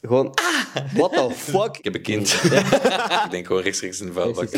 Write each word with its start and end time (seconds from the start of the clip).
Gewoon, 0.00 0.34
what 0.94 1.12
the 1.12 1.30
fuck? 1.30 1.76
Ik 1.76 1.84
heb 1.84 1.94
een 1.94 2.02
kind. 2.02 2.28
ik 3.24 3.30
denk 3.30 3.46
gewoon 3.46 3.62
rechtstreeks 3.62 4.00
in 4.00 4.06
de 4.06 4.12
vuilbak. 4.12 4.48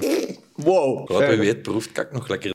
Wow. 0.55 1.09
Wat 1.09 1.27
weet 1.37 1.63
proeft 1.63 1.93
kak 1.93 2.13
nog 2.13 2.29
lekker. 2.29 2.53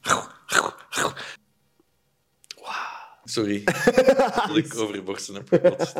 Sorry. 3.24 3.64
dat 4.48 4.58
ik 4.58 4.78
over 4.78 4.96
je 4.96 5.02
borsten 5.02 5.36
heb 5.36 5.48
gekotst. 5.48 5.94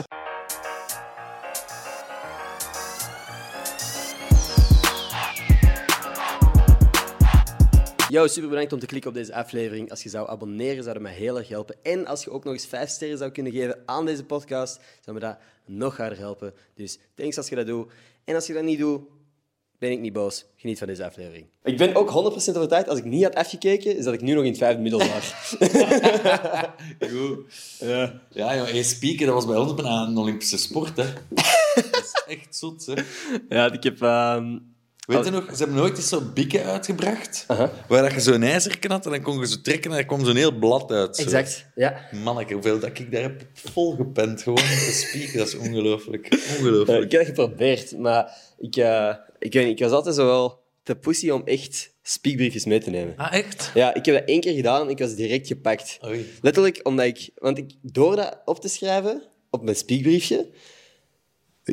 Yo, 8.10 8.28
super 8.28 8.50
bedankt 8.50 8.74
om 8.74 8.80
te 8.80 8.86
klikken 8.86 9.10
op 9.10 9.16
deze 9.16 9.34
aflevering. 9.34 9.90
Als 9.90 10.04
je 10.04 10.10
zou 10.10 10.30
abonneren, 10.30 10.84
zou 10.84 10.94
dat 10.94 11.04
mij 11.04 11.14
heel 11.14 11.38
erg 11.38 11.48
helpen. 11.48 11.76
En 11.84 12.06
als 12.06 12.24
je 12.24 12.32
ook 12.32 12.44
nog 12.44 12.54
eens 12.54 12.66
vijf 12.66 12.90
sterren 12.90 13.18
zou 13.18 13.32
kunnen 13.32 13.52
geven 13.52 13.82
aan 13.86 14.06
deze 14.06 14.24
podcast, 14.24 14.80
zou 15.02 15.18
me 15.18 15.20
dat 15.20 15.38
nog 15.66 15.98
harder 15.98 16.18
helpen. 16.18 16.54
Dus 16.74 17.00
thanks 17.16 17.38
als 17.38 17.50
je 17.50 17.56
dat 17.56 17.68
doet. 17.68 17.92
En 18.24 18.36
als 18.36 18.48
je 18.48 18.54
dat 18.54 18.64
niet 18.64 18.80
doet, 18.80 19.02
ben 19.78 19.92
ik 19.92 20.00
niet 20.00 20.14
boos. 20.14 20.46
Geniet 20.56 20.78
van 20.78 20.88
deze 20.88 21.06
aflevering. 21.06 21.46
Ik 21.64 21.78
ben 21.78 21.96
ook 21.96 22.10
100% 22.10 22.14
overtuigd, 22.14 22.90
als 22.90 23.00
ik 23.00 23.06
niet 23.06 23.24
had 23.24 23.36
afgekeken, 23.36 23.98
is 23.98 24.04
dat 24.04 24.14
ik 24.14 24.22
nu 24.22 24.34
nog 24.34 24.44
in 24.44 24.50
het 24.50 24.58
vijfde 24.58 24.82
middelbaar. 24.82 25.56
Goed. 27.12 27.40
Ja, 27.80 28.22
ja 28.30 28.56
joh, 28.56 28.68
hey, 28.68 29.16
dat 29.18 29.34
was 29.34 29.46
bij 29.46 29.58
ons 29.58 29.74
bijna 29.74 30.02
een 30.02 30.18
Olympische 30.18 30.58
sport. 30.58 30.98
Hè. 30.98 31.14
Dat 31.76 32.04
is 32.04 32.24
echt 32.28 32.56
zot, 32.56 32.86
hè. 32.86 32.94
ja, 33.50 33.72
ik 33.72 33.84
heb... 33.84 34.02
ehm, 34.02 34.58
Weet 35.06 35.26
je 35.26 35.32
nog, 35.32 35.46
ze 35.52 35.58
hebben 35.58 35.76
nooit 35.76 35.98
eens 35.98 36.08
zo'n 36.08 36.34
bikken 36.34 36.64
uitgebracht, 36.64 37.46
waar 37.88 38.02
dat 38.02 38.14
je 38.14 38.20
zo'n 38.20 38.44
ijzerken 38.44 38.92
had 38.92 39.06
en 39.06 39.12
dan 39.12 39.22
kon 39.22 39.40
je 39.40 39.48
zo 39.48 39.62
trekken 39.62 39.92
en 39.92 39.98
er 39.98 40.06
kwam 40.06 40.26
zo'n 40.26 40.36
heel 40.36 40.58
blad 40.58 40.92
uit. 40.92 41.16
zo. 41.16 41.22
exact, 41.22 41.66
ja. 41.76 42.10
Manneke, 42.24 42.54
hoeveel 42.54 42.80
dat 42.80 43.00
ik 43.00 43.12
daar 43.12 43.22
heb 43.22 43.46
volgepend, 43.54 44.42
gewoon 44.42 44.56
de 44.56 45.06
spieken, 45.10 45.38
dat 45.38 45.48
is 45.48 45.56
ongelooflijk. 45.56 46.46
Ongelooflijk. 46.58 47.04
ik 47.04 47.12
heb 47.12 47.26
dat 47.26 47.30
geprobeerd, 47.30 47.98
maar 47.98 48.38
ik, 48.58 48.76
eh, 48.76 49.14
ik, 49.40 49.54
weet 49.54 49.66
niet, 49.66 49.80
ik 49.80 49.84
was 49.84 49.92
altijd 49.92 50.16
zo 50.16 50.26
wel 50.26 50.64
te 50.84 50.96
pussy 50.96 51.30
om 51.30 51.42
echt 51.46 51.94
speakbriefjes 52.02 52.66
mee 52.66 52.80
te 52.80 52.90
nemen. 52.90 53.14
Ah, 53.18 53.34
echt? 53.34 53.72
Ja, 53.74 53.94
ik 53.94 54.06
heb 54.06 54.16
dat 54.16 54.28
één 54.28 54.40
keer 54.40 54.54
gedaan 54.54 54.82
en 54.82 54.90
ik 54.90 55.00
was 55.00 55.16
direct 55.16 55.48
gepakt. 55.48 55.98
Oei. 56.06 56.26
Letterlijk 56.42 56.80
omdat 56.84 57.06
ik... 57.06 57.30
Want 57.36 57.58
ik, 57.58 57.72
door 57.82 58.16
dat 58.16 58.42
op 58.46 58.60
te 58.60 58.68
schrijven 58.68 59.24
op 59.50 59.64
mijn 59.64 59.76
speakbriefje, 59.76 60.50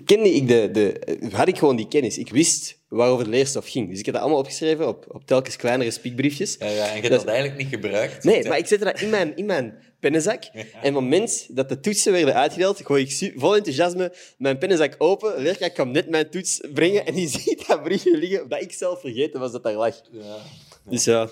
kende 0.05 0.35
ik 0.35 0.49
de, 0.49 0.69
de, 0.73 1.29
had 1.33 1.49
ik 1.49 1.59
gewoon 1.59 1.77
die 1.77 1.89
kennis. 1.89 2.19
Ik 2.19 2.31
wist 2.31 2.81
waarover 2.97 3.25
de 3.25 3.31
leerstof 3.31 3.69
ging. 3.69 3.89
Dus 3.91 3.99
ik 3.99 4.05
heb 4.05 4.15
dat 4.15 4.23
allemaal 4.23 4.41
opgeschreven 4.41 4.89
op, 4.89 5.05
op 5.09 5.27
telkens 5.27 5.57
kleinere 5.57 5.91
speakbriefjes. 5.91 6.57
Ja, 6.59 6.67
ja, 6.67 6.73
en 6.89 6.95
je 6.95 7.01
hebt 7.01 7.09
Dat- 7.09 7.19
dat 7.19 7.29
eigenlijk 7.29 7.59
niet 7.59 7.69
gebruikt. 7.69 8.25
Nee, 8.25 8.49
maar 8.49 8.59
ik 8.59 8.67
zette 8.67 8.85
dat 8.85 9.01
in 9.01 9.11
mijn, 9.11 9.37
in 9.37 9.47
mijn 9.47 9.79
pennenzak. 10.01 10.45
En 10.45 10.61
op 10.73 10.83
het 10.83 10.93
moment 10.93 11.47
dat 11.57 11.69
de 11.69 11.81
toetsen 11.81 12.13
werden 12.13 12.35
uitgedeeld, 12.35 12.81
gooi 12.85 13.03
ik 13.05 13.33
vol 13.37 13.57
enthousiasme 13.57 14.13
mijn 14.39 14.59
pennenzak 14.59 14.95
open. 14.99 15.37
Een 15.37 15.43
leerkracht 15.43 15.73
kwam 15.73 15.91
net 15.91 16.09
mijn 16.09 16.31
toets 16.31 16.61
brengen 16.75 17.07
en 17.07 17.15
die 17.15 17.29
ziet 17.39 17.67
dat 17.67 17.83
briefje 17.83 18.17
liggen 18.17 18.49
dat 18.49 18.63
ik 18.63 18.73
zelf 18.73 19.01
vergeten 19.01 19.41
was 19.41 19.53
dat 19.53 19.63
daar 19.63 19.73
lag. 19.75 20.01
Ja. 20.11 20.37
Dus 20.85 21.05
ja, 21.05 21.29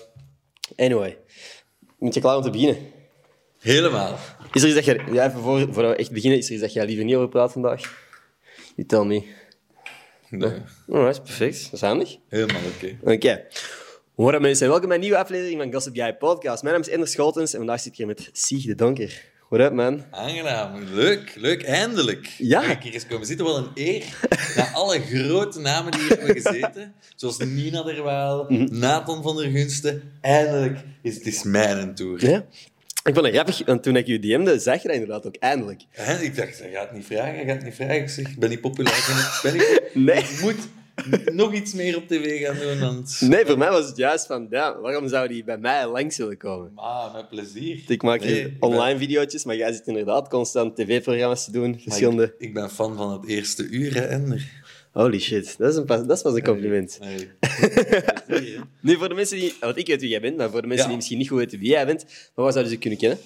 anyway. 0.75 1.17
Moet 1.99 2.13
je 2.13 2.19
klaar 2.19 2.35
om 2.37 2.43
te 2.43 2.49
beginnen? 2.49 2.77
Helemaal. 3.59 4.17
Is 4.53 4.61
er 4.61 4.67
iets 4.67 4.75
dat 4.75 4.85
je... 4.85 5.01
Ja, 5.11 5.27
even 5.27 5.41
voor, 5.41 5.59
voordat 5.59 5.91
we 5.91 5.95
echt 5.97 6.11
beginnen, 6.11 6.39
is 6.39 6.45
er 6.47 6.51
iets 6.51 6.61
dat 6.61 6.73
jij 6.73 6.85
liever 6.85 7.05
niet 7.05 7.15
over 7.15 7.29
praat 7.29 7.51
vandaag? 7.51 8.09
You 8.75 8.87
tell 8.87 9.03
me. 9.03 9.23
Nee, 10.31 10.51
Oh, 10.87 11.03
dat 11.05 11.09
is 11.09 11.19
perfect. 11.19 11.63
Dat 11.63 11.73
is 11.73 11.81
handig. 11.81 12.17
helemaal 12.29 12.61
oké. 12.75 12.97
Oké. 13.13 13.43
Hoi 14.15 14.39
mensen, 14.39 14.67
welkom 14.67 14.87
bij 14.87 14.95
een 14.95 15.01
nieuwe 15.03 15.17
aflevering 15.17 15.61
van 15.61 15.73
Gossip 15.73 15.95
Guy 15.95 16.13
Podcast. 16.13 16.63
Mijn 16.63 16.73
naam 16.75 16.83
is 16.83 16.89
Ender 16.89 17.07
Scholtens 17.07 17.51
en 17.51 17.57
vandaag 17.57 17.79
zit 17.79 17.91
ik 17.91 17.97
hier 17.97 18.07
met 18.07 18.29
Sieg 18.31 18.65
de 18.65 18.75
Donker. 18.75 19.29
What 19.49 19.61
up, 19.61 19.73
man? 19.73 20.03
Aangenaam, 20.11 20.83
leuk, 20.83 21.33
leuk, 21.35 21.63
eindelijk. 21.63 22.25
Ja. 22.37 22.61
Ik 22.63 22.81
hier 22.83 22.93
eens 22.93 23.07
komen 23.07 23.25
zitten? 23.27 23.45
Wel 23.45 23.57
een 23.57 23.71
eer. 23.73 24.03
Na 24.55 24.71
alle 24.71 24.99
grote 24.99 25.59
namen 25.59 25.91
die 25.91 26.01
hier 26.01 26.09
hebben 26.17 26.41
gezeten, 26.41 26.93
zoals 27.15 27.37
Nina 27.37 27.83
Derwaal, 27.83 28.45
Mhm. 28.49 28.79
Nathan 28.79 29.23
van 29.23 29.35
der 29.37 29.51
Gunsten, 29.51 30.11
eindelijk 30.21 30.79
is 31.01 31.15
het 31.15 31.25
is 31.25 31.43
mijn 31.43 31.95
tour. 31.95 32.29
Ja? 32.29 32.45
Ik 33.03 33.13
vond 33.13 33.25
het 33.25 33.35
grappig, 33.35 33.65
want 33.65 33.83
toen 33.83 33.95
ik 33.95 34.07
je 34.07 34.19
DM'de, 34.19 34.59
zag 34.59 34.81
je 34.81 34.87
dat 34.87 34.97
inderdaad 34.97 35.27
ook 35.27 35.35
eindelijk. 35.35 35.81
Ik 36.21 36.35
dacht, 36.35 36.59
hij 36.59 36.71
gaat 36.71 36.93
niet 36.93 37.05
vragen, 37.05 37.35
hij 37.35 37.45
gaat 37.45 37.63
niet 37.63 37.75
vragen. 37.75 37.95
Ik 37.95 38.09
zeg, 38.09 38.27
ik 38.29 38.39
ben 38.39 38.49
niet 38.49 38.61
populair 38.61 38.95
genoeg. 38.95 39.41
Ben 39.41 39.55
ik, 39.55 39.89
Nee. 40.07 40.17
ik 40.17 40.39
moet 40.41 40.67
nog 41.35 41.53
iets 41.53 41.73
meer 41.73 41.97
op 41.97 42.07
tv 42.07 42.45
gaan 42.45 42.55
doen. 42.59 42.79
Want... 42.79 43.17
Nee, 43.21 43.45
voor 43.45 43.57
mij 43.57 43.69
was 43.69 43.87
het 43.87 43.97
juist 43.97 44.25
van, 44.25 44.47
ja, 44.49 44.79
waarom 44.79 45.07
zou 45.07 45.27
die 45.27 45.43
bij 45.43 45.57
mij 45.57 45.87
langs 45.87 46.17
willen 46.17 46.37
komen? 46.37 46.71
Ah, 46.75 47.13
met 47.13 47.29
plezier. 47.29 47.79
Ik 47.87 48.01
maak 48.03 48.19
Nee, 48.19 48.33
hier 48.33 48.45
ik 48.45 48.59
ben- 48.59 48.69
online 48.69 48.97
video's, 48.99 49.43
maar 49.43 49.55
jij 49.55 49.73
zit 49.73 49.87
inderdaad 49.87 50.27
constant 50.29 50.75
tv-programma's 50.75 51.45
te 51.45 51.51
doen, 51.51 51.69
maar 51.69 51.79
verschillende... 51.79 52.23
Ik, 52.23 52.47
ik 52.47 52.53
ben 52.53 52.69
fan 52.69 52.95
van 52.97 53.11
het 53.11 53.27
eerste 53.27 53.67
uur, 53.69 53.93
hè, 53.93 54.01
Ender. 54.05 54.60
Holy 54.91 55.19
shit, 55.19 55.55
dat 55.57 55.69
is, 55.71 55.75
een, 55.75 55.85
pas- 55.85 56.05
dat 56.05 56.21
pas 56.21 56.33
een 56.33 56.43
compliment. 56.43 56.99
Nee. 57.01 57.29
Nu, 58.81 58.95
voor 58.97 59.09
de 59.09 59.15
mensen 59.15 59.37
die... 59.39 59.53
Want 59.59 59.77
ik 59.77 59.87
weet 59.87 60.01
wie 60.01 60.09
jij 60.09 60.21
bent, 60.21 60.37
maar 60.37 60.49
voor 60.49 60.61
de 60.61 60.67
mensen 60.67 60.83
Ja. 60.83 60.87
die 60.87 60.95
misschien 60.97 61.17
niet 61.17 61.27
goed 61.29 61.37
weten 61.37 61.59
wie 61.59 61.69
jij 61.69 61.85
bent, 61.85 62.03
maar 62.35 62.45
wat 62.45 62.53
zouden 62.53 62.73
ze 62.73 62.79
kunnen 62.79 62.99
kennen? 62.99 63.17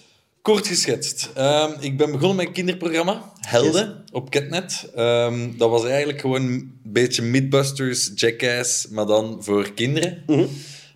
Kort 0.41 0.67
geschetst. 0.67 1.29
Ehm, 1.35 1.71
ik 1.79 1.97
ben 1.97 2.11
begonnen 2.11 2.35
met 2.35 2.45
een 2.47 2.53
kinderprogramma, 2.53 3.31
Helden, 3.39 4.03
op 4.11 4.29
Catnet. 4.29 4.91
Ehm, 4.95 5.57
dat 5.57 5.69
was 5.69 5.85
eigenlijk 5.85 6.19
gewoon 6.21 6.41
een 6.41 6.79
beetje 6.83 7.21
Mythbusters, 7.21 8.11
Jackass, 8.15 8.87
maar 8.87 9.05
dan 9.05 9.43
voor 9.43 9.73
kinderen. 9.73 10.23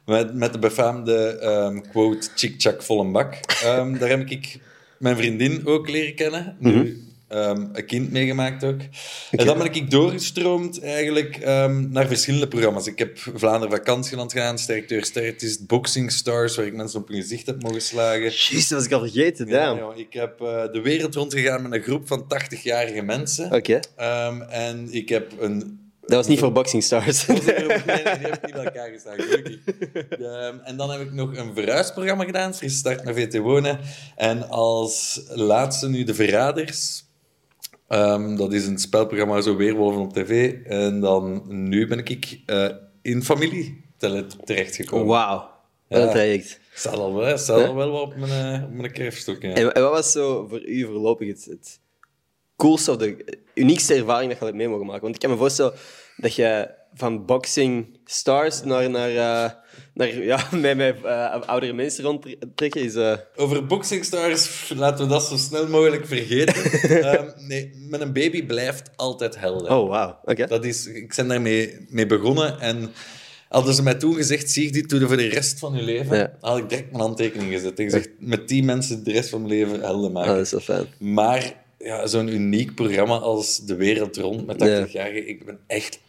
Met, 0.05 0.33
met 0.33 0.53
de 0.53 0.59
befaamde 0.59 1.37
ehm, 1.37 1.79
quote, 1.91 2.27
chick-chak 2.35 2.83
vol 2.83 2.99
een 2.99 3.11
bak. 3.11 3.61
Daar 3.99 4.09
heb 4.09 4.29
ik 4.29 4.59
mijn 4.99 5.17
vriendin 5.17 5.65
ook 5.65 5.89
leren 5.89 6.15
kennen. 6.15 6.55
Nu, 6.59 7.03
ehm, 7.29 7.65
een 7.73 7.85
kind 7.85 8.11
meegemaakt 8.11 8.63
ook. 8.63 8.79
En 9.31 9.45
dan 9.45 9.57
ben 9.57 9.73
ik 9.73 9.91
doorgestroomd 9.91 10.81
eigenlijk 10.81 11.35
ehm, 11.37 11.89
naar 11.89 12.07
verschillende 12.07 12.47
programma's. 12.47 12.87
Ik 12.87 12.99
heb 12.99 13.17
Vlaanderen 13.17 13.77
Vakantieland 13.77 14.31
gedaan, 14.31 14.57
Sterkteur 14.57 15.05
Sterk, 15.05 15.41
is 15.41 15.65
Boxing 15.65 16.11
Stars, 16.11 16.55
waar 16.55 16.65
ik 16.65 16.73
mensen 16.73 16.99
op 16.99 17.07
hun 17.07 17.21
gezicht 17.21 17.45
heb 17.45 17.61
mogen 17.61 17.81
slagen. 17.81 18.21
Jezus, 18.23 18.67
dat 18.67 18.77
was 18.77 18.87
ik 18.87 18.93
al 18.93 18.99
vergeten, 18.99 19.47
Ja, 19.47 19.75
joh. 19.75 19.97
ik 19.97 20.13
heb 20.13 20.41
eh, 20.41 20.71
de 20.71 20.81
wereld 20.83 21.15
rondgegaan 21.15 21.61
met 21.61 21.71
een 21.73 21.81
groep 21.81 22.07
van 22.07 22.23
80-jarige 22.23 23.01
mensen. 23.01 23.53
Oké. 23.53 23.79
Ehm, 23.95 24.41
en 24.41 24.87
ik 24.91 25.09
heb 25.09 25.31
een... 25.39 25.77
Dat 26.01 26.17
was 26.17 26.27
niet 26.27 26.39
voor 26.39 26.51
Boxing 26.51 26.83
Stars. 26.83 27.25
Nee, 27.25 27.35
die 27.37 28.27
ik 28.27 28.41
niet 28.41 28.53
bij 28.53 28.63
elkaar 28.63 28.89
geslagen, 28.89 29.23
gelukkig. 29.23 29.57
En 30.63 30.77
dan 30.77 30.91
heb 30.91 31.01
ik 31.01 31.11
nog 31.11 31.37
een 31.37 31.53
verhuisprogramma 31.55 32.23
gedaan, 32.23 32.53
Start 32.53 33.03
naar 33.03 33.13
VT 33.13 33.37
Wonen. 33.37 33.79
En 34.15 34.49
als 34.49 35.21
laatste 35.27 35.89
nu 35.89 36.03
De 36.03 36.13
Verraders. 36.13 37.03
Ehm, 37.89 38.35
dat 38.35 38.53
is 38.53 38.67
een 38.67 38.77
spelprogramma, 38.77 39.41
zo 39.41 39.55
Weerwolven 39.55 40.01
op 40.01 40.13
tv. 40.13 40.53
En 40.63 40.99
dan 40.99 41.43
nu 41.47 41.87
ben 41.87 41.97
ik 41.97 42.41
eh, 42.45 42.69
in 43.01 43.23
familie 43.23 43.85
terechtgekomen. 44.43 45.07
Wauw. 45.07 45.49
Ja. 45.87 46.07
traject. 46.07 46.59
Staat 46.73 46.93
al 46.93 47.13
wel, 47.13 47.37
staat 47.37 47.67
al 47.67 47.75
wel 47.75 47.91
wat 47.91 48.01
op 48.01 48.15
mijn, 48.15 48.55
eh, 48.55 48.63
op 48.63 48.71
mijn 48.71 48.91
kerfstok. 48.91 49.41
Ja. 49.41 49.53
En, 49.53 49.73
en 49.73 49.81
wat 49.81 49.91
was 49.91 50.11
zo 50.11 50.47
voor 50.47 50.65
u 50.65 50.85
voorlopig 50.85 51.27
het, 51.27 51.45
het 51.45 51.79
coolste 52.55 52.91
of 52.91 52.97
de 52.97 53.37
uniekste 53.53 53.93
ervaring 53.93 54.29
dat 54.29 54.39
je 54.39 54.45
had 54.45 54.53
mee 54.53 54.69
mogen 54.69 54.85
maken? 54.85 55.01
Want 55.01 55.15
ik 55.15 55.21
kan 55.21 55.29
me 55.29 55.37
voorstellen 55.37 55.73
dat 56.17 56.35
je 56.35 56.69
van 56.93 57.25
boxing 57.25 57.99
stars 58.05 58.63
naar, 58.63 58.89
naar, 58.89 59.09
eh, 59.09 59.51
naar 59.93 60.23
ja, 60.23 60.47
met, 60.61 60.77
met 60.77 60.95
eh, 61.03 61.41
oudere 61.45 61.73
mensen 61.73 62.03
rondtrekken 62.03 62.81
is... 62.81 62.95
eh, 62.95 63.13
Over 63.35 63.65
Boxing 63.65 64.05
Stars, 64.05 64.71
laten 64.75 65.03
we 65.05 65.11
dat 65.11 65.23
zo 65.23 65.37
snel 65.37 65.67
mogelijk 65.67 66.05
vergeten. 66.07 66.55
Ehm, 67.03 67.27
nee, 67.47 67.71
met 67.89 68.01
een 68.01 68.13
baby 68.13 68.45
blijft 68.45 68.89
altijd 68.95 69.39
helder. 69.39 69.71
Oh, 69.71 69.89
wauw. 69.89 70.19
Oké. 70.23 70.45
Dat 70.47 70.65
is, 70.65 70.87
ik 70.87 71.13
ben 71.15 71.27
daarmee 71.27 71.85
mee 71.89 72.05
begonnen 72.05 72.59
en 72.59 72.91
hadden 73.49 73.73
ze 73.73 73.83
mij 73.83 73.93
toen 73.95 74.13
gezegd, 74.15 74.51
zie 74.51 74.63
je 74.65 74.71
dit 74.71 74.89
doe 74.89 75.07
voor 75.07 75.17
de 75.17 75.27
rest 75.27 75.59
van 75.59 75.75
je 75.75 75.81
leven, 75.81 76.17
Ja. 76.17 76.33
had 76.41 76.57
ik 76.57 76.69
direct 76.69 76.89
mijn 76.91 77.03
handtekening 77.03 77.51
gezet. 77.53 77.79
Ik 77.79 77.89
zeg, 77.89 78.05
met 78.19 78.47
die 78.47 78.63
mensen 78.63 79.03
de 79.03 79.11
rest 79.11 79.29
van 79.29 79.41
mijn 79.41 79.53
leven 79.53 79.79
helden 79.81 80.11
maken. 80.11 80.29
Ah, 80.31 80.37
dat 80.37 80.45
is 80.45 80.51
wel 80.51 80.59
fijn. 80.77 80.85
Maar 80.97 81.53
ja, 81.77 82.07
zo'n 82.07 82.27
uniek 82.27 82.75
programma 82.75 83.15
als 83.17 83.59
De 83.65 83.75
Wereld 83.75 84.17
Rond 84.17 84.45
met 84.45 84.59
80 84.59 84.91
jaar, 84.91 85.11
ik 85.13 85.45
ben 85.45 85.59
echt 85.67 85.99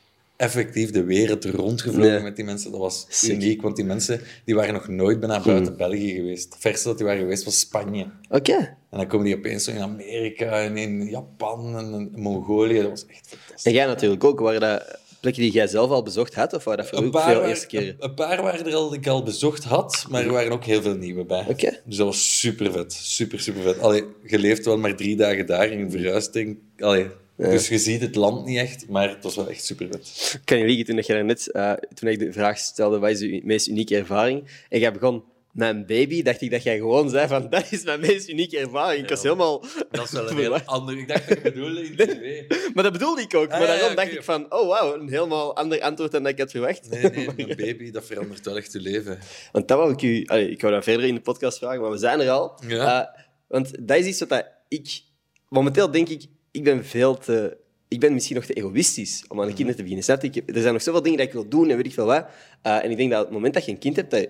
effectief 0.41 0.91
de 0.91 1.05
wereld 1.05 1.45
rondgevlogen 1.45 2.23
met 2.23 2.37
die 2.37 2.45
mensen. 2.45 2.71
Dat 2.71 2.81
was 2.81 3.07
Sick. 3.09 3.31
Hmm. 3.31 3.41
uniek, 3.41 3.63
want 3.63 3.77
die 3.77 3.85
mensen 3.85 4.21
die 4.45 4.55
waren 4.55 4.73
nog 4.75 4.89
nooit 4.89 5.21
bijna 5.21 5.41
buiten 5.43 5.77
België 5.77 6.15
geweest. 6.15 6.45
Het 6.53 6.63
verste 6.63 6.89
dat 6.89 6.97
die 6.97 7.07
waren 7.07 7.21
geweest 7.23 7.45
was 7.45 7.59
Spanje. 7.61 8.07
Oké. 8.31 8.53
En 8.91 8.99
dan 8.99 9.07
komen 9.07 9.27
die 9.27 9.37
opeens 9.37 9.69
in 9.69 9.79
Amerika 9.79 10.61
en 10.63 10.77
in 10.77 11.05
Japan 11.09 11.77
en 11.79 11.93
in 11.93 12.21
Mongolië. 12.23 12.81
Dat 12.81 12.91
was 12.91 13.07
echt 13.07 13.27
fantastisch. 13.29 13.65
En 13.65 13.73
jij 13.73 13.87
natuurlijk 13.87 14.25
ook. 14.25 14.41
Waren 14.41 14.61
dat 14.61 14.99
plekken 15.21 15.43
die 15.43 15.53
jij 15.53 15.67
zelf 15.67 15.91
al 15.91 16.03
bezocht 16.03 16.35
had? 16.35 16.53
Of 16.53 16.65
waren 16.65 16.85
dat 16.85 16.89
voor 16.89 16.99
u 16.99 17.01
Een 17.03 17.07
ook 17.07 17.13
paar, 17.13 17.33
veel 17.35 17.45
eerste 17.45 17.67
keren? 17.67 17.87
een, 17.89 17.95
een 17.99 18.15
paar 18.15 18.43
waren 18.43 18.67
er 18.67 18.75
al 18.75 18.89
die 18.89 18.99
ik 18.99 19.07
al 19.07 19.23
bezocht 19.23 19.65
had, 19.65 20.07
maar 20.09 20.25
er 20.25 20.33
waren 20.33 20.53
ook 20.53 20.65
heel 20.65 20.83
veel 20.83 20.97
nieuwe 20.97 21.25
bij. 21.25 21.45
Oké. 21.49 21.81
Dus 21.85 21.97
dat 21.97 22.07
was 22.07 22.39
super 22.39 22.73
vet. 22.73 22.93
Super, 22.93 23.41
super 23.41 23.63
vet. 23.63 23.79
Allee, 23.81 24.05
je 24.27 24.39
leeft 24.39 24.65
wel 24.65 24.79
maar 24.79 24.97
drie 24.97 25.17
dagen 25.17 25.47
daar 25.47 25.71
en 25.71 25.79
je 25.79 25.91
verhuist. 25.91 26.33
denk- 26.33 26.59
Allee, 26.79 27.07
Dus 27.49 27.69
je 27.69 27.79
ziet 27.79 28.01
het 28.01 28.15
land 28.15 28.47
niet 28.47 28.59
echt, 28.59 28.89
maar 28.89 29.09
het 29.09 29.23
was 29.23 29.37
wel 29.37 29.49
echt 29.49 29.65
super 29.65 29.87
vet. 29.91 30.33
Ik 30.35 30.45
kan 30.45 30.59
je 30.59 30.65
liegen, 30.65 30.85
toen 30.85 30.97
dat 30.97 31.07
je 31.07 31.13
daarnet, 31.13 31.51
eh 31.51 31.73
toen 31.95 32.09
ik 32.09 32.19
de 32.19 32.33
vraag 32.33 32.59
stelde, 32.59 32.99
wat 32.99 33.11
is 33.11 33.21
je 33.21 33.41
meest 33.45 33.67
unieke 33.67 33.97
ervaring? 33.97 34.49
En 34.69 34.79
jij 34.81 34.93
begon, 34.93 35.25
mijn 35.53 35.87
baby, 35.87 36.23
dacht 36.23 36.41
ik 36.41 36.51
dat 36.51 36.63
jij 36.63 36.77
gewoon 36.77 37.11
zei 37.11 37.29
van, 37.29 37.49
dat 37.51 37.67
is 37.71 37.85
mijn 37.85 38.01
meest 38.01 38.29
unieke 38.29 38.59
ervaring. 38.59 39.03
Ik 39.03 39.09
was 39.09 39.23
helemaal... 39.23 39.65
Dat 39.91 40.05
is 40.05 40.11
wel 40.11 40.31
een 40.31 40.37
heel 40.47 40.61
ander... 40.61 40.99
Ik 40.99 41.09
dacht 41.09 41.29
dat 41.29 41.37
je 41.43 41.43
bedoelde 41.43 41.87
in 41.87 41.97
tv. 41.97 42.49
Maar 42.75 42.83
dat 42.83 42.93
bedoelde 42.93 43.21
ik 43.21 43.35
ook. 43.35 43.49
Maar 43.49 43.61
Ah, 43.61 43.67
ja, 43.67 43.67
daarom 43.67 43.89
ja, 43.89 43.95
dacht 43.95 44.13
ik 44.13 44.23
van, 44.23 44.53
oh 44.53 44.69
wauw, 44.69 44.95
een 44.95 45.09
helemaal 45.09 45.57
ander 45.57 45.81
antwoord 45.81 46.13
dan 46.13 46.23
dat 46.23 46.33
ik 46.33 46.39
had 46.39 46.51
verwacht. 46.51 46.91
Nee, 46.91 47.03
nee, 47.03 47.29
mijn 47.37 47.57
baby, 47.57 47.91
dat 47.91 48.05
verandert 48.05 48.45
wel 48.45 48.57
echt 48.57 48.73
je 48.73 48.81
leven. 48.81 49.19
Want 49.53 49.69
dat 49.69 49.79
wou 49.79 49.93
ik 49.93 50.03
u... 50.03 50.25
allee, 50.27 50.51
ik 50.51 50.61
wou 50.61 50.75
dat 50.75 50.85
verder 50.85 51.07
in 51.07 51.15
de 51.15 51.21
podcast 51.21 51.59
vragen, 51.59 51.81
maar 51.81 51.91
we 51.91 51.99
zijn 51.99 52.21
er 52.21 52.31
al. 52.31 52.61
Ja. 52.67 53.03
Eh, 53.03 53.23
want 53.49 53.87
dat 53.89 53.99
is 53.99 54.07
iets 54.07 54.21
wat 54.21 54.29
dat 54.29 54.47
ik... 54.69 55.01
Momenteel 55.49 55.91
denk 55.91 56.09
ik, 56.09 56.25
ik 56.51 56.65
ben 56.65 56.85
veel 56.85 57.19
te... 57.19 57.57
Ik 57.89 58.01
ben 58.01 58.13
misschien 58.13 58.37
nog 58.37 58.45
te 58.45 58.53
egoïstisch 58.53 59.25
om 59.29 59.41
aan 59.41 59.47
de 59.47 59.53
kinderen 59.53 59.77
te 59.77 59.83
beginnen. 59.83 60.05
Snap? 60.05 60.23
Ik 60.23 60.37
er 60.37 60.61
zijn 60.61 60.73
nog 60.73 60.83
zoveel 60.83 61.03
dingen 61.03 61.19
dat 61.19 61.27
ik 61.27 61.33
wil 61.33 61.49
doen 61.49 61.71
en 61.71 61.77
weet 61.77 61.87
ik 61.87 61.93
veel 61.93 62.07
wat. 62.07 62.27
Eh, 62.63 62.85
en 62.85 62.91
ik 62.91 62.97
denk 62.97 63.11
dat 63.11 63.19
op 63.19 63.25
het 63.25 63.35
moment 63.35 63.55
dat 63.55 63.65
je 63.65 63.71
een 63.71 63.79
kind 63.79 63.97
hebt, 63.97 64.11
dat 64.11 64.29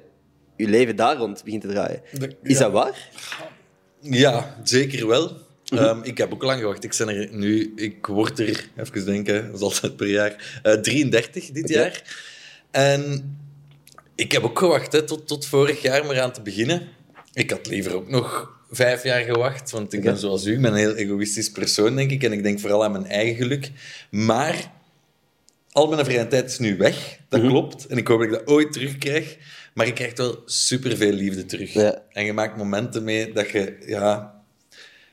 je 0.57 0.69
leven 0.69 0.97
daar 0.97 1.17
rond 1.17 1.45
begint 1.45 1.63
te 1.63 1.69
draaien. 1.69 2.03
Is 2.43 2.59
ja. 2.59 2.59
dat 2.59 2.73
waar? 2.73 3.09
Ja, 4.01 4.61
zeker 4.63 5.07
wel. 5.07 5.37
Mhm. 5.71 5.83
Ehm, 5.83 6.03
ik 6.03 6.19
heb 6.19 6.33
ook 6.33 6.43
lang 6.43 6.61
gewacht. 6.61 6.85
Ik, 6.85 6.95
ben 6.99 7.09
er 7.09 7.29
nu, 7.33 7.73
ik 7.77 8.07
word 8.07 8.39
er, 8.39 8.69
even 8.77 9.05
denken, 9.05 9.47
dat 9.47 9.55
is 9.55 9.61
altijd 9.61 9.97
per 9.97 10.07
jaar, 10.07 10.61
eh 10.63 10.73
33 10.73 11.51
dit 11.51 11.69
jaar. 11.69 12.03
En 12.71 13.39
ik 14.15 14.33
heb 14.33 14.43
ook 14.43 14.59
gewacht 14.59 14.93
hè, 14.93 15.03
tot, 15.03 15.27
tot 15.27 15.47
vorig 15.47 15.83
jaar 15.83 16.07
maar 16.07 16.21
aan 16.21 16.33
te 16.33 16.43
beginnen. 16.43 16.89
Ik 17.33 17.51
had 17.51 17.67
liever 17.67 17.95
ook 17.95 18.09
nog 18.09 18.60
vijf 18.71 19.03
jaar 19.03 19.21
gewacht, 19.23 19.71
want 19.71 19.93
ik 19.93 20.03
ben 20.03 20.17
zoals 20.19 20.47
u, 20.47 20.53
ik 20.53 20.61
ben 20.61 20.71
een 20.73 20.79
heel 20.79 20.95
egoïstisch 20.95 21.51
persoon, 21.51 21.97
denk 21.97 22.11
ik. 22.11 22.23
En 22.23 22.33
ik 22.33 22.43
denk 22.43 22.61
vooral 22.61 22.85
aan 22.85 22.93
mijn 22.93 23.07
eigen 23.07 23.37
geluk. 23.37 23.71
Maar 24.11 24.71
al 25.73 25.89
mijn 25.89 26.05
vrije 26.05 26.27
tijd 26.27 26.51
is 26.51 26.59
nu 26.59 26.77
weg, 26.77 27.19
dat 27.29 27.41
klopt. 27.41 27.87
En 27.87 27.97
ik 27.97 28.07
hoop 28.09 28.19
dat 28.19 28.27
ik 28.29 28.33
dat 28.35 28.47
ooit 28.47 28.73
terugkrijg. 28.73 29.37
Maar 29.75 29.87
je 29.87 29.93
krijgt 29.93 30.19
wel 30.19 30.43
superveel 30.45 31.13
liefde 31.13 31.45
terug. 31.47 31.73
Ja. 31.73 32.03
En 32.13 32.25
je 32.25 32.33
maakt 32.33 32.57
momenten 32.57 33.05
mee 33.05 33.33
dat 33.33 33.51
je 33.51 33.77
ja, 33.87 34.35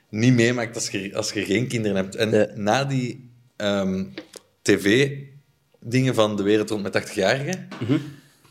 niet 0.10 0.34
meemaakt 0.34 0.76
als 0.76 0.90
je, 0.90 1.16
als 1.16 1.32
je 1.34 1.46
geen 1.46 1.68
kinderen 1.68 1.98
hebt. 1.98 2.16
En 2.16 2.32
Ja. 2.32 2.48
na 2.56 2.84
die 2.86 3.30
ehm, 3.56 4.04
tv-dingen 4.62 6.16
van 6.16 6.36
De 6.36 6.44
Wereld 6.44 6.70
Rond 6.70 6.84
met 6.84 6.94
80-jarigen, 7.10 7.68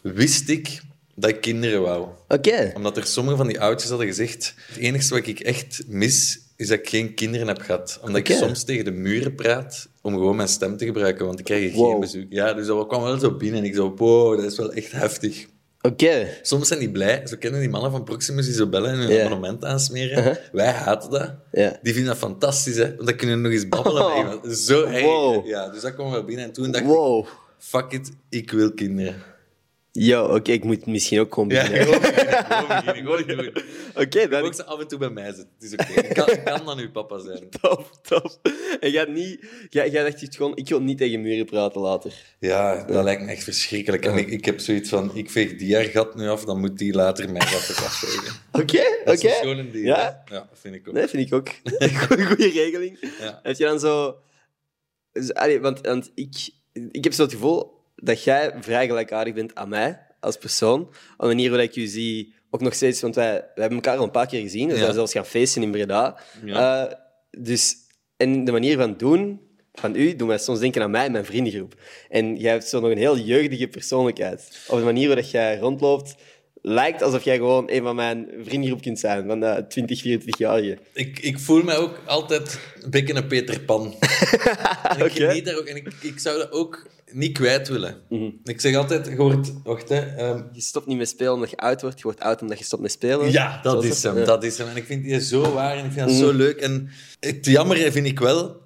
wist 0.03 0.49
ik 0.49 0.81
dat 1.17 1.31
ik 1.31 1.41
kinderen 1.41 1.83
wou. 1.83 2.07
Oké. 2.29 2.73
Omdat 2.75 2.97
er 2.97 3.07
sommige 3.07 3.37
van 3.37 3.47
die 3.47 3.61
oudjes 3.61 3.89
hadden 3.91 4.07
gezegd, 4.07 4.55
het 4.69 4.77
enige 4.77 5.15
wat 5.15 5.27
ik 5.27 5.41
echt 5.41 5.83
mis, 5.87 6.39
is 6.57 6.69
dat 6.69 6.79
ik 6.79 6.89
geen 6.89 7.15
kinderen 7.15 7.47
heb 7.47 7.61
gehad. 7.61 7.99
Omdat 8.03 8.17
ik 8.17 8.27
soms 8.37 8.65
tegen 8.65 8.85
de 8.85 8.91
muren 8.91 9.35
praat 9.35 9.89
om 10.03 10.13
gewoon 10.15 10.37
mijn 10.37 10.49
stem 10.49 10.77
te 10.77 10.85
gebruiken, 10.85 11.27
want 11.27 11.39
ik 11.39 11.45
krijg 11.45 11.75
geen 11.75 12.01
bezoek. 12.01 12.25
Ja, 12.29 12.53
dus 12.53 12.67
dat 12.67 12.87
kwam 12.87 13.03
wel 13.03 13.19
zo 13.19 13.37
binnen 13.37 13.61
en 13.61 13.67
ik 13.67 13.75
zo, 13.75 13.95
wow, 13.97 14.37
dat 14.41 14.51
is 14.53 14.57
wel 14.59 14.73
echt 14.73 14.93
heftig. 14.93 15.47
Oké. 15.81 16.29
Soms 16.43 16.69
zijn 16.69 16.81
die 16.81 16.91
blij. 16.91 17.27
Zo 17.27 17.37
kennen 17.39 17.61
die 17.61 17.69
mannen 17.69 17.91
van 17.91 18.05
Proximus 18.05 18.45
die 18.47 18.55
zo 18.55 18.67
bellen 18.67 18.91
en 18.91 18.99
hun 18.99 19.11
Ja. 19.13 19.25
abonnement 19.25 19.65
aansmeren. 19.65 20.39
Wij 20.53 20.71
haten 20.71 21.11
dat. 21.11 21.35
Die 21.83 21.93
vinden 21.93 22.05
dat 22.05 22.17
fantastisch, 22.17 22.77
hè. 22.77 22.95
Want 22.95 23.07
dan 23.09 23.17
kunnen 23.17 23.37
we 23.37 23.43
nog 23.43 23.53
eens 23.53 23.69
babbelen 23.69 24.03
Oh. 24.05 24.17
met 24.17 24.25
iemand. 24.43 24.59
Zo. 24.59 24.91
Wow. 25.01 25.47
Ja, 25.47 25.69
dus 25.69 25.81
dat 25.83 25.95
kwam 25.95 26.11
wel 26.11 26.25
binnen. 26.25 26.45
En 26.45 26.53
toen 26.53 26.71
dacht 26.71 26.85
ik, 26.85 26.91
Wow. 26.91 27.27
fuck 27.59 27.93
it, 27.93 28.11
ik 28.29 28.51
wil 28.51 28.73
kinderen. 28.73 29.15
Yo, 29.99 30.35
oké, 30.35 30.53
ik 30.53 30.65
moet 30.65 30.87
misschien 30.87 31.21
ook 31.21 31.35
gewoon 31.35 31.49
Ja, 31.49 31.63
beginnen. 31.63 31.87
gewoon 31.87 32.01
beginnen, 32.01 32.45
gewoon 32.47 32.67
beginnen, 32.69 33.17
gewoon 33.27 33.53
doen. 33.55 33.63
Oké, 33.95 34.29
dat 34.29 34.41
mag 34.43 34.51
is 34.51 34.57
ze 34.57 34.65
af 34.65 34.81
en 34.81 34.89
toe 34.89 34.99
bij 34.99 35.11
mij 35.11 35.25
zitten. 35.27 35.49
Het 35.59 35.63
is 35.63 35.73
oké. 35.73 36.01
Ik, 36.01 36.15
kan, 36.15 36.29
ik 36.29 36.45
kan 36.45 36.65
dan 36.67 36.79
uw 36.79 36.91
papa 36.91 37.19
zijn. 37.19 37.51
top, 37.61 37.91
top. 38.03 38.39
En 38.81 38.91
jij, 38.91 39.05
niet, 39.05 39.47
jij, 39.71 39.91
jij 39.91 40.03
dacht 40.05 40.23
echt 40.23 40.37
gewoon, 40.37 40.57
ik 40.57 40.69
wil 40.69 40.81
niet 40.81 40.99
tegen 40.99 41.21
muren 41.21 41.47
praten 41.47 41.81
later. 41.81 42.13
Ja, 42.39 42.85
dat 42.85 43.05
lijkt 43.05 43.23
me 43.23 43.31
echt 43.31 43.45
verschrikkelijk. 43.45 44.05
En 44.05 44.17
ik, 44.17 44.29
ik 44.29 44.45
heb 44.45 44.61
zoiets 44.61 44.89
van, 44.89 45.11
ik 45.17 45.31
veeg 45.31 45.57
die 45.57 45.75
haar 45.75 45.85
gat 45.85 46.15
nu 46.15 46.29
af, 46.29 46.45
dan 46.45 46.61
moet 46.61 46.79
die 46.79 46.93
later 46.93 47.31
mijn 47.33 47.47
gat 47.47 47.71
ook 47.79 47.85
afvegen. 47.85 48.35
Oké, 48.63 49.03
Dat 49.05 49.15
is 49.15 49.25
oké. 49.25 49.33
gewoon 49.35 49.59
een 49.59 49.73
deal. 49.73 49.85
Ja? 49.85 50.23
Ja, 50.31 50.49
vind 50.53 50.75
ik 50.75 50.89
ook. 50.89 50.95
Nee, 50.95 51.07
vind 51.07 51.27
ik 51.27 51.35
ook. 51.35 51.49
Goeie, 52.09 52.27
goeie 52.27 52.51
regeling. 52.53 52.99
Ja. 53.21 53.41
Heb 53.43 53.57
je 53.57 53.65
dan 53.65 53.81
zo... 53.81 54.17
dus, 55.13 55.35
allee, 55.35 55.61
want, 55.61 55.81
want 55.81 56.11
ik, 56.15 56.49
ik 56.91 57.05
heb 57.05 57.13
zo 57.13 57.23
het 57.23 57.33
gevoel 57.33 57.75
dat 57.97 58.25
jij 58.25 58.53
vrij 58.61 58.87
gelijkaardig 58.87 59.35
bent 59.35 59.55
aan 59.55 59.69
mij 59.69 60.07
als 60.21 60.37
persoon. 60.37 60.81
Op 60.81 60.95
de 61.19 61.27
manier 61.27 61.51
waarop 61.51 61.69
ik 61.69 61.75
je 61.75 61.87
zie, 61.87 62.35
ook 62.51 62.61
nog 62.61 62.75
steeds... 62.75 63.01
Want 63.01 63.15
wij, 63.15 63.33
wij 63.33 63.43
hebben 63.55 63.75
elkaar 63.75 63.97
al 63.97 64.05
een 64.05 64.11
paar 64.11 64.27
keer 64.27 64.41
gezien. 64.41 64.69
We 64.69 64.75
Ja. 64.75 64.81
zijn 64.81 64.95
zelfs 64.95 65.13
gaan 65.13 65.27
feesten 65.27 65.63
in 65.63 65.71
Breda. 65.71 66.17
Ja. 66.45 66.87
Eh, 66.87 66.93
dus, 67.31 67.75
en 68.17 68.45
de 68.45 68.53
manier 68.53 68.77
van 68.77 68.97
doen 68.97 69.41
van 69.73 69.97
u 69.97 70.17
doet 70.17 70.29
mij 70.29 70.39
soms 70.39 70.59
denken 70.59 70.83
aan 70.83 70.91
mij 70.91 71.05
en 71.05 71.13
mijn 71.13 71.25
vriendengroep. 71.25 71.75
En 72.09 72.37
jij 72.37 72.51
hebt 72.51 72.65
zo 72.69 72.81
nog 72.81 72.91
een 72.91 72.97
heel 72.99 73.19
jeugdige 73.19 73.69
persoonlijkheid. 73.69 74.65
Op 74.69 74.79
de 74.79 74.85
manier 74.85 75.07
waarop 75.09 75.25
jij 75.25 75.59
rondloopt, 75.59 76.15
lijkt 76.69 77.03
alsof 77.03 77.23
jij 77.23 77.37
gewoon 77.37 77.71
een 77.71 77.83
van 77.83 77.97
mijn 77.97 78.29
vriendengroep 78.45 78.83
kunt 78.83 78.99
zijn, 78.99 79.27
van 79.27 79.41
de 79.41 79.65
20, 79.69 80.05
24-jarigen. 80.05 80.79
Ik, 80.93 81.19
ik 81.19 81.39
voel 81.39 81.63
mij 81.63 81.77
ook 81.77 82.01
altijd 82.07 82.61
een 82.81 82.91
beetje 82.91 83.15
een 83.15 83.27
Peter 83.27 83.61
Pan. 83.61 83.95
en 84.97 85.05
ik 85.05 85.13
geniet 85.13 85.45
daar 85.45 85.59
ook. 85.59 85.65
En 85.67 85.77
ik, 85.77 85.93
ik 86.01 86.19
zou 86.19 86.39
dat 86.39 86.53
ook 86.53 86.87
niet 87.13 87.33
kwijt 87.33 87.69
willen. 87.69 87.97
Ik 88.45 88.61
zeg 88.61 88.75
altijd, 88.75 89.07
je 89.07 89.17
wordt... 89.17 89.53
Wacht, 89.65 89.89
hè. 89.89 90.01
ehm, 90.01 90.43
Je 90.53 90.61
stopt 90.61 90.87
niet 90.87 90.99
met 90.99 91.09
spelen 91.09 91.33
omdat 91.33 91.51
je 91.51 91.57
oud 91.57 91.81
wordt, 91.83 91.97
je 91.97 92.03
wordt 92.03 92.21
oud 92.21 92.43
omdat 92.43 92.59
je 92.59 92.65
stopt 92.65 92.83
met 92.83 92.93
spelen. 92.93 93.31
ja, 93.33 93.61
dat 93.63 93.73
Zoals 93.73 93.87
is 93.87 94.03
hem. 94.03 94.25
Dat 94.25 94.45
is 94.45 94.59
hem. 94.59 94.69
En 94.69 94.77
ik 94.77 94.85
vind 94.85 95.05
die 95.05 95.21
zo 95.21 95.53
waar 95.53 95.77
en 95.77 95.85
ik 95.85 95.93
vind 95.93 96.09
dat 96.09 96.17
zo 96.17 96.33
leuk. 96.33 96.61
En 96.61 96.91
het 97.21 97.47
jammer 97.47 97.93
vind 97.93 98.07
ik 98.07 98.19
wel, 98.19 98.57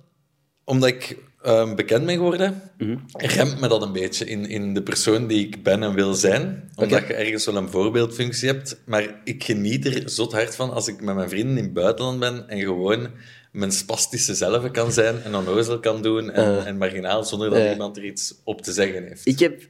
omdat 0.64 0.88
ik 0.88 1.16
ehm, 1.42 1.74
bekend 1.74 2.06
ben 2.06 2.14
geworden, 2.14 2.62
remt 3.12 3.60
me 3.60 3.68
dat 3.68 3.82
een 3.82 3.92
beetje 3.92 4.24
in, 4.24 4.46
in 4.46 4.74
de 4.74 4.82
persoon 4.82 5.26
die 5.26 5.46
ik 5.46 5.62
ben 5.62 5.82
en 5.82 5.94
wil 5.94 6.14
zijn. 6.14 6.70
Omdat 6.76 7.06
je 7.06 7.14
ergens 7.14 7.46
wel 7.46 7.56
een 7.56 7.70
voorbeeldfunctie 7.70 8.48
hebt. 8.48 8.80
Maar 8.84 9.20
ik 9.24 9.44
geniet 9.44 9.86
er 9.86 10.02
zot 10.10 10.32
hard 10.32 10.56
van 10.56 10.70
als 10.72 10.88
ik 10.88 11.00
met 11.00 11.14
mijn 11.14 11.28
vrienden 11.28 11.56
in 11.56 11.64
het 11.64 11.72
buitenland 11.72 12.18
ben 12.18 12.48
en 12.48 12.60
gewoon 12.60 13.08
mijn 13.52 13.72
spastische 13.72 14.34
zelf 14.34 14.70
kan 14.70 14.92
zijn 14.92 15.22
en 15.22 15.34
onnozel 15.34 15.80
kan 15.80 16.02
doen 16.02 16.30
en, 16.30 16.66
en 16.66 16.76
marginaal 16.78 17.24
zonder 17.24 17.50
dat 17.50 17.58
Ja. 17.58 17.72
iemand 17.72 17.96
er 17.96 18.04
iets 18.04 18.34
op 18.44 18.62
te 18.62 18.72
zeggen 18.72 19.04
heeft. 19.06 19.26
Ik 19.26 19.38
heb... 19.38 19.62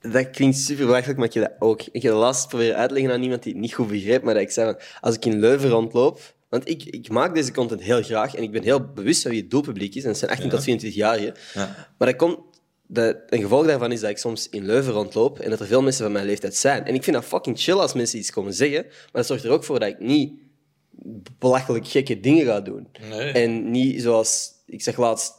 Dat 0.00 0.30
klinkt 0.30 0.56
super 0.56 0.86
belachelijk, 0.86 1.18
maar 1.18 1.26
ik 1.26 1.34
heb 1.34 1.42
dat 1.42 1.54
ook. 1.58 1.82
Ik 1.92 2.02
heb 2.02 2.12
dat 2.12 2.20
laatst 2.20 2.48
proberen 2.48 2.76
uitleggen 2.76 3.12
aan 3.12 3.22
iemand 3.22 3.42
die 3.42 3.52
het 3.52 3.60
niet 3.60 3.74
goed 3.74 3.88
begreep, 3.88 4.22
maar 4.22 4.34
dat 4.34 4.42
ik 4.42 4.50
zei 4.50 4.66
van, 4.72 4.80
als 5.00 5.14
ik 5.14 5.24
in 5.24 5.38
Leuven 5.38 5.68
rondloop... 5.68 6.36
Want 6.48 6.68
ik, 6.68 6.84
ik 6.84 7.08
maak 7.08 7.34
deze 7.34 7.52
content 7.52 7.82
heel 7.82 8.02
graag 8.02 8.34
en 8.34 8.42
ik 8.42 8.50
ben 8.50 8.62
heel 8.62 8.92
bewust 8.92 9.22
van 9.22 9.30
wie 9.30 9.40
het 9.40 9.50
doelpubliek 9.50 9.94
is. 9.94 10.02
En 10.02 10.08
het 10.08 10.18
zijn 10.18 10.30
18 10.30 10.48
tot 10.48 10.60
24-jarigen. 10.60 11.34
Ja. 11.54 11.88
Maar 11.98 12.08
dat 12.08 12.16
komt, 12.16 12.38
dat, 12.86 13.16
een 13.26 13.40
gevolg 13.40 13.66
daarvan 13.66 13.92
is 13.92 14.00
dat 14.00 14.10
ik 14.10 14.18
soms 14.18 14.48
in 14.48 14.66
Leuven 14.66 14.92
rondloop 14.92 15.38
en 15.38 15.50
dat 15.50 15.60
er 15.60 15.66
veel 15.66 15.82
mensen 15.82 16.02
van 16.02 16.12
mijn 16.12 16.26
leeftijd 16.26 16.54
zijn. 16.56 16.84
En 16.84 16.94
ik 16.94 17.02
vind 17.02 17.16
dat 17.16 17.24
fucking 17.24 17.58
chill 17.58 17.74
als 17.76 17.92
mensen 17.92 18.18
iets 18.18 18.30
komen 18.30 18.54
zeggen, 18.54 18.82
maar 18.82 19.08
dat 19.12 19.26
zorgt 19.26 19.44
er 19.44 19.50
ook 19.50 19.64
voor 19.64 19.80
dat 19.80 19.88
ik 19.88 20.00
niet 20.00 20.32
belachelijk 21.38 21.86
gekke 21.86 22.20
dingen 22.20 22.46
ga 22.46 22.60
doen. 22.60 22.88
Nee. 23.10 23.32
En 23.32 23.70
niet 23.70 24.02
zoals, 24.02 24.50
ik 24.66 24.82
zeg 24.82 24.96
laatst, 24.96 25.32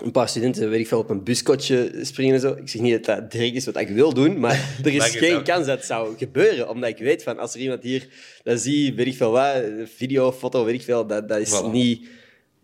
een 0.00 0.10
paar 0.10 0.28
studenten, 0.28 0.70
weet 0.70 0.80
ik 0.80 0.88
veel, 0.88 0.98
op 0.98 1.10
een 1.10 1.24
buskotje 1.24 1.92
springen 2.02 2.34
en 2.34 2.40
zo. 2.40 2.52
Ik 2.52 2.68
zeg 2.68 2.82
niet 2.82 2.92
dat 2.92 3.16
dat 3.16 3.30
direct 3.30 3.56
is 3.56 3.64
wat 3.64 3.76
ik 3.76 3.88
wil 3.88 4.14
doen, 4.14 4.40
maar 4.40 4.52
er 4.84 4.94
is 4.94 5.16
geen 5.16 5.42
kans 5.42 5.66
dat 5.66 5.76
het 5.76 5.86
zou 5.86 6.16
gebeuren. 6.16 6.68
Omdat 6.68 6.90
ik 6.90 6.98
weet 6.98 7.22
van, 7.22 7.38
als 7.38 7.54
er 7.54 7.60
iemand 7.60 7.82
hier 7.82 8.08
dat 8.42 8.60
zie, 8.60 8.94
weet 8.94 9.06
ik 9.06 9.14
veel 9.14 9.30
wat, 9.30 9.62
video, 9.84 10.32
foto, 10.32 10.64
weet 10.64 10.74
ik 10.74 10.82
veel, 10.82 11.06
dat, 11.06 11.28
dat 11.28 11.38
is 11.38 11.60
Voilà. 11.60 11.70
niet... 11.70 12.08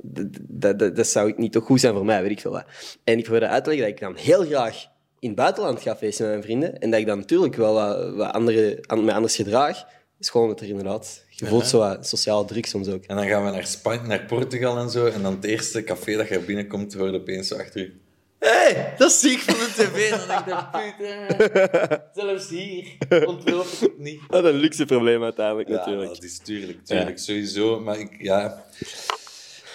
Dat, 0.00 0.78
dat, 0.78 0.96
dat, 0.96 1.06
zou 1.06 1.28
ik 1.28 1.38
niet 1.38 1.52
toch 1.52 1.64
goed 1.64 1.80
zijn 1.80 1.94
voor 1.94 2.04
mij, 2.04 2.22
weet 2.22 2.30
ik 2.30 2.40
veel 2.40 2.50
wat. 2.50 2.64
En 3.04 3.18
ik 3.18 3.24
probeer 3.24 3.48
uit 3.48 3.64
te 3.64 3.70
leggen 3.70 3.88
dat 3.88 3.96
ik 3.96 4.02
dan 4.02 4.16
heel 4.16 4.44
graag 4.44 4.86
in 5.18 5.28
het 5.28 5.38
buitenland 5.38 5.80
ga 5.80 5.96
feesten 5.96 6.24
met 6.24 6.32
mijn 6.32 6.44
vrienden. 6.44 6.78
En 6.78 6.90
dat 6.90 7.00
ik 7.00 7.06
dan 7.06 7.18
natuurlijk 7.18 7.54
wel 7.54 7.74
wat, 7.74 8.14
wat 8.14 8.32
andere, 8.32 8.84
anders 8.86 9.36
gedraag. 9.36 9.84
Is 10.20 10.28
gewoon 10.28 10.48
dat 10.48 10.60
er 10.60 10.68
inderdaad... 10.68 11.24
Je 11.30 11.46
voelt 11.46 11.66
zo 11.66 11.78
wat 11.78 12.08
sociaal 12.08 12.44
druk 12.44 12.66
soms 12.66 12.88
ook. 12.88 13.04
En 13.04 13.16
dan 13.16 13.26
gaan 13.26 13.44
we 13.44 13.50
naar 13.50 13.66
Spanje, 13.66 14.06
naar 14.06 14.24
Portugal 14.24 14.78
en 14.78 14.90
zo. 14.90 15.06
En 15.06 15.22
dan 15.22 15.34
het 15.34 15.44
eerste 15.44 15.84
café 15.84 16.16
dat 16.16 16.28
je 16.28 16.40
binnenkomt, 16.40 16.94
hoor 16.94 17.10
je 17.10 17.18
opeens 17.18 17.48
zo 17.48 17.56
achter 17.56 17.80
je... 17.80 17.92
Hé, 18.38 18.48
hey, 18.48 18.94
dat 18.96 19.12
zie 19.12 19.30
ik 19.30 19.38
van 19.38 19.54
de 19.54 19.72
tv. 19.74 20.10
Dan 20.10 20.28
denk 20.28 20.46
ik, 20.46 20.96
putain, 20.96 22.00
zelfs 22.14 22.48
hier 22.48 22.96
ontloop 23.32 23.66
ik 23.66 23.80
het 23.80 23.98
niet. 23.98 24.20
Dat 24.28 24.44
is 24.44 24.50
een 24.50 24.56
luxe 24.56 24.84
probleem 24.84 25.22
uiteindelijk, 25.22 25.68
Ja, 25.68 25.74
natuurlijk. 25.74 26.08
dat 26.08 26.22
is 26.22 26.38
tuurlijk, 26.38 26.84
tuurlijk, 26.84 27.18
sowieso. 27.18 27.80
Maar 27.80 27.98
ik, 27.98 28.16
ja... 28.18 28.64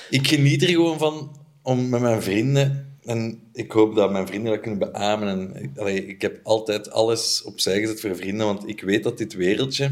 Ik 0.10 0.28
geniet 0.28 0.62
er 0.62 0.70
gewoon 0.70 0.98
van 0.98 1.36
om 1.62 1.90
met 1.90 2.02
mijn 2.02 2.22
vrienden... 2.22 2.92
En 3.04 3.42
ik 3.54 3.72
hoop 3.72 3.96
dat 3.96 4.12
mijn 4.12 4.28
vrienden 4.28 4.52
dat 4.52 4.62
kunnen 4.62 4.80
beamen. 4.80 5.28
En, 5.28 5.72
allee, 5.76 6.06
ik 6.06 6.22
heb 6.22 6.40
altijd 6.44 6.92
alles 6.92 7.44
opzij 7.44 7.80
gezet 7.80 8.02
voor 8.02 8.16
vrienden, 8.16 8.46
want 8.46 8.68
ik 8.68 8.82
weet 8.82 9.04
dat 9.04 9.18
dit 9.18 9.34
wereldje, 9.34 9.92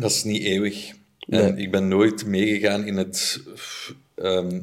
dat 0.00 0.10
is 0.10 0.24
niet 0.24 0.42
eeuwig. 0.42 0.92
En 1.28 1.58
ik 1.58 1.70
ben 1.70 1.88
nooit 1.88 2.26
meegegaan 2.26 2.86
in 2.86 2.96
het... 2.96 3.40
ehm, 4.14 4.60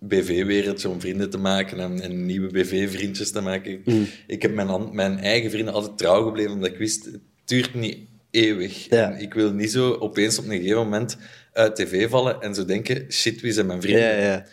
BV-wereldje 0.00 0.88
om 0.88 1.00
vrienden 1.00 1.30
te 1.30 1.38
maken 1.38 1.80
en, 1.80 2.00
en 2.00 2.26
nieuwe 2.26 2.48
BV-vriendjes 2.50 3.30
te 3.30 3.40
maken. 3.40 3.82
Ik 4.26 4.42
heb 4.42 4.54
mijn, 4.54 4.94
mijn 4.94 5.18
eigen 5.18 5.50
vrienden 5.50 5.74
altijd 5.74 5.98
trouw 5.98 6.24
gebleven, 6.24 6.52
omdat 6.52 6.70
ik 6.70 6.76
wist, 6.78 7.04
het 7.04 7.20
duurt 7.44 7.74
niet 7.74 7.98
eeuwig. 8.30 8.88
Ja. 8.90 9.12
En 9.12 9.20
ik 9.20 9.34
wil 9.34 9.52
niet 9.52 9.70
zo 9.70 9.92
opeens 9.92 10.38
op 10.38 10.44
een 10.44 10.50
gegeven 10.50 10.76
moment 10.76 11.16
uit 11.52 11.76
tv 11.76 12.08
vallen 12.10 12.40
en 12.40 12.54
zo 12.54 12.64
denken, 12.64 13.12
shit, 13.12 13.40
wie 13.40 13.52
zijn 13.52 13.66
mijn 13.66 13.82
vrienden? 13.82 14.02
Ja, 14.16 14.22
ja. 14.22 14.46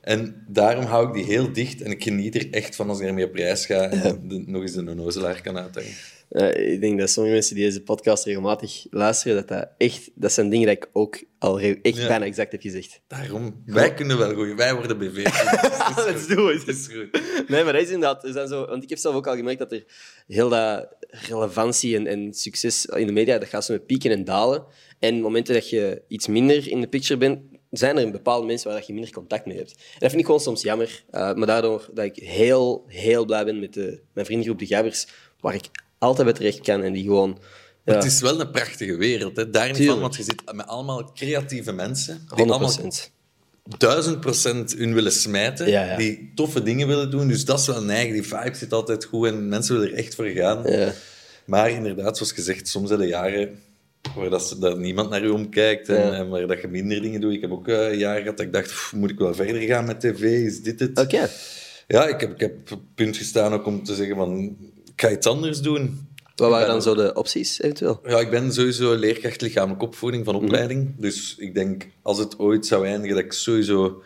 En 0.00 0.44
daarom 0.48 0.84
hou 0.84 1.08
ik 1.08 1.14
die 1.14 1.24
heel 1.24 1.52
dicht 1.52 1.82
en 1.82 1.90
ik 1.90 2.02
geniet 2.02 2.34
er 2.34 2.50
echt 2.50 2.76
van 2.76 2.88
als 2.88 3.00
ik 3.00 3.06
ermee 3.06 3.24
op 3.24 3.34
reis 3.34 3.66
ga 3.66 3.88
en 3.90 4.28
de- 4.28 4.42
nog 4.46 4.62
eens 4.62 4.72
de 4.72 4.90
onnozelaar 4.90 5.42
kan 5.42 5.58
uithangen. 5.58 5.90
Eh, 6.28 6.72
ik 6.72 6.80
denk 6.80 6.98
dat 6.98 7.10
sommige 7.10 7.34
mensen 7.34 7.54
die 7.54 7.64
deze 7.64 7.82
podcast 7.82 8.24
regelmatig 8.24 8.86
luisteren, 8.90 9.36
dat 9.36 9.48
dat 9.48 9.68
echt... 9.78 10.10
Dat 10.14 10.32
zijn 10.32 10.48
dingen 10.48 10.66
dat 10.66 10.76
ik 10.76 10.88
ook 10.92 11.22
al 11.38 11.60
echt 11.60 11.78
Ja. 11.96 12.06
bijna 12.06 12.24
exact 12.24 12.52
heb 12.52 12.60
gezegd. 12.60 13.00
Daarom, 13.06 13.62
wij 13.66 13.94
kunnen 13.94 14.18
wel 14.18 14.30
groeien, 14.30 14.56
wij 14.56 14.74
worden 14.74 14.98
BV. 14.98 15.16
Let's 16.06 16.26
do 16.34 16.48
it. 16.48 16.66
Dat 16.66 16.74
is 16.74 16.86
goed. 16.86 17.20
Nee, 17.48 17.64
maar 17.64 17.72
dat 17.72 17.82
is 17.82 17.90
inderdaad... 17.90 18.24
Er 18.24 18.32
zijn 18.32 18.48
zo, 18.48 18.66
want 18.66 18.82
ik 18.82 18.88
heb 18.88 18.98
zelf 18.98 19.14
ook 19.14 19.26
al 19.26 19.36
gemerkt 19.36 19.58
dat 19.58 19.72
er 19.72 19.84
heel 20.26 20.48
dat 20.48 20.88
relevantie 21.10 21.96
en, 21.96 22.06
en 22.06 22.34
succes 22.34 22.86
in 22.86 23.06
de 23.06 23.12
media, 23.12 23.38
dat 23.38 23.48
gaat 23.48 23.64
zo 23.64 23.72
met 23.72 23.86
pieken 23.86 24.10
en 24.10 24.24
dalen. 24.24 24.64
En 24.98 25.20
momenten 25.20 25.54
dat 25.54 25.68
je 25.70 26.02
iets 26.08 26.26
minder 26.26 26.68
in 26.68 26.80
de 26.80 26.88
picture 26.88 27.18
bent, 27.18 27.40
zijn 27.70 27.96
er 27.98 28.10
bepaalde 28.10 28.46
mensen 28.46 28.68
waar 28.68 28.78
dat 28.78 28.86
je 28.86 28.92
minder 28.92 29.12
contact 29.12 29.46
mee 29.46 29.56
hebt. 29.56 29.70
En 29.72 29.98
dat 29.98 30.08
vind 30.08 30.20
ik 30.20 30.26
gewoon 30.26 30.40
soms 30.40 30.62
jammer. 30.62 31.04
eh, 31.10 31.34
maar 31.34 31.46
daardoor 31.46 31.88
dat 31.94 32.04
ik 32.04 32.16
heel, 32.16 32.84
heel 32.86 33.24
blij 33.24 33.44
ben 33.44 33.58
met 33.58 33.74
de, 33.74 34.00
mijn 34.12 34.26
vriendengroep 34.26 34.58
De 34.58 34.66
Gabbers, 34.66 35.06
waar 35.40 35.54
ik 35.54 35.64
altijd 35.98 36.24
bij 36.26 36.36
terecht 36.36 36.60
kan 36.60 36.82
en 36.82 36.92
die 36.92 37.02
gewoon... 37.04 37.38
Ja, 37.84 37.94
Het 37.94 38.04
is 38.04 38.20
wel 38.20 38.40
een 38.40 38.50
prachtige 38.50 38.96
wereld, 38.96 39.36
hè. 39.36 39.50
daar 39.50 39.72
niet 39.78 39.88
van, 39.88 40.00
want 40.00 40.16
je 40.16 40.22
zit 40.22 40.42
met 40.54 40.66
allemaal 40.66 41.12
creatieve 41.12 41.72
mensen 41.72 42.26
die 42.34 42.44
100%. 42.44 42.48
allemaal 42.48 42.72
duizend 43.78 44.20
procent 44.20 44.74
hun 44.74 44.94
willen 44.94 45.12
smijten, 45.12 45.70
Ja, 45.70 45.84
ja. 45.84 45.96
die 45.96 46.32
toffe 46.34 46.62
dingen 46.62 46.86
willen 46.86 47.10
doen. 47.10 47.28
Dus 47.28 47.44
dat 47.44 47.58
is 47.60 47.66
wel 47.66 47.82
neig, 47.82 48.12
die 48.12 48.22
vibe 48.22 48.54
zit 48.54 48.72
altijd 48.72 49.04
goed 49.04 49.26
en 49.26 49.48
mensen 49.48 49.74
willen 49.78 49.92
er 49.92 49.98
echt 49.98 50.14
voor 50.14 50.26
gaan. 50.28 50.62
Ja. 50.70 50.92
Maar 51.44 51.70
inderdaad, 51.70 52.16
zoals 52.16 52.32
gezegd, 52.32 52.68
soms 52.68 52.88
zijn 52.88 53.00
er 53.00 53.06
jaren 53.06 53.58
waar 54.16 54.30
dat, 54.30 54.56
dat 54.60 54.78
niemand 54.78 55.10
naar 55.10 55.22
je 55.22 55.32
omkijkt 55.32 55.88
en, 55.88 56.14
en 56.14 56.28
waar 56.28 56.46
dat 56.46 56.60
je 56.60 56.68
minder 56.68 57.02
dingen 57.02 57.20
doet. 57.20 57.32
Ik 57.32 57.40
heb 57.40 57.50
ook 57.50 57.68
eh, 57.68 57.94
jaren 57.98 58.20
gehad 58.22 58.36
dat 58.36 58.46
ik 58.46 58.52
dacht, 58.52 58.66
"Pff, 58.66 58.92
moet 58.92 59.10
ik 59.10 59.18
wel 59.18 59.34
verder 59.34 59.60
gaan 59.62 59.84
met 59.84 60.00
tv? 60.00 60.22
Is 60.22 60.62
dit 60.62 60.80
het? 60.80 60.98
Oké. 60.98 61.28
Ja, 61.86 62.06
ik 62.06 62.20
heb, 62.20 62.30
ik 62.32 62.40
heb 62.40 62.56
op 62.62 62.68
het 62.68 62.94
punt 62.94 63.16
gestaan 63.16 63.52
ook 63.52 63.66
om 63.66 63.84
te 63.84 63.94
zeggen 63.94 64.16
van, 64.16 64.56
ik 64.98 65.04
ga 65.04 65.10
iets 65.10 65.26
anders 65.26 65.60
doen. 65.60 66.08
Wat 66.34 66.50
waren 66.50 66.66
dan 66.66 66.82
zo 66.82 66.94
de 66.94 67.14
opties, 67.14 67.60
eventueel? 67.60 68.00
Ja, 68.06 68.18
ik 68.18 68.30
ben 68.30 68.52
sowieso 68.52 68.94
leerkracht 68.94 69.40
lichamelijke 69.40 69.84
opvoeding 69.84 70.24
van 70.24 70.34
opleiding. 70.34 70.94
Dus 70.96 71.34
ik 71.38 71.54
denk, 71.54 71.86
als 72.02 72.18
het 72.18 72.38
ooit 72.38 72.66
zou 72.66 72.86
eindigen, 72.86 73.16
dat 73.16 73.24
ik 73.24 73.32
sowieso 73.32 74.02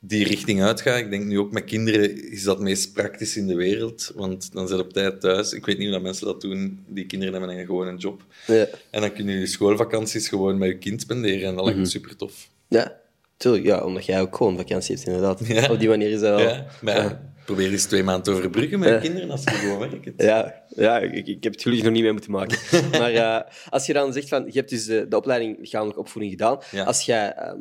die 0.00 0.24
richting 0.24 0.62
uitga. 0.62 0.94
Ik 0.94 1.10
denk 1.10 1.24
nu 1.24 1.38
ook 1.38 1.52
met 1.52 1.64
kinderen 1.64 2.30
is 2.30 2.42
dat 2.42 2.54
het 2.54 2.64
meest 2.64 2.92
praktisch 2.92 3.36
in 3.36 3.46
de 3.46 3.54
wereld. 3.54 4.12
Want 4.14 4.52
dan 4.52 4.68
zijn 4.68 4.80
op 4.80 4.92
tijd 4.92 5.20
thuis. 5.20 5.52
Ik 5.52 5.66
weet 5.66 5.76
niet 5.76 5.86
hoe 5.86 5.94
dat 5.94 6.04
mensen 6.04 6.26
dat 6.26 6.40
doen. 6.40 6.84
Die 6.88 7.06
kinderen 7.06 7.34
hebben 7.34 7.56
dan 7.56 7.66
gewoon 7.66 7.86
een 7.86 7.96
job. 7.96 8.22
Ja. 8.46 8.66
En 8.90 9.00
dan 9.00 9.12
kun 9.12 9.28
je 9.28 9.38
je 9.38 9.46
schoolvakanties 9.46 10.28
gewoon 10.28 10.58
met 10.58 10.68
je 10.68 10.78
kind 10.78 11.00
spenderen. 11.00 11.48
En 11.48 11.54
dat 11.54 11.64
lijkt 11.64 11.78
me 11.78 11.86
super 11.86 12.16
tof. 12.16 12.48
Ja, 12.68 12.96
tuurlijk. 13.36 13.64
Ja, 13.64 13.84
omdat 13.84 14.04
jij 14.04 14.20
ook 14.20 14.36
gewoon 14.36 14.56
vakantie 14.56 14.94
hebt, 14.94 15.06
inderdaad. 15.06 15.46
Ja. 15.46 15.70
Op 15.70 15.78
die 15.78 15.88
manier 15.88 16.10
is 16.10 16.20
dat 16.20 16.40
wel... 16.40 16.48
Ja, 16.48 16.66
maar 16.82 16.96
ja, 16.96 17.34
probeer 17.46 17.70
eens 17.70 17.84
twee 17.84 18.02
maanden 18.02 18.22
te 18.22 18.30
overbruggen 18.30 18.78
met 18.78 18.88
je 18.88 18.98
kinderen 18.98 19.30
als 19.30 19.44
je 19.44 19.50
gewoon 19.50 19.78
werkt. 19.78 20.22
Ja, 20.22 20.64
ja 20.68 20.98
ik, 20.98 21.26
ik 21.26 21.44
heb 21.44 21.52
het 21.52 21.62
gelukkig 21.62 21.84
nog 21.84 21.94
niet 21.94 22.02
mee 22.02 22.12
moeten 22.12 22.30
maken. 22.30 22.58
maar 23.00 23.12
eh, 23.12 23.40
als 23.68 23.86
je 23.86 23.92
dan 23.92 24.12
zegt 24.12 24.28
van, 24.28 24.44
je 24.44 24.58
hebt 24.58 24.70
dus 24.70 24.84
de, 24.84 25.08
de 25.08 25.16
opleiding 25.16 25.58
lichamelijke 25.58 26.00
opvoeding 26.00 26.32
gedaan. 26.32 26.58
Ja. 26.70 26.84
Als 26.84 27.02
jij, 27.02 27.32
ehm, 27.32 27.60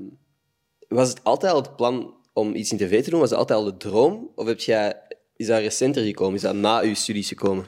was 0.87 1.09
het 1.09 1.23
altijd 1.23 1.51
al 1.51 1.61
het 1.61 1.75
plan 1.75 2.13
om 2.33 2.55
iets 2.55 2.71
in 2.71 2.77
tv 2.77 3.03
te 3.03 3.09
doen? 3.09 3.19
Was 3.19 3.29
het 3.29 3.39
altijd 3.39 3.59
al 3.59 3.65
de 3.65 3.77
droom? 3.77 4.31
Of 4.35 4.47
heb 4.47 4.59
jij, 4.59 4.93
is 5.35 5.47
dat 5.47 5.59
recenter 5.59 6.03
gekomen? 6.03 6.35
Is 6.35 6.41
dat 6.41 6.55
na 6.55 6.79
je 6.79 6.95
studies 6.95 7.27
gekomen? 7.27 7.65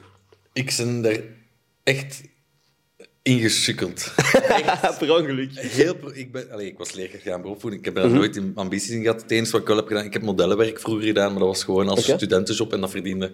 Ik 0.52 0.74
ben 0.76 1.02
daar 1.02 1.20
echt 1.82 2.22
ingesukkeld. 3.28 4.12
per 4.98 5.16
ongeluk. 5.16 5.50
Heel 5.54 5.96
ik, 6.12 6.32
ben, 6.32 6.50
allee, 6.50 6.66
ik 6.66 6.78
was 6.78 6.92
leerkracht 6.92 7.22
gaan 7.22 7.42
beroepvoeding. 7.42 7.86
Ik 7.86 7.94
heb 7.94 8.02
daar 8.02 8.10
nooit 8.10 8.36
in 8.36 8.52
ambities 8.54 8.90
in 8.90 9.02
gehad. 9.02 9.22
Het 9.22 9.30
enige 9.30 9.52
wat 9.52 9.60
ik 9.60 9.66
wel 9.66 9.76
heb 9.76 9.86
gedaan, 9.86 10.04
ik 10.04 10.12
heb 10.12 10.22
modellenwerk 10.22 10.80
vroeger 10.80 11.06
gedaan, 11.06 11.30
maar 11.30 11.38
dat 11.38 11.48
was 11.48 11.64
gewoon 11.64 11.88
als 11.88 12.04
studentenjob 12.04 12.72
en 12.72 12.80
dat 12.80 12.90
verdiende 12.90 13.32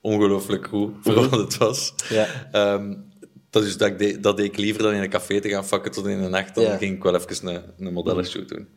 ongelooflijk 0.00 0.66
goed 0.66 0.94
voor 1.02 1.14
wat 1.28 1.30
het 1.40 1.56
was. 1.56 1.94
Ja. 2.08 2.48
Ehm, 2.52 2.94
dat, 3.50 3.64
is 3.64 3.76
dat, 3.76 3.88
ik 3.88 3.98
deed, 3.98 4.22
dat 4.22 4.36
deed 4.36 4.46
ik 4.46 4.56
liever 4.56 4.82
dan 4.82 4.92
in 4.92 5.02
een 5.02 5.08
café 5.10 5.40
te 5.40 5.48
gaan 5.48 5.66
vakken 5.66 5.92
tot 5.92 6.06
in 6.06 6.22
de 6.22 6.28
nacht. 6.28 6.54
Dan 6.54 6.64
Ja. 6.64 6.76
ging 6.76 6.96
ik 6.96 7.02
wel 7.02 7.14
even 7.14 7.48
een, 7.48 7.62
een 7.78 7.92
modellenshoot 7.92 8.48
doen. 8.48 8.68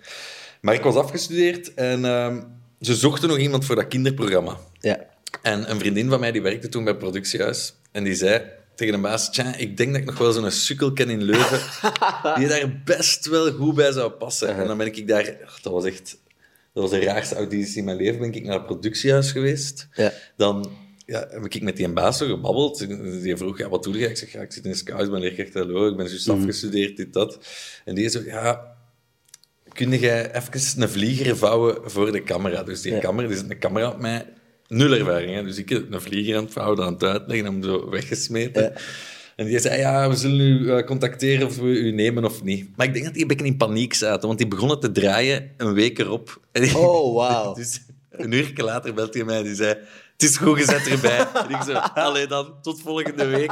Maar 0.61 0.73
ik 0.73 0.81
was 0.83 0.95
afgestudeerd 0.95 1.73
en 1.73 2.05
ehm, 2.05 2.41
ze 2.81 2.95
zochten 2.95 3.27
nog 3.29 3.37
iemand 3.37 3.65
voor 3.65 3.75
dat 3.75 3.87
kinderprogramma. 3.87 4.57
Ja. 4.79 5.05
En 5.41 5.69
een 5.71 5.79
vriendin 5.79 6.09
van 6.09 6.19
mij 6.19 6.31
die 6.31 6.41
werkte 6.41 6.69
toen 6.69 6.83
bij 6.83 6.93
het 6.93 7.01
productiehuis. 7.01 7.73
En 7.91 8.03
die 8.03 8.15
zei 8.15 8.41
tegen 8.75 8.93
de 8.93 8.99
baas: 8.99 9.31
Tja, 9.31 9.55
ik 9.55 9.77
denk 9.77 9.91
dat 9.91 10.01
ik 10.01 10.07
nog 10.07 10.17
wel 10.17 10.31
zo'n 10.31 10.51
sukkel 10.51 10.93
ken 10.93 11.09
in 11.09 11.23
Leuven. 11.23 11.59
die 12.37 12.47
daar 12.47 12.81
best 12.85 13.25
wel 13.25 13.51
goed 13.51 13.75
bij 13.75 13.91
zou 13.91 14.11
passen. 14.11 14.55
En 14.55 14.67
dan 14.67 14.77
ben 14.77 14.87
ik 14.87 15.07
daar. 15.07 15.35
dat 15.61 15.73
was 15.73 15.85
echt. 15.85 16.17
Dat 16.73 16.83
was 16.89 16.91
de 16.91 17.05
raarste 17.05 17.35
auditie 17.35 17.77
in 17.77 17.83
mijn 17.83 17.97
leven. 17.97 18.19
Ben 18.19 18.33
ik 18.33 18.43
naar 18.43 18.53
het 18.53 18.65
productiehuis 18.65 19.31
geweest. 19.31 19.87
Ja. 19.93 20.13
Dan 20.37 20.71
ja, 21.05 21.27
heb 21.29 21.45
ik 21.45 21.61
met 21.61 21.77
die 21.77 21.89
baas 21.89 22.17
zo 22.17 22.27
gebabbeld. 22.27 22.87
Die 23.21 23.37
vroeg: 23.37 23.57
ja, 23.57 23.69
wat 23.69 23.83
doe 23.83 23.97
je? 23.97 24.09
Ik 24.09 24.17
zeg: 24.17 24.31
ja, 24.31 24.41
ik 24.41 24.51
zit 24.51 24.65
in 24.65 24.75
scouts, 24.75 25.03
ik 25.03 25.11
ben 25.11 25.19
leerkracht. 25.19 25.53
Hallo, 25.53 25.87
ik 25.87 25.95
ben 25.95 26.07
juist 26.07 26.29
afgestudeerd, 26.29 26.97
dit, 26.97 27.13
dat. 27.13 27.39
En 27.85 27.95
die 27.95 28.09
zo: 28.09 28.21
ja. 28.25 28.71
Kun 29.73 29.99
jij 29.99 30.35
even 30.35 30.81
een 30.81 30.89
vlieger 30.89 31.37
vouwen 31.37 31.91
voor 31.91 32.11
de 32.11 32.23
camera? 32.23 32.63
Dus 32.63 32.81
die 32.81 32.93
Ja. 32.93 32.99
camera, 32.99 33.27
die 33.27 33.37
zit 33.37 33.49
een 33.49 33.59
camera 33.59 33.89
op 33.89 33.99
mij. 33.99 34.25
Nul 34.73 34.93
ervaring, 34.93 35.33
hè? 35.33 35.43
dus 35.43 35.57
ik 35.57 35.69
heb 35.69 35.93
een 35.93 36.01
vlieger 36.01 36.37
aan 36.37 36.43
het 36.43 36.53
vouwen, 36.53 36.83
aan 36.83 36.93
het 36.93 37.03
uitleggen, 37.03 37.45
hem 37.45 37.63
zo 37.63 37.89
weggesmeten. 37.89 38.63
Ja. 38.63 38.71
En 39.35 39.45
die 39.45 39.59
zei, 39.59 39.79
ja, 39.79 40.09
we 40.09 40.15
zullen 40.15 40.39
u 40.39 40.71
eh, 40.71 40.85
contacteren 40.85 41.47
of 41.47 41.57
we 41.57 41.67
u 41.67 41.91
nemen 41.91 42.25
of 42.25 42.43
niet. 42.43 42.77
Maar 42.77 42.85
ik 42.85 42.93
denk 42.93 43.05
dat 43.05 43.13
die 43.13 43.21
een 43.21 43.27
beetje 43.27 43.45
in 43.45 43.57
paniek 43.57 43.93
zaten, 43.93 44.27
want 44.27 44.39
die 44.39 44.47
begonnen 44.47 44.79
te 44.79 44.91
draaien 44.91 45.51
een 45.57 45.73
week 45.73 45.99
erop. 45.99 46.41
Oh, 46.75 47.15
wauw. 47.15 47.53
dus 47.63 47.81
een 48.09 48.31
uur 48.31 48.51
later 48.55 48.93
belt 48.93 49.13
hij 49.13 49.23
mij 49.23 49.37
en 49.37 49.43
die 49.43 49.55
zei, 49.55 49.69
het 50.13 50.23
is 50.23 50.37
goed 50.37 50.57
gezet 50.57 50.87
erbij. 50.87 51.27
en 51.33 51.49
ik 51.49 51.61
zo, 51.61 51.73
allee 51.73 52.27
dan, 52.27 52.53
tot 52.61 52.81
volgende 52.81 53.25
week. 53.25 53.51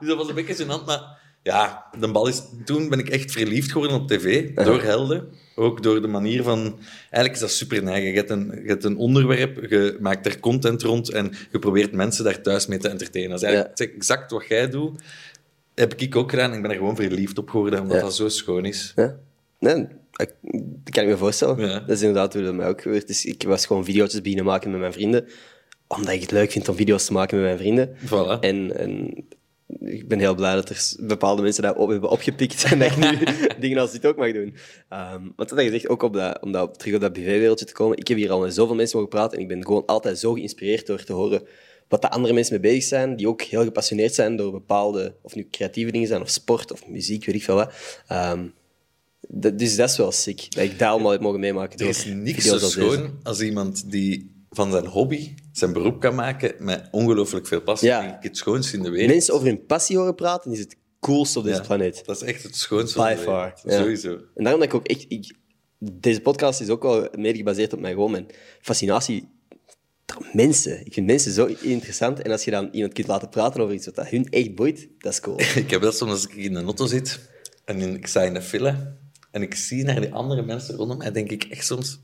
Dus 0.00 0.08
dat 0.08 0.16
was 0.16 0.28
een 0.28 0.34
beetje 0.34 0.64
gênant, 0.64 0.86
maar 0.86 1.18
ja, 1.42 1.86
de 1.98 2.10
bal 2.10 2.26
is... 2.26 2.42
Toen 2.64 2.88
ben 2.88 2.98
ik 2.98 3.08
echt 3.08 3.32
verliefd 3.32 3.72
geworden 3.72 3.96
op 3.96 4.08
tv, 4.08 4.54
door 4.54 4.82
Helden. 4.82 5.28
Ook 5.60 5.82
door 5.82 6.02
de 6.02 6.08
manier 6.08 6.42
van... 6.42 6.78
Eigenlijk 7.10 7.34
is 7.34 7.40
dat 7.40 7.50
super 7.50 7.82
neig. 7.82 8.04
Je 8.04 8.12
hebt, 8.16 8.30
een, 8.30 8.60
je 8.62 8.68
hebt 8.68 8.84
een 8.84 8.96
onderwerp, 8.96 9.70
je 9.70 9.96
maakt 10.00 10.26
er 10.26 10.40
content 10.40 10.82
rond 10.82 11.10
en 11.10 11.32
je 11.52 11.58
probeert 11.58 11.92
mensen 11.92 12.24
daar 12.24 12.40
thuis 12.40 12.66
mee 12.66 12.78
te 12.78 12.88
entertainen. 12.88 13.30
Dat 13.30 13.42
is 13.42 13.46
eigenlijk 13.48 13.78
exact 13.78 14.30
wat 14.30 14.44
jij 14.48 14.68
doet. 14.70 15.00
Heb 15.74 15.94
ik 15.94 16.16
ook 16.16 16.30
gedaan. 16.30 16.54
Ik 16.54 16.62
ben 16.62 16.70
er 16.70 16.76
gewoon 16.76 16.96
verliefd 16.96 17.38
op 17.38 17.48
geworden, 17.50 17.80
omdat 17.80 17.96
Ja. 17.96 18.02
dat 18.02 18.14
zo 18.14 18.28
schoon 18.28 18.64
is. 18.64 18.92
Ja. 18.96 19.16
Nee, 19.58 19.86
ik- 20.16 20.34
dat 20.84 20.94
kan 20.94 21.02
ik 21.02 21.08
me 21.08 21.16
voorstellen. 21.16 21.68
Dat 21.86 21.90
is 21.96 22.00
inderdaad 22.00 22.32
hoe 22.34 22.42
dat 22.42 22.54
mij 22.54 22.68
ook 22.68 22.82
gebeurt. 22.82 23.06
Dus 23.06 23.24
ik 23.24 23.42
was 23.42 23.66
gewoon 23.66 23.84
video's 23.84 24.20
beginnen 24.20 24.44
maken 24.44 24.70
met 24.70 24.80
mijn 24.80 24.92
vrienden. 24.92 25.26
Omdat 25.86 26.12
ik 26.14 26.20
het 26.20 26.30
leuk 26.30 26.50
vind 26.50 26.68
om 26.68 26.74
video's 26.76 27.04
te 27.04 27.12
maken 27.12 27.36
met 27.36 27.46
mijn 27.46 27.58
vrienden. 27.58 27.88
Voilà. 28.06 28.40
En, 28.40 28.76
en 28.78 29.10
ik 29.80 30.08
ben 30.08 30.18
heel 30.18 30.34
blij 30.34 30.54
dat 30.54 30.68
er 30.70 30.92
bepaalde 30.98 31.42
mensen 31.42 31.62
dat 31.62 31.76
op 31.76 31.88
hebben 31.88 32.10
opgepikt 32.10 32.64
en 32.64 32.78
dat 32.78 32.90
ik 32.90 32.96
nu 32.96 33.18
dingen 33.60 33.78
als 33.78 33.92
dit 33.92 34.06
ook 34.06 34.16
mag 34.16 34.32
doen. 34.32 34.54
Ehm 34.88 35.22
want 35.36 35.48
dat 35.48 35.62
je 35.62 35.70
zegt, 35.70 35.88
ook 35.88 36.02
op 36.02 36.12
dat, 36.12 36.42
om 36.42 36.52
dat, 36.52 36.62
op- 36.68 36.78
terug 36.78 36.94
op 36.94 37.00
dat 37.00 37.12
BV-wereldje 37.12 37.64
te 37.64 37.72
komen. 37.72 37.96
Ik 37.96 38.08
heb 38.08 38.16
hier 38.16 38.30
al 38.30 38.40
met 38.40 38.54
zoveel 38.54 38.74
mensen 38.74 38.96
mogen 38.98 39.12
praten 39.14 39.36
en 39.36 39.42
ik 39.42 39.48
ben 39.48 39.64
gewoon 39.64 39.86
altijd 39.86 40.18
zo 40.18 40.32
geïnspireerd 40.32 40.86
door 40.86 41.04
te 41.04 41.12
horen 41.12 41.42
wat 41.88 42.02
de 42.02 42.10
andere 42.10 42.34
mensen 42.34 42.52
mee 42.60 42.70
bezig 42.72 42.84
zijn, 42.88 43.16
die 43.16 43.28
ook 43.28 43.42
heel 43.42 43.62
gepassioneerd 43.64 44.14
zijn 44.14 44.36
door 44.36 44.52
bepaalde, 44.52 45.14
of 45.22 45.34
nu 45.34 45.48
creatieve 45.50 45.90
dingen 45.92 46.08
zijn, 46.08 46.20
of 46.22 46.28
sport, 46.30 46.72
of 46.72 46.86
muziek, 46.88 47.24
weet 47.24 47.34
ik 47.34 47.42
veel 47.42 47.54
wat. 47.54 47.72
Ehm, 48.06 48.46
dat- 49.28 49.58
dus 49.58 49.76
dat 49.76 49.90
is 49.90 49.96
wel 49.96 50.12
sick, 50.12 50.46
dat 50.54 50.64
ik 50.64 50.78
dat 50.78 50.88
allemaal 50.88 51.10
heb 51.10 51.20
mogen 51.20 51.40
meemaken. 51.40 51.78
Er 51.78 51.86
is 51.88 52.04
niks 52.04 52.44
zo 52.44 52.52
deze. 52.52 52.70
schoon 52.70 53.18
als 53.22 53.40
iemand 53.40 53.90
die 53.90 54.30
van 54.50 54.70
zijn 54.70 54.86
hobby 54.86 55.34
zijn 55.60 55.72
beroep 55.72 56.00
kan 56.00 56.14
maken 56.14 56.54
met 56.58 56.88
ongelooflijk 56.90 57.46
veel 57.46 57.60
passie. 57.60 57.88
Ja. 57.88 58.16
Ik 58.16 58.22
het 58.22 58.36
schoonste 58.36 58.76
in 58.76 58.82
de 58.82 58.90
wereld. 58.90 59.10
Mensen 59.10 59.34
over 59.34 59.46
hun 59.46 59.66
passie 59.66 59.96
horen 59.96 60.14
praten, 60.14 60.52
is 60.52 60.58
het 60.58 60.76
coolste 61.00 61.38
op 61.38 61.44
deze 61.44 61.56
Ja, 61.56 61.62
planeet. 61.66 62.02
Dat 62.06 62.16
is 62.16 62.22
echt 62.22 62.42
het 62.42 62.56
schoonste 62.56 62.98
By 62.98 63.04
van 63.04 63.16
de 63.16 63.22
far. 63.22 63.42
wereld. 63.44 63.62
ja. 63.64 63.78
Sowieso. 63.78 64.12
En 64.34 64.44
daarom 64.44 64.60
dat 64.60 64.68
ik 64.68 64.74
ook 64.74 64.86
echt... 64.86 65.04
Ik, 65.08 65.36
deze 65.78 66.20
podcast 66.20 66.60
is 66.60 66.68
ook 66.68 66.82
wel 66.82 67.08
mede 67.16 67.38
gebaseerd 67.38 67.72
op 67.72 67.80
mijn, 67.80 67.94
gewoon 67.94 68.10
mijn 68.10 68.26
fascinatie 68.60 69.28
mensen. 70.32 70.86
Ik 70.86 70.92
vind 70.92 71.06
mensen 71.06 71.32
zo 71.32 71.44
interessant. 71.60 72.22
En 72.22 72.30
als 72.30 72.44
je 72.44 72.50
dan 72.50 72.68
iemand 72.72 72.92
kunt 72.92 73.06
laten 73.06 73.28
praten 73.28 73.60
over 73.60 73.74
iets 73.74 73.86
wat 73.86 73.94
dat 73.94 74.08
hun 74.08 74.24
echt 74.28 74.54
boeit, 74.54 74.88
dat 74.98 75.12
is 75.12 75.20
cool. 75.20 75.40
Ik 75.64 75.70
heb 75.70 75.82
dat 75.82 75.96
soms 75.96 76.10
als 76.10 76.24
ik 76.26 76.34
in 76.34 76.54
een 76.54 76.64
auto 76.64 76.86
zit 76.86 77.20
en 77.64 77.80
in- 77.80 77.94
ik 77.96 78.06
sta 78.06 78.22
in 78.22 78.34
een 78.34 78.42
file 78.42 78.96
en 79.30 79.42
ik 79.42 79.54
zie 79.54 79.84
naar 79.84 80.00
die 80.00 80.12
andere 80.12 80.42
mensen 80.42 80.74
rondom 80.76 80.98
mij, 80.98 81.10
denk 81.12 81.30
ik 81.30 81.44
echt 81.44 81.66
soms... 81.66 82.00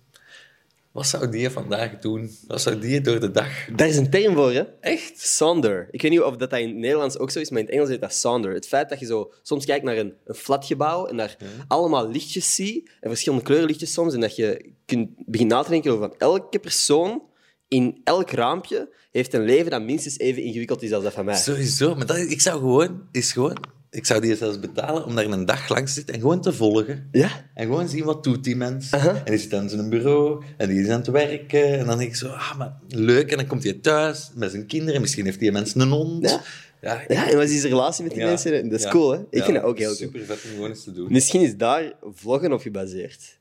Wat 0.97 1.07
zou 1.07 1.31
die 1.31 1.51
vandaag 1.51 1.99
doen? 1.99 2.31
Wat 2.47 2.61
zou 2.61 2.79
die 2.79 3.01
door 3.01 3.21
de 3.21 3.31
dag... 3.31 3.49
Daar 3.77 3.89
is 3.89 3.97
een 3.97 4.11
term 4.11 4.35
voor, 4.35 4.53
hè? 4.53 4.63
Echt? 4.81 5.21
Sonder. 5.21 5.89
Ik 5.91 6.03
weet 6.03 6.11
niet 6.11 6.21
of 6.21 6.37
dat, 6.37 6.51
dat 6.51 6.61
in 6.61 6.69
het 6.69 6.77
Nederlands 6.77 7.19
ook 7.19 7.31
zo 7.31 7.39
is, 7.39 7.51
maar 7.51 7.59
in 7.59 7.65
het 7.65 7.75
Engels 7.75 7.89
heet 7.89 8.01
dat 8.01 8.15
sonder. 8.15 8.53
Het 8.53 8.67
feit 8.67 8.89
dat 8.89 9.01
je 9.01 9.07
zo 9.07 9.33
soms 9.43 9.65
kijkt 9.65 9.85
naar 9.85 9.97
een, 9.97 10.15
een 10.25 10.35
flatgebouw 10.35 11.07
en 11.07 11.17
daar 11.17 11.37
allemaal 11.69 12.09
lichtjes 12.09 12.55
ziet, 12.55 12.91
en 13.01 13.09
verschillende 13.09 13.45
kleurenlichtjes 13.45 13.93
soms, 13.93 14.15
en 14.15 14.21
dat 14.21 14.37
je 14.37 14.73
kunt 14.85 15.11
beginnen 15.27 15.57
na 15.57 15.63
te 15.63 15.71
denken 15.71 15.91
over 15.93 16.09
van 16.09 16.19
elke 16.19 16.59
persoon 16.59 17.23
in 17.69 18.01
elk 18.05 18.31
raampje 18.31 18.95
heeft 19.11 19.35
een 19.35 19.45
leven 19.45 19.71
dat 19.71 19.83
minstens 19.83 20.19
even 20.19 20.43
ingewikkeld 20.43 20.83
is 20.83 20.93
als 20.93 21.03
dat 21.03 21.13
van 21.13 21.25
mij. 21.25 21.37
Sowieso. 21.37 21.95
Maar 21.95 22.07
dat, 22.07 22.17
ik 22.17 22.41
zou 22.41 22.59
gewoon... 22.59 23.09
Is 23.13 23.33
gewoon 23.33 23.57
ik 23.97 24.07
zou 24.07 24.21
die 24.21 24.37
zelfs 24.37 24.61
betalen 24.61 25.05
om 25.05 25.15
daar 25.15 25.25
een 25.25 25.45
dag 25.45 25.69
langs 25.69 25.91
te 25.93 25.97
zitten 25.99 26.15
en 26.15 26.21
gewoon 26.21 26.41
te 26.41 26.53
volgen. 26.53 27.09
Ja? 27.13 27.31
En 27.55 27.67
gewoon 27.67 27.89
zien 27.89 28.05
wat 28.05 28.25
doet 28.25 28.45
die 28.45 28.57
mens. 28.57 28.91
En 28.91 29.23
die 29.25 29.39
zit 29.39 29.55
aan 29.55 29.69
zijn 29.69 29.89
bureau 29.89 30.45
en 30.57 30.69
die 30.69 30.81
is 30.81 30.89
aan 30.89 30.99
het 30.99 31.07
werken. 31.07 31.79
En 31.79 31.87
dan 31.87 31.99
denk 31.99 32.11
ik 32.11 32.17
zo, 32.17 32.27
ah, 32.29 32.59
maar 32.59 32.77
leuk. 32.89 33.31
En 33.31 33.37
dan 33.37 33.47
komt 33.47 33.63
hij 33.63 33.73
thuis 33.73 34.31
met 34.35 34.51
zijn 34.51 34.67
kinderen. 34.67 35.01
Misschien 35.01 35.25
heeft 35.25 35.39
die 35.39 35.53
mens 35.53 35.75
een 35.75 35.89
hond. 35.89 36.31
Ja. 36.31 36.41
Ja, 36.81 37.03
Ja, 37.09 37.31
en 37.31 37.37
wat 37.37 37.49
is 37.49 37.61
de 37.63 37.69
relatie 37.69 38.03
met 38.03 38.13
die 38.13 38.21
Ja. 38.23 38.27
mensen? 38.29 38.69
Dat 38.69 38.79
is 38.79 38.85
Ja. 38.85 38.91
cool, 38.91 39.11
hè? 39.11 39.19
Ik 39.19 39.27
Ja, 39.31 39.45
vind 39.45 39.57
dat 39.57 39.65
ook 39.67 39.79
heel 39.79 39.87
cool. 39.87 39.99
Super 39.99 40.25
vet 40.25 40.39
om 40.45 40.51
gewoon 40.51 40.69
eens 40.71 40.85
te 40.85 40.93
doen. 40.93 41.13
Misschien 41.13 41.41
is 41.41 41.57
daar 41.57 41.93
vloggen 42.15 42.53
op 42.53 42.61
gebaseerd. 42.61 43.39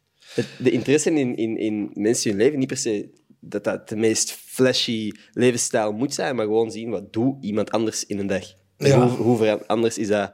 De 0.58 0.72
interesse 0.72 1.12
in, 1.12 1.36
in, 1.36 1.58
in 1.58 1.90
mensen 1.94 2.30
hun 2.30 2.40
leven, 2.40 2.60
niet 2.60 2.68
per 2.68 2.78
se 2.78 3.10
dat 3.40 3.64
dat 3.64 3.90
de 3.90 3.96
meest 3.96 4.32
flashy 4.46 5.12
levensstijl 5.34 5.92
moet 5.92 6.14
zijn, 6.14 6.36
maar 6.36 6.46
gewoon 6.46 6.72
zien 6.72 6.90
wat 6.90 7.14
doet 7.14 7.36
iemand 7.44 7.72
anders 7.72 8.06
in 8.06 8.20
een 8.20 8.28
dag. 8.28 8.44
Ja. 8.78 9.08
Hoe, 9.08 9.38
hoe 9.38 9.68
anders 9.68 9.98
is 9.98 10.08
dat 10.08 10.34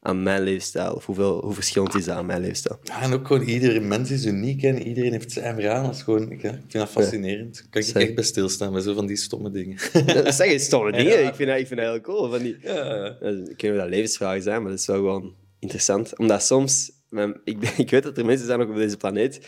aan 0.00 0.22
mijn 0.22 0.42
levensstijl? 0.42 0.92
Of 0.92 1.06
hoeveel, 1.06 1.40
hoe 1.44 1.52
verschillend 1.52 1.94
is 1.94 2.04
dat 2.04 2.16
aan 2.16 2.26
mijn 2.26 2.40
levensstijl? 2.40 2.78
Ja, 2.82 3.02
en 3.02 3.12
ook 3.12 3.26
gewoon 3.26 3.42
iedere 3.42 3.80
mens 3.80 4.10
is 4.10 4.26
uniek 4.26 4.62
en 4.62 4.82
iedereen 4.82 5.12
heeft 5.12 5.32
zijn 5.32 5.54
verhaal. 5.54 5.82
Dat 5.82 5.94
is 5.94 6.02
gewoon, 6.02 6.30
ik, 6.30 6.40
vind 6.40 6.72
dat 6.72 6.88
fascinerend. 6.88 7.66
Kan 7.70 7.82
ik 7.82 7.88
echt 7.88 8.14
bij 8.14 8.24
stilstaan 8.24 8.72
bij 8.72 8.80
zo 8.80 8.94
van 8.94 9.06
die 9.06 9.16
stomme 9.16 9.50
dingen. 9.50 9.78
Dat 10.24 10.34
zeggen 10.34 10.60
stomme 10.60 10.92
dingen. 10.96 11.20
Ja. 11.20 11.28
Ik, 11.28 11.34
vind 11.34 11.48
dat, 11.48 11.58
ik 11.58 11.66
vind 11.66 11.80
dat 11.80 11.90
heel 11.90 12.00
cool. 12.00 12.30
Van 12.30 12.38
die, 12.38 12.56
ja. 12.60 13.06
Ik 13.06 13.20
weet 13.20 13.62
niet 13.62 13.70
of 13.70 13.76
dat 13.76 13.88
levensvragen 13.88 14.42
zijn, 14.42 14.62
maar 14.62 14.70
dat 14.70 14.80
is 14.80 14.86
wel 14.86 14.96
gewoon 14.96 15.34
interessant. 15.58 16.18
Omdat 16.18 16.42
soms... 16.42 16.90
ik, 17.44 17.68
ik 17.76 17.90
weet 17.90 18.02
dat 18.02 18.18
er 18.18 18.24
mensen 18.24 18.46
zijn 18.46 18.60
ook 18.60 18.68
op 18.68 18.76
deze 18.76 18.96
planeet... 18.96 19.46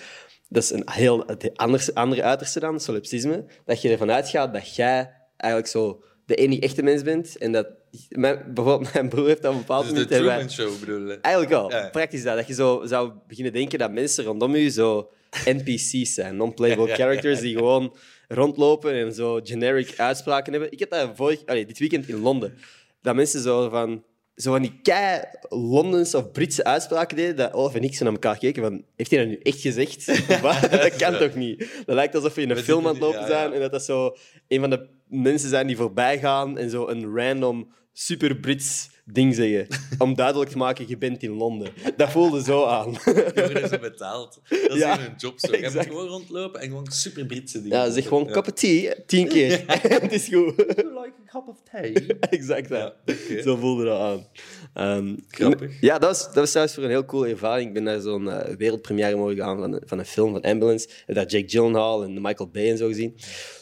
Dat 0.49 0.63
is 0.63 0.71
een 0.71 0.91
heel 0.91 1.27
het 1.27 1.57
anders, 1.57 1.95
andere 1.95 2.23
uiterste 2.23 2.61
dan, 2.61 2.81
solipsisme. 2.81 3.45
Dat 3.65 3.83
je 3.83 3.91
ervan 3.91 4.11
uitgaat 4.11 4.53
dat 4.53 4.75
jij 4.77 5.11
eigenlijk 5.37 5.73
zo 5.73 6.03
de 6.31 6.37
enige 6.37 6.61
echte 6.61 6.83
mens 6.83 7.03
bent. 7.03 7.37
En 7.37 7.53
dat... 7.53 7.67
Mijn, 8.09 8.53
bijvoorbeeld, 8.55 8.95
mijn 8.95 9.09
broer 9.09 9.27
heeft 9.27 9.45
op 9.45 9.53
een 9.53 9.59
bepaald 9.59 9.83
Dus 9.83 9.93
de 9.93 9.95
moment... 9.95 10.11
hebben 10.11 10.29
wij- 10.37 10.47
Truman 10.47 10.75
Show 10.77 10.81
bedoel 10.87 11.07
je? 11.09 11.19
Eigenlijk 11.21 11.55
wel. 11.55 11.71
Ja. 11.71 11.89
Praktisch 11.89 12.23
dat. 12.23 12.37
Dat 12.37 12.47
je 12.47 12.55
zo 12.55 12.83
zou 12.85 13.13
beginnen 13.29 13.53
denken 13.53 13.79
dat 13.79 13.93
mensen 13.93 14.25
rondom 14.25 14.57
je 14.57 14.69
zo 14.71 15.11
NPC's 15.45 16.15
zijn. 16.15 16.37
Non-playable 16.37 16.95
characters 17.01 17.41
die 17.41 17.57
gewoon 17.57 17.97
rondlopen 18.29 18.93
en 18.95 19.13
zo 19.13 19.41
generic 19.45 19.95
uitspraken 19.97 20.53
hebben. 20.53 20.73
Ik 20.73 20.79
heb 20.79 20.91
dat 20.91 21.11
vorig, 21.15 21.47
allee, 21.47 21.67
dit 21.67 21.79
weekend 21.79 22.09
in 22.09 22.21
Londen. 22.21 22.55
Dat 23.03 23.15
mensen 23.15 23.41
zo 23.43 23.69
van, 23.69 24.05
zo 24.37 24.53
van 24.53 24.63
die 24.63 24.79
kei 24.83 25.23
Londens 25.49 26.15
of 26.15 26.33
Britse 26.33 26.65
uitspraken 26.65 27.17
deden, 27.17 27.37
dat 27.37 27.53
Olaf 27.53 27.75
en 27.75 27.83
ik 27.83 27.95
zo 27.95 28.05
naar 28.05 28.13
elkaar 28.13 28.39
keken 28.39 28.63
van, 28.63 28.85
heeft 28.97 29.11
hij 29.11 29.19
dat 29.21 29.29
nu 29.29 29.39
echt 29.43 29.61
gezegd? 29.61 30.07
Dat 30.71 30.97
kan 30.97 31.19
toch 31.19 31.35
niet? 31.35 31.59
Dat 31.87 31.95
lijkt 31.95 32.15
alsof 32.15 32.35
we 32.35 32.43
in 32.43 32.51
een 32.51 32.57
film 32.57 32.87
aan 32.87 32.93
het 32.93 33.03
lopen 33.03 33.27
zijn 33.27 33.53
en 33.53 33.61
dat 33.61 33.71
dat 33.73 33.85
zo 33.85 34.17
een 34.49 34.61
van 34.61 34.71
de 34.71 34.87
mensen 35.11 35.49
zijn 35.49 35.67
die 35.67 35.77
voorbij 35.77 36.19
gaan 36.19 36.59
en 36.59 36.71
zo 36.71 36.89
een 36.89 37.15
random 37.17 37.73
super 37.93 38.37
Brits 38.37 38.89
ding 39.05 39.35
zeggen. 39.35 39.67
Om 39.99 40.15
duidelijk 40.15 40.51
te 40.51 40.57
maken, 40.57 40.85
je 40.89 40.99
bent 40.99 41.23
in 41.23 41.31
Londen. 41.31 41.73
Dat 41.97 42.11
voelde 42.11 42.43
zo 42.43 42.65
aan. 42.65 42.97
Worden 43.35 43.69
ze 43.69 43.79
betaald. 43.81 44.41
Dat 44.49 44.71
is 44.71 44.79
Ja, 44.79 44.99
hun 44.99 45.13
job 45.17 45.39
zo. 45.41 45.53
Je 45.57 45.71
moet 45.75 45.87
gewoon 45.87 46.07
rondlopen 46.07 46.61
en 46.61 46.69
gewoon 46.69 46.87
super 46.91 47.27
Britse 47.27 47.63
dingen. 47.63 47.79
Ja, 47.79 47.91
zeg 47.91 48.09
gewoon 48.09 48.25
Ja. 48.25 48.31
cup 48.33 48.47
of 48.47 48.53
tea, 48.53 48.95
tien 49.07 49.29
keer. 49.29 49.65
Het 50.03 50.13
is 50.13 50.29
goed. 50.29 50.57
like 50.57 51.13
a 51.27 51.31
cup 51.33 51.49
of 51.49 51.61
tea. 51.71 51.93
exact, 52.39 52.69
ja. 52.69 52.95
Zo 53.43 53.57
voelde 53.57 53.85
dat 53.85 54.01
aan. 54.01 54.27
Ehm, 54.75 55.17
Grappig. 55.29 55.81
Ja, 55.81 55.99
dat 55.99 56.09
was, 56.09 56.25
dat 56.25 56.35
was 56.35 56.49
trouwens 56.49 56.75
voor 56.77 56.85
een 56.85 56.91
heel 56.91 57.05
coole 57.05 57.29
ervaring. 57.29 57.69
Ik 57.69 57.75
ben 57.75 57.83
naar 57.83 58.01
zo'n 58.01 58.31
eh, 58.31 58.55
wereldpremière 58.57 59.17
mogen 59.17 59.37
gaan 59.37 59.59
van, 59.59 59.73
een- 59.73 59.83
van 59.87 59.99
een 59.99 60.05
film 60.07 60.33
van 60.33 60.41
Ambulance. 60.43 60.89
Heb 61.07 61.15
daar 61.17 61.27
Jake 61.27 61.49
Gyllenhaal 61.49 62.03
en 62.03 62.21
Michael 62.23 62.51
Bay 62.51 62.71
en 62.71 62.77
zo 62.77 62.87
gezien. 62.87 63.15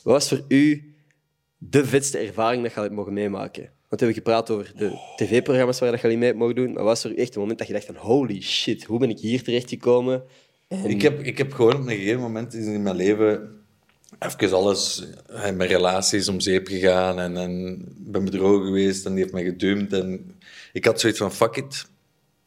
Wat 0.03 0.13
was 0.15 0.29
voor 0.29 0.45
u 0.49 0.88
de 1.59 1.85
vetste 1.85 2.19
ervaring 2.19 2.63
dat 2.63 2.75
je 2.75 2.81
hebt 2.81 2.93
mogen 2.93 3.13
meemaken? 3.13 3.63
Want 3.63 4.01
we 4.01 4.07
hebben 4.07 4.15
gepraat 4.15 4.51
over 4.51 4.73
de 4.77 4.99
tv-programma's 5.17 5.79
waar 5.79 5.91
je 5.91 6.03
al 6.03 6.17
mee 6.17 6.27
hebt 6.27 6.39
mogen 6.39 6.55
doen. 6.55 6.73
Maar 6.73 6.85
was 6.85 7.05
u 7.05 7.15
echt 7.15 7.35
een 7.35 7.41
moment 7.41 7.59
dat 7.59 7.67
je 7.67 7.73
dacht 7.73 7.87
van 7.87 7.97
holy 7.97 8.43
shit, 8.43 8.85
hoe 8.85 8.99
ben 8.99 9.11
ik 9.11 9.19
hier 9.19 9.43
terechtgekomen? 9.43 10.23
En... 10.69 10.85
Ik 10.85 11.03
heb, 11.03 11.21
ik 11.23 11.39
heb 11.39 11.53
gewoon 11.53 11.75
op 11.75 11.81
een 11.81 11.89
gegeven 11.89 12.21
moment 12.21 12.55
in 12.55 12.83
mijn 12.83 12.97
leven 12.97 13.59
even 14.19 14.53
alles 14.53 15.07
in 15.45 15.57
mijn 15.57 15.69
relaties 15.69 16.29
om 16.29 16.41
zeep 16.41 16.67
gegaan 16.67 17.19
en, 17.19 17.37
en 17.37 17.85
ben 17.97 18.25
bedrogen 18.25 18.67
geweest 18.67 19.07
en 19.07 19.13
die 19.13 19.21
heeft 19.21 19.35
mij 19.35 19.45
gedumpt. 19.45 19.93
En 19.93 20.35
ik 20.73 20.85
had 20.85 21.01
zoiets 21.01 21.19
van, 21.19 21.33
fuck 21.33 21.57
it, 21.57 21.87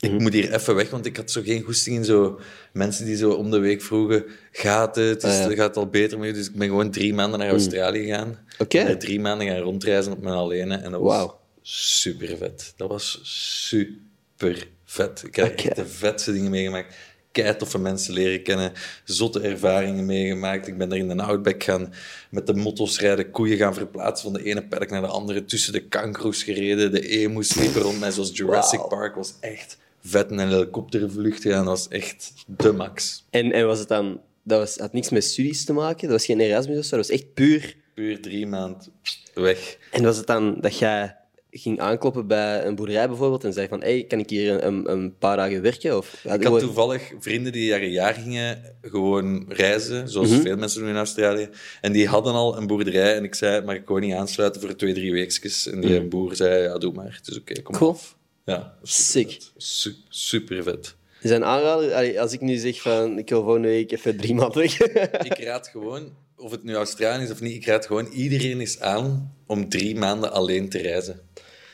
ik 0.02 0.20
moet 0.20 0.34
hier 0.34 0.54
even 0.54 0.76
weg, 0.76 0.90
want 0.90 1.06
ik 1.06 1.18
had 1.18 1.32
zo 1.32 1.42
geen 1.42 1.62
goesting 1.62 1.96
in 1.96 2.06
zo 2.06 2.40
mensen 2.74 3.06
die 3.06 3.16
zo 3.16 3.32
om 3.32 3.52
de 3.52 3.60
week 3.60 3.82
vroegen, 3.82 4.26
gaat 4.52 4.96
het, 4.96 5.24
is, 5.24 5.40
Ah, 5.40 5.50
ja. 5.50 5.56
gaat 5.56 5.68
het 5.68 5.78
al 5.78 5.88
beter 5.88 6.20
met 6.20 6.28
je? 6.28 6.34
Dus 6.34 6.48
ik 6.48 6.56
ben 6.56 6.68
gewoon 6.68 6.92
drie 6.92 7.14
maanden 7.14 7.40
naar 7.40 7.50
Australië 7.50 8.04
gegaan. 8.04 8.40
Oké. 8.58 8.84
Daar 8.84 8.98
drie 8.98 9.20
maanden 9.20 9.48
gaan 9.48 9.58
rondreizen 9.58 10.12
op 10.12 10.22
mijn 10.22 10.36
alleen. 10.36 10.72
En 10.72 10.92
dat 10.92 11.02
was 11.02 11.32
super 11.62 12.38
vet. 12.38 12.74
Dat 12.78 12.90
was 12.90 13.20
super 13.24 14.68
vet. 14.86 15.24
Ik 15.26 15.36
heb 15.36 15.56
echt 15.60 15.76
de 15.76 15.86
vetste 15.88 16.32
dingen 16.34 16.52
meegemaakt. 16.52 16.96
Kei 17.32 17.56
toffe 17.56 17.78
mensen 17.80 18.14
leren 18.14 18.44
kennen, 18.44 18.72
zotte 19.04 19.40
ervaringen 19.40 20.06
meegemaakt. 20.06 20.68
Ik 20.68 20.78
ben 20.78 20.90
daar 20.90 20.98
in 20.98 21.08
de 21.08 21.24
Outback 21.24 21.64
gaan 21.64 21.94
met 22.30 22.48
de 22.48 22.54
motto's 22.54 23.00
rijden, 23.00 23.32
koeien 23.32 23.58
gaan 23.58 23.74
verplaatsen 23.74 24.32
van 24.32 24.42
de 24.42 24.48
ene 24.50 24.68
paddock 24.68 24.90
naar 24.90 25.02
de 25.02 25.08
andere, 25.08 25.46
tussen 25.46 25.74
de 25.74 25.88
kangoeroes 25.88 26.44
gereden, 26.44 26.92
de 26.92 27.08
emus 27.08 27.56
liepen 27.56 27.82
rond 27.82 28.00
mij 28.00 28.12
zoals 28.12 28.32
Jurassic. 28.34 28.88
Park. 28.90 29.16
was 29.16 29.34
echt 29.40 29.78
vet. 30.02 30.32
En 30.32 30.40
een 30.40 30.50
helikoptervlucht 30.50 31.42
gaan, 31.44 31.66
dat 31.66 31.78
was 31.78 31.88
echt 31.88 32.34
de 32.48 32.72
max. 32.72 33.26
En, 33.30 33.52
en 33.52 33.66
was 33.68 33.80
het 33.80 33.88
dan... 33.88 34.22
Dat 34.44 34.60
was, 34.60 34.78
had 34.78 34.94
niks 34.94 35.10
met 35.10 35.24
studies 35.24 35.66
te 35.66 35.74
maken? 35.74 36.02
Dat 36.02 36.18
was 36.18 36.26
geen 36.26 36.40
Erasmus 36.40 36.78
of 36.78 36.86
zo? 36.86 36.98
Dat 36.98 37.08
was 37.08 37.18
echt 37.20 37.34
puur... 37.34 37.76
Puur 37.94 38.22
drie 38.22 38.48
maanden 38.48 38.92
weg. 39.34 39.78
En 39.92 40.04
was 40.04 40.18
het 40.18 40.28
dan 40.28 40.58
dat 40.62 40.78
jij 40.78 41.16
ging 41.52 41.80
aankloppen 41.80 42.28
bij 42.28 42.66
een 42.66 42.76
boerderij 42.76 43.08
bijvoorbeeld 43.08 43.44
en 43.44 43.54
zei 43.54 43.68
van 43.68 43.82
hey, 43.82 44.04
kan 44.04 44.20
ik 44.20 44.30
hier 44.30 44.64
een, 44.64 44.92
een 44.92 45.18
paar 45.18 45.38
dagen 45.38 45.62
werken? 45.62 45.98
Of, 45.98 46.24
Ik 46.24 46.44
had 46.44 46.60
toevallig 46.60 47.12
vrienden 47.20 47.52
die 47.52 47.66
jaar 47.66 47.82
een 47.82 47.92
jaar 47.92 48.14
gingen 48.14 48.76
gewoon 48.82 49.46
reizen, 49.48 50.10
zoals 50.10 50.30
Mhm. 50.30 50.42
veel 50.42 50.58
mensen 50.58 50.80
doen 50.82 50.90
in 50.90 50.96
Australië. 50.96 51.50
En 51.82 51.92
die 51.92 52.08
hadden 52.08 52.34
al 52.34 52.58
een 52.58 52.68
boerderij 52.68 53.16
en 53.16 53.24
ik 53.24 53.36
zei, 53.36 53.66
mag 53.66 53.76
ik 53.76 53.84
gewoon 53.86 54.02
niet 54.02 54.14
aansluiten 54.14 54.62
voor 54.62 54.76
twee, 54.76 54.94
drie 54.94 55.12
weekjes? 55.12 55.68
En 55.68 55.82
die 55.82 56.02
boer 56.08 56.36
zei, 56.36 56.64
ja, 56.64 56.78
doe 56.78 56.94
maar. 56.94 57.16
Het 57.18 57.28
is 57.28 57.38
oké, 57.40 57.62
kom 57.62 57.74
Mhm. 57.76 57.84
Cool. 57.84 57.94
af. 57.96 58.18
Ja, 58.46 58.78
Sick. 58.84 59.32
vet. 59.32 59.52
Su- 59.58 59.96
super 60.10 60.64
vet. 60.64 60.96
Is 61.22 61.30
dat 61.30 61.40
een 61.40 61.46
aanrader? 61.46 61.94
Allee, 61.94 62.22
als 62.22 62.34
ik 62.34 62.42
nu 62.42 62.56
zeg 62.58 62.82
van 62.82 63.18
ik 63.18 63.30
wil 63.30 63.44
volgende 63.44 63.68
week 63.68 63.92
even 63.92 64.18
drie 64.18 64.34
maanden 64.36 64.58
weg. 64.62 64.78
Ik 65.32 65.38
raad 65.44 65.68
gewoon, 65.68 66.14
of 66.38 66.52
het 66.52 66.64
nu 66.64 66.76
Australië 66.76 67.24
is 67.24 67.32
of 67.32 67.42
niet, 67.42 67.56
ik 67.56 67.66
raad 67.66 67.86
gewoon 67.86 68.08
iedereen 68.08 68.60
eens 68.60 68.80
aan 68.80 69.36
om 69.48 69.70
drie 69.70 69.96
maanden 69.96 70.32
alleen 70.32 70.70
te 70.70 70.78
reizen. 70.78 71.22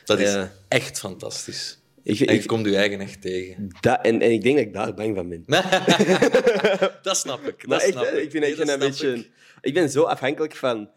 Dat 0.04 0.18
is 0.20 0.32
Ja. 0.32 0.52
echt 0.68 0.98
fantastisch. 0.98 1.78
ik, 2.02 2.20
En 2.20 2.34
je 2.34 2.40
ik, 2.40 2.46
komt 2.46 2.66
je 2.66 2.76
eigen 2.76 3.00
echt 3.00 3.20
tegen. 3.22 3.68
dat, 3.80 3.98
en, 4.02 4.20
en 4.20 4.32
ik 4.32 4.42
denk 4.42 4.56
dat 4.56 4.66
ik 4.66 4.72
daar 4.72 4.94
bang 4.94 5.16
van 5.16 5.28
ben. 5.28 5.44
dat 7.02 7.16
snap 7.16 7.46
ik. 7.46 7.58
Dat 7.58 7.66
Maar 7.68 7.80
snap 7.80 8.04
ik. 8.04 8.22
ik 8.22 8.30
vind 8.30 8.32
Nee, 8.32 8.56
dat 8.56 8.58
je 8.58 8.64
dat 8.64 8.68
een 8.82 8.88
beetje... 8.88 9.12
ik. 9.14 9.30
Ik. 9.60 9.74
ben 9.74 9.90
zo 9.90 10.02
afhankelijk 10.02 10.56
van 10.56 10.90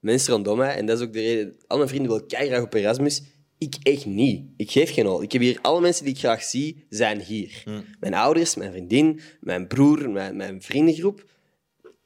mensen 0.00 0.32
rondom 0.32 0.58
mij. 0.58 0.74
En 0.76 0.86
dat 0.86 0.98
is 1.00 1.04
ook 1.06 1.12
de 1.12 1.20
reden... 1.20 1.56
Al 1.66 1.76
mijn 1.76 1.88
vrienden 1.88 2.10
willen 2.12 2.26
keihard 2.26 2.62
op 2.64 2.74
Erasmus. 2.74 3.22
Ik 3.62 3.76
echt 3.82 4.06
niet. 4.06 4.44
Ik 4.56 4.70
geef 4.70 4.92
geen 4.92 5.06
hol. 5.06 5.22
Ik 5.22 5.32
heb 5.32 5.40
hier... 5.40 5.58
Alle 5.62 5.80
mensen 5.80 6.04
die 6.04 6.14
ik 6.14 6.18
graag 6.18 6.42
zie, 6.42 6.86
zijn 6.88 7.20
hier. 7.20 7.62
Hmm. 7.64 7.84
Mijn 8.00 8.14
ouders, 8.14 8.54
mijn 8.54 8.72
vriendin, 8.72 9.20
mijn 9.40 9.66
broer, 9.66 10.10
mijn, 10.10 10.36
mijn 10.36 10.62
vriendengroep. 10.62 11.24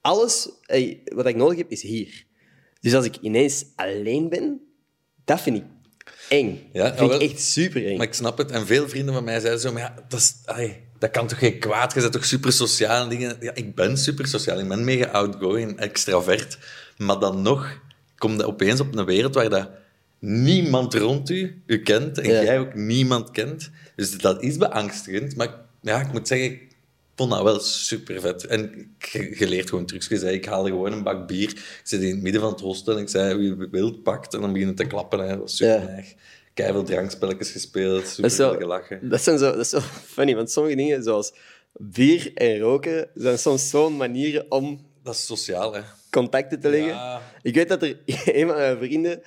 Alles 0.01 0.49
wat 1.15 1.27
ik 1.27 1.37
nodig 1.37 1.59
heb, 1.59 1.71
is 1.71 1.83
hier. 1.83 2.25
Dus 2.81 2.95
als 2.95 3.05
ik 3.05 3.17
ineens 3.21 3.65
alleen 3.77 4.29
ben, 4.29 4.61
dat 5.25 5.41
vind 5.41 5.57
ik 5.57 5.65
eng. 6.29 6.69
Ja, 6.73 6.91
dat 6.91 6.99
vind 6.99 7.13
ik 7.13 7.31
echt 7.31 7.41
super 7.41 7.87
eng. 7.87 7.97
Maar 7.97 8.07
ik 8.07 8.15
snap 8.15 8.39
het. 8.39 8.51
En 8.51 8.67
veel 8.67 8.89
vrienden 8.89 9.15
van 9.15 9.25
mij 9.25 9.41
zeiden 9.41 9.61
zo, 9.61 9.73
maar 9.73 9.83
ja, 9.83 9.95
dat, 10.09 10.21
is, 10.21 10.35
dat 10.99 11.11
kan 11.11 11.27
toch 11.27 11.39
geen 11.39 11.59
kwaad? 11.59 11.95
Je 11.95 12.01
bent 12.01 12.13
toch 12.13 12.25
super 12.25 12.53
sociaal 12.53 13.03
en 13.03 13.09
dingen. 13.09 13.37
Ja, 13.41 13.55
ik 13.55 13.75
ben 13.75 13.97
super 13.97 14.27
sociaal. 14.27 14.59
Ik 14.59 14.69
ben 14.69 14.85
mega 14.85 15.07
outgoing, 15.07 15.79
extravert. 15.79 16.59
Maar 16.97 17.19
dan 17.19 17.43
nog 17.43 17.81
kom 18.17 18.37
je 18.37 18.47
opeens 18.47 18.81
op 18.81 18.97
een 18.97 19.05
wereld 19.05 19.35
waar 19.35 19.51
dat 19.51 19.71
niemand 20.19 20.95
rond 20.95 21.31
u 21.31 21.63
u 21.67 21.83
kent 21.83 22.19
en 22.19 22.31
Ja. 22.31 22.43
jij 22.43 22.59
ook 22.59 22.75
niemand 22.75 23.31
kent. 23.31 23.71
Dus 23.97 24.19
dat 24.19 24.43
is 24.43 24.57
beangstigend. 24.57 25.37
Maar 25.37 25.55
ja, 25.83 26.01
ik 26.01 26.13
moet 26.13 26.29
zeggen, 26.29 26.51
ik 26.53 26.67
vond 27.17 27.31
dat 27.31 27.43
wel 27.43 27.61
super 27.61 28.21
vet. 28.21 28.47
En 28.47 28.95
je, 29.13 29.49
leert 29.49 29.69
gewoon 29.69 29.87
trucjes. 29.87 30.21
hè. 30.21 30.31
Ik 30.31 30.45
haalde 30.45 30.69
gewoon 30.69 30.93
een 30.93 31.03
bak 31.03 31.27
bier. 31.27 31.49
Ik 31.51 31.81
zit 31.83 32.03
in 32.03 32.11
het 32.11 32.23
midden 32.23 32.41
van 32.41 32.51
het 32.51 32.61
hostel 32.61 32.97
en 32.97 33.03
ik 33.03 33.09
zei, 33.09 33.35
wie 33.37 33.69
wil 33.71 33.93
pakt. 33.99 34.35
En 34.35 34.41
dan 34.41 34.53
beginnen 34.53 34.77
te 34.77 34.85
klappen. 34.87 35.19
Hè. 35.19 35.29
Dat 35.29 35.39
was 35.39 35.57
super 35.57 35.75
Ja. 35.81 35.85
neig. 35.85 36.15
Keiveel 36.55 36.83
drankspelletjes 36.85 37.51
gespeeld, 37.51 38.01
Dat 38.03 38.09
super 38.11 38.31
veel 38.31 38.55
gelachen. 38.57 39.09
dat, 39.09 39.23
zijn 39.23 39.39
zo, 39.39 39.45
dat 39.51 39.61
is 39.61 39.69
zo 39.69 39.81
funny, 40.05 40.35
want 40.35 40.51
sommige 40.51 40.77
dingen, 40.77 41.03
zoals 41.03 41.33
bier 41.73 42.31
en 42.35 42.59
roken, 42.59 43.09
zijn 43.15 43.39
soms 43.39 43.71
zo'n 43.71 43.97
manieren 43.97 44.47
om 44.51 44.87
Dat 45.03 45.15
is 45.15 45.27
sociaal, 45.27 45.75
hè. 45.75 45.81
contacten 46.11 46.61
te 46.61 46.69
leggen. 46.69 46.89
Ja. 46.89 47.23
Ik 47.43 47.55
weet 47.55 47.69
dat 47.69 47.83
er 47.83 47.97
een 48.07 48.47
van 48.47 48.57
mijn 48.57 48.79
vrienden 48.79 49.23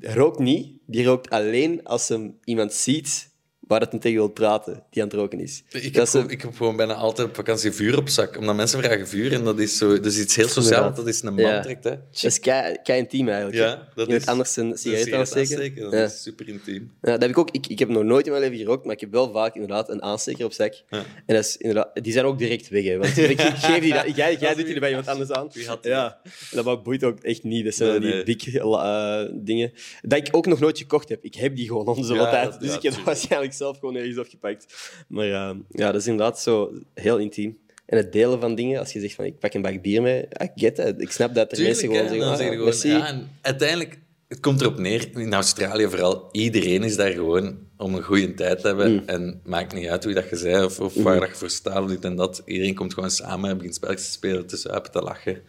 rookt 0.00 0.38
niet. 0.38 0.78
Die 0.86 1.04
rookt 1.04 1.30
alleen 1.30 1.84
als 1.84 2.08
hem 2.08 2.38
iemand 2.44 2.72
ziet 2.72 3.31
waar 3.66 3.80
het 3.80 3.90
tegen 4.00 4.12
wil 4.16 4.28
praten, 4.28 4.82
die 4.90 5.02
aan 5.02 5.08
het 5.08 5.16
roken 5.16 5.40
is. 5.40 5.62
Ik 5.70 5.94
heb, 5.94 6.02
is 6.04 6.10
gewoon, 6.10 6.30
ik 6.30 6.42
heb 6.42 6.56
gewoon 6.56 6.76
bijna 6.76 6.94
altijd 6.94 7.28
op 7.28 7.34
vakantie 7.34 7.72
vuur 7.72 7.98
op 7.98 8.08
zak. 8.08 8.38
Omdat 8.38 8.56
mensen 8.56 8.82
vragen 8.82 9.08
vuur 9.08 9.32
en 9.32 9.44
dat 9.44 9.58
is, 9.58 9.76
zo, 9.78 9.88
dat 9.96 10.04
is 10.06 10.18
iets 10.20 10.36
heel 10.36 10.48
sociaal. 10.48 10.64
Inderdaad. 10.78 10.96
Dat 10.96 11.06
is 11.06 11.22
een 11.22 11.36
Ja. 11.36 11.52
man 11.52 11.62
trekt, 11.62 11.84
hè. 11.84 11.90
dat 11.90 12.22
is 12.24 12.40
kei, 12.40 12.76
kei 12.82 12.98
intiem 12.98 13.28
eigenlijk. 13.28 13.58
Ja, 13.58 13.88
dat 13.94 14.08
is- 14.08 14.26
anders 14.26 14.56
een 14.56 14.78
sigaret 14.78 15.12
aansteken. 15.12 15.82
Dat 15.82 15.92
Ja. 15.92 16.04
is 16.04 16.22
super 16.22 16.48
intiem. 16.48 16.90
Ja, 17.02 17.10
dat 17.12 17.20
heb 17.20 17.30
ik 17.30 17.38
ook. 17.38 17.50
Ik, 17.50 17.66
ik 17.66 17.78
heb 17.78 17.88
nog 17.88 18.02
nooit 18.02 18.26
in 18.26 18.32
mijn 18.32 18.44
leven 18.44 18.58
gerookt, 18.58 18.84
maar 18.84 18.94
ik 18.94 19.00
heb 19.00 19.12
wel 19.12 19.32
vaak 19.32 19.54
inderdaad 19.54 19.88
een 19.88 20.02
aansteker 20.02 20.44
op 20.44 20.52
zak. 20.52 20.72
Ja. 20.88 21.04
En 21.26 21.34
dat 21.34 21.44
is 21.44 21.56
inderdaad, 21.56 22.04
die 22.04 22.12
zijn 22.12 22.24
ook 22.24 22.38
direct 22.38 22.68
weg. 22.68 22.84
Hè, 22.84 22.96
want 22.98 23.16
ik, 23.16 23.40
geef 23.64 23.80
die 23.80 23.92
dat, 23.92 24.16
jij, 24.16 24.36
jij 24.36 24.54
doet 24.54 24.66
die 24.66 24.80
bij 24.80 24.88
iemand 24.88 25.08
anders 25.08 25.30
aan. 25.30 25.48
Ja, 25.82 26.20
En 26.52 26.64
dat 26.64 26.82
boeit 26.82 27.04
ook 27.04 27.18
echt 27.20 27.42
niet. 27.42 27.64
Dat 27.64 27.74
zijn 27.74 27.90
Nee, 27.90 28.24
die 28.24 28.36
nee. 28.52 28.60
eh, 28.62 29.24
dingen. 29.32 29.72
Dat 30.02 30.18
ik 30.18 30.36
ook 30.36 30.46
nog 30.46 30.60
nooit 30.60 30.78
gekocht 30.78 31.08
heb. 31.08 31.24
Ik 31.24 31.34
heb 31.34 31.56
die 31.56 31.66
gewoon 31.66 32.04
Ja, 32.04 32.30
tijd. 32.30 32.50
dat- 32.50 32.60
Dus 32.60 32.68
ja, 32.70 32.76
ik 32.76 32.82
heb 32.82 32.92
tuurlijk. 32.92 33.51
Waarschijnlijk 33.52 33.54
zelf 33.54 33.78
gewoon 33.78 33.96
ergens 33.96 34.18
afgepakt. 34.18 34.66
Maar 35.08 35.26
eh, 35.26 35.56
ja, 35.70 35.92
dat 35.92 36.00
is 36.00 36.06
inderdaad 36.06 36.40
zo 36.40 36.72
heel 36.94 37.18
intiem. 37.18 37.58
En 37.86 37.96
het 37.96 38.12
delen 38.12 38.40
van 38.40 38.54
dingen, 38.54 38.78
als 38.78 38.92
je 38.92 39.00
zegt 39.00 39.14
van 39.14 39.24
ik 39.24 39.38
pak 39.38 39.54
een 39.54 39.62
bak 39.62 39.82
bier 39.82 40.02
mee, 40.02 40.22
I 40.42 40.50
get 40.54 40.78
it. 40.78 41.00
Ik 41.00 41.10
snap 41.10 41.34
dat 41.34 41.50
er 41.50 41.56
Tuurlijk, 41.56 41.80
mensen 41.80 41.88
gewoon 41.88 42.02
hè. 42.02 42.08
zeggen, 42.08 42.30
ah, 42.30 42.36
zeg 42.36 42.46
je 42.46 42.52
gewoon, 42.52 42.64
merci. 42.64 42.88
ja, 42.88 43.06
en 43.06 43.30
uiteindelijk, 43.40 43.98
het 44.28 44.40
komt 44.40 44.60
erop 44.60 44.78
neer, 44.78 45.08
in 45.14 45.34
Australië 45.34 45.88
vooral, 45.88 46.28
iedereen 46.32 46.82
is 46.82 46.96
daar 46.96 47.10
gewoon 47.10 47.58
om 47.76 47.94
een 47.94 48.02
goede 48.02 48.34
tijd 48.34 48.60
te 48.60 48.66
hebben. 48.66 48.92
Mm. 48.92 49.02
En 49.06 49.40
maakt 49.44 49.74
niet 49.74 49.88
uit 49.88 50.04
wie 50.04 50.14
dat 50.14 50.28
je 50.30 50.36
zei 50.36 50.64
of, 50.64 50.80
of 50.80 50.94
waar 50.94 51.20
dat 51.20 51.28
je 51.28 51.34
voor 51.34 51.50
staat 51.50 51.82
of 51.82 51.88
dit 51.88 52.04
en 52.04 52.16
dat. 52.16 52.42
Iedereen 52.44 52.74
komt 52.74 52.94
gewoon 52.94 53.10
samen 53.10 53.50
en 53.50 53.56
begint 53.56 53.74
spelletjes 53.74 54.06
te 54.06 54.12
spelen, 54.12 54.46
te 54.46 54.56
zuipen, 54.56 54.90
te 54.90 55.02
lachen. 55.02 55.42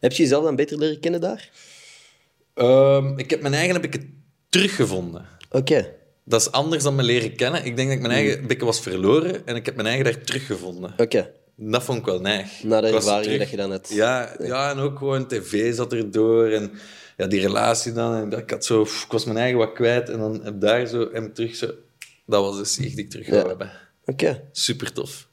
Heb 0.00 0.12
je 0.12 0.22
jezelf 0.22 0.44
dan 0.44 0.56
beter 0.56 0.78
leren 0.78 1.00
kennen 1.00 1.20
daar? 1.20 1.50
Ehm, 2.54 3.18
ik 3.18 3.30
heb 3.30 3.40
mijn 3.40 3.54
eigen 3.54 3.74
heb 3.74 3.84
ik 3.84 3.92
het 3.92 4.06
teruggevonden. 4.48 5.26
Oké. 5.50 5.94
Dat 6.24 6.40
is 6.40 6.50
anders 6.50 6.82
dan 6.82 6.94
me 6.94 7.02
leren 7.02 7.36
kennen. 7.36 7.64
Ik 7.64 7.76
denk 7.76 7.88
dat 7.88 7.96
ik 7.96 8.02
mijn 8.02 8.14
eigen 8.18 8.38
een 8.38 8.46
beetje 8.46 8.64
was 8.64 8.80
verloren 8.80 9.46
en 9.46 9.56
ik 9.56 9.66
heb 9.66 9.74
mijn 9.74 9.86
eigen 9.86 10.04
daar 10.04 10.20
teruggevonden. 10.22 10.94
Oké. 10.96 11.30
Dat 11.56 11.82
vond 11.82 11.98
ik 11.98 12.04
wel 12.04 12.20
neig. 12.20 12.62
Na 12.62 12.80
de 12.80 12.88
terug- 12.88 13.38
dat 13.38 13.50
je 13.50 13.56
dan 13.56 13.70
hebt. 13.70 13.88
Ja, 13.92 14.36
ja, 14.42 14.70
en 14.70 14.78
ook 14.78 14.98
gewoon 14.98 15.26
tv 15.28 15.74
zat 15.74 15.92
erdoor 15.92 16.46
en 16.48 16.72
ja, 17.16 17.26
die 17.26 17.40
relatie 17.40 17.92
dan. 17.92 18.14
En 18.32 18.38
ik, 18.38 18.50
had 18.50 18.64
zo, 18.64 18.82
ik 18.82 19.06
was 19.08 19.24
mijn 19.24 19.36
eigen 19.38 19.58
wat 19.58 19.72
kwijt 19.72 20.08
en 20.08 20.18
dan 20.18 20.40
heb 20.44 20.60
daar 20.60 20.86
zo 20.86 21.04
en 21.06 21.32
terug 21.32 21.56
zo... 21.56 21.66
Dat 22.26 22.42
was 22.44 22.56
de 22.58 22.64
sieg 22.64 22.94
die 22.94 23.04
ik 23.04 23.10
terug 23.10 23.26
Ja. 23.26 23.46
hebben. 23.46 23.70
Oké. 24.04 24.48
Super 24.52 24.92
tof. 24.92 25.28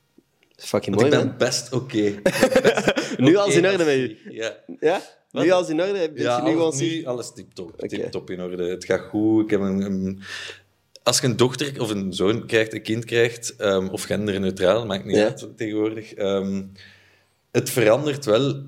Fucking 0.55 0.95
mooi, 0.95 1.07
ik 1.11 1.13
man. 1.13 1.27
ben 1.27 1.37
best 1.37 1.73
oké. 1.73 2.21
Nu 3.17 3.29
Oké 3.29 3.39
alles 3.39 3.55
in 3.55 3.65
orde 3.65 3.77
als- 3.77 3.85
met 3.85 3.95
je? 3.95 4.17
Ja. 4.29 4.57
Ja? 4.79 5.01
Wat? 5.31 5.43
Nu 5.43 5.49
alles 5.51 5.69
in 5.69 5.81
orde? 5.81 5.91
Ben 5.93 6.11
je 6.15 6.21
Ja, 6.21 6.43
nu 6.43 6.71
ziek? 6.71 6.91
nu 7.01 7.05
alles 7.05 7.33
tip-top. 7.33 7.77
Tip-top 7.77 8.29
in 8.29 8.41
orde. 8.41 8.63
Het 8.69 8.85
gaat 8.85 9.01
goed. 9.09 9.43
Ik 9.43 9.49
heb 9.49 9.59
een, 9.61 9.81
een- 9.81 10.21
als 11.03 11.19
je 11.19 11.27
een 11.27 11.37
dochter 11.37 11.81
of 11.81 11.89
een 11.89 12.13
zoon 12.13 12.45
krijgt, 12.45 12.73
een 12.73 12.81
kind 12.81 13.05
krijgt, 13.05 13.55
ehm, 13.55 13.87
of 13.87 14.03
genderneutraal, 14.03 14.85
maakt 14.85 15.05
niet 15.05 15.15
Ja. 15.15 15.23
uit 15.23 15.47
tegenwoordig, 15.57 16.13
ehm, 16.13 16.63
het 17.51 17.69
verandert 17.69 18.25
wel 18.25 18.63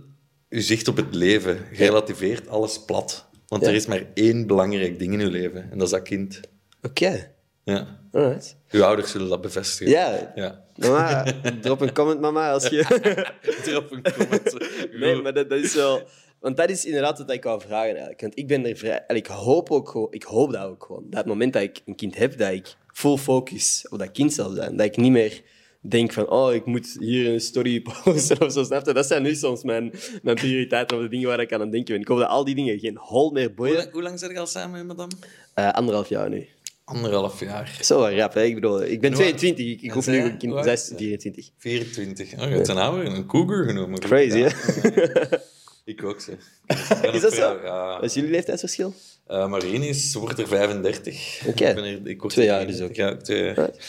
je 0.49 0.61
zicht 0.61 0.87
op 0.87 0.95
het 0.97 1.15
leven. 1.15 1.57
Je 1.71 1.77
relativeert 1.77 2.47
alles 2.47 2.85
plat. 2.85 3.25
Want 3.47 3.61
Ja. 3.63 3.69
er 3.69 3.75
is 3.75 3.85
maar 3.85 4.03
één 4.13 4.47
belangrijk 4.47 4.99
ding 4.99 5.13
in 5.13 5.19
je 5.19 5.29
leven, 5.29 5.71
en 5.71 5.77
dat 5.77 5.87
is 5.87 5.93
dat 5.93 6.01
kind. 6.01 6.39
Oké. 6.81 7.31
Ja. 7.63 7.99
Alright. 8.11 8.55
Uw 8.71 8.83
ouders 8.83 9.11
zullen 9.11 9.29
dat 9.29 9.41
bevestigen. 9.41 9.93
Ja. 9.93 10.31
Ja. 10.35 10.61
Mama, 10.75 11.25
drop 11.61 11.81
een 11.81 11.93
comment, 11.93 12.19
mama, 12.19 12.51
als 12.51 12.67
je... 12.67 12.85
Erop 13.65 13.91
een 13.91 14.01
comment. 14.17 14.57
Nee, 14.99 15.21
maar 15.21 15.33
dat, 15.33 15.49
dat 15.49 15.59
is 15.59 15.73
wel... 15.75 16.01
Want 16.43 16.57
dat 16.57 16.69
is 16.69 16.85
inderdaad 16.85 17.17
wat 17.17 17.31
ik 17.31 17.43
wou 17.43 17.61
vragen 17.61 17.89
eigenlijk. 17.89 18.21
Want 18.21 18.37
ik 18.37 18.47
ben 18.47 18.65
er 18.65 18.75
vrij... 18.77 19.03
En 19.07 19.15
ik 19.15 19.27
hoop 19.27 19.71
ook 19.71 19.89
gewoon... 19.89 20.07
Ik 20.11 20.23
hoop 20.23 20.51
dat 20.51 20.63
ook 20.63 20.83
gewoon. 20.83 21.03
Dat 21.09 21.19
het 21.19 21.25
moment 21.27 21.53
dat 21.53 21.61
ik 21.61 21.81
een 21.85 21.95
kind 21.95 22.15
heb, 22.17 22.37
dat 22.37 22.51
ik 22.51 22.75
full 22.93 23.17
focus 23.17 23.85
op 23.89 23.99
dat 23.99 24.11
kind 24.11 24.33
zal 24.33 24.49
zijn. 24.49 24.77
Dat 24.77 24.85
ik 24.85 24.97
niet 24.97 25.11
meer 25.11 25.41
denk 25.81 26.11
van, 26.11 26.29
oh, 26.29 26.53
ik 26.53 26.65
moet 26.65 26.95
hier 26.99 27.33
een 27.33 27.39
story 27.41 27.81
posten 28.03 28.41
of 28.41 28.51
zo, 28.51 28.63
snap 28.63 28.85
je? 28.85 28.93
Dat 28.93 29.05
zijn 29.05 29.23
nu 29.23 29.35
soms 29.35 29.63
mijn, 29.63 29.93
mijn 30.23 30.35
prioriteiten 30.35 30.97
of 30.97 31.03
de 31.03 31.09
dingen 31.09 31.27
waar 31.27 31.39
ik 31.39 31.53
aan 31.53 31.61
aan 31.61 31.69
denken 31.71 31.93
ben. 31.93 32.01
Ik 32.01 32.07
hoop 32.07 32.19
dat 32.19 32.27
al 32.29 32.43
die 32.43 32.55
dingen 32.55 32.79
geen 32.79 32.97
hol 32.97 33.31
meer 33.31 33.53
boeien. 33.53 33.89
hoe 33.91 34.01
lang 34.01 34.19
zit 34.19 34.31
je 34.31 34.39
al 34.39 34.45
samen 34.47 34.71
met 34.77 34.97
madame? 34.97 35.11
Eh, 35.53 35.71
anderhalf 35.71 36.09
jaar 36.09 36.29
nu. 36.29 36.47
Anderhalf 36.85 37.39
jaar. 37.39 37.77
Zo 37.81 37.99
wel 37.99 38.11
rap, 38.11 38.33
hè? 38.33 38.43
Ik 38.43 38.55
bedoel, 38.55 38.83
ik 38.83 39.01
ben 39.01 39.11
En 39.11 39.15
hoe- 39.17 39.33
22, 39.33 39.81
ik, 39.83 39.91
hoef 39.91 40.03
zij? 40.03 40.13
nu 40.13 40.19
een 40.23 40.37
kind... 40.37 40.53
Hoe 40.53 40.61
Zij 40.63 40.71
oud 40.71 40.79
is 40.79 40.83
is 40.83 40.87
zij? 40.87 40.97
24. 40.97 41.49
24. 41.57 42.33
Oh, 42.33 42.39
je 42.49 42.55
hebt 42.55 42.67
een 42.67 42.77
oude, 42.77 43.03
een 43.09 43.25
cougar 43.25 43.65
genomen. 43.65 43.99
Crazy, 43.99 44.37
Ja. 44.37 44.49
hè? 44.51 45.37
Ik 45.85 46.03
ook, 46.03 46.21
zeg. 46.21 46.35
Is 47.13 47.21
dat 47.21 47.33
zo? 47.33 47.59
Ja. 47.63 47.93
Wat 47.93 48.03
is 48.03 48.13
jullie 48.13 48.29
leeftijdsverschil? 48.29 48.93
Uh, 49.27 49.47
Marine 49.47 49.87
is, 49.87 50.13
wordt 50.13 50.39
er 50.39 50.47
35. 50.47 51.41
Oké. 51.47 51.69
Ik 51.69 51.75
ben 51.75 52.05
ik 52.07 52.21
word 52.21 52.33
Twee 52.33 52.45
jaar 52.45 52.67
dus 52.67 52.77
33, 52.77 52.97
Ja, 52.97 53.17
twee. 53.17 53.51
Right. 53.51 53.85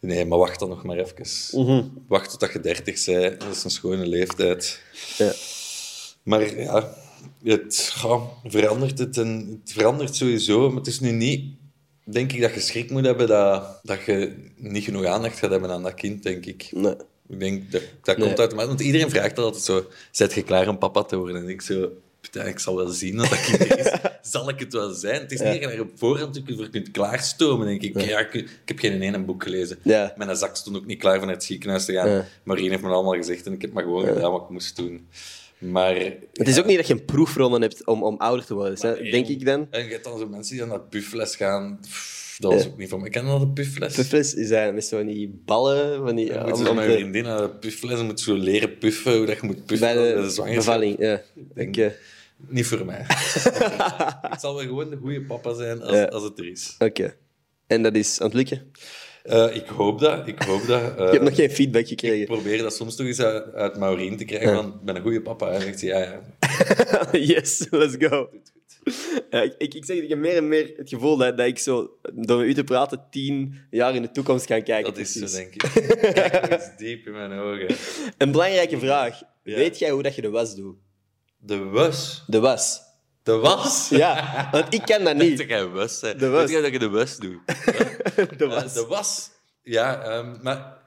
Nee, 0.00 0.24
maar 0.24 0.38
wacht 0.38 0.58
dan 0.58 0.68
nog 0.68 0.82
maar 0.82 0.96
even. 0.96 1.26
Mhm. 1.60 1.84
Wacht 2.08 2.30
tot 2.30 2.40
dat 2.40 2.52
je 2.52 2.60
30 2.60 3.04
bent. 3.04 3.40
Dat 3.40 3.56
is 3.56 3.64
een 3.64 3.70
schone 3.70 4.06
leeftijd. 4.06 4.80
Ja. 5.18 5.32
Maar 6.22 6.56
ja, 6.56 6.94
het 7.42 7.94
ja, 8.02 8.20
verandert 8.44 8.98
het. 8.98 9.16
En 9.18 9.60
het 9.62 9.72
verandert 9.72 10.16
sowieso. 10.16 10.68
Maar 10.68 10.78
het 10.78 10.86
is 10.86 11.00
nu 11.00 11.10
niet... 11.10 11.54
Denk 12.04 12.32
ik 12.32 12.40
dat 12.40 12.54
je 12.54 12.60
schrik 12.60 12.90
moet 12.90 13.04
hebben 13.04 13.26
dat, 13.26 13.80
dat 13.82 14.04
je 14.04 14.50
niet 14.56 14.84
genoeg 14.84 15.04
aandacht 15.04 15.38
gaat 15.38 15.50
hebben 15.50 15.70
aan 15.70 15.82
dat 15.82 15.94
kind, 15.94 16.22
denk 16.22 16.46
ik. 16.46 16.68
Nee. 16.72 16.94
Ik 17.28 17.40
denk, 17.40 17.72
dat, 17.72 17.82
dat 18.02 18.16
Nee. 18.16 18.26
komt 18.26 18.40
uit... 18.40 18.52
Want 18.52 18.80
iedereen 18.80 19.10
vraagt 19.10 19.38
altijd 19.38 19.62
zo... 19.64 19.86
Zet 20.10 20.34
je 20.34 20.42
klaar 20.42 20.68
om 20.68 20.78
papa 20.78 21.02
te 21.02 21.16
worden? 21.16 21.36
En 21.42 21.48
ik 21.48 21.60
zo... 21.62 21.90
"Putain, 22.20 22.48
Ik 22.48 22.58
zal 22.58 22.76
wel 22.76 22.88
zien 22.88 23.16
dat 23.16 23.28
dat 23.28 23.40
kind 23.44 23.76
is. 23.76 23.92
zal 24.32 24.48
ik 24.48 24.58
het 24.60 24.72
wel 24.72 24.90
zijn? 24.92 25.20
Het 25.20 25.32
is 25.32 25.40
niet 25.40 25.62
dat 25.62 25.72
je 25.72 25.80
op 25.80 25.90
voorhand 25.94 26.42
voor 26.56 26.68
kunt 26.70 26.90
klaarstomen, 26.90 27.66
denk 27.66 27.82
ik. 27.82 28.00
Ja, 28.00 28.18
ik, 28.18 28.34
ik 28.34 28.48
heb 28.64 28.78
geen 28.78 29.02
ene 29.02 29.18
boek 29.18 29.42
gelezen. 29.42 29.78
Ja. 29.82 30.14
Mijn 30.16 30.36
zak 30.36 30.56
stond 30.56 30.76
ook 30.76 30.86
niet 30.86 30.98
klaar 30.98 31.18
van 31.18 31.28
het 31.28 31.44
ziekenhuis 31.44 31.84
te 31.84 31.92
gaan. 31.92 32.24
Marien 32.42 32.70
heeft 32.70 32.82
me 32.82 32.88
allemaal 32.88 33.14
gezegd 33.14 33.46
en 33.46 33.52
ik 33.52 33.62
heb 33.62 33.72
maar 33.72 33.82
gewoon 33.82 34.06
gedaan 34.06 34.32
wat 34.32 34.42
ik 34.42 34.48
moest 34.48 34.76
doen. 34.76 35.08
Maar... 35.58 35.94
Het 36.32 36.48
is 36.48 36.58
ook 36.58 36.66
niet 36.66 36.76
dat 36.76 36.86
je 36.86 36.92
een 36.92 37.04
proefronde 37.04 37.58
hebt 37.58 37.86
om, 37.86 38.02
om 38.02 38.16
ouder 38.18 38.44
te 38.46 38.54
worden, 38.54 39.10
denk 39.10 39.26
ik 39.28 39.44
dan. 39.44 39.66
En 39.70 39.84
je 39.84 39.90
hebt 39.90 40.04
dan 40.04 40.18
zo 40.18 40.26
mensen 40.28 40.54
die 40.54 40.62
aan 40.62 40.68
dat 40.68 40.88
puffles 40.88 41.36
gaan. 41.36 41.78
Pff, 41.82 42.25
dat 42.38 42.52
was 42.52 42.66
ook 42.66 42.78
niet 42.78 42.88
van. 42.88 43.04
Ik 43.04 43.12
ken 43.12 43.24
dat 43.26 43.40
een 43.40 43.52
puffles. 43.52 43.94
Puffles 43.94 44.34
is 44.34 44.48
dat 44.48 44.74
met 44.74 44.84
zo 44.84 44.96
van 44.96 45.06
die 45.06 45.42
ballen, 45.44 45.96
van 46.06 46.16
die... 46.16 46.26
Je 46.26 46.40
moet 46.46 46.64
te- 46.64 46.70
een 46.70 46.82
vriendin 46.92 47.26
aan 47.26 47.42
de 47.42 47.50
puffles, 47.50 48.02
moet 48.02 48.20
zo 48.20 48.34
leren 48.34 48.78
puffen, 48.78 49.16
hoe 49.16 49.26
dat 49.26 49.40
je 49.40 49.46
moet 49.46 49.66
puffen 49.66 49.94
bij 49.94 49.94
de, 49.94 50.30
zwangerschap. 50.30 50.54
bevalling, 50.54 50.96
ja. 50.98 51.22
denk- 51.54 51.68
Oké. 51.76 51.94
Niet 52.48 52.66
voor 52.66 52.84
mij. 52.84 53.00
ik 54.32 54.38
zal 54.40 54.54
wel 54.54 54.64
gewoon 54.64 54.90
de 54.90 54.96
goede 54.96 55.22
papa 55.22 55.54
zijn 55.54 55.82
als, 55.82 55.96
Ja. 55.96 56.04
als 56.04 56.22
het 56.22 56.38
er 56.38 56.50
is. 56.50 56.74
Oké. 56.78 57.14
En 57.66 57.82
dat 57.82 57.94
is 57.94 58.20
aan 58.20 58.26
het 58.26 58.36
lukken? 58.36 58.70
Eh, 59.22 59.54
ik 59.56 59.66
hoop 59.66 59.98
dat. 60.00 60.26
Ik 60.26 60.42
hoop 60.42 60.66
dat. 60.66 60.82
Eh, 60.98 61.06
Ik 61.06 61.12
heb 61.12 61.22
nog 61.22 61.34
geen 61.34 61.50
feedback 61.50 61.82
ik 61.82 61.88
gekregen. 61.88 62.26
probeer 62.26 62.58
dat 62.62 62.74
soms 62.74 62.96
toch 62.96 63.06
eens 63.06 63.20
uit, 63.20 63.52
uit 63.54 63.76
Maureen 63.78 64.16
te 64.16 64.24
krijgen. 64.24 64.54
Van, 64.54 64.66
ik 64.66 64.80
ben 64.84 64.96
een 64.96 65.02
goede 65.02 65.22
papa. 65.22 65.50
En 65.50 65.60
zegt 65.60 65.80
hij, 65.80 65.90
ja, 65.90 65.98
ja. 66.00 67.18
yes, 67.34 67.66
let's 67.70 67.94
go. 67.98 68.28
Ja, 69.30 69.42
ik, 69.42 69.54
ik, 69.58 69.74
ik 69.74 69.84
zeg, 69.84 69.96
ik 69.96 70.08
heb 70.08 70.18
meer 70.18 70.36
en 70.36 70.48
meer 70.48 70.72
het 70.76 70.88
gevoel 70.88 71.16
dat, 71.16 71.36
dat 71.36 71.46
ik 71.46 71.58
zo, 71.58 71.90
door 72.14 72.38
met 72.38 72.46
u 72.46 72.54
te 72.54 72.64
praten, 72.64 73.06
tien 73.10 73.54
jaar 73.70 73.94
in 73.94 74.02
de 74.02 74.10
toekomst 74.10 74.46
kan 74.46 74.62
kijken. 74.62 74.94
Dat 74.94 75.02
is 75.02 75.12
zo, 75.12 75.26
denk 75.36 75.54
ik. 75.54 75.60
Kijk 76.12 76.50
eens 76.52 76.76
diep 76.78 77.06
in 77.06 77.12
mijn 77.12 77.32
ogen. 77.32 77.76
Een 78.18 78.30
belangrijke 78.30 78.78
vraag. 78.78 79.20
Ja. 79.42 79.56
Weet 79.56 79.78
jij 79.78 79.90
hoe 79.90 80.02
dat 80.02 80.14
je 80.14 80.22
de 80.22 80.30
was 80.30 80.54
doet? 80.54 80.76
De 81.38 81.58
was. 81.58 82.24
De 82.26 82.38
was. 82.40 82.80
De 83.22 83.32
was? 83.36 83.88
Ja, 84.02 84.48
want 84.52 84.74
ik 84.74 84.82
ken 84.84 85.04
dat 85.04 85.18
Dat 85.18 85.28
niet. 85.28 85.44
jij 85.48 85.66
was, 85.66 86.00
hè. 86.00 86.16
De 86.16 86.28
was. 86.28 86.40
Weet 86.40 86.50
jij 86.50 86.60
dat 86.60 86.72
je 86.72 86.78
de 86.78 86.88
was 86.88 87.16
doet? 87.18 87.38
De 87.46 88.44
Eh, 88.44 88.48
was. 88.62 88.74
de 88.74 88.86
was. 88.88 89.30
Ja, 89.62 90.02
ehm, 90.02 90.36
maar 90.42 90.78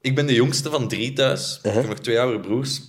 ik 0.00 0.14
ben 0.14 0.26
de 0.26 0.34
jongste 0.34 0.70
van 0.70 0.88
drie 0.88 1.12
thuis. 1.12 1.58
Ik 1.62 1.70
heb 1.72 1.86
nog 1.86 1.98
twee 1.98 2.20
oudere 2.20 2.40
broers. 2.40 2.80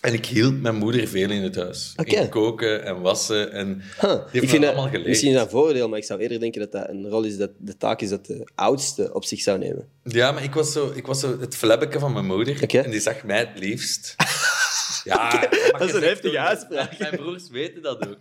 En 0.00 0.12
ik 0.12 0.26
hielp 0.26 0.60
mijn 0.60 0.74
moeder 0.74 1.08
veel 1.08 1.30
in 1.30 1.42
het 1.42 1.56
huis. 1.56 1.92
Oké. 1.96 2.16
In 2.16 2.28
koken 2.28 2.84
en 2.84 3.00
wassen. 3.00 3.52
En 3.52 3.74
die 3.74 4.10
Huh. 4.10 4.20
Ik 4.42 4.48
vind 4.48 4.64
allemaal 4.64 4.82
dat 4.82 4.90
geleerd. 4.90 5.08
misschien 5.08 5.36
een 5.36 5.48
voordeel, 5.48 5.88
maar 5.88 5.98
ik 5.98 6.04
zou 6.04 6.20
eerder 6.20 6.40
denken 6.40 6.60
dat 6.60 6.72
dat 6.72 6.88
een 6.88 7.08
rol 7.08 7.22
is 7.24 7.36
dat 7.36 7.50
de 7.58 7.76
taak 7.76 8.00
is 8.00 8.08
dat 8.08 8.26
de 8.26 8.48
oudste 8.54 9.14
op 9.14 9.24
zich 9.24 9.40
zou 9.40 9.58
nemen. 9.58 9.88
Ja, 10.04 10.32
maar 10.32 10.42
ik 10.42 10.54
was 10.54 10.72
zo, 10.72 10.92
ik 10.94 11.06
was 11.06 11.20
zo 11.20 11.40
het 11.40 11.56
flebbeke 11.56 11.98
van 11.98 12.12
mijn 12.12 12.26
moeder. 12.26 12.74
En 12.84 12.90
die 12.90 13.00
zag 13.00 13.24
mij 13.24 13.38
het 13.38 13.58
liefst. 13.58 14.14
Ja, 15.04 15.40
Dat 15.70 15.80
is 15.88 15.92
een 15.92 16.02
heftige 16.02 16.38
uitspraak. 16.38 16.98
Mijn 16.98 17.16
broers 17.16 17.48
weten 17.50 17.82
dat 17.82 18.08
ook. 18.08 18.16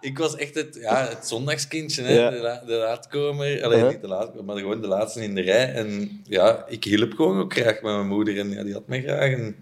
Ik 0.00 0.18
was 0.18 0.36
echt 0.36 0.54
het, 0.54 0.78
ja, 0.80 1.08
het 1.08 1.26
zondagskindje, 1.28 2.02
hè? 2.02 2.14
Ja. 2.14 2.30
De, 2.30 2.36
la- 2.36 2.62
de 2.66 2.72
laatkomer. 2.72 3.62
Alleen 3.64 3.76
Uh-huh. 3.78 3.92
niet 3.92 4.00
de 4.00 4.08
laatkomer, 4.08 4.44
maar 4.44 4.56
gewoon 4.56 4.80
de 4.80 4.86
laatste 4.86 5.22
in 5.22 5.34
de 5.34 5.40
rij. 5.40 5.72
En 5.72 6.20
ja, 6.24 6.64
ik 6.68 6.84
hielp 6.84 7.12
gewoon 7.12 7.38
ook 7.40 7.52
graag 7.52 7.72
met 7.74 7.82
mijn 7.82 8.06
moeder. 8.08 8.38
En 8.38 8.50
ja, 8.50 8.62
die 8.62 8.72
had 8.72 8.86
mij 8.86 9.02
graag. 9.02 9.32
En 9.32 9.56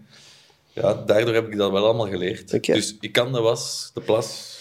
ja, 0.83 0.95
daardoor 0.95 1.35
heb 1.35 1.47
ik 1.47 1.57
dat 1.57 1.71
wel 1.71 1.85
allemaal 1.85 2.09
geleerd. 2.09 2.65
Dus 2.67 2.97
ik 3.01 3.13
kan 3.13 3.33
de 3.33 3.41
was, 3.41 3.91
de 3.95 4.01
plas. 4.01 4.55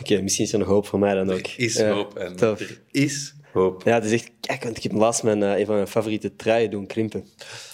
Oké, 0.00 0.22
misschien 0.22 0.44
is 0.44 0.52
er 0.52 0.58
nog 0.58 0.68
hoop 0.68 0.86
voor 0.86 0.98
mij 0.98 1.14
dan 1.14 1.30
ook. 1.32 1.38
Er 1.46 1.54
is 1.56 1.82
hoop. 1.82 2.16
En 2.16 2.36
tof. 2.36 2.60
er 2.60 2.80
is 2.90 3.34
hoop. 3.52 3.82
Ja, 3.84 3.94
het 3.94 4.04
is 4.04 4.12
echt... 4.12 4.30
Kijk, 4.40 4.62
want 4.64 4.76
ik 4.76 4.82
heb 4.82 4.92
laatst 4.92 5.22
mijn, 5.22 5.42
eh, 5.42 5.58
een 5.58 5.66
van 5.66 5.74
mijn 5.74 5.86
favoriete 5.86 6.36
truien 6.36 6.70
doen 6.70 6.86
krimpen. 6.86 7.26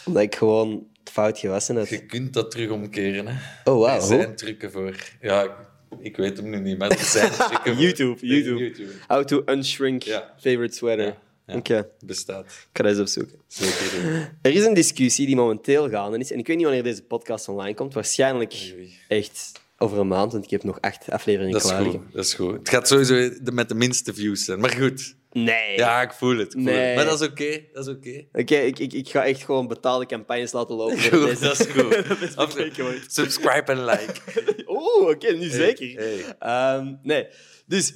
Omdat 0.05 0.23
ik 0.23 0.35
gewoon... 0.35 0.87
fout 1.05 1.39
gewassen 1.39 1.77
hebt. 1.77 1.89
Je 1.89 2.07
kunt 2.07 2.33
dat 2.33 2.51
terug 2.51 2.71
omkeren. 2.71 3.27
Hè. 3.27 3.35
Oh, 3.71 3.81
wauw. 3.81 3.95
Er 3.97 4.03
zijn 4.03 4.37
trucken 4.37 4.73
voor. 4.73 4.95
Ja, 5.21 5.57
ik, 6.01 6.17
weet 6.17 6.37
hem 6.37 6.51
nu 6.51 6.61
niet, 6.61 6.79
maar 6.79 6.91
er 6.91 6.99
zijn 6.99 7.31
trucken 7.49 7.75
voor. 7.75 7.83
YouTube, 7.83 8.27
YouTube. 8.27 8.59
YouTube. 8.59 8.93
How 9.07 9.25
to 9.25 9.43
unshrink 9.47 10.03
Ja. 10.03 10.35
favorite 10.41 10.77
sweater. 10.77 11.05
Ja, 11.05 11.17
ja. 11.63 11.87
Bestaat. 12.05 12.45
ik 12.45 12.53
ga 12.73 12.83
dat 12.83 12.87
eens 12.93 13.01
opzoeken. 13.01 13.39
Zeker. 13.47 14.33
Er 14.43 14.53
is 14.53 14.65
een 14.65 14.75
discussie 14.75 15.27
die 15.27 15.37
momenteel 15.37 15.89
gaande 15.89 16.19
is. 16.19 16.33
En 16.33 16.39
ik 16.39 16.47
weet 16.47 16.57
niet 16.57 16.65
wanneer 16.65 16.83
deze 16.83 17.03
podcast 17.03 17.49
online 17.49 17.75
komt. 17.75 17.95
Waarschijnlijk 17.95 18.53
Oei. 18.77 18.95
echt 19.09 19.53
over 19.79 19.99
een 19.99 20.09
maand, 20.09 20.33
want 20.33 20.45
ik 20.45 20.51
heb 20.51 20.63
nog 20.65 20.81
acht 20.81 21.11
afleveringen 21.11 21.53
Dat 21.53 21.63
is 21.63 21.69
klaar 21.69 21.83
goed. 21.83 21.93
liggen. 21.93 22.11
Dat 22.13 22.25
is 22.25 22.35
goed. 22.35 22.53
Het 22.59 22.69
gaat 22.69 22.89
sowieso 22.89 23.31
met 23.53 23.69
de 23.69 23.75
minste 23.75 24.15
views 24.15 24.45
zijn. 24.45 24.61
Maar 24.61 24.71
goed. 24.71 25.15
Nee. 25.33 25.77
Ja, 25.77 26.03
ik 26.03 26.13
voel 26.13 26.37
het. 26.37 26.47
ik 26.47 26.53
voel 26.53 26.63
Nee. 26.63 26.75
het. 26.77 26.97
Maar 26.97 27.05
dat 27.05 27.21
is 27.21 27.27
oké. 27.29 27.61
Dat 27.73 27.87
is 27.89 27.95
oké. 27.95 28.25
Oké, 28.33 28.57
ik, 28.57 28.79
ik, 28.79 28.93
ik 28.93 29.09
ga 29.09 29.25
echt 29.25 29.45
gewoon 29.45 29.69
betaalde 29.69 30.07
campagnes 30.07 30.53
laten 30.53 30.75
lopen. 30.77 30.99
Goed, 31.01 31.41
dat 31.41 31.61
is 31.61 31.67
goed. 31.67 31.91
dat 32.37 32.49
is 32.49 32.55
bekeken. 32.55 33.03
Subscribe 33.07 33.73
en 33.73 33.85
like. 33.85 34.15
Oeh, 34.67 35.09
oké, 35.09 35.33
nu 35.33 35.49
zeker. 35.49 35.95
hey. 35.97 36.37
Ehm, 36.39 36.95
nee, 37.03 37.27
dus 37.67 37.95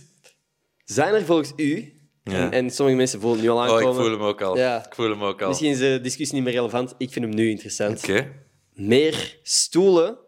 zijn 0.84 1.14
er 1.14 1.24
volgens 1.24 1.52
u, 1.56 1.92
Ja. 2.24 2.32
en, 2.32 2.50
en 2.52 2.70
sommige 2.70 2.96
mensen 2.96 3.20
voelen 3.20 3.38
het 3.38 3.48
nu 3.48 3.52
al 3.54 3.56
Oh, 3.58 3.62
aankomen, 3.62 3.88
ik 3.88 3.94
voel 4.00 4.10
hem 4.10 4.22
ook 4.22 4.42
al. 4.42 4.56
Ja. 4.56 4.86
Ik 4.86 4.94
voel 4.94 5.10
hem 5.10 5.22
ook 5.24 5.42
al. 5.42 5.48
misschien 5.48 5.70
is 5.70 5.78
de 5.78 5.98
discussie 6.02 6.34
niet 6.36 6.44
meer 6.44 6.54
relevant, 6.54 6.94
ik 6.98 7.12
vind 7.12 7.24
hem 7.24 7.34
nu 7.34 7.50
interessant. 7.50 7.98
Oké. 7.98 8.32
Meer 8.74 9.38
stoelen 9.42 10.18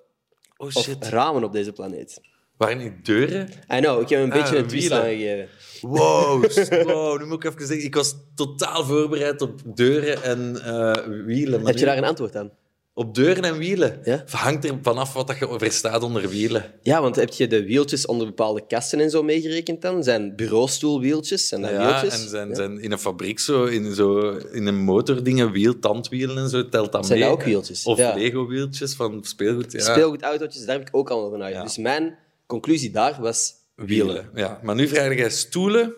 Oh 0.56 0.66
of 0.66 0.72
shit. 0.82 1.06
ramen 1.08 1.44
op 1.44 1.52
deze 1.52 1.72
planeet? 1.72 2.20
Waren 2.56 2.78
niet 2.78 3.04
deuren? 3.06 3.48
I 3.74 3.80
know, 3.80 4.00
ik 4.02 4.08
heb 4.08 4.22
een 4.22 4.32
Ah, 4.32 4.40
beetje 4.40 4.56
een 4.56 4.66
twist 4.66 4.90
aangegeven. 4.92 5.48
Wow, 5.80 6.44
wow, 6.92 7.18
nu 7.20 7.24
moet 7.26 7.44
ik 7.44 7.50
even 7.52 7.66
zeggen. 7.66 7.86
Ik 7.86 7.94
was 7.94 8.14
totaal 8.34 8.84
voorbereid 8.84 9.40
op 9.42 9.60
deuren 9.64 10.22
en 10.22 10.62
eh, 10.64 11.04
wielen. 11.24 11.60
Maar 11.60 11.70
Heb 11.70 11.78
je 11.78 11.84
daar 11.84 11.96
een 11.96 12.04
antwoord 12.04 12.36
aan? 12.36 12.50
Op 12.94 13.14
deuren 13.14 13.44
en 13.44 13.58
wielen? 13.58 14.00
Ja. 14.04 14.24
Hangt 14.30 14.64
er 14.64 14.78
vanaf 14.82 15.12
wat 15.12 15.26
dat 15.26 15.38
je 15.38 15.54
verstaat 15.58 16.02
onder 16.02 16.28
wielen. 16.28 16.64
Ja, 16.82 17.00
want 17.00 17.16
heb 17.16 17.30
je 17.32 17.46
de 17.46 17.64
wieltjes 17.64 18.06
onder 18.06 18.26
bepaalde 18.26 18.66
kasten 18.66 19.00
en 19.00 19.10
zo 19.10 19.22
meegerekend 19.22 19.82
dan? 19.82 20.02
Zijn 20.04 20.36
bureaustoelwieltjes? 20.36 21.48
Zijn 21.48 21.60
dat 21.60 21.70
Ja, 21.70 21.86
wieltjes? 22.00 22.22
en 22.22 22.28
zijn, 22.28 22.48
Ja. 22.48 22.54
zijn 22.54 22.80
in 22.80 22.92
een 22.92 22.98
fabriek 22.98 23.38
zo, 23.40 23.64
in, 23.64 23.94
zo, 23.94 24.30
in 24.52 24.66
een 24.66 24.80
motordingen, 24.80 25.50
wiel, 25.52 25.78
tandwielen 25.78 26.36
en 26.38 26.48
zo, 26.48 26.68
telt 26.68 26.92
dat 26.92 27.06
Zijn 27.06 27.18
mee. 27.18 27.28
dat 27.28 27.38
ook 27.38 27.44
wieltjes? 27.44 27.84
Of 27.84 27.98
Ja. 27.98 28.14
Lego-wieltjes 28.14 28.94
van 28.94 29.24
speelgoed. 29.24 29.72
Ja. 29.72 29.80
Speelgoedautootjes, 29.80 30.64
daar 30.64 30.78
heb 30.78 30.88
ik 30.88 30.96
ook 30.96 31.10
allemaal 31.10 31.30
van 31.30 31.42
uit. 31.42 31.62
Dus 31.62 31.76
mijn 31.78 32.18
conclusie 32.46 32.90
daar 32.90 33.20
was 33.20 33.52
wielen. 33.74 34.06
wielen. 34.06 34.30
Ja, 34.34 34.60
maar 34.62 34.74
nu 34.74 34.88
vraag 34.88 35.14
jij 35.16 35.30
stoelen 35.30 35.94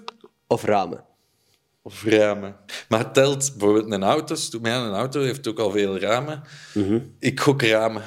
Of 0.46 0.64
ramen. 0.64 1.04
Of 1.86 2.04
ramen. 2.04 2.56
Maar 2.88 3.12
telt 3.12 3.54
bijvoorbeeld 3.56 3.92
een 3.92 4.02
auto, 4.02 4.34
sto- 4.34 4.58
mijn 4.60 4.80
een 4.80 4.94
auto 4.94 5.20
heeft 5.20 5.46
ook 5.48 5.58
al 5.58 5.70
veel 5.70 5.98
ramen. 5.98 6.42
Mhm. 6.74 6.98
Ik 7.18 7.40
gok 7.40 7.62
ramen. 7.62 8.02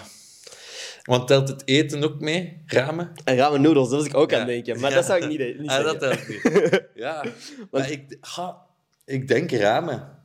Want 1.04 1.28
telt 1.28 1.48
het 1.48 1.62
eten 1.66 2.04
ook 2.04 2.20
mee? 2.20 2.64
Ramen? 2.66 3.12
En 3.24 3.36
ramen 3.36 3.62
noedels, 3.62 3.90
dat 3.90 4.00
was 4.00 4.08
ik 4.08 4.16
ook 4.18 4.34
aan 4.34 4.40
Ja. 4.40 4.46
het 4.46 4.66
denken. 4.66 4.82
Maar 4.82 4.90
Ja. 4.90 4.96
dat 4.96 5.06
zou 5.06 5.22
ik 5.22 5.28
niet, 5.28 5.60
niet 5.60 5.70
Ah, 5.70 5.84
dat 5.84 6.00
telt 6.00 6.28
niet. 6.28 6.42
Ja, 6.96 7.24
maar 7.72 7.92
ik, 7.92 8.18
ga, 8.22 8.58
ik 9.06 9.28
denk 9.28 9.52
ramen. 9.52 10.16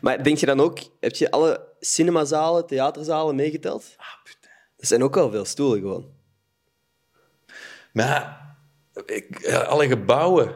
Maar 0.00 0.22
denk 0.22 0.38
je 0.38 0.46
dan 0.46 0.60
ook, 0.60 0.78
heb 1.00 1.14
je 1.14 1.30
alle 1.30 1.68
cinemazalen, 1.80 2.66
theaterzalen 2.66 3.34
meegeteld? 3.34 3.94
Ah, 3.96 4.06
putain. 4.24 4.54
Er 4.76 4.86
zijn 4.86 5.02
ook 5.02 5.14
wel 5.14 5.30
veel 5.30 5.44
stoelen 5.44 5.80
gewoon. 5.80 6.10
Maar 7.92 8.40
ik, 9.06 9.46
alle 9.66 9.86
gebouwen. 9.88 10.54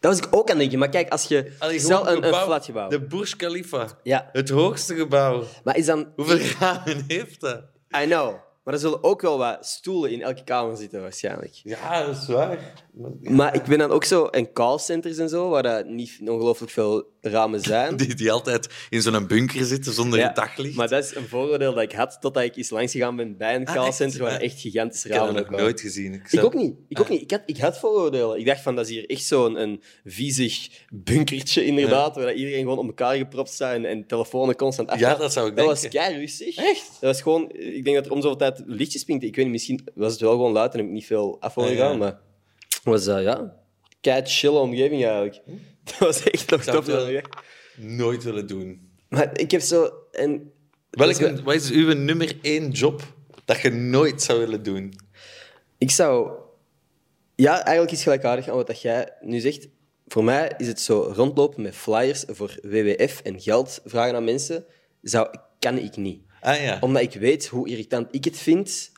Dat 0.00 0.18
was 0.18 0.26
ik 0.26 0.26
ook 0.30 0.42
aan 0.42 0.48
het 0.48 0.58
denken. 0.58 0.78
Maar 0.78 0.88
kijk, 0.88 1.08
als 1.08 1.24
je... 1.24 1.52
Allee, 1.58 1.80
gewoon 1.80 2.08
een, 2.08 2.62
gebouw. 2.62 2.88
De 2.88 3.00
Burj 3.00 3.34
Khalifa. 3.36 3.88
Ja. 4.02 4.28
Het 4.32 4.50
hoogste 4.50 4.94
gebouw. 4.94 5.44
Maar 5.64 5.76
is 5.76 5.86
dan... 5.86 6.12
Hoeveel 6.16 6.38
ramen 6.60 7.04
heeft 7.06 7.40
dat? 7.40 7.62
I 8.02 8.04
know. 8.04 8.43
Maar 8.64 8.74
er 8.74 8.80
zullen 8.80 9.04
ook 9.04 9.20
wel 9.22 9.38
wat 9.38 9.66
stoelen 9.66 10.10
in 10.10 10.22
elke 10.22 10.44
kamer 10.44 10.76
zitten, 10.76 11.00
waarschijnlijk. 11.00 11.60
Ja, 11.62 12.06
dat 12.06 12.16
is 12.16 12.26
waar. 12.26 12.58
Maar- 12.92 13.10
Maar 13.32 13.54
ik 13.54 13.62
ben 13.64 13.78
dan 13.78 13.90
ook 13.90 14.04
zo 14.04 14.24
in 14.24 14.52
callcenters 14.52 15.18
en 15.18 15.28
zo, 15.28 15.48
waar 15.48 15.62
dat 15.62 15.86
niet 15.86 16.18
ongelooflijk 16.24 16.72
veel 16.72 17.12
ramen 17.20 17.60
zijn. 17.60 17.96
Die, 18.04 18.14
die 18.14 18.32
altijd 18.32 18.68
in 18.90 19.02
zo'n 19.02 19.26
bunker 19.26 19.64
zitten 19.64 19.92
zonder 19.92 20.18
Ja, 20.18 20.28
daglicht. 20.28 20.76
Maar 20.76 20.88
dat 20.88 21.04
is 21.04 21.14
een 21.14 21.28
vooroordeel 21.28 21.74
dat 21.74 21.82
ik 21.82 21.92
had 21.92 22.16
totdat 22.20 22.42
ik 22.42 22.56
eens 22.56 22.70
langs 22.70 22.92
gegaan 22.92 23.16
ben 23.16 23.36
bij 23.36 23.54
een 23.54 23.66
Ah, 23.66 23.74
callcenter 23.74 24.20
waar 24.22 24.40
echt 24.40 24.60
gigantische 24.60 25.06
ik 25.06 25.12
heb 25.12 25.22
ramen 25.22 25.36
dat 25.36 25.44
ook 25.44 25.50
nog 25.50 25.58
waren. 25.60 25.72
nooit 25.74 25.84
gezien. 25.84 26.14
Ik, 26.14 26.32
Ik 26.32 26.44
ook 26.44 26.54
niet. 26.54 26.74
Ik, 26.88 27.00
ook 27.00 27.08
niet. 27.08 27.20
Ik, 27.22 27.30
had, 27.30 27.42
ik 27.46 27.58
had 27.58 27.78
vooroordelen. 27.78 28.38
Ik 28.38 28.46
dacht 28.46 28.60
van, 28.60 28.74
dat 28.76 28.84
is 28.84 28.90
hier 28.90 29.08
echt 29.10 29.24
zo'n 29.24 29.60
een 29.60 29.82
viezig 30.04 30.68
bunkertje, 30.92 31.64
inderdaad, 31.64 32.14
waar 32.16 32.26
dat 32.26 32.34
iedereen 32.36 32.60
gewoon 32.60 32.78
op 32.78 32.86
elkaar 32.86 33.16
gepropt 33.16 33.50
staat 33.50 33.74
en, 33.74 33.84
en 33.84 34.06
telefonen 34.06 34.56
constant 34.56 34.88
af. 34.88 34.98
Ja, 34.98 35.14
dat 35.14 35.32
zou 35.32 35.48
ik 35.48 35.56
Dat 35.56 35.66
denken. 35.66 35.82
was 35.82 35.92
kei 36.06 36.18
rustig. 36.18 36.56
Echt? 36.56 36.86
Dat 36.90 37.00
was 37.00 37.22
gewoon... 37.22 37.50
Ik 37.52 37.84
denk 37.84 37.96
dat 37.96 38.06
er 38.06 38.12
om 38.12 38.20
zoveel 38.22 38.36
tijd 38.36 38.53
lichtjes 38.66 39.04
pinkte. 39.04 39.26
Ik 39.26 39.36
weet 39.36 39.44
niet, 39.44 39.54
misschien 39.54 39.88
was 39.94 40.12
het 40.12 40.20
wel 40.20 40.30
gewoon 40.30 40.52
luid 40.52 40.72
en 40.72 40.78
heb 40.78 40.86
ik 40.86 40.92
niet 40.92 41.06
veel 41.06 41.36
af 41.40 41.54
horen 41.54 41.70
Ah, 41.70 41.76
gaan, 41.78 41.98
maar... 41.98 42.18
Het 42.68 42.80
was, 42.84 43.06
eh, 43.06 43.22
ja... 43.22 43.56
Kei 44.00 44.22
chille 44.24 44.58
omgeving, 44.58 45.04
eigenlijk. 45.04 45.40
Dat 45.84 45.98
was 45.98 46.22
echt 46.22 46.50
nog 46.50 46.62
zou 46.62 46.76
het 46.76 46.86
wel- 46.86 47.08
ja. 47.08 47.22
Nooit 47.76 48.22
willen 48.22 48.46
doen. 48.46 48.90
Maar 49.08 49.38
ik 49.40 49.50
heb 49.50 49.60
zo... 49.60 49.90
En, 50.12 50.52
Welke, 50.90 51.42
wat 51.42 51.54
is 51.54 51.70
uw 51.70 51.92
nummer 51.94 52.36
één 52.42 52.70
job 52.70 53.02
dat 53.44 53.60
je 53.60 53.70
nooit 53.70 54.22
zou 54.22 54.38
willen 54.38 54.62
doen? 54.62 54.94
Ik 55.78 55.90
zou... 55.90 56.30
Ja, 57.34 57.52
eigenlijk 57.54 57.90
is 57.90 57.92
het 57.96 58.02
gelijkaardig 58.02 58.48
aan 58.48 58.56
wat 58.56 58.66
dat 58.66 58.80
jij 58.82 59.12
nu 59.20 59.40
zegt. 59.40 59.68
Voor 60.06 60.24
mij 60.24 60.52
is 60.56 60.66
het 60.66 60.80
zo 60.80 61.12
rondlopen 61.14 61.62
met 61.62 61.74
flyers 61.74 62.24
voor 62.26 62.58
WWF 62.62 63.20
en 63.20 63.40
geld 63.40 63.80
vragen 63.84 64.14
aan 64.16 64.24
mensen. 64.24 64.64
Zou, 65.02 65.28
kan 65.58 65.78
ik 65.78 65.96
niet. 65.96 66.22
Ah 66.44 66.60
ja. 66.62 66.76
Omdat 66.80 67.02
ik 67.02 67.12
weet 67.12 67.46
hoe 67.46 67.68
irritant 67.68 68.08
ik 68.10 68.24
het 68.24 68.38
vind 68.38 68.90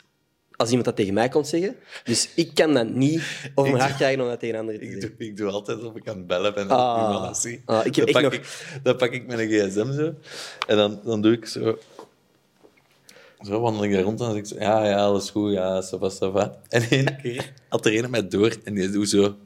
als 0.57 0.69
iemand 0.69 0.85
dat 0.87 0.97
tegen 0.97 1.15
mij 1.15 1.29
komt 1.29 1.49
zeggen. 1.49 1.77
Dus 2.05 2.29
ik 2.35 2.55
kan 2.55 2.75
dat 2.75 2.89
niet 2.89 3.23
over 3.55 3.73
mijn 3.73 3.85
hart 3.85 3.97
krijgen 3.97 4.21
om 4.21 4.29
dat 4.29 4.41
tegen 4.41 4.59
anderen 4.59 4.81
te 4.81 4.87
Ik 4.87 4.93
zeggen. 4.93 5.15
doe, 5.19 5.27
ik 5.29 5.37
doe 5.37 5.51
altijd 5.51 5.85
of 5.85 5.97
ik 5.97 6.09
aan 6.09 6.17
het 6.17 6.27
bellen 6.27 6.55
ben 6.55 6.69
Ah. 6.69 6.99
en 6.99 7.05
iemand 7.07 7.25
dat 7.27 7.39
zie. 7.39 7.63
Ah, 7.65 7.87
ik 7.87 7.95
heb 7.97 8.05
dan, 8.05 8.15
pak 8.15 8.23
nog- 8.23 8.33
ik, 8.41 8.79
dan 8.83 8.97
pak 8.97 9.13
ik 9.13 9.27
mijn 9.27 9.49
gsm 9.49 9.93
zo. 9.93 10.15
En 10.67 10.77
dan, 10.77 11.01
dan 11.05 11.21
doe 11.23 11.33
ik 11.33 11.47
zo... 11.47 11.79
Zo 13.41 13.61
wandel 13.61 13.85
ik 13.85 13.93
daar 13.93 14.03
rond 14.03 14.21
en 14.21 14.27
dan 14.27 14.35
zeg 14.35 14.43
ik 14.45 14.49
zo... 14.49 14.65
Ja, 14.65 14.85
ja, 14.87 14.97
alles 14.97 15.31
goed. 15.31 15.53
Ja, 15.53 15.83
ça 15.85 15.99
va, 15.99 16.11
ça 16.11 16.33
va. 16.33 16.57
En 16.69 16.83
één 16.91 17.17
keer 17.23 17.53
had 17.69 17.87
er 17.87 18.05
een 18.05 18.11
met 18.11 18.31
door 18.31 18.57
en 18.65 18.75
die 18.75 18.91
doet 18.91 19.09
zo... 19.09 19.37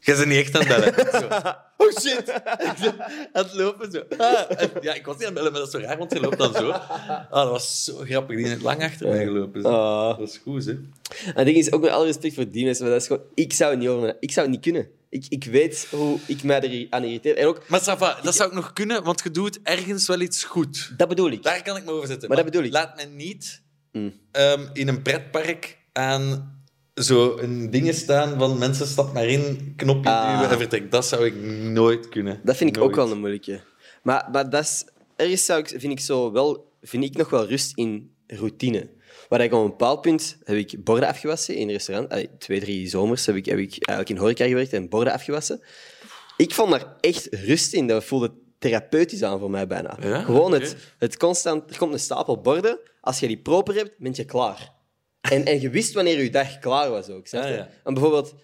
Jij 0.00 0.16
bent 0.16 0.28
niet 0.28 0.38
echt 0.38 0.54
aan 0.56 0.66
het 0.66 0.94
bellen. 0.94 1.56
Oh 1.76 1.90
shit! 2.00 2.30
Aan 3.32 3.44
het 3.44 3.54
lopen 3.54 3.90
zo. 3.92 4.02
Ah. 4.18 4.60
En 4.60 4.70
ja, 4.80 4.94
ik 4.94 5.06
was 5.06 5.16
niet 5.16 5.26
aan 5.26 5.34
het 5.34 5.34
bellen, 5.34 5.52
maar 5.52 5.60
dat 5.60 5.74
is 5.74 5.80
zo 5.80 5.86
raar, 5.86 5.98
want 5.98 6.12
je 6.12 6.20
loopt 6.20 6.38
dan 6.38 6.54
zo. 6.54 6.70
Ah, 6.70 7.30
dat 7.30 7.50
was 7.50 7.84
zo 7.84 7.96
grappig. 7.96 8.36
Die 8.36 8.46
is 8.46 8.62
lang 8.62 8.82
achter 8.82 9.08
mij 9.08 9.24
gelopen. 9.24 9.62
Zo. 9.62 9.68
Ah. 9.68 10.18
Dat 10.18 10.28
is 10.28 10.36
goed, 10.42 10.64
hè. 10.64 10.74
En 11.34 11.44
ding 11.44 11.56
is 11.56 11.72
ook 11.72 11.80
met 11.80 11.90
alle 11.90 12.04
respect 12.04 12.34
voor 12.34 12.50
die 12.50 12.64
mensen, 12.64 12.84
maar 12.84 12.92
dat 12.92 13.00
is 13.02 13.06
gewoon, 13.06 13.22
ik 13.34 13.52
zou 13.52 13.70
het 13.70 13.80
niet 13.80 13.88
over 13.88 14.16
ik 14.20 14.30
zou 14.32 14.46
het 14.46 14.54
niet 14.54 14.64
kunnen. 14.64 14.88
Ik, 15.08 15.26
ik 15.28 15.44
weet 15.44 15.86
hoe 15.90 16.18
ik 16.26 16.42
mij 16.42 16.60
er 16.60 16.86
aan 16.90 17.04
irriteer. 17.04 17.36
En 17.36 17.46
ook, 17.46 17.68
Maar 17.68 17.80
ça 17.80 17.98
va, 17.98 18.18
dat 18.22 18.34
zou 18.34 18.48
ik 18.48 18.54
nog 18.54 18.72
kunnen, 18.72 19.02
want 19.04 19.20
je 19.22 19.30
doet 19.30 19.58
ergens 19.62 20.06
wel 20.06 20.20
iets 20.20 20.44
goed. 20.44 20.92
dat 20.96 21.08
bedoel 21.08 21.30
ik. 21.30 21.42
Daar 21.42 21.62
kan 21.62 21.76
ik 21.76 21.84
me 21.84 21.90
over 21.90 22.06
zetten. 22.08 22.28
Maar 22.28 22.36
dat 22.36 22.46
bedoel 22.46 22.62
ik. 22.62 22.72
Laat 22.72 22.96
me 22.96 23.04
niet 23.04 23.64
Mm. 23.92 24.12
ehm, 24.32 24.66
in 24.72 24.88
een 24.88 25.02
pretpark 25.02 25.78
aan 25.92 26.55
zo'n 27.00 27.68
dingen 27.70 27.94
staan 27.94 28.38
van 28.38 28.58
mensen 28.58 28.86
stap 28.86 29.12
maar 29.12 29.26
in, 29.26 29.72
knopje 29.76 30.10
Ah. 30.10 30.34
duwen 30.34 30.50
en 30.50 30.58
vertrek. 30.58 30.90
Dat 30.90 31.06
zou 31.06 31.26
ik 31.26 31.34
nooit 31.62 32.08
kunnen. 32.08 32.40
Dat 32.44 32.56
vind 32.56 32.70
ik 32.70 32.76
Nooit. 32.76 32.88
ook 32.88 32.96
wel 32.96 33.10
een 33.10 33.18
moeilijke. 33.18 33.60
Maar, 34.02 34.28
maar 34.32 34.50
dat 34.50 34.62
is, 34.62 34.84
ergens 35.16 35.44
zou 35.44 35.60
ik, 35.60 35.68
vind, 35.68 35.92
ik 35.92 36.00
zo 36.00 36.32
wel, 36.32 36.72
vind 36.82 37.04
ik 37.04 37.16
nog 37.16 37.30
wel 37.30 37.46
rust 37.46 37.72
in 37.76 38.10
routine. 38.26 38.88
Waar 39.28 39.40
ik 39.40 39.52
op 39.52 39.60
een 39.62 39.70
bepaald 39.70 40.00
punt 40.00 40.38
heb 40.44 40.56
ik 40.56 40.84
borden 40.84 41.08
afgewassen 41.08 41.54
in 41.54 41.66
een 41.66 41.72
restaurant. 41.72 42.10
Allee, 42.10 42.28
twee, 42.38 42.60
drie 42.60 42.88
zomers 42.88 43.26
heb 43.26 43.36
ik, 43.36 43.46
heb 43.46 43.58
ik 43.58 43.70
eigenlijk 43.70 44.08
in 44.08 44.16
horeca 44.16 44.46
gewerkt 44.46 44.72
en 44.72 44.88
borden 44.88 45.12
afgewassen. 45.12 45.60
Ik 46.36 46.54
vond 46.54 46.70
daar 46.70 46.96
echt 47.00 47.28
rust 47.30 47.72
in. 47.72 47.86
Dat 47.86 48.04
voelde 48.04 48.32
therapeutisch 48.58 49.22
aan 49.22 49.38
voor 49.38 49.50
mij 49.50 49.66
bijna. 49.66 49.98
Ja? 50.00 50.22
Gewoon 50.22 50.52
het, 50.52 50.76
het 50.98 51.16
constant... 51.16 51.70
Er 51.70 51.78
komt 51.78 51.92
een 51.92 51.98
stapel 51.98 52.40
borden. 52.40 52.78
Als 53.00 53.20
je 53.20 53.26
die 53.26 53.38
proper 53.38 53.74
hebt, 53.74 53.98
ben 53.98 54.12
je 54.14 54.24
klaar. 54.24 54.74
En, 55.30 55.44
en 55.44 55.60
je 55.60 55.70
wist 55.70 55.92
wanneer 55.92 56.22
je 56.22 56.30
dag 56.30 56.58
klaar 56.58 56.90
was 56.90 57.08
ook. 57.08 57.26
snap 57.26 57.42
je? 57.42 57.48
Ja, 57.48 57.54
ja. 57.56 57.68
En 57.84 57.94
bijvoorbeeld, 57.94 58.34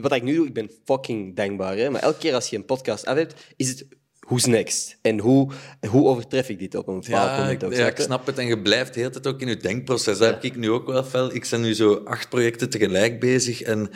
wat 0.00 0.12
ik 0.12 0.22
nu 0.22 0.34
doe, 0.34 0.46
ik 0.46 0.54
ben 0.54 0.70
fucking 0.84 1.36
dankbaar. 1.36 1.76
Hè? 1.76 1.90
Maar 1.90 2.02
elke 2.02 2.18
keer 2.18 2.34
als 2.34 2.48
je 2.48 2.56
een 2.56 2.64
podcast 2.64 3.06
af 3.06 3.16
hebt, 3.16 3.34
is 3.56 3.68
het 3.68 3.86
who's 4.20 4.44
next? 4.44 4.96
En 5.02 5.18
hoe, 5.18 5.50
hoe 5.88 6.06
overtref 6.06 6.48
ik 6.48 6.58
dit 6.58 6.74
op 6.74 6.88
een 6.88 7.00
bepaald 7.00 7.30
Ja, 7.30 7.36
moment 7.38 7.62
ik, 7.62 7.68
ook? 7.68 7.74
ja, 7.74 7.78
snap 7.78 7.98
ik 7.98 8.04
snap 8.04 8.26
het. 8.26 8.38
En 8.38 8.46
je 8.46 8.62
blijft 8.62 8.94
de 8.94 9.00
hele 9.00 9.12
tijd 9.12 9.26
ook 9.26 9.40
in 9.40 9.48
je 9.48 9.56
denkproces. 9.56 10.18
Dat 10.18 10.30
heb 10.30 10.44
ik 10.44 10.56
nu 10.56 10.70
ook 10.70 10.86
wel 10.86 11.04
fel. 11.04 11.34
Ik 11.34 11.46
ben 11.50 11.60
nu 11.60 11.74
zo 11.74 11.94
acht 12.04 12.28
projecten 12.28 12.70
tegelijk 12.70 13.20
bezig 13.20 13.62
en 13.62 13.90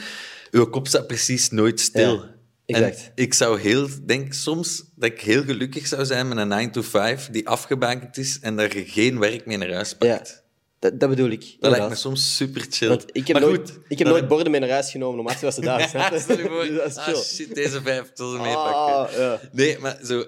uw 0.50 0.66
kop 0.70 0.88
staat 0.88 1.06
precies 1.06 1.50
nooit 1.50 1.80
stil. 1.80 2.14
Ja, 2.14 2.34
exact. 2.66 2.98
En 3.14 3.24
ik 3.24 3.34
zou 3.34 3.60
heel, 3.60 3.88
denk 4.06 4.32
soms 4.32 4.84
dat 4.94 5.10
ik 5.10 5.20
heel 5.20 5.42
gelukkig 5.42 5.86
zou 5.86 6.04
zijn 6.04 6.28
met 6.28 6.38
een 6.38 6.48
9 6.48 6.70
to 6.70 6.82
5 6.82 7.28
die 7.30 7.48
afgebakend 7.48 8.16
is 8.16 8.38
en 8.40 8.56
je 8.56 8.84
geen 8.86 9.18
werk 9.18 9.46
mee 9.46 9.56
naar 9.56 9.72
huis 9.72 9.96
pakt. 9.96 10.44
Dat, 10.78 11.00
dat 11.00 11.08
bedoel 11.08 11.30
ik. 11.30 11.40
Dat 11.40 11.48
inderdaad. 11.52 11.78
lijkt 11.78 11.88
me 11.88 11.94
soms 12.00 12.36
super 12.36 12.66
chill. 12.70 12.88
Want 12.88 13.04
ik 13.12 13.26
heb, 13.26 13.38
maar 13.40 13.48
nooit, 13.48 13.70
goed, 13.70 13.80
ik 13.88 13.98
heb 13.98 14.08
nooit 14.08 14.28
borden 14.28 14.50
mee 14.50 14.60
naar 14.60 14.70
huis 14.70 14.90
genomen 14.90 15.20
om 15.20 15.26
af 15.26 15.38
te 15.38 15.44
wassen 15.44 15.62
daar. 15.62 15.80
Ja, 15.92 16.18
stel 16.18 16.38
je 16.38 16.48
voor, 16.48 16.66
Dus 16.66 16.76
dat 16.76 16.86
is 16.86 16.96
ah, 16.96 17.04
chill. 17.04 17.22
shit, 17.22 17.54
deze 17.54 17.82
vijf 17.82 18.10
zullen 18.14 18.32
ze 18.32 18.38
meepakken. 18.42 19.32
Ah. 19.32 19.40
Nee, 19.52 19.78
maar 19.78 19.98
zo... 20.04 20.24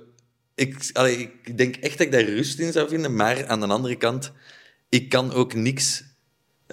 ik, 0.54 0.90
allee, 0.92 1.30
ik 1.44 1.58
denk 1.58 1.76
echt 1.76 1.98
dat 1.98 2.06
ik 2.06 2.12
daar 2.12 2.24
rust 2.24 2.58
in 2.58 2.72
zou 2.72 2.88
vinden, 2.88 3.14
maar 3.16 3.46
aan 3.46 3.60
de 3.60 3.66
andere 3.66 3.96
kant, 3.96 4.32
ik 4.88 5.08
kan 5.08 5.32
ook 5.32 5.54
niks 5.54 6.02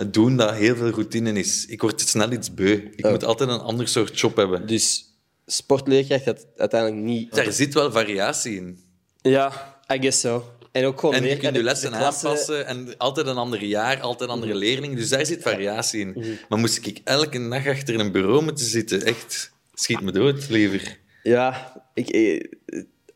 doen 0.09 0.37
dat 0.37 0.53
heel 0.53 0.75
veel 0.75 0.89
routine 0.89 1.33
is. 1.39 1.65
Ik 1.65 1.81
word 1.81 2.01
snel 2.01 2.31
iets 2.31 2.53
beu. 2.53 2.89
Ik 2.95 3.05
Oh. 3.05 3.11
moet 3.11 3.23
altijd 3.23 3.49
een 3.49 3.59
ander 3.59 3.87
soort 3.87 4.19
job 4.19 4.35
hebben. 4.35 4.67
Dus 4.67 5.05
sportleerkracht 5.45 6.25
had 6.25 6.45
uiteindelijk 6.57 7.01
niet... 7.01 7.33
Daar 7.35 7.51
zit 7.51 7.73
wel 7.73 7.91
variatie 7.91 8.55
in. 8.55 8.79
Ja, 9.21 9.77
I 9.93 9.97
guess 10.01 10.19
so. 10.19 10.54
En 10.75 10.85
ook 10.85 10.99
gewoon 10.99 11.15
En 11.15 11.23
je 11.23 11.37
kunt 11.37 11.53
de- 11.53 11.57
je 11.59 11.63
lessen 11.63 11.91
de 11.91 11.97
klasse- 11.97 12.25
Mhm. 12.25 12.27
aanpassen 12.35 12.65
en 12.67 12.97
altijd 12.97 13.27
een 13.27 13.37
ander 13.37 13.63
jaar, 13.63 14.01
altijd 14.01 14.29
een 14.29 14.35
andere 14.35 14.55
leerling. 14.55 14.95
Dus 14.95 15.09
daar 15.09 15.25
zit 15.25 15.41
variatie 15.41 15.99
in. 15.99 16.09
Mhm. 16.15 16.27
Maar 16.49 16.59
moest 16.59 16.85
ik 16.85 17.01
elke 17.03 17.49
dag 17.49 17.67
achter 17.67 17.99
een 17.99 18.11
bureau 18.11 18.43
moeten 18.43 18.65
zitten, 18.65 19.01
echt, 19.05 19.51
schiet 19.73 20.01
me 20.01 20.11
dood, 20.11 20.49
liever. 20.49 20.97
Ja, 21.23 21.73
ik, 21.93 22.09
ik, 22.09 22.53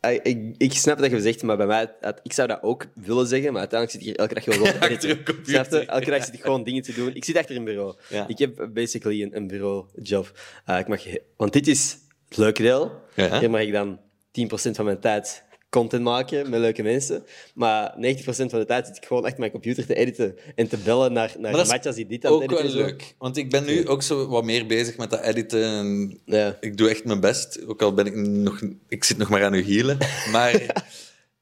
ik, 0.00 0.20
ik, 0.22 0.54
ik 0.56 0.72
snap 0.72 0.98
dat 0.98 1.10
je 1.10 1.20
zegt, 1.20 1.42
maar 1.42 1.56
bij 1.56 1.66
mij, 1.66 1.90
ik 2.22 2.32
zou 2.32 2.48
dat 2.48 2.62
ook 2.62 2.86
willen 2.94 3.26
zeggen, 3.26 3.52
maar 3.52 3.60
uiteindelijk 3.60 3.90
zit 3.90 4.00
ik 4.00 4.06
hier 4.06 4.16
elke 4.16 4.34
dag 4.34 4.44
gewoon 4.44 4.80
Achter 4.90 5.10
een 5.10 5.24
computer. 5.24 5.88
Elke 5.88 6.10
dag 6.10 6.24
zit 6.24 6.34
ik 6.34 6.40
gewoon 6.42 6.64
dingen 6.64 6.82
te 6.82 6.94
doen. 6.94 7.14
Ik 7.14 7.24
zit 7.24 7.36
achter 7.36 7.56
een 7.56 7.64
bureau. 7.64 7.94
Ja. 8.08 8.28
Ik 8.28 8.38
heb 8.38 8.68
basically 8.74 9.22
een, 9.22 9.36
een 9.36 9.46
bureaujob. 9.46 10.38
Eh, 10.64 10.78
ik 10.78 10.88
mag, 10.88 11.02
want 11.36 11.52
dit 11.52 11.66
is 11.68 11.98
het 12.28 12.36
leuke 12.38 12.62
deel. 12.62 13.00
Ja. 13.14 13.38
Hier 13.40 13.50
mag 13.50 13.60
ik 13.60 13.72
dan 13.72 14.00
10% 14.32 14.76
van 14.76 14.84
mijn 14.84 15.00
tijd 15.00 15.44
content 15.70 16.02
maken 16.02 16.50
met 16.50 16.60
leuke 16.60 16.82
mensen. 16.82 17.24
Maar 17.54 17.94
90% 17.96 18.22
van 18.24 18.48
de 18.48 18.64
tijd 18.66 18.86
zit 18.86 18.96
ik 18.96 19.04
gewoon 19.04 19.24
achter 19.24 19.38
mijn 19.40 19.50
computer 19.50 19.86
te 19.86 19.94
editen 19.94 20.36
en 20.54 20.68
te 20.68 20.76
bellen 20.76 21.12
naar, 21.12 21.34
naar 21.38 21.52
Maar 21.52 21.66
matjas 21.66 21.94
die 21.94 22.06
dit 22.06 22.24
aan 22.24 22.32
het 22.32 22.42
Ook 22.42 22.50
editen 22.58 22.76
wel 22.76 22.84
is. 22.86 22.90
leuk. 22.90 23.14
Want 23.18 23.36
ik 23.36 23.50
ben 23.50 23.64
nu 23.64 23.88
ook 23.88 24.02
zo 24.02 24.26
wat 24.28 24.44
meer 24.44 24.66
bezig 24.66 24.96
met 24.96 25.10
dat 25.10 25.20
editen. 25.22 25.62
En 25.62 26.20
Ja. 26.24 26.56
Ik 26.60 26.76
doe 26.76 26.88
echt 26.88 27.04
mijn 27.04 27.20
best. 27.20 27.66
Ook 27.66 27.82
al 27.82 27.94
ben 27.94 28.06
ik 28.06 28.14
nog... 28.14 28.60
Ik 28.88 29.04
zit 29.04 29.16
nog 29.16 29.28
maar 29.28 29.44
aan 29.44 29.52
uw 29.54 29.62
hielen. 29.62 29.98
Maar 30.32 30.54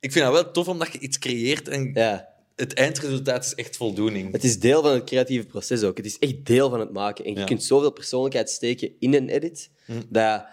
ik 0.00 0.12
vind 0.12 0.24
het 0.24 0.34
wel 0.34 0.50
tof 0.50 0.68
omdat 0.68 0.92
je 0.92 0.98
iets 0.98 1.18
creëert 1.18 1.68
en 1.68 1.90
Ja. 1.94 2.28
het 2.56 2.74
eindresultaat 2.74 3.44
is 3.44 3.54
echt 3.54 3.76
voldoening. 3.76 4.32
Het 4.32 4.44
is 4.44 4.58
deel 4.58 4.82
van 4.82 4.92
het 4.92 5.04
creatieve 5.04 5.46
proces 5.46 5.82
ook. 5.82 5.96
Het 5.96 6.06
is 6.06 6.18
echt 6.18 6.46
deel 6.46 6.70
van 6.70 6.80
het 6.80 6.92
maken. 6.92 7.24
En 7.24 7.32
je 7.32 7.38
Ja. 7.38 7.44
kunt 7.44 7.64
zoveel 7.64 7.92
persoonlijkheid 7.92 8.50
steken 8.50 8.90
in 8.98 9.14
een 9.14 9.28
edit. 9.28 9.70
Dat, 10.08 10.44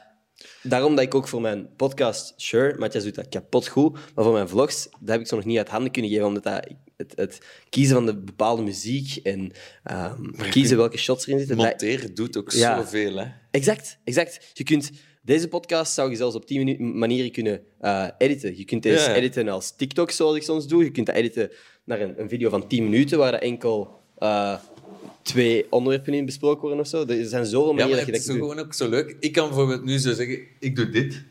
daarom 0.63 0.95
dat 0.95 1.04
ik 1.06 1.15
ook 1.15 1.28
voor 1.28 1.41
mijn 1.41 1.69
podcast, 1.76 2.34
sure, 2.38 2.78
Matthias 2.78 3.04
doet 3.04 3.15
dat 3.15 3.30
kapot 3.30 3.67
goed, 3.67 3.93
maar 4.15 4.24
voor 4.24 4.34
mijn 4.34 4.50
vlogs, 4.50 4.84
dat 5.00 5.10
heb 5.10 5.19
ik 5.19 5.28
zo 5.28 5.36
nog 5.36 5.45
niet 5.45 5.58
uit 5.58 5.69
handen 5.69 5.91
kunnen 5.91 6.12
geven, 6.12 6.26
omdat 6.26 6.43
dat, 6.43 6.67
het, 6.98 7.13
het 7.15 7.39
kiezen 7.69 7.95
van 7.95 8.06
de 8.06 8.17
bepaalde 8.17 8.62
muziek 8.63 9.15
en 9.24 9.52
ehm, 9.84 10.24
kiezen 10.50 10.78
welke 10.78 10.98
shots 10.98 11.26
erin 11.28 11.38
zitten. 11.39 11.58
dat- 11.58 11.65
Monteren 11.65 12.15
doet 12.15 12.38
ook 12.38 12.52
Ja. 12.52 12.78
zoveel, 12.82 13.15
hè. 13.17 13.26
Exact, 13.52 13.98
exact. 14.04 14.50
Je 14.54 14.63
kunt, 14.63 14.91
deze 15.21 15.48
podcast 15.48 15.93
zou 15.93 16.10
je 16.10 16.15
zelfs 16.15 16.36
op 16.36 16.45
10 16.45 16.63
minu- 16.63 16.84
manieren 16.84 17.32
kunnen 17.32 17.62
eh, 17.80 18.08
editen. 18.17 18.58
Je 18.58 18.65
kunt 18.65 18.84
deze 18.84 19.10
Ja, 19.10 19.15
editen 19.15 19.48
als 19.50 19.76
TikTok, 19.76 20.12
zoals 20.12 20.36
ik 20.36 20.43
soms 20.43 20.67
doe. 20.67 20.84
Je 20.84 20.91
kunt 20.91 21.06
dat 21.06 21.15
editen 21.15 21.52
naar 21.86 22.02
een, 22.02 22.19
een 22.21 22.30
video 22.30 22.50
van 22.50 22.67
10 22.67 22.84
minuten, 22.84 23.17
waar 23.17 23.34
er 23.34 23.41
enkel 23.41 24.00
eh, 24.17 24.60
twee 25.26 25.66
onderwerpen 25.70 26.14
in 26.14 26.26
besproken 26.26 26.62
worden 26.62 26.80
of 26.80 26.88
zo. 26.88 27.06
Er 27.06 27.26
zijn 27.26 27.46
zoveel 27.46 27.68
Ja, 27.70 27.74
manieren 27.76 27.90
maar 27.90 27.98
dat 27.98 28.06
je 28.06 28.12
het 28.12 28.22
is 28.22 28.26
dat 28.26 28.26
zo 28.26 28.32
kunt 28.32 28.40
doen. 28.40 28.50
gewoon 28.50 28.66
ook 28.66 28.74
zo 28.74 28.90
leuk. 28.90 29.16
Ik 29.20 29.32
kan 29.32 29.48
bijvoorbeeld 29.48 29.84
nu 29.84 29.98
zo 29.98 30.14
zeggen, 30.14 30.40
ik 30.60 30.76
doe 30.76 30.90
dit. 30.90 31.24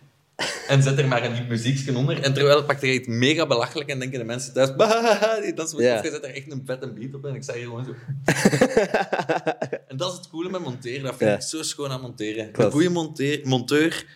En 0.69 0.83
zet 0.83 0.99
er 0.99 1.09
maar 1.09 1.25
een 1.25 1.47
muziekje 1.49 1.97
onder. 1.97 2.23
En 2.23 2.35
terwijl 2.35 2.65
pakt 2.65 2.83
er 2.83 2.93
iets 2.93 3.07
mega 3.09 3.47
belachelijk 3.47 3.89
en 3.91 3.99
denken 3.99 4.19
de 4.19 4.25
mensen 4.25 4.53
thuis... 4.53 4.77
"Bah, 4.77 5.43
die 5.43 5.55
Ja. 5.55 5.97
of 5.99 6.05
je 6.05 6.11
zet 6.11 6.25
er 6.25 6.35
echt 6.35 6.53
een 6.53 6.63
vette 6.67 6.93
beat 6.93 7.15
op 7.15 7.25
en 7.27 7.35
ik 7.35 7.43
zeg 7.45 7.55
hier 7.55 7.65
gewoon 7.65 7.85
zo... 7.85 7.95
en 9.89 9.97
dat 9.97 10.11
is 10.13 10.19
het 10.19 10.29
coole 10.29 10.51
met 10.51 10.61
monteren. 10.61 11.03
Dat 11.03 11.17
vind 11.17 11.31
Ja. 11.31 11.37
ik 11.37 11.43
zo 11.43 11.63
schoon 11.63 11.91
aan 11.91 12.01
monteren. 12.01 12.45
Klopt. 12.51 12.59
Een 12.67 12.73
goede 12.73 12.89
monteer, 12.91 13.41
monteur 13.45 14.07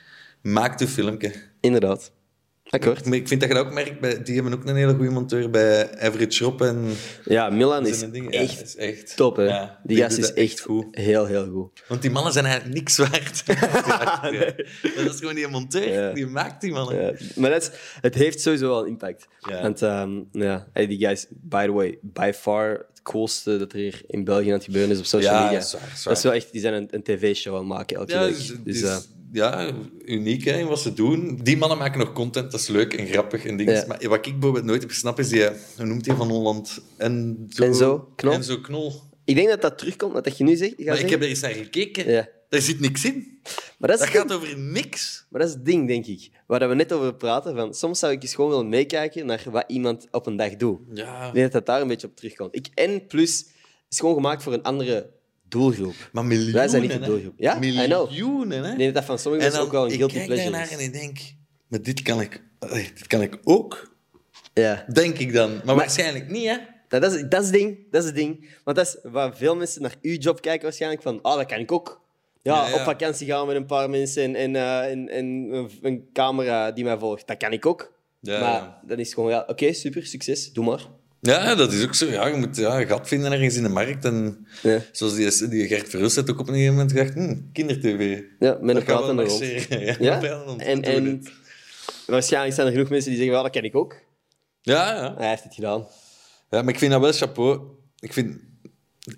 maakt 0.43 0.81
een 0.81 0.89
filmpje. 0.89 1.33
Inderdaad. 1.61 2.13
Akkoord. 2.71 3.05
Maar 3.05 3.17
ik 3.17 3.29
vind 3.29 3.41
dat 3.41 3.49
je 3.49 3.55
dat 3.55 3.67
ook 3.67 3.73
merkt, 3.73 4.01
bij, 4.01 4.23
die 4.23 4.35
hebben 4.35 4.53
ook 4.53 4.65
een 4.65 4.77
hele 4.77 4.95
goede 4.95 5.11
monteur 5.11 5.51
bij 5.51 5.99
Average 5.99 6.45
Rob 6.45 6.61
en 6.63 6.85
Ja, 7.25 7.51
Milan 7.51 7.87
is. 7.87 8.01
Ja, 8.01 8.09
echt 8.31 8.63
is 8.63 8.77
echt 8.77 9.17
top, 9.17 9.37
hè. 9.37 9.45
Ja, 9.45 9.81
die 9.85 9.97
gast 9.97 10.19
is 10.19 10.33
echt 10.33 10.61
goed. 10.61 10.87
heel, 10.91 11.27
heel 11.27 11.49
goed. 11.51 11.83
Want 11.89 12.03
die 12.03 12.11
mannen 12.11 12.33
zijn 12.33 12.45
eigenlijk 12.45 12.75
niks 12.75 12.97
waard. 12.97 13.43
Dat 14.97 15.15
is 15.15 15.19
gewoon 15.19 15.35
die 15.35 15.49
monteur, 15.49 16.15
die 16.15 16.27
maakt 16.27 16.61
die 16.61 16.73
mannen. 16.73 17.17
Maar 17.35 17.51
dat 17.51 17.63
is, 17.63 17.71
het 18.01 18.15
heeft 18.15 18.41
sowieso 18.41 18.69
wel 18.69 18.85
impact. 18.85 19.27
Want 19.41 19.83
ehm, 19.83 20.21
ja, 20.33 20.69
hey, 20.73 20.87
die 20.87 20.99
guys, 20.99 21.27
by 21.31 21.65
the 21.67 21.73
way, 21.73 21.99
by 22.03 22.31
far 22.35 22.71
het 22.71 23.03
coolste 23.03 23.59
dat 23.59 23.73
er 23.73 23.79
hier 23.79 24.03
in 24.07 24.25
België 24.25 24.47
aan 24.47 24.53
het 24.53 24.65
gebeuren 24.65 24.91
is 24.91 24.99
op 24.99 25.05
social 25.05 25.33
Ja, 25.35 25.43
media. 25.45 25.59
Dat 26.05 26.17
is 26.17 26.23
wel 26.23 26.33
echt, 26.33 26.53
die 26.53 26.61
zijn 26.61 26.75
een, 26.75 26.89
een 26.91 27.03
tv-show 27.03 27.53
aan 27.55 27.59
het 27.61 27.69
maken 27.69 27.97
elke 27.97 28.13
Ja, 28.13 28.21
week. 28.25 28.35
dus, 28.37 28.47
Dus, 28.47 28.81
dus, 28.81 28.83
eh, 28.83 28.97
ja, 29.33 29.73
uniek 30.05 30.45
hè, 30.45 30.59
in 30.59 30.67
wat 30.67 30.81
ze 30.81 30.93
doen. 30.93 31.41
Die 31.43 31.57
mannen 31.57 31.79
maken 31.79 31.99
nog 31.99 32.13
content, 32.13 32.51
dat 32.51 32.61
is 32.61 32.69
leuk 32.69 32.93
en 32.95 33.07
grappig 33.07 33.45
en 33.45 33.57
dingen. 33.57 33.75
Ja. 33.75 33.85
Maar 33.87 34.09
wat 34.09 34.27
ik 34.27 34.33
bijvoorbeeld 34.33 34.65
nooit 34.65 34.81
heb 34.81 34.91
gesnapt 34.91 35.19
is 35.19 35.29
die, 35.29 35.45
hoe 35.77 35.87
noemt 35.87 36.07
hij 36.07 36.17
van 36.17 36.29
Holland? 36.29 36.81
En 36.97 37.47
zo, 37.49 37.63
Enzo 37.63 38.13
Knol? 38.17 38.33
Enzo 38.33 38.61
Knol. 38.61 38.93
ik 39.25 39.35
denk 39.35 39.49
dat 39.49 39.61
dat 39.61 39.79
terugkomt, 39.79 40.13
wat 40.13 40.39
je 40.39 40.45
nu 40.45 40.57
zegt. 40.57 40.79
Maar 40.79 40.87
ik 40.87 40.93
zeggen. 40.93 41.11
heb 41.11 41.23
er 41.23 41.29
eens 41.29 41.41
naar 41.41 41.51
gekeken. 41.51 42.11
Ja. 42.11 42.29
Daar 42.49 42.61
zit 42.61 42.81
niks 42.81 43.05
in. 43.05 43.41
maar, 43.79 43.91
dat 43.91 43.99
Dat 43.99 44.09
gaat 44.09 44.33
over 44.33 44.59
niks. 44.59 45.27
maar 45.31 45.41
dat 45.41 45.51
is 45.51 45.57
het 45.57 45.65
ding, 45.65 45.89
denk 45.89 46.07
ik. 46.07 46.31
Waar 46.47 46.69
we 46.69 46.75
net 46.75 46.93
over 46.93 47.15
praten. 47.15 47.57
Van, 47.57 47.75
soms 47.75 47.99
zou 47.99 48.13
ik 48.13 48.23
eens 48.23 48.35
gewoon 48.35 48.51
willen 48.51 48.69
meekijken 48.69 49.27
naar 49.27 49.45
wat 49.51 49.65
iemand 49.67 50.07
op 50.11 50.27
een 50.27 50.37
dag 50.37 50.57
doet. 50.57 50.79
Ja. 50.93 51.27
Ik 51.27 51.33
denk 51.33 51.45
dat 51.45 51.53
dat 51.53 51.67
daar 51.67 51.81
een 51.81 51.89
beetje 51.89 52.07
op 52.07 52.17
terugkomt. 52.17 52.55
Ik, 52.55 52.67
en 52.75 53.07
plus, 53.07 53.39
het 53.39 53.93
is 53.93 53.99
gewoon 53.99 54.15
gemaakt 54.15 54.43
voor 54.43 54.53
een 54.53 54.63
andere 54.63 55.11
doelgroep. 55.49 55.95
Maar 56.13 56.25
miljoenen, 56.25 56.55
Wij 56.55 56.69
zijn 56.69 56.83
niet 56.83 56.91
de 56.91 56.99
hè. 56.99 57.05
doelgroep. 57.07 57.35
Ja. 57.37 57.59
Miljoenen, 57.59 58.65
hè. 58.65 58.73
Ik 58.73 58.79
denk 58.79 58.95
dat 58.95 59.05
van 59.05 59.19
sommige 59.19 59.45
En 59.45 59.51
mensen 59.51 59.67
ook 59.67 59.73
wel 59.73 59.85
een 59.85 59.91
ik 59.93 59.97
guilty 59.97 60.15
kijk 60.15 60.27
pleasure 60.27 60.51
daarnaar 60.51 60.71
is. 60.71 60.77
en 60.77 60.85
ik 60.85 60.93
denk, 60.93 61.19
maar 61.69 61.83
dit 61.83 62.03
kan 62.03 62.21
ik, 62.21 62.43
dit 62.95 63.07
kan 63.07 63.23
ik 63.23 63.39
ook. 63.45 63.97
Ja. 64.55 64.85
Denk 64.93 65.19
ik 65.19 65.33
dan. 65.33 65.61
Maar, 65.65 65.75
waarschijnlijk 65.75 66.31
niet, 66.31 66.47
hè. 66.47 66.57
Nou, 66.89 67.03
dat, 67.03 67.13
is, 67.13 67.23
dat 67.29 67.41
is 67.41 67.47
het 67.47 67.55
ding. 67.57 67.79
Dat 67.91 68.01
is 68.01 68.07
het 68.07 68.17
ding. 68.17 68.49
Want 68.65 68.77
dat 68.77 68.87
is 68.87 69.11
waar 69.11 69.37
veel 69.37 69.57
mensen 69.57 69.83
naar 69.83 69.95
uw 70.03 70.17
job 70.17 70.41
kijken 70.41 70.63
waarschijnlijk 70.63 71.03
van, 71.03 71.23
ah, 71.23 71.37
dat 71.37 71.47
kan 71.47 71.59
ik 71.59 71.73
ook. 71.73 72.01
Ja, 72.43 72.55
Ja, 72.55 72.69
ja. 72.69 72.75
op 72.75 72.81
vakantie 72.81 73.27
gaan 73.27 73.47
met 73.47 73.57
een 73.57 73.67
paar 73.67 73.91
mensen 73.91 74.23
en, 74.23 74.35
en, 74.35 74.57
eh, 74.57 74.91
en, 74.91 75.09
en 75.09 75.25
een, 75.83 76.09
camera 76.13 76.73
die 76.73 76.85
mij 76.85 76.99
volgt. 76.99 77.27
Dat 77.27 77.37
kan 77.37 77.53
ik 77.53 77.67
ook. 77.67 77.93
Ja, 78.21 78.41
maar 78.41 78.79
dan 78.87 78.99
is 78.99 79.07
het 79.07 79.15
gewoon, 79.15 79.31
ja, 79.31 79.45
oké, 79.47 79.73
super, 79.73 80.07
succes, 80.07 80.53
doe 80.53 80.65
maar. 80.65 80.87
Ja, 81.21 81.55
dat 81.55 81.73
is 81.73 81.85
ook 81.85 81.95
zo. 81.95 82.07
Ja, 82.07 82.27
je 82.27 82.37
moet 82.37 82.57
ja, 82.57 82.81
een 82.81 82.87
gat 82.87 83.09
vinden 83.09 83.33
ergens 83.33 83.57
in 83.57 83.63
de 83.63 83.69
markt. 83.69 84.05
En 84.05 84.47
Ja, 84.63 84.81
zoals 84.93 85.15
die, 85.15 85.49
die 85.49 85.67
Gert 85.67 85.89
Verhulst 85.89 86.19
ook 86.31 86.39
op 86.41 86.49
een 86.49 86.55
gegeven 86.55 86.75
moment 86.75 86.93
gedacht, 86.93 87.15
hm, 87.15 87.37
kindertv. 87.53 88.21
ja 88.39 88.59
met 88.61 88.77
een 88.77 88.87
en 88.87 89.25
rond. 89.27 89.39
Ja, 89.69 89.97
Ja? 90.01 90.21
En, 90.57 90.83
en 90.83 91.23
waarschijnlijk 92.07 92.55
zijn 92.55 92.67
er 92.67 92.73
genoeg 92.73 92.89
mensen 92.89 93.09
die 93.11 93.17
zeggen, 93.19 93.35
wel, 93.35 93.43
dat 93.43 93.53
kan 93.53 93.63
ik 93.65 93.77
ook. 93.77 93.95
Ja, 94.63 94.95
ja. 94.95 95.15
Hij 95.19 95.29
heeft 95.29 95.45
het 95.45 95.55
gedaan. 95.55 95.87
ja, 96.51 96.63
maar 96.63 96.73
ik 96.73 96.79
vind 96.79 96.93
dat 96.93 97.01
wel 97.01 97.13
chapeau. 97.13 97.61
Ik 97.99 98.13
vind, 98.13 98.37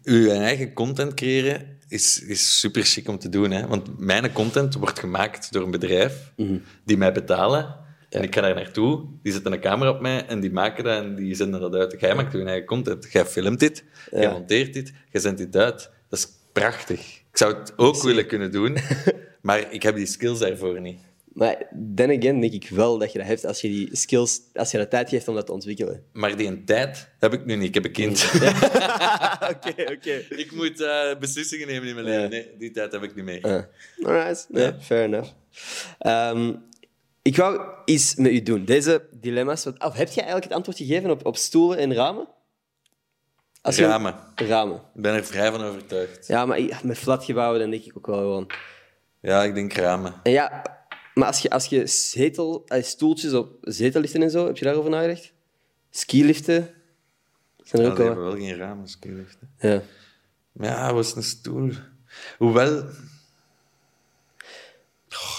uw 0.02 0.30
eigen 0.30 0.72
content 0.72 1.14
creëren 1.14 1.78
is, 1.88 2.20
is 2.22 2.58
super 2.58 2.82
chic 2.82 3.08
om 3.08 3.18
te 3.18 3.28
doen. 3.28 3.50
Hè? 3.50 3.66
Want 3.66 3.98
mijn 3.98 4.32
content 4.32 4.74
wordt 4.74 4.98
gemaakt 4.98 5.52
door 5.52 5.62
een 5.62 5.70
bedrijf 5.70 6.32
Mhm. 6.36 6.56
die 6.84 6.96
mij 6.96 7.12
betalen. 7.12 7.76
En 8.10 8.22
ik 8.22 8.34
ga 8.34 8.40
daar 8.40 8.54
naartoe, 8.54 9.04
die 9.22 9.32
zetten 9.32 9.52
een 9.52 9.60
camera 9.60 9.90
op 9.90 10.00
mij 10.00 10.26
en 10.26 10.40
die 10.40 10.52
maken 10.52 10.84
dat 10.84 11.02
en 11.02 11.14
die 11.14 11.34
zenden 11.34 11.60
dat 11.60 11.74
uit. 11.74 11.96
Jij 12.00 12.14
maakt 12.14 12.32
je 12.32 12.44
eigen 12.44 12.66
content. 12.66 13.06
Jij 13.12 13.24
filmt 13.24 13.60
dit, 13.60 13.84
jij 14.10 14.30
monteert 14.30 14.72
dit, 14.74 14.92
jij 15.10 15.20
zendt 15.20 15.38
dit 15.38 15.56
uit. 15.56 15.90
Dat 16.08 16.18
is 16.18 16.28
prachtig. 16.52 17.00
Ik 17.30 17.36
zou 17.38 17.54
het 17.58 17.72
ook 17.76 18.02
willen 18.02 18.26
kunnen 18.26 18.50
doen, 18.52 18.76
maar 19.42 19.72
ik 19.72 19.82
heb 19.82 19.96
die 19.96 20.06
skills 20.06 20.38
daarvoor 20.38 20.80
niet. 20.80 21.00
Maar 21.32 21.56
then 21.94 22.10
again 22.18 22.40
denk 22.40 22.52
ik 22.52 22.68
wel 22.68 22.98
dat 22.98 23.12
je 23.12 23.18
dat 23.18 23.26
hebt 23.26 23.44
als 23.46 23.60
je 23.60 23.68
die 23.68 23.88
skills, 23.92 24.40
als 24.54 24.70
je 24.70 24.78
de 24.78 24.88
tijd 24.88 25.08
geeft 25.08 25.28
om 25.28 25.34
dat 25.34 25.46
te 25.46 25.52
ontwikkelen. 25.52 26.02
Maar 26.12 26.36
die 26.36 26.64
tijd 26.64 27.08
heb 27.18 27.32
ik 27.32 27.44
nu 27.44 27.56
niet. 27.56 27.68
Ik 27.68 27.74
heb 27.74 27.84
een 27.84 27.92
kind. 27.92 28.24
Oké, 29.54 29.84
oké. 29.96 30.22
ik 30.28 30.52
moet 30.52 30.80
eh, 30.80 31.18
beslissingen 31.18 31.66
nemen 31.66 31.88
in 31.88 31.94
mijn 31.94 32.06
Ja. 32.06 32.12
leven. 32.12 32.30
Nee, 32.30 32.48
die 32.58 32.70
tijd 32.70 32.92
heb 32.92 33.02
ik 33.02 33.14
niet 33.14 33.24
meer. 33.24 33.46
Uh, 33.46 34.06
alright, 34.06 34.46
ja, 34.50 34.76
fair 34.80 35.04
enough. 35.04 35.30
Ehm, 35.98 36.52
ik 37.22 37.36
wou 37.36 37.60
iets 37.84 38.14
met 38.14 38.32
u 38.32 38.42
doen. 38.42 38.64
Deze 38.64 39.08
dilemma's. 39.10 39.64
Wat, 39.64 39.74
of 39.84 39.94
heb 39.94 40.08
jij 40.08 40.16
eigenlijk 40.24 40.44
het 40.44 40.52
antwoord 40.52 40.76
gegeven 40.76 41.10
op, 41.10 41.26
op 41.26 41.36
stoelen 41.36 41.78
en 41.78 41.94
ramen? 41.94 42.28
Als 43.62 43.76
je- 43.76 43.86
Ramen. 43.86 44.14
Ramen. 44.34 44.76
Ik 44.94 45.02
ben 45.02 45.14
er 45.14 45.24
vrij 45.24 45.50
van 45.50 45.62
overtuigd. 45.62 46.26
Ja, 46.26 46.46
maar 46.46 46.58
ik- 46.58 46.82
met 46.82 46.98
flatgebouwen 46.98 47.60
dan 47.60 47.70
denk 47.70 47.84
ik 47.84 47.96
ook 47.96 48.06
wel 48.06 48.18
gewoon. 48.18 48.50
Ja, 49.20 49.42
ik 49.44 49.54
denk 49.54 49.72
ramen. 49.72 50.14
En 50.22 50.32
ja, 50.32 50.62
maar 51.14 51.26
als 51.26 51.38
je, 51.40 51.50
als 51.50 51.66
je 51.66 51.86
zetel, 51.86 52.62
eh, 52.66 52.82
stoeltjes 52.82 53.32
op 53.32 53.56
zetelliften 53.60 54.22
en 54.22 54.30
zo, 54.30 54.46
heb 54.46 54.56
je 54.56 54.64
daarover 54.64 54.90
nagedacht? 54.90 55.32
Skiliften? 55.90 56.74
Zijn 57.62 57.82
er 57.82 57.86
Ja, 57.86 57.90
ook 57.90 57.96
die 57.96 58.04
wel. 58.06 58.14
hebben 58.14 58.24
wel 58.32 58.46
geen 58.48 58.56
ramen, 58.56 58.88
skiliften. 58.88 59.54
Ja. 59.58 59.82
Maar 60.52 60.68
ja, 60.68 60.94
was 60.94 61.16
een 61.16 61.22
stoel. 61.22 61.70
Hoewel... 62.38 62.84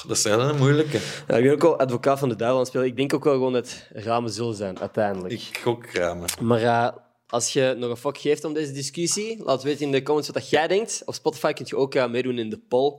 Dat 0.07 0.17
is 0.17 0.23
wel 0.23 0.39
een 0.39 0.57
moeilijke. 0.57 0.99
Ja, 1.27 1.35
ik 1.35 1.43
ben 1.43 1.51
ook 1.51 1.61
wel 1.61 1.79
advocaat 1.79 2.19
van 2.19 2.29
de 2.29 2.35
duivel 2.35 2.57
aan 2.57 2.63
het 2.63 2.71
spelen. 2.71 2.87
Ik 2.87 2.95
denk 2.95 3.13
ook 3.13 3.23
wel 3.23 3.33
gewoon 3.33 3.53
dat 3.53 3.87
ramen 3.89 4.31
zullen 4.31 4.55
zijn, 4.55 4.79
uiteindelijk. 4.79 5.33
Ik 5.33 5.57
gok 5.57 5.85
ramen. 5.85 6.29
Maar 6.41 6.61
eh, 6.61 6.87
als 7.27 7.53
je 7.53 7.75
nog 7.77 7.89
een 7.89 7.97
fuck 7.97 8.17
geeft 8.17 8.43
om 8.43 8.53
deze 8.53 8.71
discussie, 8.71 9.43
laat 9.43 9.63
weten 9.63 9.85
in 9.85 9.91
de 9.91 10.03
comments 10.03 10.29
wat 10.29 10.49
jij 10.49 10.67
denkt. 10.67 11.01
Op 11.05 11.13
Spotify 11.13 11.53
kun 11.53 11.65
je 11.67 11.77
ook 11.77 11.95
eh, 11.95 12.09
meedoen 12.09 12.39
in 12.39 12.49
de 12.49 12.59
poll. 12.67 12.97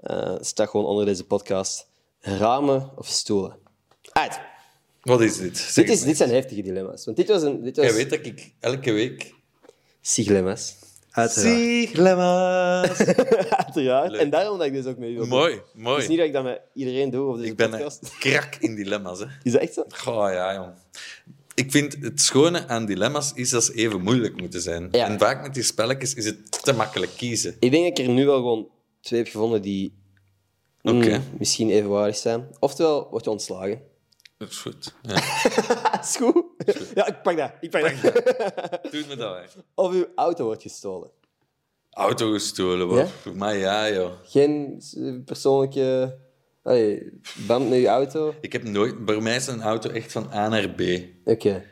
Eh 0.00 0.34
staat 0.40 0.68
gewoon 0.68 0.86
onder 0.86 1.04
deze 1.04 1.24
podcast. 1.24 1.86
Ramen 2.20 2.90
of 2.96 3.06
stoelen? 3.06 3.56
Uit. 4.12 4.40
Wat 5.02 5.20
is 5.20 5.36
dit? 5.36 5.74
Dit, 5.74 5.88
is, 5.88 6.02
dit 6.02 6.16
zijn 6.16 6.30
heftige 6.30 6.62
dilemma's. 6.62 7.04
Want 7.04 7.16
dit 7.16 7.28
was 7.28 7.42
een... 7.42 7.62
Dit 7.62 7.76
was... 7.76 7.86
Jij 7.86 7.94
weet 7.94 8.10
dat 8.10 8.26
ik 8.26 8.52
elke 8.60 8.92
week... 8.92 9.34
Siglemma's. 10.00 10.76
Uiteraard. 11.14 11.58
Siglemma's. 11.58 12.98
Uiteraard. 13.64 14.10
Leuk. 14.10 14.20
En 14.20 14.30
daarom 14.30 14.58
dat 14.58 14.66
ik 14.66 14.72
dus 14.72 14.86
ook 14.86 14.98
met 14.98 15.08
u 15.08 15.12
wil 15.12 15.20
doen. 15.20 15.28
mooi, 15.28 15.54
Het 15.54 15.62
mooi. 15.74 16.02
is 16.02 16.08
niet 16.08 16.18
dat 16.18 16.26
ik 16.26 16.32
dat 16.32 16.44
met 16.44 16.60
iedereen 16.74 17.10
doe 17.10 17.28
op 17.30 17.36
deze 17.36 17.50
Ik 17.50 17.56
ben 17.56 17.72
een 17.72 17.90
krak 18.18 18.54
in 18.60 18.74
dilemma's, 18.74 19.18
hè. 19.18 19.26
Is 19.42 19.52
dat 19.52 19.60
echt 19.60 19.74
zo? 19.74 19.84
Goh, 19.88 20.32
ja, 20.32 20.54
jong. 20.54 20.72
Ik 21.54 21.70
vind 21.70 21.96
het 22.00 22.20
schone 22.20 22.68
aan 22.68 22.86
dilemma's 22.86 23.32
is 23.34 23.50
dat 23.50 23.64
ze 23.64 23.72
even 23.74 24.00
moeilijk 24.00 24.40
moeten 24.40 24.60
zijn. 24.60 24.88
Ja. 24.90 25.06
En 25.06 25.18
vaak 25.18 25.42
met 25.42 25.54
die 25.54 25.62
spelletjes 25.62 26.14
is 26.14 26.24
het 26.24 26.62
te 26.62 26.72
makkelijk 26.72 27.12
kiezen. 27.16 27.56
Ik 27.60 27.70
denk 27.70 27.88
dat 27.88 27.98
ik 27.98 28.06
er 28.06 28.12
nu 28.12 28.26
wel 28.26 28.36
gewoon 28.36 28.68
twee 29.00 29.20
heb 29.22 29.28
gevonden 29.30 29.62
die 29.62 29.94
mm, 30.82 30.96
Oké. 30.98 31.22
misschien 31.38 31.70
evenwaardig 31.70 32.16
zijn. 32.16 32.46
Oftewel, 32.58 33.06
wordt 33.10 33.24
je 33.24 33.30
ontslagen. 33.30 33.80
Dat 34.38 34.48
is 34.50 34.56
goed. 34.56 34.94
Ja. 35.02 35.14
Ah, 35.82 36.00
is 36.02 36.16
goed. 36.16 36.43
Ja, 36.94 37.06
ik 37.06 37.22
pak 37.22 37.36
dat. 37.36 37.50
Ik 37.60 37.70
pak 37.70 37.82
dat. 38.02 38.12
Doe 38.92 39.04
me 39.08 39.16
dat, 39.16 39.36
hè. 39.36 39.42
Of 39.74 39.92
uw 39.92 40.06
auto 40.14 40.44
wordt 40.44 40.62
gestolen. 40.62 41.10
Auto 41.90 42.30
gestolen, 42.32 42.88
wat? 42.88 42.98
Ja? 42.98 43.06
Voor 43.06 43.36
mij 43.36 43.58
ja, 43.58 43.90
joh. 43.90 44.12
Geen 44.24 44.82
eh, 44.96 45.12
persoonlijke 45.24 46.16
allee, 46.62 47.20
band 47.46 47.68
met 47.68 47.78
je 47.78 47.86
auto. 47.88 48.26
Oké. 48.28 48.36
Ik 48.40 48.52
heb 48.52 48.62
nooit... 48.62 48.94
Voor 49.06 49.22
mij 49.22 49.36
is 49.36 49.46
een 49.46 49.62
auto 49.62 49.90
echt 49.90 50.12
van 50.12 50.28
A 50.32 50.48
naar 50.48 50.68
B. 50.70 50.80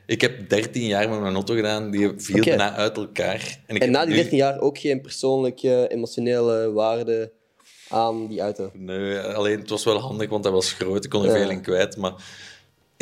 Ik 0.06 0.20
heb 0.20 0.48
13 0.48 0.82
jaar 0.86 1.08
met 1.08 1.20
mijn 1.20 1.34
auto 1.34 1.54
gedaan, 1.54 1.90
die 1.90 2.12
viel 2.16 2.36
Oké. 2.36 2.44
bijna 2.44 2.74
uit 2.74 2.96
elkaar. 2.96 3.58
En, 3.66 3.74
ik 3.76 3.82
En 3.82 3.90
na 3.90 4.00
die 4.04 4.10
nu- 4.14 4.20
13 4.20 4.36
jaar 4.36 4.60
ook 4.60 4.78
geen 4.78 5.00
persoonlijke, 5.00 5.88
emotionele 5.88 6.72
waarde 6.72 7.32
aan 7.88 8.26
die 8.28 8.40
auto. 8.40 8.70
Nee, 8.72 9.18
alleen 9.18 9.58
het 9.60 9.70
was 9.70 9.84
wel 9.84 9.98
handig, 9.98 10.28
want 10.28 10.44
hij 10.44 10.52
was 10.52 10.72
groot. 10.72 11.04
Ik 11.04 11.10
kon 11.10 11.22
er 11.24 11.28
Ja. 11.30 11.36
veel 11.40 11.50
in 11.50 11.62
kwijt, 11.62 11.96
maar... 11.96 12.14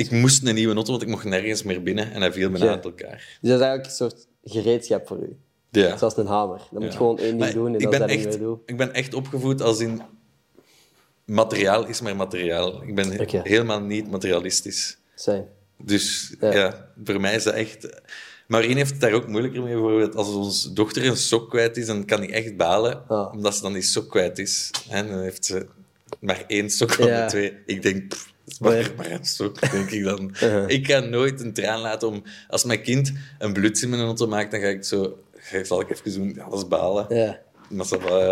Ik 0.01 0.11
moest 0.11 0.46
een 0.46 0.55
nieuwe 0.55 0.74
auto, 0.74 0.90
want 0.90 1.03
ik 1.03 1.09
mocht 1.09 1.24
nergens 1.24 1.62
meer 1.62 1.82
binnen. 1.82 2.12
En 2.12 2.20
hij 2.20 2.32
viel 2.32 2.51
bijna 2.51 2.64
Ja. 2.66 2.70
uit 2.72 2.84
elkaar. 2.84 3.38
Dus 3.40 3.51
dat 3.51 3.61
is 3.61 3.66
eigenlijk 3.66 3.84
een 3.84 3.90
soort 3.90 4.26
gereedschap 4.44 5.07
voor 5.07 5.18
u. 5.18 5.36
Ja. 5.70 5.96
Zoals 5.96 6.16
een 6.16 6.26
hamer. 6.26 6.61
Dan 6.70 6.82
moet 6.82 6.92
je 6.92 6.96
gewoon 6.96 7.18
één 7.18 7.38
ding 7.38 7.53
doen 7.53 7.66
en 7.66 7.74
ik 7.74 7.80
dat 7.80 7.90
ben, 7.90 8.01
dat 8.01 8.09
echt, 8.11 8.38
doen. 8.38 8.61
ik 8.66 8.76
ben 8.76 8.92
echt 8.92 9.14
opgevoed 9.14 9.62
als 9.62 9.80
in... 9.80 10.03
Materiaal 11.24 11.86
is 11.86 12.01
maar 12.01 12.16
materiaal. 12.16 12.82
Ik 12.82 12.94
ben 12.94 13.26
helemaal 13.42 13.80
niet 13.80 14.11
materialistisch. 14.11 14.98
Zijn. 15.14 15.44
Dus 15.82 16.34
Ja. 16.40 16.90
voor 17.05 17.20
mij 17.20 17.34
is 17.34 17.42
dat 17.44 17.55
echt... 17.55 18.01
Maureen 18.46 18.76
heeft 18.76 18.90
het 18.90 19.01
daar 19.01 19.12
ook 19.12 19.26
moeilijker 19.28 19.62
mee. 19.62 19.72
Bijvoorbeeld 19.72 20.14
als 20.16 20.28
onze 20.34 20.72
dochter 20.72 21.07
een 21.07 21.16
sok 21.16 21.51
kwijt 21.51 21.76
is, 21.76 21.86
dan 21.86 22.05
kan 22.05 22.18
hij 22.18 22.30
echt 22.32 22.57
balen. 22.57 23.09
Ah. 23.09 23.32
Omdat 23.32 23.55
ze 23.55 23.62
dan 23.62 23.72
die 23.72 23.82
sok 23.82 24.11
kwijt 24.11 24.38
is. 24.38 24.70
En 24.88 25.09
dan 25.09 25.20
heeft 25.20 25.44
ze 25.44 25.66
maar 26.20 26.44
één 26.46 26.70
sok 26.70 26.92
van 26.92 27.07
Ja. 27.07 27.22
de 27.24 27.30
twee. 27.30 27.53
Ik 27.66 27.82
denk, 27.82 28.09
pff, 28.09 28.32
maar, 28.59 29.18
sok, 29.22 29.70
denk 29.70 29.90
ik 29.90 30.05
dan. 30.05 30.34
Ik 30.76 30.82
kan 30.82 31.11
nooit 31.11 31.40
een 31.40 31.53
traan 31.53 31.80
laten 31.80 32.09
om... 32.09 32.22
Als 32.48 32.64
mijn 32.64 32.82
kind 32.82 33.12
een 33.38 33.53
bluts 33.53 33.82
in 33.82 33.88
mijn 33.88 34.03
auto 34.03 34.26
maakt, 34.26 34.51
dan 34.51 34.61
ga 34.61 34.66
ik 34.66 34.84
zo... 34.84 35.18
ga- 35.36 35.64
Zal 35.64 35.80
ik 35.80 35.90
even 35.90 36.12
doen, 36.12 36.53
is 36.55 36.68
balen. 36.68 37.07
Ja. 37.16 37.40
Maar 37.68 37.86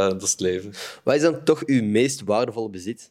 dat 0.09 0.23
is 0.23 0.31
het 0.31 0.41
leven. 0.41 0.73
Wat 1.05 1.15
is 1.15 1.21
dan 1.23 1.45
toch 1.45 1.63
uw 1.67 1.83
meest 1.83 2.23
waardevolle 2.25 2.71
bezit? 2.71 3.11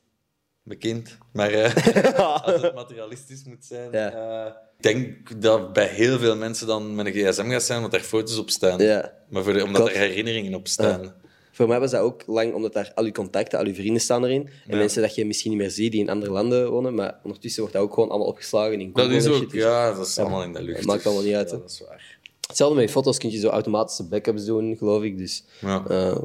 Mijn 0.64 0.80
kind. 0.80 1.18
Maar 1.34 1.52
eh, 1.52 2.16
als 2.44 2.62
het 2.62 2.74
materialistisch 2.76 3.44
moet 3.44 3.66
zijn... 3.66 3.92
Ja. 3.92 4.12
eh, 4.12 4.52
ik 4.78 4.84
denk 4.84 5.42
dat 5.42 5.74
bij 5.74 5.88
heel 5.88 6.20
veel 6.20 6.36
mensen 6.36 6.68
dan 6.68 6.96
met 6.96 7.06
een 7.06 7.12
gsm 7.14 7.50
gaat 7.50 7.64
zijn, 7.64 7.80
want 7.80 7.92
daar 7.92 8.02
foto's 8.02 8.38
op 8.38 8.50
staan. 8.50 8.80
Ja. 8.80 9.14
Maar 9.30 9.44
voor 9.44 9.54
de- 9.54 9.64
omdat 9.64 9.82
Klopt. 9.82 9.96
er 9.96 10.02
herinneringen 10.08 10.54
op 10.54 10.68
staan. 10.68 11.14
Voor 11.58 11.68
mij 11.68 11.80
was 11.80 11.92
dat 11.92 12.02
ook 12.02 12.24
lang, 12.26 12.54
omdat 12.54 12.74
daar 12.74 12.92
al 12.96 13.04
uw 13.04 13.12
contacten, 13.12 13.60
al 13.60 13.66
uw 13.66 13.74
vrienden 13.74 14.02
staan 14.02 14.24
erin. 14.24 14.42
En 14.46 14.52
Ja. 14.68 14.76
mensen 14.76 15.02
dat 15.02 15.16
je 15.16 15.26
misschien 15.26 15.52
niet 15.52 15.60
meer 15.60 15.72
ziet 15.72 15.92
die 15.92 16.02
in 16.02 16.10
andere 16.10 16.32
landen 16.32 16.72
wonen. 16.72 16.96
Maar 16.96 17.20
ondertussen 17.24 17.62
wordt 17.62 17.76
dat 17.76 17.84
ook 17.86 17.94
gewoon 17.94 18.10
allemaal 18.10 18.28
opgeslagen 18.28 18.80
in 18.82 18.92
Dat 18.94 19.02
Google 19.02 19.18
is 19.18 19.26
en 19.26 19.32
ook. 19.32 19.52
Dus 19.52 19.62
ja, 19.62 19.94
dat 19.94 20.08
is 20.08 20.18
allemaal 20.20 20.44
in 20.44 20.54
de 20.54 20.62
lucht. 20.62 20.78
dat 20.78 20.86
maakt 20.86 21.06
allemaal 21.06 21.24
niet 21.24 21.34
uit, 21.36 21.50
Ja, 21.50 21.58
dat 21.58 21.70
is 21.72 21.82
waar. 21.88 22.16
Hetzelfde 22.48 22.76
met 22.76 22.86
je 22.86 22.92
foto's 22.92 23.18
kun 23.18 23.32
je 23.32 23.40
zo 23.40 23.48
automatische 23.50 24.04
backups 24.08 24.46
doen, 24.46 24.76
geloof 24.78 25.04
ik. 25.04 25.18
Dus, 25.18 25.44
Ja. 25.62 25.84
eh. 25.90 26.18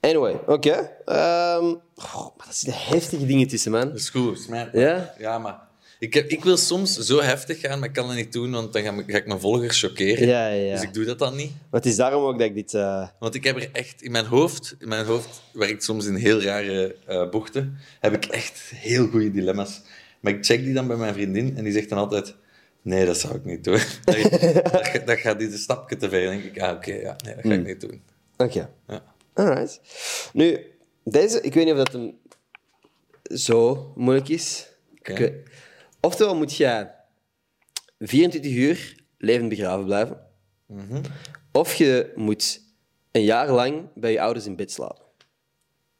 Anyway, 0.00 0.40
oké. 0.46 0.90
Ehm, 1.04 1.74
goh, 1.96 2.36
maar 2.36 2.46
dat 2.46 2.54
zitten 2.56 2.80
heftige 2.82 3.26
dingen 3.26 3.48
tussen, 3.48 3.72
man. 3.72 3.88
Dat 3.88 3.96
is 3.96 4.08
goed, 4.10 4.38
is 4.38 4.46
mij- 4.46 4.68
Ja? 4.72 5.14
Ja, 5.18 5.38
maar 5.38 5.65
ik, 5.98 6.14
heb, 6.14 6.28
ik 6.28 6.44
wil 6.44 6.56
soms 6.56 6.98
zo 6.98 7.20
heftig 7.20 7.60
gaan, 7.60 7.78
maar 7.78 7.88
ik 7.88 7.94
kan 7.94 8.06
dat 8.06 8.16
niet 8.16 8.32
doen, 8.32 8.50
want 8.52 8.72
dan 8.72 8.82
ga, 8.82 8.92
ik- 8.92 9.10
ga 9.10 9.16
ik 9.16 9.26
mijn 9.26 9.40
volgers 9.40 9.80
chockeren. 9.80 10.26
Ja, 10.28 10.48
ja, 10.48 10.62
ja. 10.64 10.72
Dus 10.74 10.82
ik 10.82 10.94
doe 10.94 11.04
dat 11.04 11.18
dan 11.18 11.36
niet. 11.36 11.50
Maar 11.70 11.80
het 11.80 11.86
is 11.90 11.96
daarom 11.96 12.24
ook 12.24 12.38
dat 12.38 12.48
ik 12.48 12.54
dit... 12.54 12.74
eh, 12.74 13.08
Want 13.18 13.34
ik 13.34 13.44
heb 13.44 13.56
er 13.56 13.68
echt 13.72 14.02
in 14.02 14.10
mijn 14.10 14.24
hoofd, 14.24 14.76
in 14.78 14.88
mijn 14.88 15.04
hoofd 15.06 15.42
werkt 15.52 15.84
soms 15.84 16.06
in 16.06 16.14
heel 16.14 16.42
rare 16.42 16.96
eh, 17.06 17.30
bochten, 17.30 17.78
heb 18.00 18.12
ik 18.14 18.24
echt 18.24 18.60
heel 18.74 19.06
goede 19.08 19.30
dilemma's. 19.30 19.80
Maar 20.20 20.32
ik 20.32 20.44
check 20.44 20.64
die 20.64 20.72
dan 20.74 20.86
bij 20.86 20.96
mijn 20.96 21.14
vriendin 21.14 21.56
en 21.56 21.64
die 21.64 21.72
zegt 21.72 21.88
dan 21.88 21.98
altijd: 21.98 22.34
Nee, 22.82 23.06
dat 23.06 23.18
zou 23.18 23.34
ik 23.34 23.44
niet 23.44 23.64
doen. 23.64 23.78
dat, 24.04 24.16
dat, 24.92 25.02
dat 25.06 25.18
gaat 25.18 25.38
dit 25.38 25.52
een 25.52 25.58
stapje 25.58 25.96
te 25.96 26.08
ver. 26.08 26.24
Dan 26.24 26.32
denk 26.32 26.44
ik: 26.44 26.62
Ah, 26.62 26.76
oké, 26.76 26.92
ja, 26.92 27.16
nee, 27.24 27.34
dat 27.34 27.44
ga 27.44 27.52
ik 27.52 27.66
niet 27.66 27.80
doen. 27.80 28.02
Oké. 28.36 28.68
Ja. 28.88 29.02
Alright. 29.34 29.80
Nu, 30.32 30.58
deze, 31.04 31.40
ik 31.40 31.54
weet 31.54 31.64
niet 31.64 31.74
of 31.74 31.84
dat 31.84 31.94
een 31.94 32.18
zo 33.38 33.92
moeilijk 33.96 34.28
is. 34.28 34.66
Ik 35.02 35.18
weet- 35.18 35.32
Oftewel 36.00 36.36
moet 36.36 36.56
jij 36.56 36.94
24 37.98 38.52
uur 38.52 38.94
levend 39.18 39.48
begraven 39.48 39.84
blijven. 39.84 40.20
Mhm. 40.66 41.02
Of 41.52 41.74
je 41.74 42.12
moet 42.14 42.60
een 43.12 43.24
jaar 43.24 43.50
lang 43.50 43.88
bij 43.94 44.12
je 44.12 44.20
ouders 44.20 44.46
in 44.46 44.56
bed 44.56 44.70
slapen. 44.72 45.04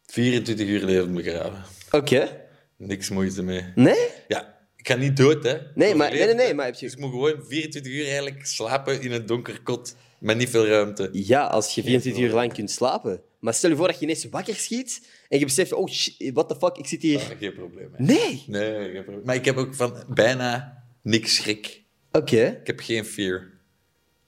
24 0.07 0.67
uur 0.67 0.85
levend 0.85 1.15
begraven. 1.15 1.63
Oké. 1.91 2.45
Niks 2.77 3.09
moeite 3.11 3.43
mee. 3.43 3.65
Nee? 3.75 4.09
Ja, 4.29 4.59
ik 4.77 4.89
ga 4.89 4.95
niet 4.95 5.17
dood, 5.17 5.45
hè? 5.45 5.57
Nee, 5.75 5.95
maar- 5.95 6.11
nee, 6.11 6.25
nee, 6.25 6.35
nee, 6.35 6.55
maar 6.55 6.65
heb 6.65 6.75
je- 6.75 6.85
Dus 6.85 6.95
ik 6.95 7.01
moet 7.01 7.11
gewoon 7.11 7.45
24 7.49 7.93
uur 7.93 8.05
eigenlijk 8.05 8.47
slapen 8.47 9.01
in 9.01 9.13
een 9.13 9.27
donker 9.27 9.63
kot 9.63 9.97
met 10.19 10.37
niet 10.37 10.51
veel 10.51 10.67
ruimte. 10.67 11.09
Ja, 11.13 11.47
als 11.47 11.75
je 11.75 11.83
24 11.83 12.23
uur 12.23 12.33
lang 12.33 12.53
kunt 12.53 12.71
slapen. 12.71 13.21
Maar 13.39 13.55
stel 13.55 13.71
je 13.71 13.77
voor 13.77 13.87
dat 13.87 13.97
je 13.99 14.03
ineens 14.05 14.27
wakker 14.31 14.55
schiet 14.55 15.09
en 15.29 15.39
je 15.39 15.45
beseft, 15.45 15.73
oh 15.73 15.89
shit, 15.89 16.31
what 16.33 16.49
the 16.49 16.57
fuck, 16.57 16.77
ik 16.77 16.87
zit 16.87 17.03
hier... 17.03 17.19
Ah, 17.19 17.39
geen 17.39 17.55
probleem. 17.55 17.89
hè. 17.93 18.05
Nee! 18.05 18.45
Nee, 18.47 18.91
geen 18.93 19.05
probleem. 19.05 19.25
Maar 19.25 19.35
ik 19.35 19.45
heb 19.45 19.57
ook 19.57 19.75
van 19.75 19.95
bijna 20.09 20.83
niks 21.03 21.35
schrik. 21.35 21.83
Oké. 22.13 22.59
Ik 22.61 22.67
heb 22.67 22.81
geen 22.81 23.05
fear. 23.05 23.51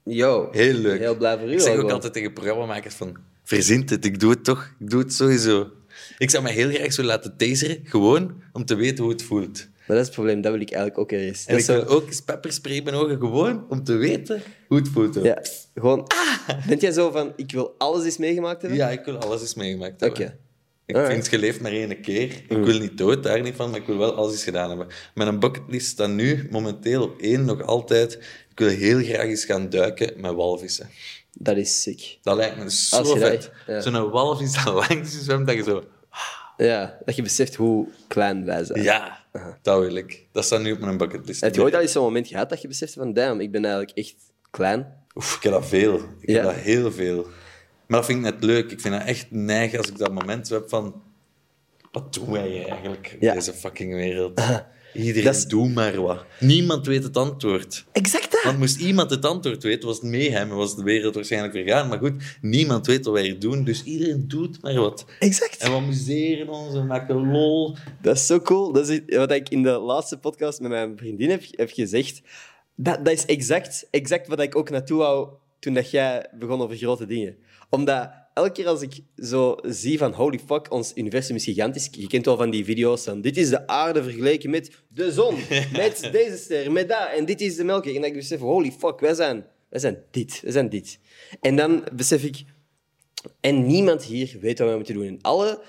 Yo. 0.03 0.49
Heel 0.51 0.73
leuk. 0.73 0.99
Heel 0.99 1.17
blij 1.17 1.37
voor 1.39 1.47
u. 1.49 1.51
Ik 1.51 1.59
zeg 1.59 1.77
ook 1.77 1.91
altijd 1.91 2.13
tegen 2.13 2.33
programmamakers 2.33 2.95
van... 2.95 3.17
Verzint 3.43 3.89
het, 3.89 4.05
ik 4.05 4.19
doe 4.19 4.29
het 4.29 4.43
toch. 4.43 4.73
Ik 4.79 4.89
doe 4.89 4.99
het 4.99 5.13
sowieso. 5.13 5.69
Ik 6.17 6.29
zou 6.29 6.43
me 6.43 6.49
heel 6.49 6.69
graag 6.69 6.93
zo 6.93 7.03
laten 7.03 7.37
taseren, 7.37 7.79
gewoon 7.83 8.43
om 8.53 8.65
te 8.65 8.75
weten 8.75 9.03
hoe 9.03 9.13
het 9.13 9.23
voelt. 9.23 9.67
Maar 9.87 9.97
dat 9.97 9.97
is 9.97 10.05
het 10.05 10.13
probleem, 10.13 10.41
dat 10.41 10.51
wil 10.51 10.61
ik 10.61 10.71
eigenlijk 10.71 11.01
ook 11.01 11.11
eens. 11.11 11.45
En 11.45 11.53
Dat 11.53 11.63
ik 11.63 11.69
is 11.69 11.75
wil 11.75 11.85
ook 11.95 12.07
eens 12.07 12.21
pepperspray 12.21 12.75
in 12.75 12.83
mijn 12.83 12.95
ogen, 12.95 13.17
gewoon 13.19 13.65
om 13.69 13.83
te 13.83 13.93
weten 13.93 14.41
hoe 14.69 14.77
het 14.77 14.87
voelt. 14.89 15.17
ook. 15.17 15.23
Ja, 15.23 15.41
gewoon... 15.75 16.07
Bent 16.67 16.81
jij 16.81 16.91
zo 16.91 17.11
van, 17.11 17.33
ik 17.35 17.51
wil 17.51 17.75
alles 17.77 18.05
eens 18.05 18.17
meegemaakt 18.17 18.61
hebben? 18.61 18.79
Ja, 18.79 18.89
ik 18.89 19.05
wil 19.05 19.17
alles 19.17 19.41
eens 19.41 19.53
meegemaakt 19.53 19.99
hebben. 20.01 20.19
Oké. 20.25 20.37
Ik 20.85 20.95
Alright. 20.95 21.13
vind, 21.15 21.31
je 21.31 21.37
leeft 21.39 21.61
maar 21.61 21.71
één 21.71 22.01
keer. 22.01 22.23
Ik 22.47 22.57
wil 22.63 22.79
niet 22.79 22.97
dood, 22.97 23.23
daar 23.23 23.41
niet 23.41 23.55
van, 23.55 23.69
maar 23.69 23.79
ik 23.79 23.85
wil 23.85 23.97
wel 23.97 24.13
alles 24.15 24.31
eens 24.31 24.43
gedaan 24.43 24.69
hebben. 24.69 24.87
Mijn 25.13 25.39
bucketlist 25.39 25.87
staat 25.87 26.09
nu 26.09 26.47
momenteel 26.51 27.03
op 27.03 27.19
één 27.21 27.45
nog 27.45 27.61
altijd. 27.63 28.13
Ik 28.51 28.59
wil 28.59 28.67
heel 28.69 29.03
graag 29.03 29.25
eens 29.25 29.45
gaan 29.45 29.69
duiken 29.69 30.13
met 30.21 30.33
walvissen. 30.33 30.89
Dat 31.37 31.57
is 31.57 31.81
sick. 31.81 32.17
Dat 32.21 32.35
lijkt 32.35 32.57
me 32.57 32.71
zo 32.71 32.95
Als 32.97 33.13
je 33.13 33.19
dat- 33.19 33.29
vet. 33.29 33.51
ja. 33.67 33.81
Zo'n 33.81 34.09
walvis 34.09 34.63
dat 34.63 34.73
langs 34.89 35.13
je 35.13 35.19
zwemt, 35.19 35.47
dat 35.47 35.55
je 35.55 35.63
zo... 35.63 35.83
Ja, 36.57 36.97
dat 37.05 37.15
je 37.15 37.21
beseft 37.21 37.55
hoe 37.55 37.87
klein 38.07 38.45
wij 38.45 38.63
zijn. 38.63 38.83
Ja, 38.83 39.23
dat 39.61 39.79
wil 39.79 39.95
ik. 39.95 40.25
Dat 40.31 40.45
staat 40.45 40.61
nu 40.61 40.71
op 40.71 40.79
mijn 40.79 40.97
bucketlist. 40.97 41.41
Heb 41.41 41.55
je 41.55 41.61
ooit 41.61 41.75
al 41.75 41.81
eens 41.81 41.91
zo'n 41.91 42.03
moment 42.03 42.27
gehad 42.27 42.49
dat 42.49 42.61
je 42.61 42.67
beseft 42.67 42.93
van, 42.93 43.13
damn, 43.13 43.39
ik 43.41 43.51
ben 43.51 43.65
eigenlijk 43.65 43.97
echt 43.97 44.15
klein? 44.49 44.97
Oef, 45.15 45.35
ik 45.35 45.43
heb 45.43 45.51
dat 45.53 45.67
veel. 45.67 45.95
Ik 45.95 46.29
Ja. 46.29 46.33
heb 46.35 46.43
dat 46.43 46.53
heel 46.55 46.91
veel. 46.91 47.27
Maar 47.87 47.97
dat 47.99 48.05
vind 48.05 48.25
ik 48.25 48.31
net 48.33 48.43
leuk. 48.43 48.71
Ik 48.71 48.79
vind 48.81 48.93
dat 48.93 49.03
echt 49.07 49.27
neig 49.31 49.75
als 49.77 49.87
ik 49.87 49.97
dat 49.97 50.13
moment 50.13 50.49
heb 50.49 50.69
van... 50.69 51.01
Wat 51.91 52.13
doen 52.13 52.31
wij 52.31 52.65
eigenlijk 52.65 53.07
in 53.19 53.27
Ja. 53.27 53.33
deze 53.33 53.53
fucking 53.53 53.93
wereld? 53.93 54.41
Iedereen 54.93 55.23
Dat 55.23 55.35
is- 55.35 55.45
doe 55.45 55.69
maar 55.69 56.01
wat. 56.01 56.25
Niemand 56.39 56.85
weet 56.87 57.03
het 57.03 57.17
antwoord. 57.17 57.85
Exact 57.91 58.31
dat! 58.31 58.43
Want 58.43 58.57
moest 58.57 58.79
iemand 58.79 59.09
het 59.09 59.25
antwoord 59.25 59.63
weten, 59.63 59.87
was 59.87 59.99
het 60.01 60.09
mayhem 60.11 60.49
was 60.49 60.75
de 60.75 60.83
wereld 60.83 61.15
waarschijnlijk 61.15 61.53
vergaan. 61.53 61.87
Maar 61.87 61.97
goed, 61.97 62.37
niemand 62.41 62.87
weet 62.87 63.05
wat 63.05 63.13
wij 63.13 63.23
hier 63.23 63.39
doen, 63.39 63.63
dus 63.63 63.83
iedereen 63.83 64.27
doet 64.27 64.61
maar 64.61 64.73
wat. 64.73 65.05
Exact! 65.19 65.57
En 65.57 65.69
we 65.71 65.75
amuseren 65.77 66.47
ons 66.49 66.75
en 66.75 66.85
maken 66.87 67.31
lol. 67.31 67.75
Dat 68.01 68.15
is 68.15 68.25
zo 68.25 68.39
cool. 68.39 68.71
Dat 68.71 68.89
is 68.89 68.99
wat 69.07 69.31
ik 69.31 69.49
in 69.49 69.63
de 69.63 69.71
laatste 69.79 70.17
podcast 70.17 70.59
met 70.61 70.69
mijn 70.71 70.97
vriendin 70.97 71.29
heb, 71.29 71.43
heb 71.51 71.69
gezegd. 71.71 72.21
Dat, 72.81 73.05
dat 73.05 73.13
is 73.13 73.25
exact, 73.25 73.87
exact 73.91 74.27
wat 74.27 74.39
ik 74.39 74.55
ook 74.55 74.69
naartoe 74.69 74.97
wou 74.97 75.29
toen 75.59 75.73
dat 75.73 75.91
jij 75.91 76.27
begon 76.33 76.61
over 76.61 76.75
grote 76.75 77.05
dingen. 77.05 77.37
Omdat 77.69 78.09
elke 78.33 78.51
keer 78.51 78.67
als 78.67 78.81
ik 78.81 78.99
zo 79.15 79.55
zie 79.61 79.97
van 79.97 80.13
holy 80.13 80.39
fuck, 80.45 80.71
ons 80.71 80.91
universum 80.95 81.35
is 81.35 81.43
gigantisch. 81.43 81.87
Je 81.91 82.07
kent 82.07 82.25
wel 82.25 82.37
van 82.37 82.49
die 82.49 82.65
video's 82.65 83.03
van 83.03 83.21
dit 83.21 83.37
is 83.37 83.49
de 83.49 83.67
aarde 83.67 84.03
vergeleken 84.03 84.49
met 84.49 84.71
de 84.87 85.11
zon, 85.11 85.35
met 85.71 86.09
deze 86.11 86.37
ster, 86.37 86.71
met 86.71 86.89
dat. 86.89 87.09
En 87.15 87.25
dit 87.25 87.41
is 87.41 87.55
de 87.55 87.63
melkweg. 87.63 87.95
En 87.95 88.01
dat 88.01 88.09
ik 88.09 88.15
besef, 88.15 88.39
holy 88.39 88.71
fuck, 88.71 88.99
wij 88.99 89.13
zijn, 89.13 89.45
wij 89.69 89.79
zijn 89.79 90.03
dit, 90.11 90.41
wij 90.41 90.51
zijn 90.51 90.69
dit. 90.69 90.99
En 91.41 91.55
dan 91.55 91.83
besef 91.93 92.23
ik, 92.23 92.43
en 93.39 93.65
niemand 93.65 94.03
hier 94.03 94.37
weet 94.41 94.59
wat 94.59 94.69
we 94.69 94.75
moeten 94.75 94.93
doen. 94.93 95.07
En 95.07 95.21
alle 95.21 95.63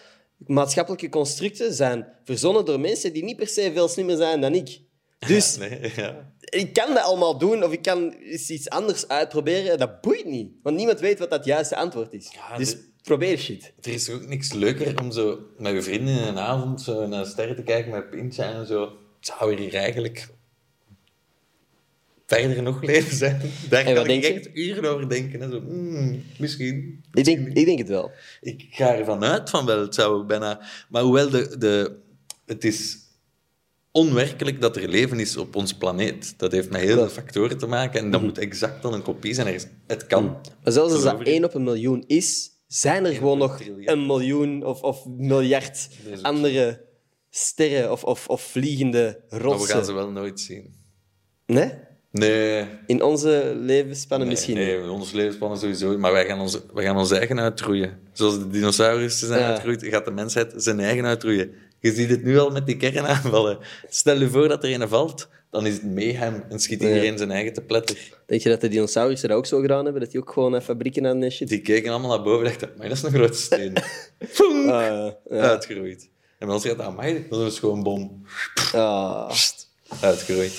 maatschappelijke 0.47 1.09
constructen 1.09 1.75
zijn 1.75 2.07
verzonnen 2.25 2.65
door 2.65 2.81
mensen 2.81 3.13
die 3.13 3.25
niet 3.25 3.37
per 3.37 3.49
se 3.49 3.71
veel 3.73 3.89
slimmer 3.89 4.17
zijn 4.17 4.41
dan 4.41 4.55
ik. 4.55 4.81
Dus 5.27 5.57
Nee, 5.57 5.93
ja. 5.97 6.33
ik 6.41 6.73
kan 6.73 6.95
dat 6.95 7.03
allemaal 7.05 7.39
doen 7.39 7.64
of 7.64 7.73
ik 7.73 7.83
kan 7.83 8.14
iets 8.49 8.68
anders 8.68 9.09
uitproberen. 9.09 9.79
Dat 9.79 10.01
boeit 10.01 10.25
niet. 10.25 10.53
Want 10.62 10.77
niemand 10.77 11.01
weet 11.01 11.18
wat 11.18 11.31
dat 11.31 11.45
juiste 11.45 11.77
antwoord 11.77 12.12
is. 12.12 12.31
Ja, 12.33 12.57
dus 12.57 12.71
de- 12.71 12.89
probeer 13.03 13.39
shit. 13.39 13.73
Er 13.81 13.93
is 13.93 14.11
ook 14.11 14.27
niks 14.27 14.53
leuker 14.53 15.01
om 15.01 15.12
zo 15.12 15.39
met 15.59 15.73
je 15.73 15.83
vrienden 15.83 16.14
in 16.14 16.23
een 16.23 16.39
avond 16.39 16.81
zo 16.83 17.07
naar 17.07 17.27
sterren 17.27 17.57
te 17.57 17.62
kijken 17.62 17.91
met 17.93 18.11
pintje 18.11 18.43
en 18.43 18.66
zo. 18.66 18.93
Zou 19.21 19.53
er 19.53 19.59
hier 19.59 19.75
eigenlijk 19.75 20.29
verder 22.27 22.62
nog 22.62 22.83
leven 22.83 23.16
zijn? 23.16 23.41
Daar 23.68 23.85
En 23.85 23.95
kan 23.95 24.07
ik 24.07 24.23
je? 24.23 24.33
echt 24.33 24.49
uren 24.55 24.85
over 24.91 25.09
denken. 25.09 25.41
Hè. 25.41 25.51
Zo, 25.51 25.61
hmm, 25.61 26.23
misschien. 26.39 27.05
Ik 27.12 27.25
denk, 27.25 27.49
ik 27.49 27.64
denk 27.66 27.79
het 27.79 27.89
wel. 27.89 28.11
Ik 28.41 28.66
ga 28.71 28.95
ervan 28.95 29.25
uit 29.25 29.51
van 29.51 29.66
wel, 29.66 29.81
het 29.81 29.95
zou 29.95 30.25
bijna... 30.25 30.61
Maar 30.89 31.03
hoewel 31.03 31.31
de, 31.31 31.59
de, 31.59 31.97
het 32.47 32.64
is 32.64 32.99
onwerkelijk 33.93 34.61
dat 34.61 34.76
er 34.76 34.88
leven 34.88 35.20
is 35.20 35.36
op 35.36 35.57
onze 35.57 35.76
planeet. 35.78 36.34
Dat 36.38 36.53
heeft 36.53 36.70
met 36.70 36.80
heel 36.80 36.95
veel 36.97 37.09
factoren 37.09 37.59
te 37.59 37.66
maken 37.66 38.01
en 38.01 38.11
dat 38.11 38.22
moet 38.22 38.38
exact 38.38 38.82
dan 38.82 38.95
een 38.95 39.03
kopie 39.03 39.34
zijn. 39.34 39.47
Er 39.47 39.55
is- 39.55 39.66
Het 39.86 40.07
kan. 40.07 40.24
Maar 40.64 40.72
zelfs 40.72 40.93
als 40.93 41.03
dat 41.03 41.11
Geloof 41.12 41.26
ik. 41.26 41.32
1 41.34 41.45
op 41.45 41.55
een 41.55 41.64
miljoen 41.64 42.05
is, 42.07 42.51
zijn 42.66 43.05
er 43.05 43.12
gewoon 43.12 43.38
nog 43.38 43.61
een 43.84 44.07
miljoen 44.07 44.64
of, 44.64 44.82
of 44.82 45.07
miljard 45.07 45.88
andere 46.22 46.84
sterren 47.30 47.93
of, 47.93 48.05
of, 48.05 48.28
of 48.28 48.43
vliegende 48.43 49.20
Maar 49.30 49.38
we 49.41 49.45
rotsen. 49.45 49.68
gaan 49.74 49.84
ze 49.84 49.93
wel 49.93 50.11
nooit 50.11 50.41
zien. 50.41 50.74
Nee? 51.47 51.72
Nee, 52.12 52.64
In 52.86 53.03
onze 53.03 53.53
levensspannen 53.61 54.26
Nee, 54.28 54.36
misschien 54.36 54.57
nee, 54.57 54.78
niet. 54.80 54.88
ons 54.88 55.12
levensspannen 55.12 55.59
sowieso. 55.59 55.99
Maar 55.99 56.12
wij 56.12 56.26
gaan, 56.26 56.41
onze, 56.41 56.62
wij 56.74 56.84
gaan 56.84 56.97
ons 56.97 57.11
eigen 57.11 57.41
uitroeien. 57.41 57.99
Zoals 58.12 58.38
de 58.38 58.49
dinosaurussen 58.49 59.26
zijn 59.28 59.41
Ja. 59.41 59.47
uitgeroeid, 59.49 59.84
gaat 59.84 60.05
de 60.05 60.11
mensheid 60.11 60.53
zijn 60.57 60.80
eigen 60.80 61.05
uitroeien. 61.05 61.53
Je 61.81 61.93
ziet 61.93 62.11
het 62.11 62.22
nu 62.24 62.39
al 62.39 62.51
met 62.51 62.66
die 62.66 62.76
kernaanvallen. 62.76 63.59
Stel 63.89 64.18
je 64.20 64.28
voor 64.28 64.49
dat 64.49 64.64
er 64.64 64.81
een 64.81 64.89
valt, 64.89 65.28
dan 65.51 65.66
is 65.66 65.72
het 65.74 65.95
mayhem 65.95 66.45
en 66.49 66.59
schiet 66.59 66.83
iedereen 66.83 67.18
zijn 67.18 67.31
eigen 67.31 67.53
te 67.53 67.61
pletter. 67.62 67.97
Denk 68.26 68.43
je 68.43 68.49
dat 68.49 68.61
de 68.61 68.68
dinosaurussen 68.68 69.28
dat 69.28 69.39
ook 69.39 69.47
zo 69.47 69.61
gedaan 69.61 69.85
hebben? 69.85 70.03
Dat 70.03 70.11
die 70.11 70.20
ook 70.20 70.33
gewoon 70.33 70.62
fabrieken 70.62 71.07
aan 71.07 71.22
en 71.22 71.33
shit? 71.33 71.49
Die 71.49 71.61
keken 71.61 71.91
allemaal 71.91 72.11
naar 72.16 72.22
boven 72.24 72.47
en 72.47 72.51
dachten, 72.53 72.70
maar 72.78 72.89
dat 72.89 72.97
is 72.97 73.03
een 73.03 73.11
grote 73.12 73.39
steen. 73.39 73.72
Ah, 74.70 74.83
ja. 75.31 75.39
Uitgeroeid. 75.49 76.09
En 76.39 76.47
bij 76.47 76.55
ons 76.55 76.64
gaat 76.66 76.76
dat, 76.76 76.87
amai, 76.87 77.26
dat 77.31 77.53
is 77.53 77.59
gewoon 77.59 77.83
bom. 77.83 78.24
Ah, 78.72 79.31
Uitgeroeid. 80.01 80.53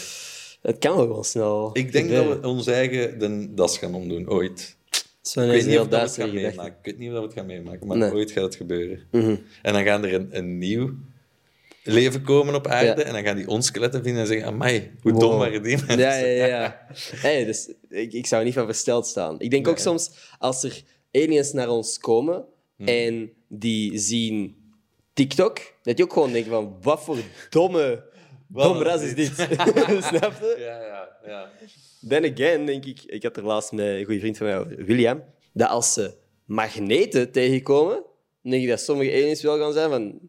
het 0.61 0.77
kan 0.77 0.95
wel 0.95 1.05
gewoon 1.05 1.23
snel. 1.25 1.69
Ik 1.73 1.91
denk 1.91 2.09
dat 2.09 2.25
we 2.41 2.47
ons 2.47 2.67
eigen 2.67 3.19
de 3.19 3.53
das 3.53 3.77
gaan 3.77 3.93
omdoen, 3.95 4.29
ooit. 4.29 4.75
Zo 5.21 5.41
Ik 5.41 5.47
weet 5.49 5.65
niet 5.65 5.79
of 5.79 5.87
dat 5.87 5.99
we 5.99 6.05
het 6.05 6.15
gaan 6.31 6.33
meemaken. 6.41 6.65
Ik 6.71 6.85
weet 6.85 6.97
niet 6.97 7.07
of 7.07 7.13
dat 7.13 7.21
we 7.21 7.27
het 7.29 7.37
gaan 7.37 7.45
meemaken, 7.45 7.87
maar 7.87 7.97
Nee. 7.97 8.07
Mhm. 8.07 8.17
ooit 8.17 8.31
gaat 8.31 8.43
het 8.43 8.55
gebeuren. 8.55 8.99
En 9.61 9.73
dan 9.73 9.83
gaan 9.83 10.03
er 10.05 10.13
een, 10.13 10.27
een 10.31 10.57
nieuw 10.57 10.93
leven 11.83 12.21
komen 12.21 12.55
op 12.55 12.67
aarde 12.67 12.85
Ja. 13.01 13.05
en 13.07 13.13
dan 13.13 13.23
gaan 13.23 13.35
die 13.35 13.47
ons 13.47 13.65
skeletten 13.65 14.03
vinden 14.03 14.21
en 14.21 14.27
zeggen, 14.27 14.45
amai, 14.47 14.91
hoe 15.01 15.11
Wow. 15.11 15.21
dom 15.21 15.37
waren 15.37 15.63
die 15.63 15.77
mensen? 15.77 15.97
Ja, 15.99 16.15
ja, 16.15 16.45
ja. 16.45 16.85
Hey, 17.15 17.45
dus 17.45 17.73
ik, 17.89 18.13
ik 18.13 18.25
zou 18.25 18.43
niet 18.43 18.53
van 18.53 18.65
versteld 18.65 19.07
staan. 19.07 19.39
Ik 19.39 19.51
denk 19.51 19.67
ook 19.67 19.77
soms, 19.77 20.11
als 20.37 20.63
er 20.63 20.81
aliens 21.11 21.51
naar 21.53 21.69
ons 21.69 21.97
komen 21.97 22.45
Hmm. 22.77 22.87
en 22.89 23.31
die 23.47 23.97
zien 23.99 24.55
TikTok, 25.13 25.59
dat 25.83 25.97
je 25.97 26.03
ook 26.03 26.13
gewoon 26.13 26.31
denkt 26.31 26.49
van, 26.49 26.77
wat 26.81 27.03
voor 27.03 27.17
domme, 27.49 28.03
dom 28.47 28.77
ras 28.81 29.01
is 29.01 29.15
dit? 29.15 29.27
Snap 30.09 30.33
je? 30.41 30.55
Ja, 30.59 30.81
ja, 30.81 31.09
ja. 31.25 31.49
Then 32.07 32.31
again, 32.33 32.65
denk 32.65 32.85
ik, 32.85 33.01
ik 33.05 33.23
had 33.23 33.37
er 33.37 33.43
laatst 33.45 33.71
met 33.71 33.85
een 33.85 34.05
goede 34.05 34.19
vriend 34.19 34.37
van 34.37 34.47
mij, 34.47 34.59
over, 34.59 34.85
William, 34.85 35.23
dat 35.53 35.69
als 35.69 35.93
ze 35.93 36.13
magneten 36.45 37.31
tegenkomen, 37.31 38.03
denk 38.41 38.63
ik 38.63 38.69
dat 38.69 38.79
sommige 38.81 39.11
aliens 39.11 39.41
wel 39.41 39.57
gaan 39.57 39.73
zijn 39.73 39.89
van, 39.89 40.19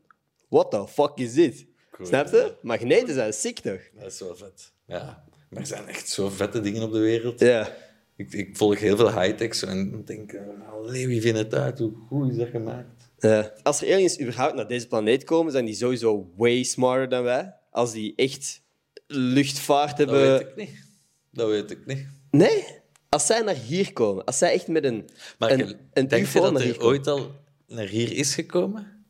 what 0.53 0.71
the 0.71 0.89
fuck 0.89 1.13
is 1.15 1.33
dit? 1.35 1.67
Cool. 1.91 2.09
Snap 2.09 2.29
je? 2.29 2.55
Magneten 2.63 3.15
zijn 3.15 3.33
sick 3.33 3.59
toch? 3.59 3.81
Dat 3.99 4.13
is 4.13 4.21
wel 4.21 4.37
vet. 4.37 4.73
Ja. 4.87 5.25
Maar 5.51 5.61
er 5.61 5.67
zijn 5.67 5.89
echt 5.89 6.09
zo 6.09 6.29
vette 6.29 6.61
dingen 6.61 6.83
op 6.83 6.93
de 6.93 6.99
wereld. 6.99 7.41
Ja. 7.41 7.69
Ik, 8.17 8.33
ik 8.33 8.57
volg 8.57 8.79
heel 8.79 8.97
veel 8.97 9.21
high-tech 9.21 9.63
en 9.63 10.05
denk, 10.05 10.39
allee, 10.71 11.07
wie 11.07 11.21
vindt 11.21 11.39
het 11.39 11.55
uit? 11.55 11.79
Hoe 11.79 11.93
goed 12.09 12.31
is 12.31 12.37
dat 12.37 12.49
gemaakt? 12.49 13.11
Ja. 13.19 13.53
Als 13.63 13.83
er 13.83 13.93
aliens 13.95 14.21
überhaupt 14.21 14.55
naar 14.55 14.69
deze 14.69 14.87
planeet 14.89 15.25
komen, 15.25 15.53
zijn 15.53 15.65
die 15.65 15.75
sowieso 15.75 16.31
way 16.37 16.63
smarter 16.63 17.09
dan 17.09 17.23
wij. 17.23 17.55
Als 17.71 17.93
die 17.93 18.13
echt 18.17 18.63
luchtvaart 19.07 19.97
Dat 19.97 20.11
hebben. 20.11 20.31
weet 20.33 20.41
ik 20.49 20.57
niet. 20.57 20.87
Dat 21.31 21.49
weet 21.49 21.71
ik 21.71 21.87
niet. 21.87 22.07
Nee? 22.31 22.65
Als 23.09 23.27
zij 23.27 23.41
naar 23.41 23.55
hier 23.55 23.93
komen, 23.93 24.25
als 24.25 24.39
zij 24.39 24.53
echt 24.53 24.69
met 24.69 24.85
een, 24.85 25.09
Maar 25.39 25.51
een, 25.51 25.77
een 25.93 26.09
denk 26.09 26.27
je 26.27 26.41
dat 26.41 26.61
er 26.61 26.83
ooit 26.83 27.07
al 27.07 27.31
naar 27.67 27.87
hier 27.87 28.13
is 28.13 28.35
gekomen? 28.35 29.02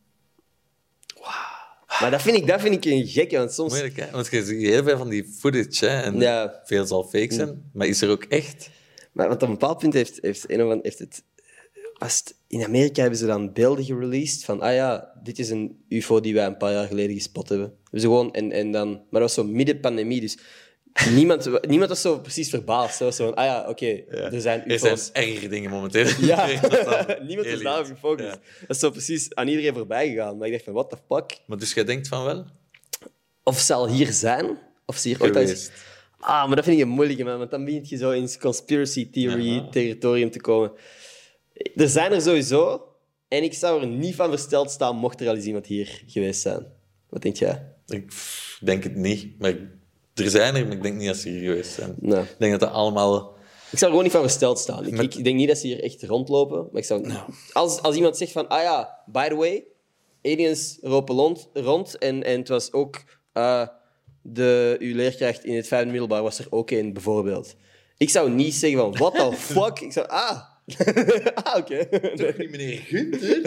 Maar 2.03 2.11
dat 2.11 2.23
vind, 2.23 2.37
ik, 2.37 2.47
dat 2.47 2.61
vind 2.61 2.75
ik 2.75 2.85
een 2.93 3.07
gekke, 3.07 3.37
want 3.37 3.53
soms... 3.53 3.71
Moeilijk, 3.73 3.97
hè? 3.97 4.11
Want 4.11 4.27
je 4.31 4.45
ziet 4.45 4.61
heel 4.63 4.83
veel 4.83 4.97
van 4.99 5.09
die 5.09 5.25
footage, 5.39 5.87
hè? 5.87 6.01
En 6.03 6.21
Ja. 6.21 6.61
veel 6.65 6.87
zal 6.87 7.03
fake 7.05 7.35
zijn. 7.35 7.71
Maar 7.73 7.87
is 7.87 8.03
er 8.03 8.11
ook 8.11 8.25
echt? 8.25 8.71
Maar 9.13 9.29
want 9.29 9.43
op 9.43 9.49
een 9.49 9.55
bepaald 9.55 9.79
punt 9.79 9.93
heeft, 9.95 10.19
heeft, 10.21 10.51
een 10.51 10.57
of 10.63 10.63
ander- 10.63 10.85
heeft 10.85 10.99
het... 10.99 11.23
In 12.47 12.65
Amerika 12.65 13.01
hebben 13.01 13.19
ze 13.19 13.27
dan 13.27 13.53
beelden 13.53 13.85
gereleased 13.85 14.45
van, 14.45 14.61
ah 14.61 14.75
ja, 14.75 15.13
dit 15.23 15.39
is 15.39 15.51
een 15.51 15.85
UFO 15.89 16.21
die 16.21 16.35
wij 16.35 16.47
een 16.47 16.57
paar 16.57 16.73
jaar 16.73 16.87
geleden 16.87 17.15
gespot 17.17 17.49
hebben. 17.49 17.73
Ze 17.93 18.01
gewoon, 18.01 18.33
en, 18.35 18.53
en 18.53 18.71
dan, 18.73 18.89
maar 18.91 19.21
dat 19.21 19.21
was 19.21 19.35
zo 19.35 19.45
midden 19.45 19.81
pandemie, 19.81 20.21
dus 20.21 20.39
niemand, 21.11 21.67
niemand 21.67 21.89
was 21.91 22.01
zo 22.01 22.19
precies 22.19 22.51
verbaasd. 22.51 22.97
Zo, 22.97 23.11
zo 23.11 23.25
van, 23.25 23.35
ah 23.35 23.45
ja, 23.45 23.69
oké, 23.69 23.87
er 24.09 24.41
zijn 24.41 24.65
Er 24.69 24.79
zijn 24.79 24.93
UFO's. 24.93 25.11
ergere 25.13 25.49
dingen 25.49 25.71
momenteel. 25.71 26.07
Ja, 26.21 26.47
niemand 27.27 27.47
is 27.49 27.63
daarop 27.63 27.87
gefocust. 27.87 28.29
Ja. 28.29 28.41
Dat 28.61 28.71
is 28.71 28.79
zo 28.79 28.91
precies 28.91 29.35
aan 29.35 29.49
iedereen 29.49 29.75
voorbij 29.75 30.09
gegaan. 30.09 30.37
Maar 30.37 30.47
ik 30.47 30.53
dacht 30.53 30.65
van, 30.65 30.73
what 30.73 30.91
the 30.91 30.97
fuck? 31.09 31.39
Maar 31.47 31.59
dus 31.59 31.73
jij 31.75 31.85
denkt 31.85 32.09
van 32.09 32.25
wel? 32.25 32.45
Of 33.43 33.59
ze 33.59 33.75
al 33.75 33.89
hier 33.89 34.13
zijn, 34.13 34.59
of 34.87 34.97
ze 34.97 35.09
hier 35.09 35.23
ooit. 35.23 35.33
Geweest. 35.37 35.73
Ah, 36.19 36.47
maar 36.47 36.57
dat 36.57 36.65
vind 36.65 36.77
ik 36.77 36.83
een 36.83 36.89
moeilijke, 36.89 37.25
man. 37.25 37.39
Want 37.39 37.51
dan 37.51 37.65
begint 37.65 37.89
je 37.89 37.97
zo 37.97 38.11
in 38.11 38.39
conspiracy 38.41 39.11
theory 39.11 39.55
Ja. 39.55 39.69
territorium 39.71 40.31
te 40.31 40.41
komen. 40.41 40.73
Er 41.77 41.89
zijn 41.89 42.13
er 42.13 42.21
sowieso. 42.23 42.87
En 43.29 43.43
ik 43.43 43.55
zou 43.55 43.81
er 43.81 43.87
niet 43.87 44.15
van 44.15 44.31
versteld 44.31 44.71
staan 44.71 44.97
mocht 44.97 45.21
er 45.21 45.29
al 45.29 45.35
eens 45.35 45.45
iemand 45.45 45.67
hier 45.67 46.03
geweest 46.07 46.41
zijn. 46.41 46.67
Wat 47.09 47.23
denk 47.23 47.37
jij? 47.37 47.73
Ik 47.87 48.13
denk 48.61 48.83
het 48.83 48.95
niet. 48.95 49.39
Maar 49.39 49.55
er 50.15 50.31
zijn 50.31 50.55
er, 50.57 50.67
maar 50.67 50.77
ik 50.77 50.83
denk 50.83 50.97
niet 50.97 51.07
dat 51.07 51.17
ze 51.17 51.29
hier 51.29 51.41
geweest 51.51 51.73
zijn. 51.73 51.97
Ik 52.01 52.35
denk 52.39 52.51
dat 52.53 52.61
dat 52.61 52.71
allemaal... 52.71 53.37
ik 53.71 53.79
zou 53.79 53.81
er 53.81 53.87
gewoon 53.89 54.03
niet 54.03 54.13
van 54.13 54.21
versteld 54.23 54.59
staan. 54.59 54.87
Ik, 54.87 54.93
Met- 54.93 55.17
ik 55.19 55.25
denk 55.25 55.37
niet 55.37 55.49
dat 55.49 55.59
ze 55.59 55.67
hier 55.67 55.83
echt 55.83 56.03
rondlopen. 56.03 56.69
Maar 56.73 56.81
ik 56.81 56.87
zou... 56.87 57.11
Als, 57.53 57.83
als 57.83 57.97
iemand 57.97 58.17
zegt 58.17 58.33
van, 58.33 58.49
ah 58.49 58.63
ja, 58.63 58.99
by 59.07 59.29
the 59.29 59.35
way, 59.35 59.65
aliens 60.23 60.79
lopen 60.81 61.15
rond, 61.15 61.49
rond 61.53 61.99
en, 61.99 62.23
en 62.25 62.39
het 62.39 62.49
was 62.49 62.73
ook... 62.73 63.03
eh, 63.33 63.67
de, 64.23 64.77
uw 64.79 64.95
leerkracht 64.95 65.45
in 65.45 65.57
het 65.57 65.69
vijfde 65.69 65.91
middelbaar 65.91 66.23
was 66.23 66.39
er 66.39 66.47
ook 66.51 66.71
een, 66.71 66.93
bijvoorbeeld. 66.93 67.55
Ik 67.97 68.11
zou 68.11 68.31
niet 68.31 68.55
zeggen 68.55 68.79
van, 68.81 68.93
what 68.93 69.15
the 69.15 69.33
fuck? 69.53 69.81
Ik 69.81 69.93
zou, 69.93 70.07
ah... 70.09 70.41
ah, 71.45 71.57
oké. 71.57 71.87
Toch 72.17 72.37
niet 72.37 72.51
meneer 72.51 72.79
Gunther? 72.79 73.41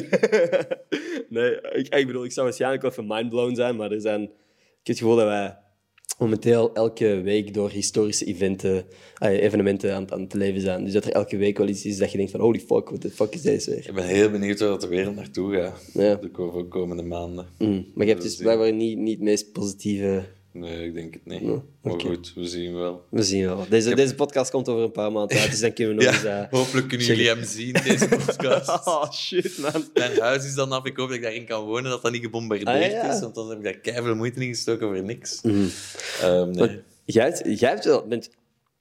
Nee, 1.30 1.62
ik, 1.62 1.96
ik 1.96 2.08
bedoel, 2.08 2.24
ik 2.24 2.32
zou 2.32 2.46
waarschijnlijk 2.46 2.82
wel 2.82 2.92
even 2.92 3.08
mindblown 3.08 3.56
zijn, 3.56 3.76
maar 3.76 3.92
er 3.92 4.02
zijn... 4.02 4.22
Ik 4.22 4.30
heb 4.92 4.96
het 4.96 4.98
gevoel 4.98 5.16
dat 5.16 5.26
wij 5.26 5.58
momenteel 6.20 6.74
elke 6.74 7.22
week 7.22 7.54
door 7.54 7.70
historische 7.70 8.26
eventen, 8.26 8.86
ah, 9.18 9.32
evenementen 9.32 9.94
aan, 9.96 10.12
aan 10.12 10.22
het 10.22 10.34
leven 10.34 10.62
zijn. 10.62 10.84
Dus 10.84 10.94
dat 10.94 11.06
er 11.06 11.12
elke 11.12 11.38
week 11.38 11.58
wel 11.58 11.68
iets 11.68 11.86
is 11.86 11.98
dat 11.98 12.12
je 12.12 12.18
denkt 12.18 12.32
van 12.32 12.40
holy 12.42 12.60
fuck, 12.60 12.88
what 12.90 13.02
the 13.02 13.10
fuck 13.10 13.34
is 13.34 13.42
deze 13.42 13.70
weer? 13.70 13.88
Ik 13.88 13.94
ben 13.96 14.06
heel 14.08 14.30
benieuwd 14.32 14.60
waar 14.60 14.80
de 14.80 14.88
wereld 14.88 15.16
naartoe 15.16 15.54
gaat. 15.56 15.90
Ja. 15.94 16.16
De 16.16 16.30
ko- 16.32 16.66
komende 16.70 17.04
maanden. 17.04 17.48
Mm, 17.58 17.86
Maar 17.94 18.06
je 18.06 18.12
hebt 18.12 18.24
dus 18.24 18.36
blijkbaar 18.36 18.74
niet, 18.74 18.98
niet 18.98 19.14
het 19.16 19.24
meest 19.24 19.52
positieve... 19.52 20.24
Nee, 20.58 20.86
ik 20.86 20.94
denk 20.94 21.14
het 21.14 21.26
niet. 21.26 21.42
Maar 21.82 22.00
goed, 22.00 22.34
we 22.36 22.48
zien 22.48 22.74
wel. 22.76 23.06
We 23.10 23.24
zien 23.24 23.46
wel. 23.46 23.66
Deze, 23.70 23.96
deze 23.96 24.16
podcast 24.16 24.52
komt 24.52 24.70
over 24.70 24.84
een 24.84 24.92
paar 24.92 25.12
maanden 25.12 25.38
uit, 25.38 25.50
dus 25.50 25.60
dan 25.60 25.74
kunnen 25.74 25.98
we 25.98 26.04
nog 26.04 26.14
eens... 26.14 26.24
Eh, 26.24 26.44
hopelijk 26.50 26.88
kunnen 26.88 27.08
jullie 27.08 27.28
hem 27.28 27.44
zien, 27.44 27.74
deze 27.74 28.08
podcast. 28.08 28.70
Oh, 28.88 29.12
shit, 29.12 29.58
man. 29.58 29.84
Mijn 29.94 30.20
huis 30.20 30.46
is 30.46 30.54
dan 30.54 30.72
af. 30.72 30.86
Ik 30.86 30.98
hoop 30.98 31.08
dat 31.08 31.18
ik 31.18 31.24
daarin 31.24 31.46
kan 31.46 31.66
wonen, 31.66 31.92
dat 31.92 32.02
dat 32.02 32.12
niet 32.12 32.22
gebombardeerd 32.22 32.68
Ah, 32.70 32.92
ja. 32.92 33.04
Mhm. 33.04 33.14
is. 33.14 33.20
Want 33.20 33.36
dan 33.36 33.50
heb 33.50 33.58
ik 33.58 33.64
daar 33.64 33.78
keihard 33.78 34.16
moeite 34.16 34.40
in 34.42 34.48
gestoken 34.48 34.88
voor 34.88 35.04
niks. 35.04 35.42
Ehm, 35.42 36.50
nee. 36.50 36.60
Maar 36.60 36.80
jij, 37.06 37.24
hebt- 37.24 37.60
jij 37.60 37.70
hebt 37.70 37.86
wel... 37.86 38.08
Bent, 38.08 38.30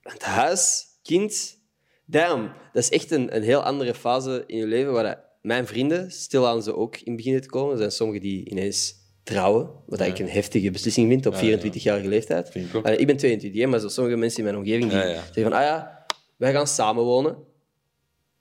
het 0.03 0.23
huis, 0.23 0.85
kind... 1.03 1.63
Damn, 2.07 2.53
dat 2.73 2.83
is 2.83 2.89
echt 2.91 3.11
een, 3.11 3.37
een 3.37 3.43
heel 3.43 3.63
andere 3.63 3.95
fase 3.95 4.45
in 4.47 4.57
je 4.59 4.67
leven 4.67 4.93
waar 4.93 5.05
dat 5.05 5.19
mijn 5.43 5.67
vrienden 5.67 6.11
stilaan 6.11 6.63
ze 6.63 6.77
ook 6.77 6.97
in 6.97 7.17
beginnen 7.17 7.41
te 7.43 7.49
komen. 7.49 7.73
Er 7.73 7.79
zijn 7.79 7.91
sommigen 7.91 8.23
die 8.23 8.51
ineens 8.51 8.95
trouwen, 9.25 9.71
wat 9.87 10.01
ik 10.01 10.19
een 10.19 10.29
heftige 10.29 10.71
beslissing 10.71 11.09
vind 11.09 11.27
op 11.27 11.35
24-jarige 11.35 12.09
leeftijd. 12.09 12.51
Vind 12.51 12.69
ik 12.69 12.75
ook. 12.75 12.85
Allee, 12.85 12.99
ik 12.99 13.07
ben 13.07 13.17
22, 13.17 13.61
hè, 13.61 13.67
maar 13.67 13.81
zo 13.81 13.89
sommige 13.89 14.17
mensen 14.17 14.39
in 14.39 14.45
mijn 14.45 14.57
omgeving 14.57 14.91
die 14.91 14.99
Ja, 14.99 15.05
ja. 15.07 15.23
zeggen 15.23 15.43
van, 15.43 15.53
ah 15.53 15.63
ja, 15.63 16.07
wij 16.37 16.53
gaan 16.53 16.67
samenwonen. 16.67 17.37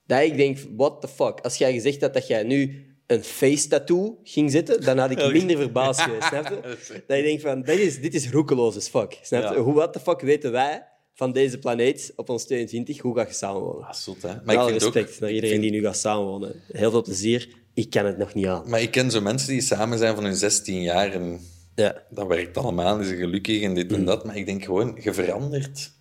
Dat 0.05 0.21
ik 0.21 0.37
denk, 0.37 0.57
what 0.75 1.01
the 1.01 1.07
fuck. 1.07 1.39
Als 1.39 1.57
jij 1.57 1.73
gezegd 1.73 2.01
had 2.01 2.13
dat 2.13 2.27
jij 2.27 2.43
nu 2.43 2.85
een 3.07 3.23
face 3.23 3.67
tattoo 3.67 4.19
ging 4.23 4.51
zetten, 4.51 4.81
dan 4.81 4.97
had 4.97 5.11
ik 5.11 5.31
minder 5.31 5.57
verbaasd 5.57 6.01
geweest, 6.01 6.27
snap 6.27 6.47
je? 6.49 6.77
Dat 7.07 7.17
je 7.17 7.23
denkt 7.23 7.41
van, 7.41 7.61
dit 7.61 7.79
is, 7.79 8.01
dit 8.01 8.13
is 8.13 8.29
roekeloos 8.29 8.75
as 8.75 8.87
fuck. 8.87 9.19
Snap 9.21 9.41
je? 9.41 9.55
Ja. 9.55 9.61
Hoe, 9.61 9.73
what 9.73 9.93
the 9.93 9.99
fuck 9.99 10.21
weten 10.21 10.51
wij 10.51 10.87
van 11.13 11.31
deze 11.31 11.59
planeet 11.59 12.13
op 12.15 12.29
ons 12.29 12.45
22, 12.45 12.99
hoe 12.99 13.15
ga 13.15 13.25
je 13.27 13.33
samenwonen? 13.33 13.87
Ah, 13.87 13.93
zot, 13.93 14.21
hè. 14.21 14.27
Maar 14.27 14.41
Met 14.45 14.55
ik 14.55 14.61
ook... 14.61 14.69
respect 14.69 15.19
naar 15.19 15.31
iedereen 15.31 15.61
die 15.61 15.71
nu 15.71 15.81
gaat 15.81 15.97
samenwonen. 15.97 16.61
Heel 16.71 16.91
veel 16.91 17.01
plezier. 17.01 17.49
Ik 17.73 17.89
kan 17.89 18.05
het 18.05 18.17
nog 18.17 18.33
niet 18.33 18.45
aan. 18.45 18.69
Maar 18.69 18.81
ik 18.81 18.91
ken 18.91 19.11
zo 19.11 19.21
mensen 19.21 19.47
die 19.49 19.61
samen 19.61 19.97
zijn 19.97 20.15
van 20.15 20.23
hun 20.23 20.35
16 20.35 20.81
jaar 20.81 21.11
en 21.11 21.39
Ja. 21.75 22.03
dat 22.09 22.27
werkt 22.27 22.57
allemaal, 22.57 22.99
is 22.99 23.07
gelukkig 23.07 23.61
en 23.61 23.73
dit 23.73 23.91
en 23.93 24.05
dat. 24.05 24.25
Maar 24.25 24.35
ik 24.37 24.45
denk 24.45 24.63
gewoon, 24.63 24.97
je 25.01 25.13
verandert 25.13 25.91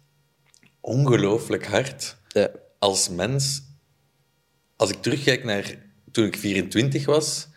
ongelooflijk 0.80 1.66
hard 1.66 2.16
Ja. 2.28 2.50
als 2.78 3.08
mens. 3.08 3.62
Als 4.76 4.90
ik 4.90 5.02
terugkijk 5.02 5.44
naar 5.44 5.76
toen 6.10 6.24
ik 6.24 6.36
24 6.36 7.06
was, 7.06 7.48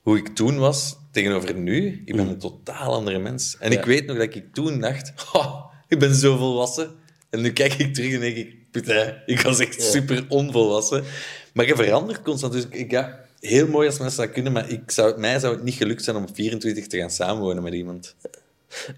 hoe 0.00 0.16
ik 0.16 0.28
toen 0.28 0.58
was 0.58 0.96
tegenover 1.10 1.54
nu, 1.54 2.02
ik 2.04 2.16
ben 2.16 2.28
een 2.28 2.38
totaal 2.38 2.92
andere 2.94 3.18
mens. 3.18 3.56
En 3.58 3.72
Ja. 3.72 3.78
ik 3.78 3.84
weet 3.84 4.06
nog 4.06 4.16
dat 4.16 4.34
ik 4.34 4.54
toen 4.54 4.80
dacht, 4.80 5.12
"Oh, 5.32 5.64
ik 5.88 5.98
ben 5.98 6.14
zo 6.14 6.36
volwassen. 6.36 6.94
En 7.30 7.40
nu 7.40 7.52
kijk 7.52 7.74
ik 7.74 7.94
terug 7.94 8.12
en 8.12 8.20
denk 8.20 8.36
ik, 8.36 8.70
putain, 8.70 9.22
ik 9.26 9.40
was 9.40 9.58
echt 9.58 9.82
super 9.82 10.24
onvolwassen. 10.28 11.04
Maar 11.52 11.66
je 11.66 11.76
verandert 11.76 12.22
constant. 12.22 12.52
Dus 12.52 12.66
ik, 12.70 12.90
ja, 12.90 13.23
heel 13.46 13.68
mooi 13.68 13.86
als 13.86 13.98
mensen 13.98 14.24
dat 14.24 14.32
kunnen, 14.32 14.52
maar 14.52 14.70
ik 14.70 14.90
zou, 14.90 15.18
mij 15.20 15.38
zou 15.38 15.54
het 15.54 15.64
niet 15.64 15.74
gelukt 15.74 16.04
zijn 16.04 16.16
om 16.16 16.22
op 16.22 16.34
24 16.34 16.86
te 16.86 16.98
gaan 16.98 17.10
samenwonen 17.10 17.62
met 17.62 17.74
iemand. 17.74 18.14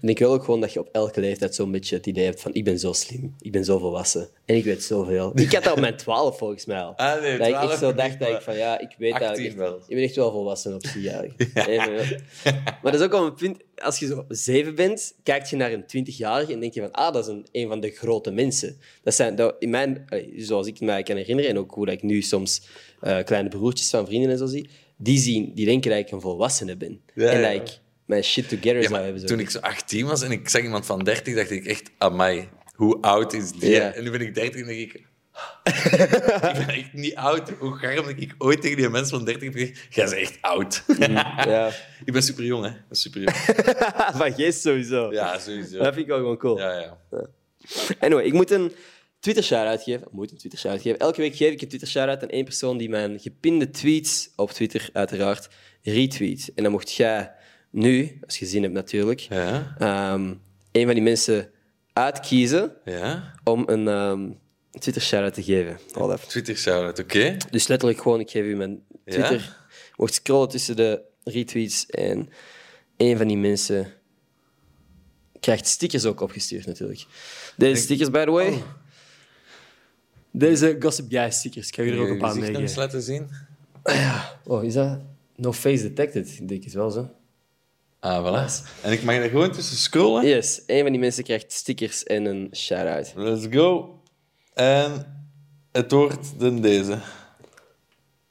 En 0.01 0.09
ik 0.09 0.19
wil 0.19 0.31
ook 0.31 0.43
gewoon 0.43 0.61
dat 0.61 0.73
je 0.73 0.79
op 0.79 0.89
elke 0.91 1.19
leeftijd 1.19 1.55
zo'n 1.55 1.71
beetje 1.71 1.95
het 1.95 2.05
idee 2.05 2.25
hebt 2.25 2.41
van 2.41 2.53
ik 2.53 2.63
ben 2.63 2.79
zo 2.79 2.93
slim, 2.93 3.35
ik 3.39 3.51
ben 3.51 3.65
zo 3.65 3.77
volwassen 3.77 4.29
en 4.45 4.55
ik 4.55 4.63
weet 4.63 4.83
zoveel. 4.83 5.31
Ik 5.35 5.53
had 5.53 5.63
dat 5.63 5.73
op 5.73 5.79
mijn 5.79 5.97
12 6.07 6.37
volgens 6.37 6.65
mij 6.65 6.81
al. 6.81 6.95
Ah, 6.95 7.21
nee, 7.21 7.37
dat 7.37 7.47
ik 7.47 7.53
12 7.53 7.71
echt 7.71 7.79
zo 7.79 7.93
dacht 7.93 8.19
dat 8.19 8.29
ik 8.29 8.41
van 8.41 8.55
ja, 8.55 8.79
ik 8.79 8.95
weet 8.97 9.13
18 9.13 9.27
eigenlijk 9.27 9.57
echt, 9.57 9.69
wel. 9.69 9.79
Je 9.87 9.95
bent 9.95 10.07
echt 10.07 10.15
wel 10.15 10.31
volwassen 10.31 10.73
op 10.73 10.85
zie 10.85 11.09
eigenlijk. 11.09 11.51
Even, 11.53 11.93
ja. 12.43 12.61
Maar 12.63 12.91
dat 12.91 12.93
is 12.93 13.01
ook 13.01 13.11
wel 13.11 13.25
een 13.25 13.33
punt, 13.33 13.57
als 13.75 13.99
je 13.99 14.05
zo 14.05 14.25
zeven 14.27 14.75
bent, 14.75 15.15
kijk 15.23 15.45
je 15.45 15.55
naar 15.55 15.71
een 15.71 15.83
20-jarige 15.83 16.53
en 16.53 16.59
denk 16.59 16.73
je 16.73 16.81
van 16.81 16.91
ah, 16.91 17.13
dat 17.13 17.27
is 17.27 17.33
een, 17.33 17.45
een 17.51 17.67
van 17.67 17.79
de 17.79 17.89
grote 17.89 18.31
mensen. 18.31 18.77
Dat 19.03 19.13
zijn, 19.13 19.35
dat, 19.35 19.55
in 19.59 19.69
mijn, 19.69 20.05
zoals 20.35 20.67
ik 20.67 20.79
mij 20.79 21.03
kan 21.03 21.15
herinneren 21.15 21.51
en 21.51 21.57
ook 21.57 21.73
hoe 21.73 21.85
dat 21.85 21.95
ik 21.95 22.03
nu 22.03 22.21
soms 22.21 22.61
eh, 23.01 23.23
kleine 23.23 23.49
broertjes 23.49 23.89
van 23.89 24.05
vrienden 24.05 24.31
en 24.31 24.37
zo 24.37 24.45
zie, 24.45 24.69
die, 24.97 25.17
zien, 25.17 25.51
die 25.53 25.65
denken 25.65 25.91
dat 25.91 25.99
ik 25.99 26.11
een 26.11 26.21
volwassene 26.21 26.77
ben. 26.77 27.01
Ja, 27.15 27.29
en 27.31 27.39
ja. 27.39 27.53
dat 27.53 27.69
ik 27.69 27.79
mijn 28.07 28.23
shit 28.23 28.49
together 28.49 28.81
Ja, 28.81 28.87
zou 28.87 29.03
hebben. 29.03 29.21
Zo. 29.21 29.27
toen 29.27 29.39
ik 29.39 29.49
zo 29.49 29.59
18 29.59 30.05
was 30.05 30.21
en 30.21 30.31
ik 30.31 30.49
zag 30.49 30.61
iemand 30.61 30.85
van 30.85 31.03
30, 31.03 31.35
dacht 31.35 31.51
ik 31.51 31.65
echt, 31.65 31.91
amai, 31.97 32.49
hoe 32.73 33.01
oud 33.01 33.33
is 33.33 33.51
die? 33.51 33.69
Ja. 33.69 33.93
En 33.93 34.03
nu 34.03 34.11
ben 34.11 34.21
ik 34.21 34.35
30 34.35 34.61
en 34.61 34.67
denk 34.67 34.79
ik... 34.79 34.93
ik 35.63 36.65
ben 36.65 36.67
echt 36.69 36.93
niet 36.93 37.15
oud. 37.15 37.49
Hoe 37.49 37.75
gaar 37.75 37.95
dat 37.95 38.09
ik 38.09 38.35
ooit 38.37 38.61
tegen 38.61 38.77
die 38.77 38.89
mensen 38.89 39.17
van 39.17 39.25
30 39.25 39.43
heb 39.43 39.53
gezegd, 39.53 39.95
jij 39.95 40.05
bent 40.05 40.17
echt 40.17 40.37
oud. 40.41 40.83
Ja. 41.47 41.71
ik 42.05 42.13
ben 42.13 42.23
super 42.23 42.43
jong, 42.43 42.65
hè. 42.65 42.71
Super 42.91 43.21
jong. 43.21 43.35
Van 44.15 44.33
geest 44.33 44.61
sowieso. 44.61 45.11
Ja, 45.11 45.39
sowieso. 45.39 45.77
Dat 45.77 45.93
vind 45.93 45.97
ik 45.97 46.07
wel 46.07 46.17
gewoon 46.17 46.37
cool. 46.37 46.57
Ja, 46.59 46.79
ja. 46.79 47.27
Anyway, 47.99 48.25
ik 48.25 48.33
moet 48.33 48.51
een 48.51 48.71
Twitter 49.19 49.43
shout-out 49.43 49.83
geven. 49.83 50.01
Ik 50.01 50.11
moet 50.11 50.31
een 50.31 50.37
Twitter 50.37 50.59
shout-out 50.59 50.83
geven. 50.83 50.99
Elke 50.99 51.21
week 51.21 51.35
geef 51.35 51.51
ik 51.51 51.61
een 51.61 51.67
Twitter 51.67 51.89
shout-out 51.89 52.23
aan 52.23 52.29
één 52.29 52.43
persoon 52.43 52.77
die 52.77 52.89
mijn 52.89 53.19
gepinde 53.19 53.69
tweets 53.69 54.29
op 54.35 54.51
Twitter, 54.51 54.89
uiteraard, 54.93 55.47
retweet. 55.81 56.51
En 56.55 56.63
dan 56.63 56.71
mocht 56.71 56.93
jij 56.93 57.31
nu, 57.69 58.19
als 58.25 58.37
je 58.39 58.45
zin 58.45 58.61
hebt 58.61 58.73
natuurlijk, 58.73 59.19
Ja? 59.19 59.75
ehm, 59.79 60.33
een 60.71 60.85
van 60.85 60.93
die 60.93 61.03
mensen 61.03 61.49
uitkiezen 61.93 62.71
Ja? 62.85 63.33
om 63.43 63.63
een 63.67 63.87
ehm, 63.87 64.29
Twitter 64.79 65.01
shout-out 65.01 65.33
te 65.33 65.43
geven. 65.43 65.79
Twitter 66.27 66.55
shout-out, 66.57 66.99
oké? 66.99 67.37
Dus 67.49 67.67
letterlijk 67.67 68.01
gewoon, 68.01 68.19
ik 68.19 68.29
geef 68.29 68.43
u 68.45 68.55
mijn 68.55 68.83
Twitter. 69.05 69.31
Je 69.41 69.93
mocht 69.95 70.13
scrollen 70.13 70.49
tussen 70.49 70.75
de 70.75 71.01
retweets 71.23 71.85
en 71.85 72.29
een 72.97 73.17
van 73.17 73.27
die 73.27 73.37
mensen 73.37 73.93
krijgt 75.39 75.67
stickers 75.67 76.05
ook 76.05 76.21
opgestuurd 76.21 76.65
natuurlijk. 76.65 77.05
Deze 77.57 77.81
stickers, 77.81 78.09
by 78.09 78.23
the 78.25 78.31
way. 78.31 78.63
Deze 80.31 80.75
Gossip 80.79 81.05
Guy 81.09 81.29
stickers. 81.31 81.67
Ik 81.67 81.75
ga 81.75 81.81
je 81.81 81.91
er 81.91 81.97
ook 81.99 82.01
een 82.01 82.07
Kun 82.07 82.15
je 82.15 82.21
paar 82.21 82.35
eens 82.43 82.51
meegeven. 82.51 82.79
laten 82.79 83.01
zien? 83.01 83.29
Oh, 84.43 84.63
is 84.63 84.73
dat? 84.73 84.99
No 85.35 85.53
face 85.53 85.81
detected, 85.83 86.37
ik 86.39 86.47
denk 86.47 86.63
het 86.63 86.73
wel 86.73 86.91
zo. 86.91 87.09
Ah, 88.07 88.23
voilà. 88.23 88.45
En 88.81 88.91
ik 88.91 89.03
mag 89.03 89.15
er 89.15 89.29
gewoon 89.29 89.51
tussen 89.51 89.77
scrollen? 89.77 90.27
Yes, 90.27 90.61
een 90.65 90.81
van 90.81 90.91
die 90.91 90.99
mensen 90.99 91.23
krijgt 91.23 91.51
stickers 91.51 92.03
en 92.03 92.25
een 92.25 92.49
shout-out. 92.55 93.13
Let's 93.15 93.45
go. 93.49 93.99
En 94.53 95.05
het 95.71 95.91
wordt 95.91 96.39
dan 96.39 96.61
deze. 96.61 96.99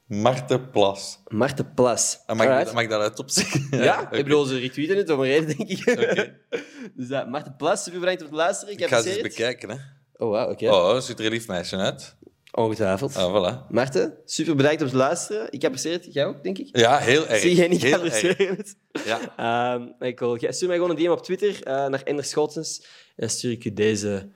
Marten 0.07 0.71
Plas. 0.71 1.19
Marten 1.29 1.75
Plas. 1.75 2.19
Ah, 2.27 2.37
mag, 2.37 2.67
ik, 2.67 2.73
mag 2.73 2.83
ik 2.83 2.89
dat 2.89 3.01
uit 3.01 3.19
opzeggen? 3.19 3.67
Ja, 3.85 4.01
oké. 4.03 4.17
ik 4.17 4.25
bedoel, 4.25 4.45
ze 4.45 4.59
retweeten 4.59 4.97
het 4.97 5.11
om 5.11 5.21
een 5.21 5.27
reden, 5.27 5.57
denk 5.57 5.69
ik. 5.71 5.85
dus 6.97 7.09
dat, 7.09 7.29
Marten 7.29 7.57
Plas, 7.57 7.83
super 7.83 8.01
bedankt 8.01 8.21
voor 8.21 8.31
het 8.31 8.39
luisteren. 8.39 8.75
Ik, 8.75 8.81
Ik 8.81 8.87
ga 8.87 9.01
ze 9.03 9.11
eens 9.11 9.23
bekijken, 9.23 9.69
hè. 9.69 9.77
Oh, 10.17 10.29
wow, 10.29 10.51
oké. 10.51 10.71
Oh, 10.71 11.01
ziet 11.01 11.19
er 11.19 11.25
een 11.25 11.31
lief 11.31 11.47
meisje 11.47 11.77
uit. 11.77 12.16
Ongetwijfeld. 12.57 13.17
Ah, 13.17 13.31
voilà. 13.35 13.71
Maarten, 13.71 14.15
super 14.25 14.57
bedankt 14.57 14.83
om 14.83 14.89
te 14.89 14.97
luisteren. 14.97 15.47
Ik 15.51 15.65
apprecieer 15.65 15.93
het. 15.93 16.09
Jij 16.13 16.27
ook, 16.27 16.43
denk 16.43 16.59
ik? 16.59 16.69
Ja, 16.77 16.99
heel 16.99 17.27
erg. 17.27 17.41
Zie 17.41 17.55
jij 17.55 17.69
niet 17.69 17.83
heel 17.83 18.03
het? 18.03 18.77
Ja. 19.05 19.21
Ehm, 19.37 20.09
ik 20.09 20.19
wil, 20.19 20.37
jij- 20.39 20.53
stuur 20.53 20.69
mij 20.69 20.77
gewoon 20.77 20.91
een 20.91 20.97
DM 21.05 21.09
op 21.11 21.23
Twitter 21.23 21.63
eh, 21.63 21.87
naar 21.87 22.03
Ender 22.03 22.25
Schotens. 22.25 22.79
En 22.83 22.87
dan 23.17 23.29
stuur 23.29 23.51
ik 23.51 23.65
u 23.65 23.73
deze 23.73 24.29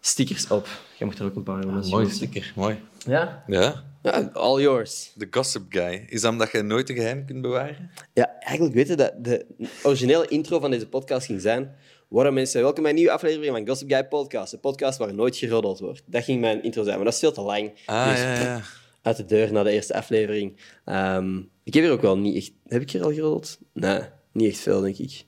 stickers 0.00 0.48
op. 0.48 0.68
Jij 0.98 1.06
moet 1.06 1.18
er 1.18 1.24
ook 1.24 1.36
een 1.36 1.42
paar 1.42 1.58
hebben. 1.58 1.82
je 1.84 1.90
Mooi 1.90 2.10
sticker, 2.10 2.52
mooi. 2.56 2.80
Ja? 3.06 3.44
Ja. 3.46 3.82
Ja, 4.02 4.30
all 4.32 4.60
yours. 4.60 5.10
De 5.14 5.26
Gossip 5.30 5.62
Guy. 5.68 6.04
Is 6.08 6.20
dat 6.20 6.32
omdat 6.32 6.50
je 6.52 6.62
nooit 6.62 6.88
een 6.88 6.96
geheim 6.96 7.26
kunt 7.26 7.42
bewaren? 7.42 7.90
Ja, 8.12 8.38
eigenlijk 8.40 8.74
weten 8.74 8.96
dat 8.96 9.12
de 9.18 9.46
originele 9.82 10.28
intro 10.28 10.60
van 10.60 10.70
deze 10.70 10.88
podcast 10.88 11.26
ging 11.26 11.40
zijn. 11.40 11.74
Waarom 12.12 12.34
mensen, 12.34 12.62
welkom 12.62 12.82
bij 12.82 12.90
een 12.92 12.96
nieuwe 12.98 13.12
aflevering 13.12 13.56
van 13.56 13.66
Gossip 13.68 13.90
Guy 13.90 14.04
Podcast. 14.04 14.50
De 14.50 14.58
podcast 14.58 14.98
waar 14.98 15.14
nooit 15.14 15.36
geroddeld 15.36 15.78
wordt. 15.78 16.02
Dat 16.06 16.24
ging 16.24 16.40
mijn 16.40 16.62
intro 16.62 16.82
zijn, 16.82 16.96
maar 16.96 17.04
dat 17.04 17.14
is 17.14 17.18
veel 17.20 17.32
te 17.32 17.40
lang. 17.40 17.72
Ah, 17.86 18.08
Dus 18.10 18.20
ja, 18.20 18.40
ja. 18.40 18.60
uit 19.02 19.16
de 19.16 19.24
deur 19.24 19.52
na 19.52 19.62
de 19.62 19.70
eerste 19.70 19.94
aflevering. 19.94 20.60
Ehm, 20.84 21.36
ik 21.64 21.74
heb 21.74 21.82
hier 21.82 21.92
ook 21.92 22.00
wel 22.00 22.18
niet 22.18 22.36
echt... 22.36 22.52
Heb 22.66 22.82
ik 22.82 22.90
hier 22.90 23.02
al 23.02 23.12
geroddeld? 23.12 23.58
Nee, 23.72 24.00
niet 24.32 24.48
echt 24.50 24.58
veel, 24.58 24.80
denk 24.80 24.96
ik. 24.98 25.24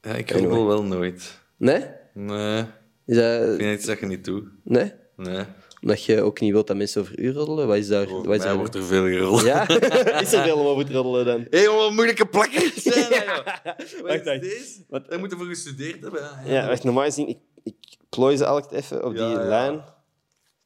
Ja, 0.00 0.14
ik 0.14 0.32
Anyway. 0.32 0.48
roddel 0.50 0.66
wel 0.66 0.82
nooit. 0.82 1.40
Nee? 1.56 1.84
Nee, 2.14 2.64
Is 3.06 3.16
dat... 3.16 3.42
ik 3.52 3.60
vind 3.60 3.78
iets 3.78 3.86
dat 3.86 4.00
je 4.00 4.06
niet 4.06 4.24
doet. 4.24 4.44
Nee? 4.64 4.92
Nee. 5.16 5.44
Omdat 5.80 6.04
je 6.04 6.22
ook 6.22 6.40
niet 6.40 6.52
wilt 6.52 6.66
dat 6.66 6.76
mensen 6.76 7.00
over 7.00 7.18
u 7.18 7.32
roddelen? 7.32 7.66
Wat 7.66 7.76
is 7.76 7.88
daar... 7.88 8.08
Wat 8.08 8.34
is 8.36 8.42
daar... 8.42 8.56
wordt 8.56 8.74
er 8.74 8.82
veel 8.84 9.04
geroddeld. 9.06 9.44
Ja? 9.44 9.68
is 10.20 10.32
er 10.32 10.42
veel 10.42 10.56
om 10.58 10.66
over 10.66 10.86
te 10.86 10.92
roddelen 10.92 11.24
dan? 11.24 11.46
Hé, 11.50 11.58
hey, 11.58 11.68
wat 11.68 11.92
moeilijke 11.92 12.26
plakken 12.26 12.60
zijn 12.82 13.10
dat, 13.10 13.24
joh. 13.24 13.44
Wacht, 13.44 13.62
Wat 14.02 14.10
is 14.10 14.22
wacht. 14.24 14.40
deze? 14.40 14.84
Wat- 14.88 15.10
Dat 15.10 15.18
moeten 15.18 15.38
we 15.38 15.44
gestudeerd 15.44 16.02
hebben. 16.02 16.20
hè. 16.34 16.54
Ja, 16.54 16.66
wacht, 16.68 16.84
normaal 16.84 17.04
gezien... 17.04 17.28
Ik, 17.28 17.38
ik 17.62 17.76
plooi 18.08 18.36
ze 18.36 18.46
altijd 18.46 18.72
even 18.84 19.04
op 19.04 19.14
Ja, 19.16 19.28
die 19.28 19.36
ja. 19.38 19.44
lijn. 19.44 19.84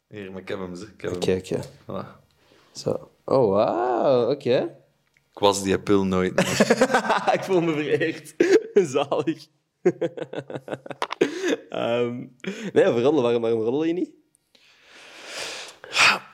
Hier, 0.09 0.33
maar 0.33 0.41
ik 0.41 0.49
heb 0.49 0.59
hem. 0.59 0.75
zeg. 0.75 0.89
Ik, 0.89 1.01
heb 1.01 1.15
Oké, 1.15 1.33
oké. 1.33 1.61
Voilà. 1.63 2.21
Zo. 2.73 3.11
Oh, 3.25 3.49
wauw. 3.53 4.31
Oké. 4.31 4.57
ik 5.33 5.39
was 5.39 5.63
die 5.63 5.79
pil 5.81 6.05
nooit. 6.05 6.41
ik 7.33 7.41
voel 7.43 7.61
me 7.61 7.73
vereerd. 7.73 8.35
Zalig. 8.75 9.47
Ehm 11.69 12.27
nee, 12.73 12.87
over 12.87 13.01
roddelen. 13.03 13.23
Waarom, 13.23 13.41
waarom 13.43 13.61
roddel 13.61 13.85
je 13.85 13.93
niet? 13.93 14.11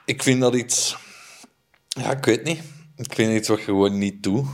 Ik 0.05 0.23
vind 0.23 0.41
dat 0.41 0.55
iets... 0.55 0.97
Ja, 1.89 2.11
ik 2.11 2.25
weet 2.25 2.45
niet. 2.45 2.61
Ik 2.97 3.15
vind 3.15 3.33
iets 3.33 3.49
wat 3.49 3.59
je 3.59 3.65
gewoon 3.65 3.99
niet 3.99 4.23
doet. 4.23 4.47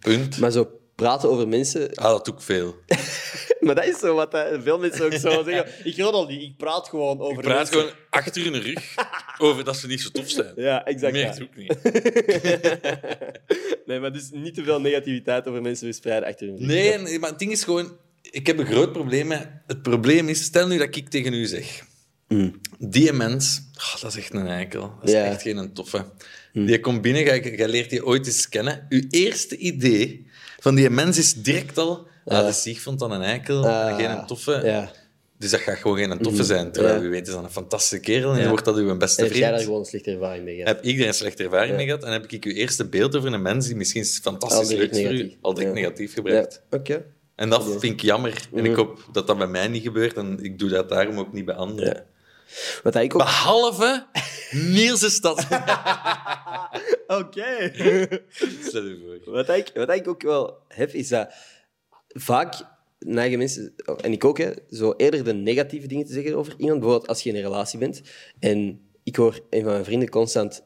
Punt. 0.00 0.30
Mhm. 0.30 0.40
Maar 0.40 0.50
zo 0.50 0.70
praten 0.94 1.30
over 1.30 1.48
mensen... 1.48 1.94
Ah, 1.94 2.04
dat 2.10 2.24
doe 2.24 2.34
ik 2.34 2.40
veel. 2.40 2.74
Maar 3.64 3.74
dat 3.74 3.84
is 3.84 3.98
zo 3.98 4.14
wat 4.14 4.32
hè, 4.32 4.62
veel 4.62 4.78
mensen 4.78 5.04
ook 5.04 5.12
zo 5.12 5.42
zeggen. 5.48 5.86
Ik 5.86 5.98
roddel 5.98 6.26
niet, 6.26 6.42
ik 6.42 6.56
praat 6.56 6.88
gewoon 6.88 7.20
over 7.20 7.36
Ik 7.36 7.40
praat 7.40 7.56
mensen. 7.56 7.74
gewoon 7.74 7.92
achter 8.10 8.44
hun 8.44 8.60
rug 8.62 8.94
over 9.38 9.64
dat 9.64 9.76
ze 9.76 9.86
niet 9.86 10.00
zo 10.00 10.08
tof 10.08 10.28
zijn. 10.28 10.52
Ja, 10.56 10.84
exact. 10.84 11.12
Meer 11.12 11.22
ja. 11.22 11.36
ook 11.42 11.56
niet. 11.56 11.78
Nee, 13.86 14.00
maar 14.00 14.12
dus 14.12 14.30
niet 14.32 14.54
te 14.54 14.64
veel 14.64 14.80
negativiteit 14.80 15.48
over 15.48 15.62
mensen 15.62 15.86
verspreiden 15.86 16.28
achter 16.28 16.46
hun 16.46 16.56
rug. 16.56 16.66
Nee, 16.66 16.98
nee, 16.98 17.18
maar 17.18 17.30
het 17.30 17.38
ding 17.38 17.52
is 17.52 17.64
gewoon... 17.64 17.96
Ik 18.22 18.46
heb 18.46 18.58
een 18.58 18.66
groot 18.66 18.92
probleem 18.92 19.26
met... 19.26 19.48
Het 19.66 19.82
probleem 19.82 20.28
is, 20.28 20.44
stel 20.44 20.66
nu 20.66 20.78
dat 20.78 20.96
ik 20.96 21.08
tegen 21.08 21.32
u 21.32 21.46
zeg... 21.46 21.84
Die 22.78 23.12
mens, 23.12 23.62
oh, 23.76 24.00
dat 24.02 24.10
is 24.10 24.16
echt 24.18 24.34
een 24.34 24.46
eikel. 24.46 24.92
Dat 25.00 25.08
is 25.08 25.14
echt 25.14 25.42
geen 25.42 25.72
toffe. 25.72 26.04
Die 26.52 26.80
komt 26.80 27.02
binnen, 27.02 27.24
jij, 27.24 27.68
leert 27.68 27.90
die 27.90 28.06
ooit 28.06 28.26
eens 28.26 28.48
kennen. 28.48 28.86
Uw 28.88 29.02
eerste 29.10 29.56
idee 29.56 30.26
van 30.60 30.74
die 30.74 30.90
mens 30.90 31.18
is 31.18 31.34
direct 31.34 31.78
al... 31.78 32.06
Ah, 32.24 32.46
de 32.46 32.52
Sieg 32.52 32.80
vond 32.80 32.98
dan 32.98 33.10
een 33.12 33.22
eikel, 33.22 33.66
Ah, 33.68 33.96
geen 33.96 34.26
toffe. 34.26 34.88
Dus 35.38 35.50
dat 35.50 35.60
gaat 35.60 35.76
gewoon 35.76 35.96
geen 35.98 36.18
toffe 36.18 36.44
zijn. 36.44 36.72
Terwijl 36.72 37.00
wie 37.00 37.08
weet 37.10 37.26
is 37.26 37.32
dan 37.34 37.44
een 37.44 37.50
fantastische 37.50 38.00
kerel 38.00 38.32
en 38.32 38.40
Ja. 38.40 38.48
wordt 38.48 38.64
dat 38.64 38.76
uw 38.76 38.96
beste 38.96 39.20
En 39.22 39.26
heb 39.28 39.32
jij 39.36 39.40
daar 39.42 39.50
vriend. 39.52 39.64
gewoon 39.64 39.80
een 39.80 39.86
slechte 39.86 40.10
ervaring 40.10 40.44
mee 40.44 40.54
gehad? 40.56 40.68
Heb 40.74 40.84
ik 40.84 40.98
daar 40.98 41.06
een 41.08 41.14
slechte 41.14 41.42
ervaring 41.44 41.76
mee 41.76 41.84
gehad 41.86 42.04
en 42.04 42.12
heb 42.12 42.26
ik 42.32 42.44
uw 42.44 42.52
eerste 42.52 42.84
beeld 42.88 43.16
over 43.16 43.32
een 43.32 43.42
mens 43.42 43.66
die 43.66 43.76
misschien 43.76 44.04
fantastisch 44.04 44.68
leuk 44.76 44.90
is 44.90 45.02
voor 45.02 45.12
u, 45.14 45.32
al 45.40 45.54
direct 45.54 45.74
Ja. 45.74 45.80
negatief 45.80 46.14
gebruikt. 46.14 46.62
oké. 46.70 47.04
En 47.36 47.48
dat 47.50 47.64
vind 47.64 47.82
ik 47.84 48.00
jammer. 48.00 48.48
En 48.54 48.60
Mhm. 48.60 48.70
ik 48.70 48.76
hoop 48.76 49.08
dat 49.12 49.26
dat 49.26 49.38
bij 49.38 49.46
mij 49.46 49.68
niet 49.68 49.82
gebeurt 49.82 50.16
en 50.16 50.38
ik 50.42 50.58
doe 50.58 50.68
dat 50.68 50.88
daarom 50.88 51.18
ook 51.18 51.32
niet 51.32 51.44
bij 51.44 51.54
anderen. 51.54 52.04
Wat 52.82 52.94
ik 52.94 53.14
ook... 53.14 53.20
Behalve 53.20 54.06
Niels 54.50 55.02
is 55.02 55.20
dat. 55.20 55.46
Oké. 57.06 57.72
Wat 59.24 59.48
ik, 59.48 59.70
wat 59.74 59.90
ik 59.90 60.08
ook 60.08 60.22
wel 60.22 60.58
heb, 60.68 60.90
is 60.90 61.08
dat 61.08 61.34
vaak 62.08 62.54
neigen 62.98 63.38
mensen, 63.38 63.74
en 64.00 64.12
ik 64.12 64.24
ook, 64.24 64.38
hè, 64.38 64.50
zo 64.70 64.94
eerder 64.96 65.24
de 65.24 65.32
negatieve 65.32 65.86
dingen 65.86 66.06
te 66.06 66.12
zeggen 66.12 66.34
over 66.34 66.54
iemand. 66.56 66.80
Bijvoorbeeld 66.80 67.08
als 67.08 67.22
je 67.22 67.30
in 67.30 67.36
een 67.36 67.42
relatie 67.42 67.78
bent 67.78 68.02
en 68.40 68.88
ik 69.02 69.16
hoor 69.16 69.40
een 69.50 69.62
van 69.62 69.72
mijn 69.72 69.84
vrienden 69.84 70.08
constant 70.08 70.64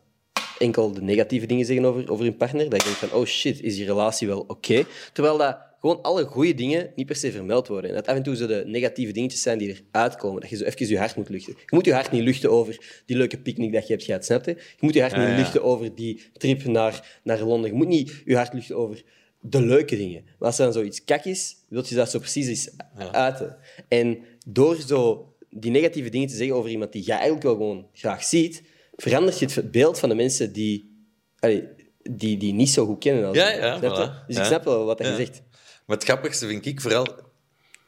enkel 0.58 0.92
de 0.92 1.02
negatieve 1.02 1.46
dingen 1.46 1.66
zeggen 1.66 1.84
over, 1.84 2.10
over 2.10 2.24
hun 2.24 2.36
partner, 2.36 2.68
dat 2.68 2.78
ik 2.78 2.84
denk 2.84 2.96
van, 2.96 3.12
oh 3.12 3.26
shit, 3.26 3.60
is 3.60 3.74
die 3.74 3.84
relatie 3.84 4.28
wel 4.28 4.44
oké? 4.46 4.84
Terwijl 5.12 5.36
dat 5.36 5.58
gewoon 5.80 6.02
alle 6.02 6.24
goede 6.24 6.54
dingen 6.54 6.92
niet 6.96 7.06
per 7.06 7.16
se 7.16 7.32
vermeld 7.32 7.68
worden. 7.68 7.90
En 7.90 7.96
dat 7.96 8.06
af 8.06 8.16
en 8.16 8.22
toe 8.22 8.36
zo 8.36 8.46
de 8.46 8.62
negatieve 8.66 9.12
dingetjes 9.12 9.42
zijn 9.42 9.58
die 9.58 9.76
eruit 9.92 10.16
komen. 10.16 10.40
Dat 10.40 10.50
je 10.50 10.56
zo 10.56 10.64
even 10.64 10.88
je 10.88 10.98
hart 10.98 11.16
moet 11.16 11.28
luchten. 11.28 11.52
Je 11.58 11.74
moet 11.76 11.84
je 11.84 11.92
hart 11.92 12.10
niet 12.10 12.22
luchten 12.22 12.50
over 12.50 13.02
die 13.06 13.16
leuke 13.16 13.38
picknick 13.38 13.72
dat 13.72 13.86
je 13.86 13.92
hebt 13.92 14.04
gehad, 14.04 14.24
snap 14.24 14.44
je? 14.44 14.50
Je 14.54 14.64
moet 14.80 14.94
je 14.94 15.00
hart 15.00 15.12
Ja, 15.12 15.18
niet 15.20 15.28
ja. 15.28 15.36
luchten 15.36 15.62
over 15.62 15.94
die 15.94 16.22
trip 16.32 16.64
naar, 16.64 17.18
naar 17.22 17.42
Londen. 17.42 17.70
Je 17.70 17.76
moet 17.76 17.88
niet 17.88 18.22
je 18.24 18.36
hart 18.36 18.52
luchten 18.52 18.76
over 18.76 19.02
de 19.40 19.62
leuke 19.62 19.96
dingen. 19.96 20.22
Maar 20.24 20.48
als 20.48 20.58
er 20.58 20.64
dan 20.64 20.72
zoiets 20.72 21.04
kak 21.04 21.24
is, 21.24 21.56
wil 21.68 21.84
je 21.86 21.94
dat 21.94 22.10
zo 22.10 22.18
precies 22.18 22.46
eens 22.46 22.70
uiten. 23.12 23.56
En 23.88 24.18
door 24.46 24.76
zo 24.86 25.32
die 25.50 25.70
negatieve 25.70 26.08
dingen 26.08 26.28
te 26.28 26.34
zeggen 26.34 26.56
over 26.56 26.70
iemand 26.70 26.92
die 26.92 27.02
jij 27.02 27.14
eigenlijk 27.16 27.44
wel 27.44 27.54
gewoon 27.54 27.86
graag 27.92 28.24
ziet, 28.24 28.62
verandert 28.96 29.38
je 29.38 29.46
het 29.46 29.70
beeld 29.70 29.98
van 29.98 30.08
de 30.08 30.14
mensen 30.14 30.52
die, 30.52 31.04
allee, 31.38 31.64
die, 32.02 32.36
die 32.36 32.52
niet 32.52 32.70
zo 32.70 32.86
goed 32.86 32.98
kennen. 32.98 33.24
Als 33.26 33.36
Ja, 33.36 33.48
je? 33.50 33.78
voilà. 33.80 34.26
Dus 34.26 34.36
ik 34.36 34.44
snap 34.44 34.64
wel 34.64 34.84
wat 34.84 34.98
je 34.98 35.14
zegt. 35.16 35.42
Maar 35.88 35.96
het 35.96 36.04
grappigste 36.04 36.46
vind 36.46 36.66
ik 36.66 36.80
vooral... 36.80 37.06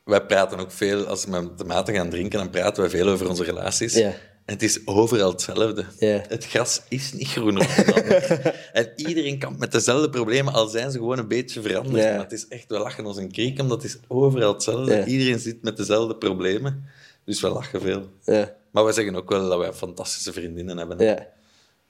Wij 0.05 0.27
praten 0.27 0.59
ook 0.59 0.73
veel, 0.73 1.07
als 1.07 1.25
we 1.25 1.31
met 1.31 1.59
de 1.59 1.65
maten 1.65 1.95
gaan 1.95 2.11
drinken, 2.11 2.39
dan 2.39 2.51
praten 2.51 2.83
we 2.83 2.91
veel 2.91 3.09
over 3.09 3.29
onze 3.29 3.45
relaties. 3.45 3.95
Ja. 3.95 4.09
En 4.45 4.55
het 4.55 4.63
is 4.63 4.87
overal 4.87 5.31
hetzelfde. 5.31 5.85
Ja. 5.99 6.25
Het 6.29 6.47
gras 6.47 6.83
is 6.89 7.13
niet 7.13 7.29
groener 7.29 7.69
ander. 7.87 8.55
En 8.73 8.93
iedereen 8.97 9.39
kampt 9.39 9.59
met 9.59 9.73
dezelfde 9.73 10.11
problemen, 10.11 10.53
al 10.53 10.69
zijn 10.69 10.91
ze 10.91 10.99
gewoon 10.99 11.19
een 11.19 11.29
beetje 11.29 11.63
veranderd. 11.63 12.03
Ja. 12.05 12.11
Maar 12.11 12.21
het 12.23 12.33
is 12.33 12.49
echt, 12.49 12.65
we 12.69 12.79
lachen 12.79 13.07
als 13.07 13.17
een 13.17 13.33
kriek, 13.33 13.61
omdat 13.61 13.83
het 13.83 13.91
is 13.91 13.99
overal 14.09 14.53
hetzelfde. 14.53 14.95
Ja. 14.95 15.05
Iedereen 15.05 15.39
zit 15.39 15.63
met 15.63 15.77
dezelfde 15.77 16.17
problemen. 16.17 16.85
Dus 17.25 17.41
we 17.41 17.49
lachen 17.49 17.81
veel. 17.81 18.09
Ja, 18.25 18.57
Maar 18.71 18.85
we 18.85 18.93
zeggen 18.93 19.15
ook 19.17 19.29
wel 19.31 19.49
dat 19.49 19.59
wij 19.59 19.73
fantastische 19.73 20.33
vriendinnen 20.33 20.79
hebben. 20.79 20.99
hè. 20.99 21.05
ja. 21.05 21.27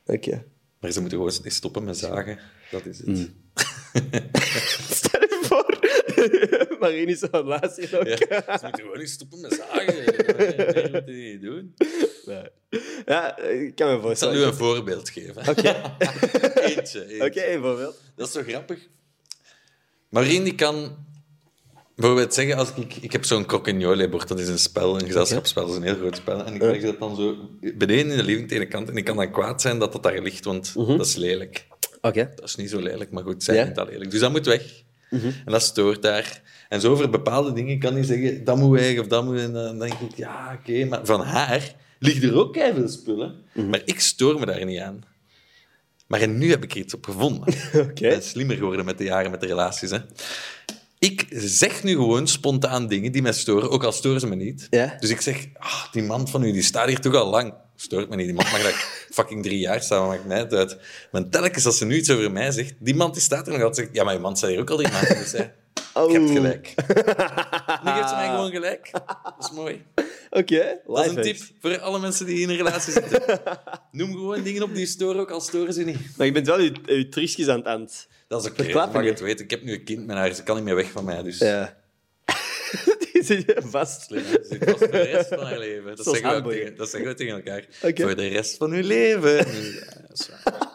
Oké. 0.06 0.44
Maar 0.80 0.90
ze 0.90 1.00
moeten 1.00 1.18
gewoon 1.18 1.34
stoppen 1.44 1.84
met 1.84 1.98
zagen. 1.98 2.38
Dat 2.70 2.86
is 2.86 2.98
het. 2.98 3.06
Mm. 3.06 3.28
Je 6.88 7.16
voor, 7.30 7.44
Marien 7.44 7.76
is 7.76 7.76
hier 7.76 7.98
ook. 8.00 8.06
Ja, 8.06 8.58
ze 8.58 8.64
moeten 8.64 8.80
gewoon 8.80 8.98
eens 9.00 9.12
stoppen 9.12 9.40
met 9.40 9.52
zagen. 9.54 10.04
Dat 10.26 10.92
moeten 10.92 11.06
die 11.06 11.32
niet 11.32 11.42
doen. 11.42 11.74
Nee. 12.26 12.42
Ja, 13.06 13.38
ik 13.38 13.74
kan 13.74 13.86
me 13.88 13.94
Ik 13.94 14.00
zal 14.00 14.00
voorstellen. 14.00 14.36
u 14.38 14.42
een 14.42 14.54
voorbeeld 14.54 15.10
geven. 15.10 15.48
Oké, 15.48 15.60
Eentje. 16.60 17.06
eentje. 17.06 17.24
Oké, 17.24 17.44
een 17.44 17.60
voorbeeld. 17.60 18.00
Dat 18.16 18.26
is 18.26 18.32
zo 18.32 18.42
grappig. 18.42 18.78
Marien 20.08 20.44
die 20.44 20.54
kan 20.54 20.96
bijvoorbeeld 21.96 22.34
zeggen, 22.34 22.56
als 22.56 22.72
ik, 22.74 22.94
ik 22.96 23.12
heb 23.12 23.24
zo'n 23.24 23.46
croquignole-bord, 23.46 24.28
dat 24.28 24.38
is 24.40 24.48
een 24.48 24.58
spel, 24.58 24.94
een 24.94 25.06
gezelschapsspel, 25.06 25.62
dat 25.62 25.70
is 25.70 25.76
een 25.76 25.82
heel 25.86 25.96
groot 25.96 26.16
spel. 26.16 26.44
En 26.44 26.54
ik 26.54 26.62
leg 26.62 26.82
dat 26.82 26.98
dan 26.98 27.16
zo 27.16 27.36
beneden 27.60 28.10
in 28.10 28.16
de 28.16 28.22
living 28.22 28.48
tegen 28.48 28.64
de 28.64 28.70
kant 28.70 28.88
en 28.88 28.96
ik 28.96 29.04
kan 29.04 29.16
dan 29.16 29.30
kwaad 29.32 29.60
zijn 29.60 29.78
dat 29.78 29.92
dat 29.92 30.02
daar 30.02 30.22
ligt, 30.22 30.44
want 30.44 30.74
dat 30.74 31.06
is 31.06 31.16
lelijk. 31.16 31.66
Oké. 32.00 32.32
Dat 32.34 32.44
is 32.48 32.56
niet 32.56 32.70
zo 32.70 32.78
lelijk, 32.80 33.10
maar 33.10 33.22
goed, 33.22 33.42
zij 33.42 33.54
Ja? 33.54 33.62
vindt 33.62 33.76
dat 33.76 33.88
lelijk. 33.88 34.10
Dus 34.10 34.20
dat 34.20 34.30
moet 34.30 34.46
weg. 34.46 34.82
En 35.10 35.44
dat 35.44 35.62
stoort 35.62 36.02
daar. 36.02 36.42
En 36.70 36.80
zo 36.80 36.92
over 36.92 37.10
bepaalde 37.10 37.52
dingen 37.52 37.78
kan 37.78 37.92
hij 37.92 38.02
zeggen, 38.02 38.44
dat 38.44 38.56
moet 38.56 38.78
weg 38.78 38.98
of 38.98 39.06
dat 39.06 39.24
moet... 39.24 39.38
En 39.38 39.52
dan 39.52 39.78
denk 39.78 39.92
ik, 39.92 40.16
ja, 40.16 40.58
oké, 40.60 40.84
maar 40.84 41.00
van 41.06 41.20
haar 41.20 41.74
ligt 41.98 42.22
er 42.22 42.38
ook 42.38 42.56
veel 42.56 42.88
spullen. 42.88 43.34
Maar 43.54 43.82
ik 43.84 44.00
stoor 44.00 44.38
me 44.38 44.46
daar 44.46 44.64
niet 44.64 44.80
aan. 44.80 45.04
Maar 46.06 46.28
nu 46.28 46.50
heb 46.50 46.64
ik 46.64 46.70
er 46.70 46.76
iets 46.76 46.94
op 46.94 47.04
gevonden. 47.04 47.48
Oké. 47.74 47.86
Ik 47.86 47.94
ben 47.94 48.22
slimmer 48.22 48.56
geworden 48.56 48.84
met 48.84 48.98
de 48.98 49.04
jaren, 49.04 49.30
met 49.30 49.40
de 49.40 49.46
relaties. 49.46 49.90
Hè. 49.90 49.98
Ik 50.98 51.26
zeg 51.30 51.82
nu 51.82 51.92
gewoon 51.92 52.28
spontaan 52.28 52.86
dingen 52.86 53.12
die 53.12 53.22
mij 53.22 53.32
storen, 53.32 53.70
ook 53.70 53.84
al 53.84 53.92
storen 53.92 54.20
ze 54.20 54.26
me 54.26 54.34
niet. 54.34 54.66
Ja. 54.70 54.96
Dus 55.00 55.10
ik 55.10 55.20
zeg, 55.20 55.46
ah, 55.56 55.92
die 55.92 56.02
man 56.02 56.28
van 56.28 56.44
u 56.44 56.52
die 56.52 56.62
staat 56.62 56.88
hier 56.88 57.00
toch 57.00 57.14
al 57.14 57.30
lang. 57.30 57.54
Stoort 57.76 58.08
me 58.08 58.16
niet. 58.16 58.26
Die 58.26 58.34
man 58.34 58.44
mag 58.50 58.62
daar 58.62 58.84
fucking 59.18 59.42
drie 59.42 59.58
jaar 59.58 59.82
staan, 59.82 60.06
maakt 60.06 60.26
mij 60.26 60.38
het 60.38 60.52
uit. 60.52 60.76
Maar 61.12 61.28
telkens 61.28 61.66
als 61.66 61.78
ze 61.78 61.84
nu 61.84 61.96
iets 61.96 62.10
over 62.10 62.32
mij 62.32 62.50
zegt, 62.50 62.74
die 62.78 62.94
man 62.94 63.12
die 63.12 63.20
staat 63.20 63.46
er 63.46 63.52
nog 63.52 63.62
altijd. 63.62 63.76
Zegt, 63.76 63.96
ja, 63.96 64.04
maar 64.04 64.14
je 64.14 64.20
man 64.20 64.36
staat 64.36 64.50
hier 64.50 64.60
ook 64.60 64.70
al 64.70 64.76
drie 64.76 64.92
maanden. 64.92 65.18
Dus 65.18 65.34
Oh. 65.94 66.10
je 66.10 66.18
hebt 66.18 66.30
gelijk. 66.30 66.74
Nu 67.84 67.90
geeft 67.90 68.08
ze 68.08 68.14
mij 68.14 68.28
gewoon 68.28 68.50
gelijk. 68.50 68.90
Dat 68.92 69.34
is 69.38 69.50
mooi. 69.50 69.84
Oké, 70.30 70.80
Dat 70.86 71.04
is 71.06 71.14
een 71.14 71.22
tip 71.22 71.36
voor 71.60 71.78
alle 71.78 71.98
mensen 71.98 72.26
die 72.26 72.40
in 72.40 72.48
een 72.50 72.56
relatie 72.56 72.92
zitten. 72.92 73.22
Noem 73.92 74.10
gewoon 74.12 74.42
dingen 74.42 74.62
op 74.62 74.74
die 74.74 74.86
storen, 74.86 75.20
ook 75.20 75.30
al 75.30 75.40
storen 75.40 75.72
ze 75.72 75.82
niet. 75.82 76.16
Maar 76.16 76.26
je 76.26 76.32
bent 76.32 76.46
wel 76.46 76.60
je, 76.60 76.72
je 77.36 77.50
aan 77.52 77.56
het 77.58 77.66
aan. 77.66 77.88
Dat 78.28 78.44
is 78.44 78.50
oké. 78.50 78.62
Verklappen 78.62 78.92
Mag 78.94 79.02
je. 79.04 79.10
het 79.10 79.20
weten. 79.20 79.44
Ik 79.44 79.50
heb 79.50 79.62
nu 79.62 79.72
een 79.72 79.84
kind 79.84 80.06
met 80.06 80.16
haar, 80.16 80.34
ze 80.34 80.42
kan 80.42 80.56
niet 80.56 80.64
meer 80.64 80.74
weg 80.74 80.90
van 80.90 81.04
mij. 81.04 81.22
Dus 81.22 81.38
Ja. 81.38 81.76
Die 83.12 83.22
zit 83.24 83.52
vast. 83.56 84.02
slim. 84.02 84.22
Ze 84.24 84.46
zit 84.50 84.64
vast 84.64 84.78
voor 84.78 84.90
de 84.90 84.98
rest 85.02 85.28
van 85.28 85.38
haar 85.44 85.58
leven. 85.58 85.96
Dat 85.96 86.06
zeggen, 86.06 86.42
we 86.44 86.50
tegen, 86.50 86.76
dat 86.76 86.90
zeggen 86.90 87.08
we 87.10 87.14
tegen 87.16 87.34
elkaar. 87.34 87.64
Oké. 87.82 88.02
Voor 88.02 88.16
de 88.16 88.26
rest 88.28 88.56
van 88.56 88.72
uw 88.72 88.82
leven. 88.86 89.36
Ja, 89.36 89.44
dat 90.08 90.18
is 90.18 90.28
waar. 90.28 90.68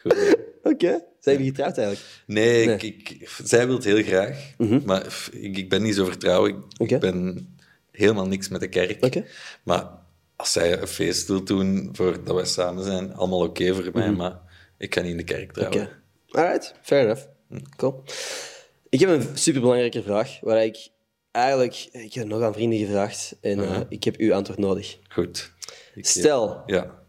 Goed. 0.00 0.36
Oké. 0.62 1.04
Zijn 1.28 1.36
jullie 1.44 1.54
getrouwd 1.54 1.78
eigenlijk? 1.78 2.06
Nee, 2.26 2.66
Nee. 2.66 2.74
Ik, 2.76 2.82
ik, 3.10 3.30
zij 3.44 3.66
wil 3.66 3.74
het 3.74 3.84
heel 3.84 4.02
graag. 4.02 4.52
Maar 4.84 5.10
f- 5.10 5.30
ik, 5.32 5.56
ik 5.56 5.68
ben 5.68 5.82
niet 5.82 5.94
zo 5.94 6.04
vertrouwen. 6.04 6.64
Ik, 6.76 7.00
ben 7.00 7.48
helemaal 7.90 8.26
niks 8.26 8.48
met 8.48 8.60
de 8.60 8.68
kerk. 8.68 9.24
Maar 9.62 9.88
als 10.36 10.52
zij 10.52 10.80
een 10.80 10.86
feest 10.86 11.28
wil 11.28 11.44
doen 11.44 11.88
voordat 11.92 12.34
wij 12.34 12.44
samen 12.44 12.84
zijn, 12.84 13.14
allemaal 13.14 13.40
oké 13.42 13.74
voor 13.74 13.90
mij. 13.92 14.10
Maar 14.12 14.38
ik 14.78 14.90
kan 14.90 15.02
niet 15.02 15.10
in 15.12 15.16
de 15.18 15.24
kerk 15.24 15.52
trouwen. 15.52 15.88
Alright, 16.30 16.74
fair 16.82 17.02
enough. 17.02 17.22
Cool. 17.76 18.02
Ik 18.88 19.00
heb 19.00 19.08
een 19.08 19.26
superbelangrijke 19.34 20.02
vraag, 20.02 20.38
waar 20.40 20.64
ik 20.64 20.88
eigenlijk... 21.30 21.88
Ik 21.92 22.14
heb 22.14 22.26
nog 22.26 22.42
aan 22.42 22.52
vrienden 22.52 22.78
gevraagd 22.78 23.36
en 23.40 23.58
eh, 23.64 23.80
ik 23.88 24.04
heb 24.04 24.16
uw 24.16 24.34
antwoord 24.34 24.58
nodig. 24.58 24.98
Goed. 25.08 25.52
Stel, 26.00 26.62
Ja. 26.66 27.02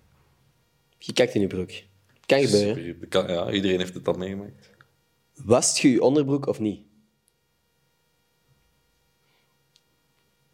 je 0.97 1.13
kijkt 1.13 1.33
in 1.35 1.41
je 1.41 1.47
broek. 1.47 1.71
Kan 2.29 2.47
gebeuren. 2.47 2.97
Ja, 3.09 3.51
iedereen 3.51 3.79
heeft 3.79 3.93
het 3.93 4.07
al 4.07 4.13
meegemaakt. 4.13 4.69
Wast 5.33 5.77
je 5.77 5.91
je 5.91 6.01
onderbroek 6.01 6.47
of 6.47 6.59
niet? 6.59 6.81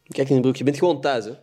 Je 0.03 0.13
kijkt 0.13 0.29
in 0.29 0.35
je 0.35 0.41
broek. 0.41 0.55
Je 0.55 0.63
bent 0.63 0.77
gewoon 0.77 1.01
thuis, 1.01 1.25
hè? 1.25 1.33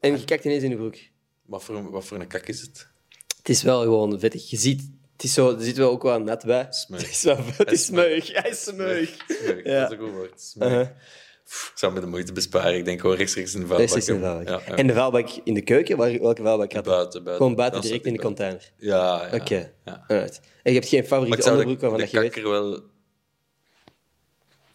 En 0.00 0.18
je 0.18 0.24
kijkt 0.24 0.44
ineens 0.44 0.62
in 0.62 0.70
je 0.70 0.76
broek. 0.76 0.96
Wat 1.42 1.64
voor, 1.64 1.90
wat 1.90 2.04
voor 2.04 2.20
een 2.20 2.26
kak 2.26 2.46
is 2.46 2.60
het? 2.60 2.88
Het 3.36 3.48
is 3.48 3.62
wel 3.62 3.82
gewoon 3.82 4.20
vettig. 4.20 4.50
Je 4.50 4.56
ziet... 4.56 4.90
Het 5.12 5.24
is 5.24 5.32
zo, 5.32 5.56
er 5.56 5.62
zit 5.62 5.76
wel 5.76 5.90
ook 5.90 6.02
wel 6.02 6.20
nat 6.20 6.44
bij. 6.44 6.66
Smeug. 6.70 7.00
Het 7.00 7.10
is, 7.10 7.22
wel, 7.22 7.44
het 7.44 7.70
is 7.70 7.84
smeug. 7.84 8.32
Hij 8.32 8.50
is 8.50 8.62
smeug. 8.62 9.16
Smeug, 9.28 9.64
Ja. 9.64 9.80
Dat 9.80 9.92
is 9.92 9.98
een 9.98 10.04
goed 10.04 10.14
woord. 10.14 10.40
Smeug. 10.40 10.70
Uh-huh. 10.70 10.88
Pff, 10.88 11.27
Ik 11.48 11.72
zou 11.74 11.92
me 11.92 12.00
de 12.00 12.06
moeite 12.06 12.32
besparen. 12.32 12.74
Ik 12.76 12.84
denk 12.84 13.00
gewoon 13.00 13.16
rechtstreeks 13.16 13.54
in 13.54 13.60
de 13.60 13.66
vuilbak. 13.66 13.88
In 13.96 14.14
de 14.14 14.20
vuilbak. 14.20 14.48
Ja, 14.48 14.60
ja. 14.66 14.76
En 14.76 14.86
de 14.86 14.92
vuilbak 14.92 15.28
in 15.44 15.54
de 15.54 15.62
keuken? 15.62 15.96
Waar, 15.96 16.18
welke 16.20 16.42
vuilbak 16.42 16.72
had 16.72 16.84
je? 16.84 16.90
Buiten, 16.90 17.10
buiten. 17.24 17.34
Gewoon 17.36 17.54
buiten, 17.54 17.80
direct 17.80 18.04
in 18.06 18.12
de 18.12 18.18
ik 18.18 18.24
container? 18.24 18.70
Ja, 18.76 19.28
ja. 19.30 19.34
Oké. 19.34 19.72
En 19.84 20.40
je 20.62 20.72
hebt 20.72 20.88
geen 20.88 21.04
favoriete 21.06 21.38
ik 21.42 21.46
onderbroek 21.46 21.80
waarvan 21.80 21.98
dat 22.00 22.10
je 22.10 22.20
weet? 22.20 22.32
kakker 22.32 22.50
wel... 22.50 22.82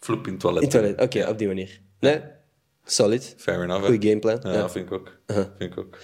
Vloep 0.00 0.26
in 0.26 0.32
het 0.32 0.40
toilet. 0.40 0.62
In 0.62 0.68
het 0.68 0.78
toilet. 0.78 1.00
Oké, 1.00 1.28
op 1.30 1.38
die 1.38 1.46
manier. 1.46 1.80
Nee? 2.00 2.20
Solid. 2.84 3.34
Fair 3.38 3.62
enough. 3.62 3.84
Goeie 3.84 4.08
gameplan. 4.08 4.38
Ja, 4.42 4.52
Ja. 4.52 4.68
vind 4.70 4.86
ik 4.86 4.92
ook. 4.92 5.18
Vind 5.26 5.72
ik 5.72 5.78
ook. 5.78 5.98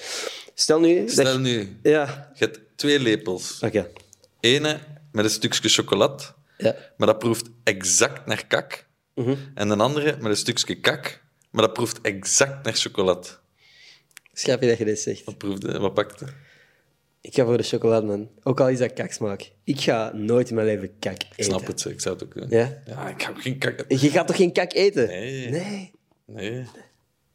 Stel 0.54 0.80
nu... 0.80 1.08
Stel 1.08 1.32
je- 1.32 1.38
nu, 1.38 1.78
Ja. 1.82 2.30
je 2.34 2.44
hebt 2.44 2.60
twee 2.76 3.00
lepels. 3.00 3.58
Oké. 3.64 3.90
Ene 4.40 4.78
met 5.12 5.24
een 5.24 5.30
stukje 5.30 5.68
chocolade, 5.68 6.22
Ja. 6.58 6.76
maar 6.96 7.06
dat 7.06 7.18
proeft 7.18 7.50
exact 7.64 8.26
naar 8.26 8.46
kak. 8.46 8.88
En 9.54 9.68
de 9.68 9.76
andere 9.76 10.16
met 10.20 10.30
een 10.30 10.36
stukje 10.36 10.74
kak, 10.80 11.22
maar 11.50 11.62
dat 11.64 11.72
proeft 11.72 12.00
exact 12.00 12.64
naar 12.64 12.74
chocolade. 12.74 13.26
Schrap 14.32 14.60
je 14.60 14.68
dat 14.68 14.78
je 14.78 14.84
dit 14.84 15.00
zegt? 15.00 15.24
Wat 15.24 15.38
proefde, 15.38 15.78
wat 15.78 15.94
pakte? 15.94 16.26
Ik 17.20 17.34
ga 17.34 17.44
voor 17.44 17.56
de 17.56 17.62
chocolade, 17.62 18.06
man. 18.06 18.28
Ook 18.42 18.60
al 18.60 18.68
is 18.68 18.78
dat 18.78 18.92
kaksmaak. 18.92 19.50
Ik 19.64 19.80
ga 19.80 20.12
nooit 20.14 20.48
in 20.48 20.54
mijn 20.54 20.66
leven 20.66 20.98
kak 20.98 21.12
eten. 21.12 21.28
Ik 21.36 21.44
snap 21.44 21.66
het, 21.66 21.84
ik 21.84 22.00
zou 22.00 22.14
het 22.14 22.24
ook 22.24 22.34
doen. 22.34 22.46
Ja? 22.48 22.82
Ja, 22.86 23.08
ik 23.08 23.22
ga 23.22 23.30
ook 23.30 23.42
geen 23.42 23.58
kak... 23.58 23.84
Je 23.88 24.10
gaat 24.10 24.26
toch 24.26 24.36
geen 24.36 24.52
kak 24.52 24.72
eten? 24.72 25.06
Nee. 25.06 25.50
Nee. 25.50 25.90
Nee. 26.26 26.64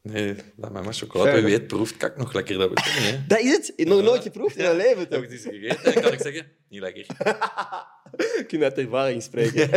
Nee, 0.01 0.35
laat 0.55 0.71
mij 0.71 0.81
maar 0.81 0.93
chocolade. 0.93 1.29
Fair 1.29 1.43
Wie 1.43 1.57
weet 1.57 1.67
proeft 1.67 1.97
kak 1.97 2.17
nog 2.17 2.33
lekker, 2.33 2.57
dat. 2.57 2.71
Hè. 2.73 3.25
Dat 3.27 3.39
is 3.39 3.51
het. 3.51 3.87
Nog 3.87 4.01
nooit 4.01 4.21
geproefd 4.21 4.55
in 4.55 4.63
mijn 4.63 4.75
leven, 4.75 4.99
Heb 4.99 5.09
toch? 5.09 5.23
ik 5.23 5.29
het 5.29 5.45
eens 5.45 5.55
gegeten 5.55 5.93
en 5.93 6.01
kan 6.01 6.13
ik 6.13 6.21
zeggen, 6.21 6.47
niet 6.69 6.81
lekker. 6.81 7.05
Ik 8.11 8.45
kan 8.47 8.63
uit 8.63 8.77
ervaring 8.77 9.23
spreken. 9.23 9.63
Ik 9.63 9.69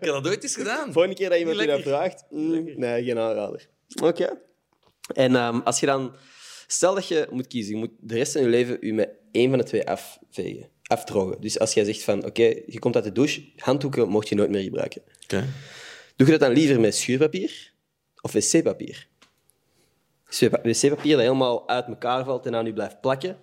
heb 0.00 0.02
dat 0.02 0.26
ooit 0.26 0.42
eens 0.42 0.54
gedaan. 0.54 0.92
Volgende 0.92 1.16
keer 1.16 1.28
dat 1.28 1.38
iemand 1.38 1.60
je 1.60 1.66
dat 1.66 1.82
vraagt, 1.82 2.24
mm, 2.30 2.72
nee, 2.76 3.04
geen 3.04 3.18
aanrader. 3.18 3.68
Oké. 4.02 4.38
En 5.14 5.36
ehm, 5.36 5.60
als 5.64 5.80
je 5.80 5.86
dan... 5.86 6.14
Stel 6.66 6.94
dat 6.94 7.08
je 7.08 7.26
moet 7.30 7.46
kiezen, 7.46 7.72
je 7.72 7.78
moet 7.78 7.90
de 8.00 8.14
rest 8.14 8.32
van 8.32 8.42
je 8.42 8.48
leven 8.48 8.76
je 8.80 8.94
met 8.94 9.10
één 9.32 9.48
van 9.48 9.58
de 9.58 9.64
twee 9.64 9.88
afvegen. 9.88 10.68
Afdrogen. 10.82 11.40
Dus 11.40 11.58
als 11.58 11.74
jij 11.74 11.84
zegt 11.84 12.02
van, 12.02 12.24
oké, 12.24 12.42
je 12.66 12.78
komt 12.78 12.94
uit 12.94 13.04
de 13.04 13.12
douche, 13.12 13.42
handdoeken 13.56 14.08
mocht 14.08 14.28
je 14.28 14.34
nooit 14.34 14.50
meer 14.50 14.62
gebruiken. 14.62 15.02
Oké. 15.22 15.44
Doe 16.16 16.26
je 16.26 16.32
dat 16.32 16.40
dan 16.40 16.52
liever 16.52 16.80
met 16.80 16.94
schuurpapier 16.94 17.72
of 18.20 18.32
wc-papier? 18.32 19.08
Wc-papier 20.62 21.12
dat 21.16 21.20
helemaal 21.20 21.68
uit 21.68 21.86
elkaar 21.86 22.24
valt 22.24 22.46
en 22.46 22.54
aan 22.54 22.66
je 22.66 22.72
blijft 22.72 23.00
plakken. 23.00 23.38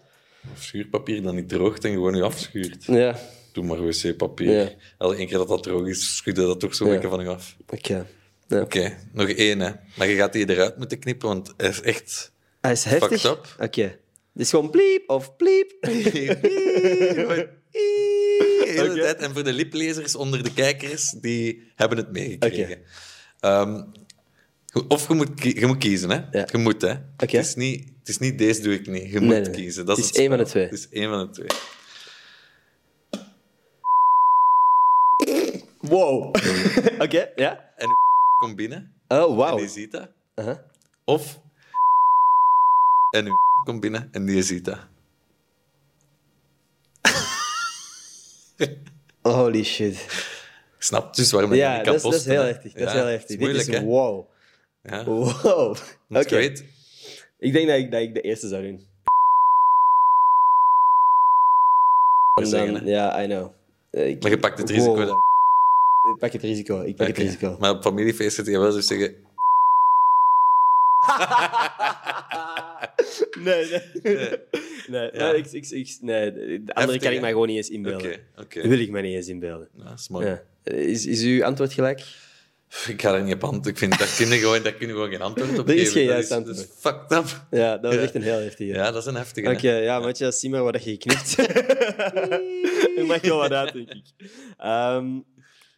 Of 0.54 0.64
schuurpapier 0.64 1.22
dat 1.22 1.34
niet 1.34 1.50
droogt 1.50 1.84
en 1.84 1.92
gewoon 1.92 2.14
nu 2.14 2.22
afschuurt. 2.22 2.86
Ja, 2.86 3.20
Doe 3.52 3.64
maar 3.64 3.86
wc-papier. 3.86 4.78
Ja. 5.00 5.08
Één 5.14 5.28
keer 5.28 5.38
dat 5.38 5.48
dat 5.48 5.64
droog 5.64 5.88
is, 5.88 6.16
schudde 6.16 6.42
dat 6.42 6.60
toch 6.60 6.76
zo 6.76 6.90
lekker 6.90 7.10
van 7.10 7.24
je 7.24 7.30
af. 7.30 7.56
oké. 7.68 8.06
Ja. 8.48 8.62
Oké, 8.62 8.98
nog 9.14 9.30
één, 9.30 9.60
hè. 9.60 9.72
Maar 9.98 10.08
je 10.08 10.16
gaat 10.16 10.34
die 10.34 10.50
eruit 10.50 10.78
moeten 10.78 11.00
knippen, 11.00 11.28
want 11.28 11.54
hij 11.58 11.70
is 11.70 11.82
echt... 11.82 12.32
Hij 12.62 12.72
is 12.72 12.84
heftig. 12.84 13.50
Oké. 13.60 13.82
Het 14.34 14.42
is 14.42 14.50
gewoon 14.50 14.70
pliep 14.70 15.10
of 15.10 15.36
pliep. 15.36 15.72
de 15.82 17.48
hele 18.66 18.94
tijd. 19.02 19.18
En 19.18 19.34
voor 19.34 19.44
de 19.44 19.54
liplezers 19.54 20.16
onder 20.16 20.44
de 20.44 20.54
kijkers, 20.54 21.10
die 21.22 21.72
hebben 21.76 21.98
het 21.98 22.12
meegekregen. 22.12 22.78
Ehm, 23.40 23.84
of 24.88 25.08
je 25.08 25.14
moet, 25.14 25.30
je 25.44 25.66
moet 25.68 25.78
kiezen, 25.78 26.10
hè. 26.10 26.20
Ja. 26.40 26.48
Je 26.52 26.58
moet, 26.58 26.82
hè. 26.82 26.94
Het, 27.18 27.34
is 27.34 27.56
niet, 27.56 27.90
het 28.00 28.10
is 28.10 28.18
niet 28.18 28.38
deze 28.38 28.62
doe 28.62 28.74
ik 28.74 28.88
niet. 28.88 29.12
Je 29.12 29.20
moet 29.20 29.30
Nee, 29.30 29.50
kiezen. 29.50 29.86
Dat 29.86 29.96
Het 29.98 30.06
is 30.06 30.12
is 30.12 30.18
één 30.18 30.30
van 30.30 30.38
de 30.38 30.46
spel. 30.46 30.68
twee. 30.68 30.80
Het 30.80 30.80
is 30.80 31.00
één 31.00 31.10
van 31.10 31.20
de 31.26 31.30
twee. 31.30 31.48
Wow. 35.92 36.36
Oké, 37.06 37.32
ja. 37.36 37.72
En 37.76 37.88
komt 38.38 38.56
binnen 38.56 38.94
Oh, 39.08 39.30
en 39.30 39.36
wauw. 39.36 39.58
die 39.58 39.68
ziet 39.68 39.92
dat. 39.92 40.10
Uh-huh. 40.36 40.58
Of 41.06 41.40
en 43.10 43.26
uw 43.26 43.36
komt 43.64 43.80
binnen 43.80 44.10
en 44.12 44.26
die 44.26 44.44
ziet 44.44 44.66
dat. 44.66 44.80
Holy 49.38 49.64
shit. 49.64 49.94
Ik 50.78 50.84
snap 50.88 51.16
dus 51.16 51.32
waarom 51.32 51.52
je 51.52 51.58
Ja, 51.58 51.76
niet 51.76 51.86
dat 51.86 51.86
kan 51.86 51.96
is, 51.96 52.02
dat 52.02 52.12
is 52.12 52.18
posten, 52.18 52.32
heel 52.34 52.44
heftig. 52.54 52.74
Dat 52.74 52.88
is 52.88 52.94
Ja, 52.94 52.98
heel 53.00 53.06
heftig. 53.08 53.30
is 53.30 53.38
moeilijk, 53.38 53.66
Dit 53.66 53.74
is 53.76 53.80
hè. 53.82 53.86
wow. 53.88 54.26
Ja, 54.84 55.04
Wow. 55.04 55.78
Oké. 56.10 56.38
Ik 57.40 57.54
denk 57.54 57.68
dat 57.68 57.78
ik, 57.78 57.92
dat 57.92 58.02
ik 58.02 58.14
de 58.14 58.22
eerste 58.22 58.48
zou 58.48 58.62
doen. 58.64 58.88
En 62.42 62.50
dan, 62.50 62.86
ja, 62.86 63.24
I 63.24 63.26
know. 63.28 63.54
Eh, 63.92 64.08
Ik, 64.08 64.22
Maar 64.22 64.32
je 64.32 64.40
pakt 64.40 64.58
het 64.58 64.70
risico. 64.70 64.96
Wow. 64.96 65.08
dat- 65.08 65.30
ik 66.02 66.18
pak 66.20 66.32
het 66.32 66.42
risico. 66.42 66.82
Ik 66.82 66.96
pak 66.96 67.08
het 67.08 67.18
risico. 67.18 67.58
Maar 67.60 67.72
op 67.72 67.82
familiefeest 67.82 68.36
zit 68.36 68.46
je 68.46 68.60
wel 68.60 68.72
zo 68.72 68.80
zeggen... 68.80 69.16
nee, 73.40 73.66
nee. 73.70 73.82
nee, 74.88 75.10
Ja. 75.14 75.32
nee, 75.32 75.38
ik, 75.38 75.52
ik, 75.52 75.70
ik, 75.70 75.98
nee, 76.02 76.32
de 76.32 76.40
andere 76.40 76.72
Heftig, 76.74 77.02
kan 77.02 77.10
ik 77.10 77.16
hè? 77.16 77.20
mij 77.22 77.32
gewoon 77.32 77.48
niet 77.48 77.58
eens 77.58 77.70
inbeelden. 77.70 78.16
oké. 78.38 78.60
Dat 78.62 78.70
wil 78.70 78.80
ik 78.80 78.90
mij 78.90 79.02
niet 79.02 79.16
eens 79.16 79.28
inbeelden. 79.28 79.68
Ja, 79.78 79.84
dat 79.84 80.00
is 80.00 80.10
mooi. 80.10 80.26
Ja. 80.28 80.42
Is, 80.64 81.06
is 81.06 81.22
uw 81.24 81.44
antwoord 81.46 81.74
gelijk? 81.74 82.00
Ik 82.88 83.02
ga 83.02 83.14
er 83.14 83.24
niet 83.24 83.34
op 83.34 83.44
antwoorden. 83.44 83.72
Ik 83.72 83.78
vind 83.78 84.00
dat 84.00 84.16
kinderen 84.16 84.44
gewoon, 84.44 84.64
daar 84.64 84.74
kunnen 84.74 84.96
gewoon 84.96 85.12
geen 85.12 85.22
antwoord 85.22 85.60
op 85.60 85.70
is 85.70 85.76
geven. 85.76 85.92
geen 85.92 86.06
dat 86.08 86.14
juist 86.14 86.30
is, 86.32 86.36
antwoord. 86.38 86.58
Dat 86.58 86.66
is 86.66 86.72
fucked 86.80 87.12
up. 87.12 87.46
Ja, 87.52 87.72
dat 87.78 87.82
was 87.82 87.94
Ja. 87.96 88.02
echt 88.02 88.16
een 88.16 88.22
heel 88.22 88.40
heftige. 88.40 88.74
Ja, 88.74 88.92
dat 88.92 89.02
is 89.02 89.06
een 89.06 89.16
heftige. 89.16 89.50
Oké, 89.50 89.68
hè. 89.68 89.78
ja, 89.78 90.00
Matthias, 90.00 90.40
zie 90.40 90.50
maar 90.50 90.64
wat 90.64 90.84
je 90.84 90.90
geknipt. 90.92 91.38
Ik 92.98 93.04
mag 93.08 93.22
wel 93.22 93.38
wat 93.38 93.52
uit, 93.52 93.74
denk 93.74 93.90
ik. 93.90 94.04
Ehm, 94.58 95.06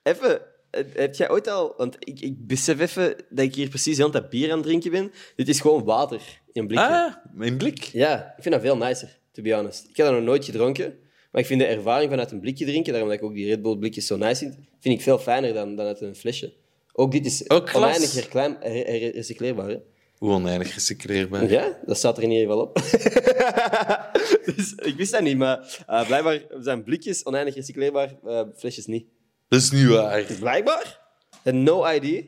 even, 0.04 0.41
eh, 0.70 0.84
heb 0.93 1.16
jij 1.16 1.30
ooit 1.30 1.47
al... 1.47 1.74
Want 1.78 1.95
ik, 1.99 2.20
ik 2.20 2.47
besef 2.47 2.80
even 2.80 3.16
dat 3.30 3.45
ik 3.45 3.56
hier 3.56 3.70
precies 3.70 3.97
heel 3.97 4.10
tijd 4.10 4.30
bier 4.30 4.49
aan 4.51 4.58
het 4.58 4.66
drinken 4.66 4.91
ben. 4.91 5.12
Dit 5.36 5.47
is 5.49 5.60
gewoon 5.60 5.84
water 5.84 6.22
in 6.51 6.62
een 6.62 6.68
blikje. 6.68 6.86
Ah, 6.88 7.14
mijn 7.34 7.58
blik. 7.58 7.84
Ja, 7.84 8.34
ik 8.38 8.43
vind 8.43 8.56
dat 8.56 8.64
veel 8.64 8.78
nicer, 8.78 9.20
to 9.32 9.41
be 9.41 9.54
honest. 9.54 9.88
Ik 9.89 9.97
heb 9.97 10.06
dat 10.06 10.16
nog 10.16 10.24
nooit 10.26 10.45
gedronken, 10.45 10.95
maar 11.32 11.41
ik 11.41 11.47
vind 11.47 11.60
de 11.60 11.66
ervaring 11.66 12.10
vanuit 12.10 12.32
een 12.32 12.39
blikje 12.39 12.66
drinken, 12.66 12.91
daarom 12.91 13.10
dat 13.10 13.20
ik 13.20 13.26
ook 13.26 13.34
die 13.34 13.45
Red 13.47 13.62
Bull 13.62 13.78
blikjes 13.78 14.08
zo 14.08 14.18
nice 14.18 14.36
vind, 14.36 14.56
vind 14.80 14.95
ik 14.95 15.01
veel 15.01 15.20
fijner 15.20 15.54
dan, 15.54 15.76
dan 15.76 15.86
uit 15.86 16.01
een 16.01 16.16
flesje. 16.16 16.54
Ook 16.93 17.12
dit 17.12 17.26
is 17.26 17.49
Ook 17.49 17.76
oneindig 17.76 18.14
herklein- 18.14 18.58
her- 18.60 18.86
her- 18.86 19.12
recycleerbaar. 19.12 19.70
Hè? 19.70 19.78
Hoe 20.18 20.32
oneindig 20.32 20.74
recycleerbaar. 20.74 21.49
Ja, 21.49 21.80
dat 21.86 21.97
staat 21.97 22.18
er 22.18 22.24
in 22.24 22.32
ieder 22.32 22.45
geval 22.47 22.62
op. 22.62 22.76
dus, 24.56 24.74
ik 24.74 24.93
wist 24.97 25.12
dat 25.12 25.22
niet, 25.22 25.38
maar 25.38 25.84
eh, 25.88 26.06
blijkbaar 26.08 26.41
zijn 26.60 26.84
blikjes 26.84 27.26
oneindig 27.26 27.56
recycleerbaar, 27.56 28.16
eh, 28.26 28.41
flesjes 28.56 28.86
niet. 28.86 29.06
Dat 29.54 29.62
is 29.62 29.72
niet 29.72 29.88
waar. 29.88 30.26
Blijkbaar? 30.39 30.99
En 31.43 31.64
no 31.64 31.86
ID. 31.88 32.26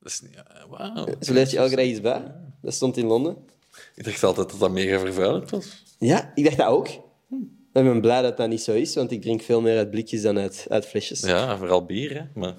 Dat 0.00 0.12
is 0.12 0.20
niet 0.20 0.34
waar. 0.34 0.66
Wauw. 0.68 1.06
Zo 1.20 1.32
leert 1.32 1.50
je 1.50 1.56
elke 1.56 1.76
dag 1.76 1.84
iets 1.84 2.00
bij. 2.00 2.34
Dat 2.62 2.74
stond 2.74 2.96
in 2.96 3.06
Londen. 3.06 3.36
Ik 3.94 4.04
dacht 4.04 4.22
altijd 4.22 4.50
dat 4.50 4.60
dat 4.60 4.70
mega 4.70 4.98
vervuilend 4.98 5.50
was. 5.50 5.82
Ja, 5.98 6.32
ik 6.34 6.44
dacht 6.44 6.56
dat 6.56 6.66
ook. 6.66 6.88
Ik 6.88 7.82
ben 7.84 8.00
blij 8.00 8.22
dat 8.22 8.36
dat 8.36 8.48
niet 8.48 8.62
zo 8.62 8.72
is, 8.72 8.94
want 8.94 9.10
ik 9.10 9.22
drink 9.22 9.42
veel 9.42 9.60
meer 9.60 9.76
uit 9.76 9.90
blikjes 9.90 10.22
dan 10.22 10.38
uit, 10.38 10.66
uit 10.68 10.86
flesjes. 10.86 11.20
Ja, 11.20 11.56
vooral 11.56 11.84
bier, 11.84 12.14
hè. 12.14 12.22
Maar, 12.34 12.54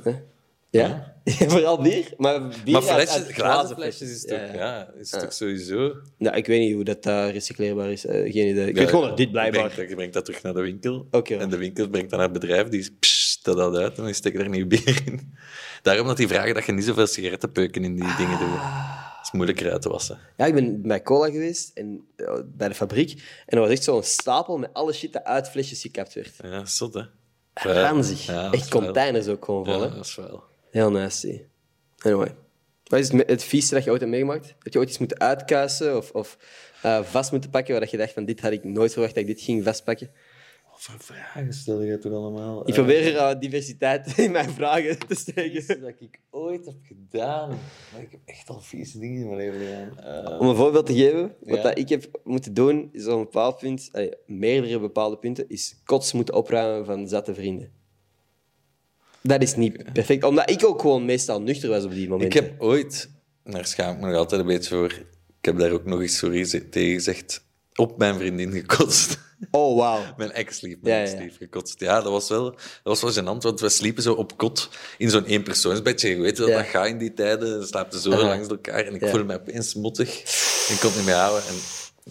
Ja? 0.70 1.16
Vooral 1.54 1.82
bier, 1.82 2.14
maar 2.18 2.48
bier 2.64 2.74
maar 2.74 2.82
flesjes, 2.82 3.16
uit 3.16 3.32
glazen 3.32 3.76
flesjes 3.76 4.10
is 4.12 4.26
toch, 4.26 4.54
Ja, 4.54 4.92
is 5.00 5.10
toch 5.10 5.34
sowieso... 5.34 5.96
Ja, 6.18 6.34
ik 6.34 6.46
weet 6.46 6.60
niet 6.60 6.74
hoe 6.74 6.84
dat 6.84 7.04
daar 7.04 7.32
recycleerbaar 7.32 7.92
is. 7.92 8.06
eh, 8.06 8.32
geen 8.32 8.48
idee. 8.48 8.68
Ik 8.68 8.76
weet 8.76 8.90
gewoon 8.90 9.08
dat 9.08 9.18
dit 9.18 9.32
blijkbaar... 9.32 9.88
je 9.90 9.96
brengt 9.96 10.14
dat 10.14 10.26
terug 10.26 10.42
naar 10.42 10.54
de 10.54 10.62
winkel. 10.62 11.08
Oké. 11.12 11.36
En 11.36 11.50
de 11.50 11.58
winkel 11.58 11.90
brengt 11.90 12.10
dat 12.10 12.20
naar 12.20 12.30
het 12.30 12.40
bedrijf. 12.40 12.68
Die 12.68 12.96
pssst, 13.00 13.31
dat 13.44 13.58
dat 13.58 13.76
uit 13.76 13.98
en 13.98 14.06
die 14.06 14.14
steken 14.14 14.40
er 14.40 14.50
nieuw 14.50 14.68
bier 14.68 15.02
in. 15.06 15.34
Daarom 15.82 16.08
dat 16.08 16.18
die 16.18 16.28
vragen 16.28 16.54
dat 16.54 16.66
je 16.66 16.72
niet 16.72 16.86
zoveel 16.86 17.08
sigarettenpeuken 17.08 17.84
in 17.84 17.96
die 17.96 18.16
dingen 18.16 18.40
doet. 18.40 18.50
Dat 18.52 19.30
is 19.30 19.32
moeilijker 19.32 19.72
uit 19.72 19.82
te 19.82 19.90
wassen. 19.90 20.20
Ja, 20.38 20.46
ik 20.46 20.54
ben 20.54 20.82
bij 20.82 21.02
Cola 21.02 21.30
geweest, 21.30 21.72
en, 21.74 22.08
eh, 22.16 22.40
bij 22.46 22.68
de 22.68 22.76
fabriek. 22.76 23.12
En 23.46 23.58
er 23.58 23.60
was 23.60 23.70
echt 23.70 23.84
zo'n 23.84 24.04
stapel 24.04 24.58
met 24.58 24.70
alle 24.74 24.94
shit 24.94 25.14
dat 25.14 25.24
uit 25.24 25.50
flesjes 25.50 25.82
gekapt 25.82 26.14
werd. 26.14 26.36
Ja, 26.42 26.66
zot, 26.66 26.94
hè. 26.94 27.04
Ranzig. 27.54 28.26
Ja, 28.26 28.44
dat 28.44 28.54
echt 28.54 28.64
is 28.64 28.70
containers 28.70 29.28
ook 29.28 29.46
gewoon 29.46 29.66
vol. 29.66 29.74
Ja, 29.74 29.90
hè. 29.90 29.96
dat 29.96 30.06
is 30.06 30.16
wel... 30.16 30.44
Heel 30.70 30.92
nasty. 30.92 31.42
Anyway. 31.98 32.36
Wat 32.84 33.00
is 33.00 33.12
het, 33.12 33.44
vieste 33.44 33.76
dat 33.76 33.84
je 33.84 33.90
ooit 33.90 34.00
hebt 34.00 34.12
meegemaakt? 34.12 34.48
Heb 34.48 34.74
je 34.74 34.80
ooit 34.80 34.90
iets 34.90 34.98
moeten 34.98 35.20
uitkuisen 35.20 35.98
of, 35.98 36.12
of 36.12 36.38
eh, 36.82 37.04
vast 37.04 37.32
moeten 37.32 37.50
pakken 37.50 37.80
waar 37.80 37.88
je 37.92 37.98
dacht 37.98 38.14
van 38.14 38.26
dit 38.26 38.42
had 38.42 38.52
ik 38.52 38.64
nooit 38.64 38.92
verwacht 38.92 39.14
dat 39.14 39.24
ik 39.24 39.30
dit 39.30 39.42
ging 39.42 39.64
vastpakken? 39.64 40.12
Wat 40.88 40.96
voor 41.06 41.16
vragen 41.16 41.54
stel 41.54 41.82
je 41.82 41.98
toen 41.98 42.14
allemaal? 42.14 42.68
Ik 42.68 42.74
probeer 42.74 43.06
er 43.08 43.16
eh, 43.16 43.40
diversiteit 43.40 44.18
in 44.18 44.32
mijn 44.32 44.50
vragen 44.50 45.00
te 45.08 45.16
steken. 45.16 45.82
Dat 45.82 45.90
ik 46.00 46.20
ooit 46.30 46.66
heb 46.66 46.76
gedaan. 46.84 47.50
Maar 47.92 48.02
ik 48.02 48.12
heb 48.12 48.20
echt 48.26 48.50
al 48.50 48.62
vieze 48.62 49.00
dingen 49.00 49.22
in 49.22 49.26
mijn 49.26 49.38
leven 49.38 49.60
gedaan. 49.60 50.00
Eh, 50.32 50.40
Om 50.40 50.48
een 50.48 50.56
voorbeeld 50.56 50.86
te 50.86 50.94
geven, 50.96 51.36
wat 51.40 51.58
Ja. 51.58 51.64
dat 51.64 51.78
ik 51.78 51.90
heb 51.90 52.20
moeten 52.24 52.54
doen, 52.54 52.90
is 52.92 53.06
op 53.08 53.12
een 53.18 53.24
bepaald 53.24 53.58
punt, 53.58 53.90
allee, 53.92 54.14
meerdere 54.26 54.80
bepaalde 54.80 55.18
punten, 55.18 55.46
is 55.50 55.82
kots 55.84 56.14
moeten 56.14 56.36
opruimen 56.36 56.86
van 56.86 57.08
zatte 57.08 57.34
vrienden. 57.34 57.72
Dat 59.24 59.42
is 59.42 59.56
niet 59.56 59.94
perfect, 59.94 60.24
omdat 60.24 60.50
ik 60.50 60.66
ook 60.66 60.82
gewoon 60.82 61.06
meestal 61.06 61.42
nuchter 61.42 61.70
was 61.70 61.84
op 61.84 61.92
die 61.92 62.04
ik 62.04 62.10
momenten. 62.10 62.44
heb 62.44 62.62
ooit, 62.62 63.10
daar 63.44 63.66
schaam 63.66 63.94
ik 63.96 64.00
me 64.02 64.08
nog 64.08 64.16
altijd 64.16 64.42
een 64.42 64.48
beetje 64.48 64.76
voor, 64.76 64.92
ik 65.40 65.46
heb 65.46 65.58
daar 65.58 65.72
ook 65.72 65.86
nog 65.86 66.02
eens 66.02 66.18
sorry 66.18 66.46
tegen 66.70 66.94
gezegd, 66.94 67.46
op 67.82 67.98
mijn 67.98 68.16
vriendin 68.16 68.52
gekotst. 68.52 69.20
Oh, 69.52 69.78
wauw. 69.78 70.02
Mijn 70.18 70.32
ex-lief, 70.32 70.76
mijn 70.82 70.96
Ja, 70.96 71.02
ja, 71.02 71.08
ja. 71.10 71.14
ex-lief 71.16 71.38
gekotst. 71.38 71.80
Ja, 71.80 72.02
dat 72.02 72.12
was 72.12 72.30
wel, 72.30 72.44
dat 72.84 73.00
was 73.00 73.02
wel 73.02 73.12
gênant, 73.14 73.42
want 73.44 73.60
we 73.60 73.70
sliepen 73.70 74.04
zo 74.04 74.14
op 74.14 74.38
kot 74.38 74.70
in 74.98 75.10
zo'n 75.10 75.26
eenpersoonsbedje. 75.26 76.10
Je 76.10 76.22
weet 76.22 76.38
wel, 76.38 76.48
Ja. 76.50 76.58
dat 76.58 76.66
gaat 76.66 76.88
in 76.88 76.98
die 76.98 77.14
tijden. 77.14 77.50
Dan 77.60 77.68
slaapten 77.68 78.00
zo 78.00 78.10
langs 78.10 78.48
elkaar 78.48 78.86
en 78.86 78.94
ik 78.96 79.02
voelde 79.02 79.24
me 79.24 79.34
opeens 79.40 79.74
mottig. 79.76 80.10
En 80.68 80.74
ik 80.74 80.80
kon 80.80 80.90
het 80.90 80.98
niet 80.98 81.06
meer 81.06 81.16
houden. 81.16 81.44
En 81.48 81.56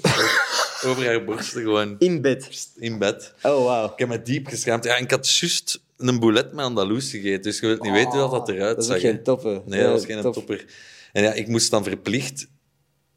over 0.88 1.06
haar 1.06 1.24
borsten 1.24 1.62
gewoon 1.62 1.96
In 1.98 2.20
bed. 2.20 2.68
in 2.76 2.98
bed. 2.98 3.34
Oh, 3.42 3.64
wauw. 3.64 3.84
Ik 3.84 3.98
heb 3.98 4.08
me 4.08 4.22
diep 4.22 4.46
geschaamd. 4.46 4.84
Ja, 4.84 4.96
en 4.96 5.02
ik 5.02 5.10
had 5.10 5.34
juist 5.36 5.80
een 5.96 6.18
boulet 6.20 6.52
met 6.52 6.64
Andaloes 6.64 7.10
gegeten, 7.10 7.42
dus 7.42 7.60
je 7.60 7.66
wilt 7.66 7.82
niet 7.82 7.92
weten 7.92 8.20
hoe 8.20 8.30
dat 8.30 8.48
eruit 8.48 8.70
Oh, 8.70 8.74
Dat 8.76 8.78
is 8.78 8.86
zag. 8.86 8.96
ook 8.96 9.02
hè. 9.02 9.08
geen 9.08 9.22
toffe. 9.22 9.62
Nee, 9.66 9.82
dat 9.82 9.92
was 9.92 10.04
geen 10.04 10.20
topper. 10.32 10.64
En 11.12 11.22
ja, 11.22 11.32
ik 11.32 11.48
moest 11.48 11.70
dan 11.70 11.84
verplicht 11.84 12.46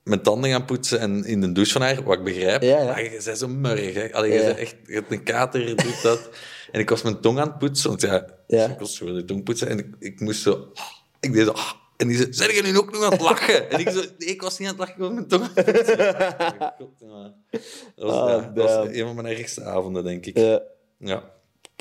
mijn 0.03 0.21
tanden 0.21 0.49
gaan 0.49 0.65
poetsen 0.65 0.99
en 0.99 1.23
in 1.25 1.41
de 1.41 1.51
douche 1.51 1.71
van 1.71 1.81
haar, 1.81 2.03
wat 2.03 2.17
ik 2.17 2.23
begrijp. 2.23 2.61
Ja, 2.61 2.77
ja. 2.79 2.85
Maar 2.85 3.03
je 3.03 3.21
bent 3.25 3.37
zo 3.37 3.47
murrig, 3.47 3.93
hè. 3.93 4.13
Allee, 4.13 4.31
je, 4.33 4.39
Ja. 4.41 4.55
echt, 4.55 4.75
je 4.85 4.93
hebt 4.93 5.11
een 5.11 5.23
kater, 5.23 5.65
dit, 5.65 6.01
dat. 6.01 6.29
En 6.71 6.79
ik 6.79 6.89
was 6.89 7.01
mijn 7.01 7.19
tong 7.19 7.39
aan 7.39 7.47
het 7.47 7.57
poetsen, 7.57 7.89
want 7.89 8.01
ja, 8.01 8.25
Ja. 8.47 8.65
ik 8.69 8.79
was 8.79 8.97
gewoon 8.97 9.15
de 9.15 9.25
tong 9.25 9.43
poetsen. 9.43 9.67
En 9.67 9.79
ik, 9.79 9.87
ik 9.99 10.19
moest 10.19 10.41
zo... 10.41 10.71
Ik 11.19 11.33
deed 11.33 11.45
zo... 11.45 11.53
En 11.97 12.07
die 12.07 12.17
zei, 12.17 12.33
zijn 12.33 12.63
nu 12.63 12.77
ook 12.77 12.91
nog 12.91 13.03
aan 13.03 13.11
het 13.11 13.21
lachen? 13.21 13.69
En 13.69 13.79
ik 13.79 13.89
zo, 13.89 14.01
nee, 14.17 14.29
ik 14.29 14.41
was 14.41 14.59
niet 14.59 14.69
aan 14.69 14.77
het 14.79 14.87
lachen, 14.87 14.95
ik 14.95 14.99
was 15.01 15.11
mijn 15.13 15.27
tong 15.27 15.41
aan 15.43 15.51
het 15.55 16.77
poetsen. 16.77 17.35
Dat 17.95 18.09
was, 18.09 18.29
ja, 18.31 18.51
dat 18.53 18.69
was 18.75 18.87
een 18.87 19.05
van 19.05 19.15
mijn 19.15 19.37
ergste 19.37 19.63
avonden, 19.63 20.03
denk 20.03 20.25
ik. 20.25 20.37
Ja. 20.37 20.61
Ja. 20.97 21.31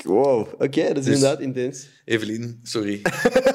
Wow, 0.03 0.47
oké, 0.53 0.87
dat 0.87 0.97
is 0.97 1.03
Dus- 1.05 1.13
inderdaad 1.15 1.39
intens. 1.39 1.87
Evelien, 2.05 2.59
sorry 2.63 3.01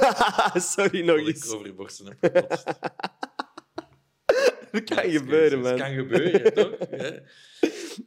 Sorry 0.75 1.05
nog 1.05 1.17
dat 1.19 1.29
ik 1.29 1.35
eens. 1.35 1.51
over 1.51 1.67
je 1.67 1.73
borsten 1.75 2.17
heb. 2.21 2.57
Dat 4.73 4.85
kan 4.85 5.11
Ja, 5.11 5.19
gebeuren, 5.19 5.65
Het 5.65 5.69
man. 5.69 5.77
kan 5.77 5.95
gebeuren, 5.95 6.55
toch? 6.55 6.71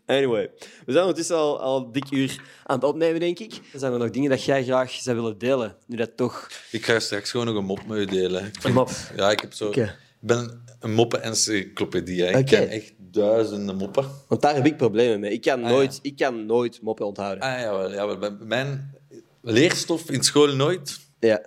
Anyway, 0.06 0.50
we 0.86 0.92
zijn 0.92 1.00
ondertussen 1.04 1.36
al, 1.36 1.60
al 1.60 1.92
dik 1.92 2.12
uur 2.12 2.42
aan 2.64 2.76
het 2.76 2.86
opnemen, 2.86 3.20
denk 3.20 3.40
ik. 3.40 3.60
Zijn 3.74 3.94
er 3.94 4.00
nog 4.00 4.10
dingen 4.10 4.30
dat 4.30 4.44
jij 4.44 4.64
graag 4.64 4.92
zou 4.92 5.16
willen 5.16 5.38
delen, 5.38 5.76
nu 5.88 5.96
dat 5.98 6.18
toch... 6.18 6.48
Ik 6.72 6.86
ga 6.86 7.00
straks 7.00 7.32
gewoon 7.32 7.46
nog 7.46 7.56
een 7.56 7.66
mop 7.66 7.86
met 7.88 7.98
u 7.98 8.06
delen. 8.06 8.46
Ik 8.46 8.62
vind- 8.62 8.74
mop? 8.74 8.90
Ja, 9.16 9.32
ik 9.32 9.40
heb 9.40 9.54
zo... 9.54 9.70
Ik 9.70 9.96
ben 10.20 10.64
een 10.80 10.94
moppen-encyclopedie. 10.94 12.24
Ik 12.26 12.46
ken 12.46 12.70
echt 12.70 12.94
duizenden 12.98 13.76
moppen. 13.76 14.06
Want 14.28 14.42
daar 14.42 14.56
heb 14.56 14.66
ik 14.66 14.78
problemen 14.78 15.20
mee. 15.20 15.32
Ik 15.32 15.42
kan 15.42 15.64
Ah, 15.64 15.70
nooit, 15.70 15.94
ja. 15.94 16.00
ik 16.02 16.18
kan 16.18 16.46
nooit 16.46 16.82
moppen 16.82 17.06
onthouden. 17.06 17.44
Ah, 17.44 17.60
jawel, 17.60 17.92
jawel. 17.92 18.38
Mijn 18.40 18.94
leerstof 19.42 20.10
in 20.12 20.24
school 20.24 20.56
nooit. 20.56 21.00
Ja. 21.20 21.42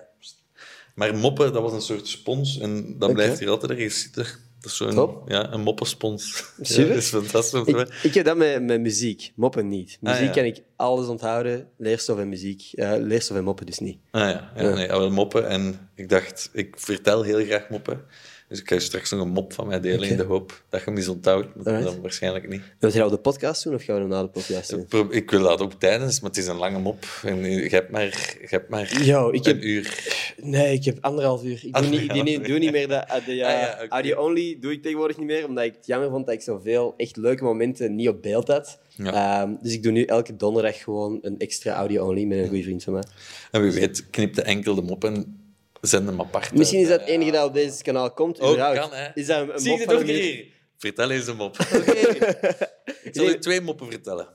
Maar 0.95 1.15
moppen, 1.17 1.53
dat 1.53 1.63
was 1.63 1.73
een 1.73 1.81
soort 1.81 2.09
spons. 2.09 2.59
En 2.59 2.99
dat 2.99 3.13
blijft 3.13 3.39
hier 3.39 3.49
altijd 3.51 3.71
ergens 3.73 4.01
zitten. 4.03 4.27
Dat 4.65 4.73
is 4.73 4.77
zo'n 4.79 4.91
Top. 4.95 5.31
ja, 5.31 5.53
een 5.53 5.61
moppenspons. 5.61 6.45
Super. 6.61 6.83
Ja, 6.83 6.89
dat 6.89 6.97
is 7.03 7.09
fantastisch. 7.09 7.85
Ik, 8.03 8.15
heb 8.15 8.25
dat 8.25 8.37
met, 8.37 8.63
met 8.63 8.81
muziek, 8.81 9.33
moppen 9.35 9.69
niet. 9.69 9.99
Muziek 10.01 10.19
Ah, 10.21 10.27
ja. 10.27 10.31
kan 10.33 10.45
ik 10.45 10.63
alles 10.77 11.07
onthouden, 11.07 11.69
leerstof 11.77 12.19
en 12.19 12.29
muziek. 12.29 12.63
eh, 12.73 12.93
leerstof 12.99 13.37
en 13.37 13.45
moppen 13.45 13.67
dus 13.67 13.79
niet. 13.79 13.99
Ah 14.11 14.31
ja, 14.31 14.53
ja, 14.57 14.75
Nee, 14.75 15.11
moppen. 15.11 15.49
En 15.49 15.91
ik 15.95 16.09
dacht, 16.09 16.51
ik 16.53 16.75
vertel 16.79 17.23
heel 17.23 17.45
graag 17.45 17.69
moppen. 17.69 18.05
Dus 18.49 18.61
ik 18.61 18.69
ga 18.69 18.79
straks 18.79 19.11
nog 19.11 19.21
een 19.21 19.29
mop 19.29 19.53
van 19.53 19.67
mij 19.67 19.81
delen 19.81 20.09
in 20.09 20.17
de 20.17 20.23
hoop 20.23 20.63
dat 20.69 20.81
je 20.81 20.87
hem 20.87 20.97
eens 20.97 21.09
onthoudt. 21.09 21.55
Maar 21.57 21.67
Alright. 21.67 21.93
dan 21.93 22.01
waarschijnlijk 22.03 22.49
niet. 22.49 22.63
Wil 22.79 22.91
je 22.91 22.97
dat 22.99 23.07
op 23.07 23.13
de 23.13 23.19
podcast 23.19 23.65
doen 23.65 23.75
of 23.75 23.83
gaan 23.85 23.95
we 23.95 24.01
dat 24.01 24.11
na 24.11 24.23
de 24.23 24.29
podcast 24.29 24.71
doen? 24.91 25.13
Ik 25.13 25.31
wil 25.31 25.43
dat 25.43 25.61
ook 25.61 25.73
tijdens, 25.73 26.21
maar 26.21 26.31
het 26.31 26.39
is 26.39 26.47
een 26.47 26.57
lange 26.57 26.79
mop. 26.79 27.05
En 27.25 27.45
je 27.45 27.69
hebt 27.69 27.91
maar, 27.91 28.05
je 28.41 28.47
hebt 28.49 28.69
maar 28.69 29.03
Yo, 29.03 29.31
ik 29.31 29.45
heb- 29.45 29.57
een 29.57 29.69
uur. 29.69 30.13
Nee, 30.43 30.75
ik 30.75 30.85
heb 30.85 30.99
anderhalf 31.01 31.45
uur. 31.45 31.61
Ik 31.65 31.73
doe 31.75 31.87
niet, 31.89 32.01
ik 32.01 32.13
doe 32.15 32.23
niet, 32.23 32.45
doe 32.45 32.59
niet 32.59 32.73
meer 32.73 32.89
de, 32.89 33.05
de 33.07 33.13
Ah, 33.13 33.27
ja, 33.37 33.79
oké. 33.83 33.89
audio-only. 33.89 34.57
Doe 34.61 34.73
ik 34.73 34.83
tegenwoordig 34.83 35.17
niet 35.17 35.27
meer, 35.27 35.47
omdat 35.49 35.65
ik 35.65 35.75
het 35.75 35.87
jammer 35.87 36.11
vond 36.11 36.27
dat 36.27 36.35
ik 36.35 36.41
zoveel 36.43 36.95
echt 36.97 37.17
leuke 37.17 37.45
momenten 37.45 37.95
niet 37.95 38.09
op 38.09 38.23
beeld 38.23 38.49
had. 38.49 38.79
Ja. 38.97 39.43
Ehm, 39.43 39.55
dus 39.63 39.73
ik 39.73 39.83
doe 39.83 39.93
nu 39.93 40.05
elke 40.05 40.37
donderdag 40.37 40.83
gewoon 40.83 41.19
een 41.23 41.39
extra 41.39 41.75
audio-only 41.75 42.25
met 42.25 42.39
een 42.39 42.49
goede 42.49 42.63
vriend 42.63 42.83
van 42.85 42.93
mij. 42.93 43.03
En 43.51 43.63
wie 43.63 43.73
weet, 43.73 44.11
knip 44.11 44.35
de 44.35 44.43
enkel 44.43 44.75
de 44.75 44.83
mop 44.83 45.05
en 45.05 45.39
zend 45.87 46.07
hem 46.09 46.21
apart. 46.21 46.55
Misschien 46.55 46.81
is 46.81 46.89
dat 46.89 47.01
het 47.01 47.09
enige 47.09 47.31
dat 47.31 47.47
op 47.47 47.55
deze 47.55 47.83
kanaal 47.83 48.13
komt. 48.13 48.41
Ook 48.41 48.57
kan, 48.57 48.93
hè. 48.93 49.09
Is 49.15 49.27
dat 49.27 49.41
een, 49.41 49.53
een 49.53 49.59
Zie 49.61 49.71
mop 49.71 49.79
je 49.79 49.85
het 49.87 49.95
ook 49.95 50.03
hier? 50.07 50.47
Vertel 50.79 51.11
eens 51.11 51.27
een 51.27 51.37
mop. 51.37 51.57
ik 53.03 53.11
zal 53.13 53.25
je 53.29 53.39
twee 53.39 53.61
moppen 53.61 53.91
vertellen. 53.91 54.29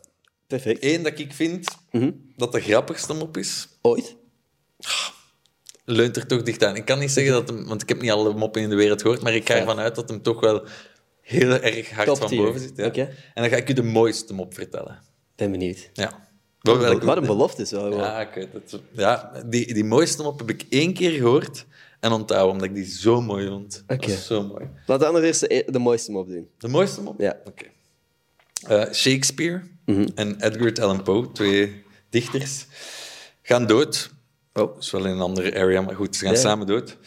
Perfect. 0.47 0.83
Eén 0.83 1.03
dat 1.03 1.19
ik 1.19 1.33
vind 1.33 1.67
Mhm. 1.91 2.11
dat 2.35 2.51
de 2.51 2.61
grappigste 2.61 3.13
mop 3.13 3.37
is, 3.37 3.67
Ooit? 3.81 4.15
leunt 5.85 6.15
er 6.17 6.27
toch 6.27 6.41
dicht 6.43 6.63
aan. 6.63 6.75
Ik 6.75 6.85
kan 6.85 6.99
niet 6.99 7.11
zeggen 7.11 7.33
dat 7.33 7.47
hem, 7.49 7.65
want 7.67 7.81
ik 7.81 7.89
heb 7.89 8.01
niet 8.01 8.11
alle 8.11 8.33
moppen 8.33 8.61
in 8.61 8.69
de 8.69 8.75
wereld 8.75 9.01
gehoord, 9.01 9.21
maar 9.21 9.33
ik 9.35 9.47
ga 9.47 9.55
ervan 9.55 9.79
uit 9.79 9.95
dat 9.95 10.09
hem 10.09 10.21
toch 10.21 10.39
wel 10.39 10.65
heel 11.21 11.51
erg 11.51 11.89
hard 11.91 12.07
Top 12.07 12.17
van 12.17 12.35
boven 12.37 12.59
zit. 12.59 12.77
Ja. 12.77 12.85
Oké. 12.85 13.01
En 13.33 13.41
dan 13.41 13.49
ga 13.49 13.55
ik 13.55 13.69
u 13.69 13.73
de 13.73 13.83
mooiste 13.83 14.33
mop 14.33 14.53
vertellen. 14.53 14.99
Ben 15.35 15.51
benieuwd. 15.51 15.89
Ja. 15.93 16.28
Wat 16.61 16.83
een, 16.83 16.99
wat 16.99 17.17
een 17.17 17.25
belofte 17.25 17.61
is 17.61 17.71
wel. 17.71 17.97
Ja, 17.97 18.21
ik 18.21 18.33
weet 18.33 18.53
het. 18.53 18.79
Ja, 18.91 19.31
die, 19.45 19.73
die 19.73 19.83
mooiste 19.83 20.23
mop 20.23 20.39
heb 20.39 20.49
ik 20.49 20.65
één 20.69 20.93
keer 20.93 21.11
gehoord 21.11 21.65
en 21.99 22.11
onthouden, 22.11 22.51
omdat 22.51 22.67
ik 22.67 22.75
die 22.75 22.85
zo 22.85 23.21
mooi 23.21 23.47
vond. 23.47 23.83
Oké. 23.87 24.15
zo 24.15 24.43
mooi. 24.43 24.65
Laten 24.85 24.99
we 24.99 25.05
anders 25.13 25.25
eerst 25.25 25.39
de, 25.39 25.71
de 25.71 25.79
mooiste 25.79 26.11
mop 26.11 26.27
doen. 26.27 26.47
De 26.57 26.67
mooiste 26.67 27.01
mop? 27.01 27.19
Ja. 27.19 27.37
Oké. 27.45 27.65
Eh, 28.67 28.93
Shakespeare 28.93 29.61
en 30.15 30.41
Edgar 30.41 30.83
Allan 30.83 31.03
Poe, 31.03 31.31
twee 31.31 31.83
dichters, 32.09 32.65
gaan 33.41 33.67
dood. 33.67 34.09
Oh, 34.53 34.73
dat 34.73 34.83
is 34.83 34.91
wel 34.91 35.05
in 35.05 35.11
een 35.11 35.21
andere 35.21 35.59
area, 35.59 35.81
maar 35.81 35.95
goed, 35.95 36.15
ze 36.15 36.25
gaan 36.25 36.33
Ja. 36.33 36.39
samen 36.39 36.67
dood. 36.67 36.97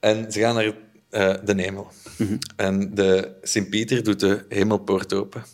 En 0.00 0.32
ze 0.32 0.40
gaan 0.40 0.54
naar 0.54 0.74
eh, 1.10 1.34
de 1.44 1.62
hemel. 1.62 1.90
En 2.56 2.94
de 2.94 3.36
Sint-Pieter 3.42 4.02
doet 4.04 4.20
de 4.20 4.44
hemelpoort 4.48 5.12
open. 5.12 5.44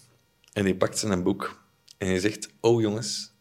En 0.53 0.64
die 0.64 0.76
pakt 0.76 0.99
zijn 0.99 1.22
boek. 1.22 1.62
En 1.99 2.07
hij 2.07 2.18
zegt, 2.18 2.49
oh 2.61 2.80
jongens, 2.80 3.34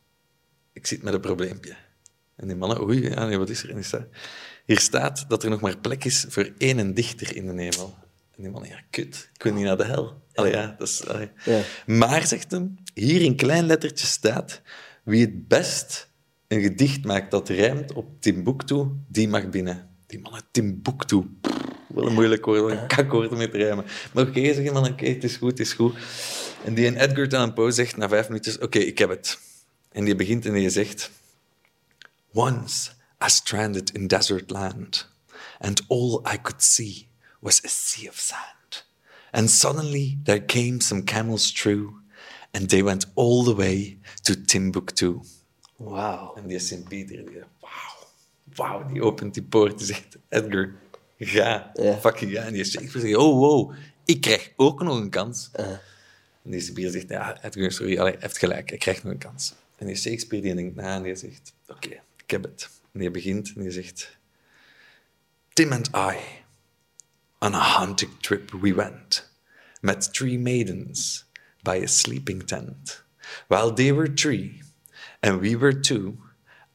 ik 0.76 0.88
zit 0.88 1.03
met 1.03 1.13
een 1.13 1.19
probleempje. 1.19 1.76
En 2.36 2.47
die 2.47 2.55
mannen, 2.55 2.84
oei, 2.84 3.09
ja, 3.09 3.26
nee, 3.26 3.38
wat 3.38 3.49
is 3.49 3.63
er? 3.63 3.69
En 3.69 3.76
die 3.76 3.84
staat, 3.84 4.07
hier 4.65 4.80
staat 4.80 5.26
dat 5.28 5.43
er 5.43 5.49
nog 5.49 5.61
maar 5.61 5.78
plek 5.78 6.05
is 6.05 6.26
voor 6.30 6.51
één 6.57 6.93
dichter 6.93 7.36
in 7.36 7.45
de 7.45 7.61
hemel. 7.61 7.97
En 8.36 8.43
die 8.43 8.51
mannen, 8.51 8.69
ja, 8.69 8.82
kut, 8.89 9.30
ik 9.34 9.43
wil 9.43 9.53
niet 9.53 9.63
naar 9.63 9.78
de 9.78 9.86
hel. 9.86 10.23
Allee, 10.34 10.51
ja, 10.51 10.76
dat 10.78 10.88
is... 10.88 11.07
allee. 11.07 11.30
Ja. 11.45 11.61
Maar, 11.86 12.28
zegt 12.28 12.51
hem, 12.51 12.76
hier 12.93 13.21
in 13.21 13.36
klein 13.36 13.65
lettertje 13.65 14.07
staat, 14.07 14.61
wie 15.03 15.21
het 15.21 15.47
best 15.47 16.09
een 16.47 16.61
gedicht 16.61 17.05
maakt 17.05 17.32
dat 17.32 17.49
rijmt 17.49 17.93
op 17.93 18.21
Timbuktu, 18.21 18.86
die 19.07 19.28
mag 19.28 19.49
binnen. 19.49 19.89
Die 20.07 20.19
mannen, 20.19 20.41
Timbuktu. 20.51 21.23
Pff, 21.41 21.55
Wel 21.95 22.07
een 22.07 22.13
moeilijk 22.13 22.45
woord, 22.45 22.71
een 22.71 22.88
kakwoord 22.88 23.32
om 23.32 23.38
mee 23.38 23.49
te 23.49 23.57
rijmen. 23.57 23.86
Maar 24.13 24.28
oké, 24.28 24.53
zeg 24.53 24.63
je 24.63 24.71
man, 24.71 24.88
oké, 24.88 25.05
het 25.05 25.23
is 25.23 25.36
goed, 25.36 25.49
het 25.49 25.59
is 25.59 25.73
goed. 25.73 25.95
En 26.65 26.73
die 26.73 26.86
en 26.86 26.97
Edgar 26.97 27.28
Allan 27.28 27.53
Poe 27.53 27.71
zegt 27.71 27.97
na 27.97 28.09
vijf 28.09 28.28
minuutjes, 28.28 28.57
oké, 28.57 28.80
ik 28.80 28.97
heb 28.97 29.09
het. 29.09 29.39
En 29.96 30.04
die 30.06 30.16
begint 30.16 30.46
en 30.46 30.54
die 30.54 30.70
zegt... 30.70 31.12
Once 32.36 32.91
I 33.22 33.30
stranded 33.30 33.91
in 33.96 34.08
desert 34.08 34.52
land, 34.52 35.08
and 35.60 35.82
all 35.88 36.22
I 36.26 36.38
could 36.38 36.62
see 36.62 37.08
was 37.39 37.62
a 37.64 37.68
sea 37.70 38.10
of 38.10 38.20
sand. 38.20 38.84
And 39.32 39.50
suddenly 39.50 40.18
there 40.24 40.41
came 40.46 40.82
some 40.82 41.04
camels 41.04 41.52
through, 41.52 41.93
and 42.52 42.70
they 42.70 42.84
went 42.84 43.06
all 43.16 43.43
the 43.43 43.56
way 43.56 44.00
to 44.24 44.36
Timbuktu. 44.46 45.22
Wauw. 45.78 46.34
En 46.38 46.48
die 46.48 46.60
Sint-Pieter, 46.60 47.24
die 47.26 47.34
zegt, 47.34 47.48
wauw, 47.62 48.08
wauw, 48.56 48.84
die 48.91 49.02
opent 49.04 49.34
die 49.34 49.43
poort, 49.43 49.78
die 49.78 49.88
zegt, 49.88 50.18
Edgar, 50.30 50.74
ga, 51.20 51.72
Ja. 51.76 51.98
fucking 52.00 52.32
ga. 52.32 52.41
En 52.41 52.54
die 52.54 52.64
Shakespeare 52.66 53.08
zegt, 53.08 53.16
oh, 53.20 53.39
wow, 53.39 53.74
ik 54.06 54.22
krijg 54.22 54.52
ook 54.56 54.84
nog 54.84 55.00
een 55.00 55.10
kans. 55.10 55.50
Uh, 55.60 55.66
En 56.43 56.52
die 56.52 56.60
Sint-Pieter 56.60 56.91
zegt, 56.91 57.10
ja, 57.10 57.43
Edgar, 57.43 57.72
sorry, 57.72 57.98
allee, 58.00 58.16
heeft 58.20 58.38
gelijk, 58.38 58.70
hij 58.70 58.78
krijgt 58.78 59.04
nog 59.04 59.14
een 59.14 59.20
kans. 59.20 59.54
En 59.78 59.88
die 59.88 59.95
Shakespeare 59.95 60.43
die 60.43 60.55
denkt 60.55 60.76
na 60.76 60.95
en 60.95 61.03
die 61.03 61.15
zegt, 61.15 61.53
oké, 61.67 61.89
ik 62.23 62.32
heb 62.32 62.43
het. 62.43 62.69
En 62.93 62.99
die 62.99 63.11
begint 63.11 63.53
en 63.55 63.61
die 63.61 63.71
zegt, 63.71 64.17
Tim 65.53 65.71
and 65.71 65.88
I, 65.95 66.17
on 67.39 67.53
a 67.53 67.80
hunting 67.80 68.11
trip 68.21 68.51
we 68.61 68.73
went, 68.73 69.32
met 69.82 70.13
three 70.13 70.39
maidens 70.39 71.26
by 71.63 71.82
a 71.84 71.88
sleeping 71.88 72.43
tent. 72.47 73.03
While 73.47 73.73
they 73.73 73.93
were 73.93 74.13
three 74.13 74.61
and 75.21 75.41
we 75.41 75.57
were 75.57 75.80
two, 75.80 76.13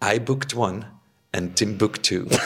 I 0.03 0.21
booked 0.21 0.55
one 0.55 0.87
and 1.33 1.57
Tim 1.57 1.77
booked 1.77 2.03
two. 2.03 2.27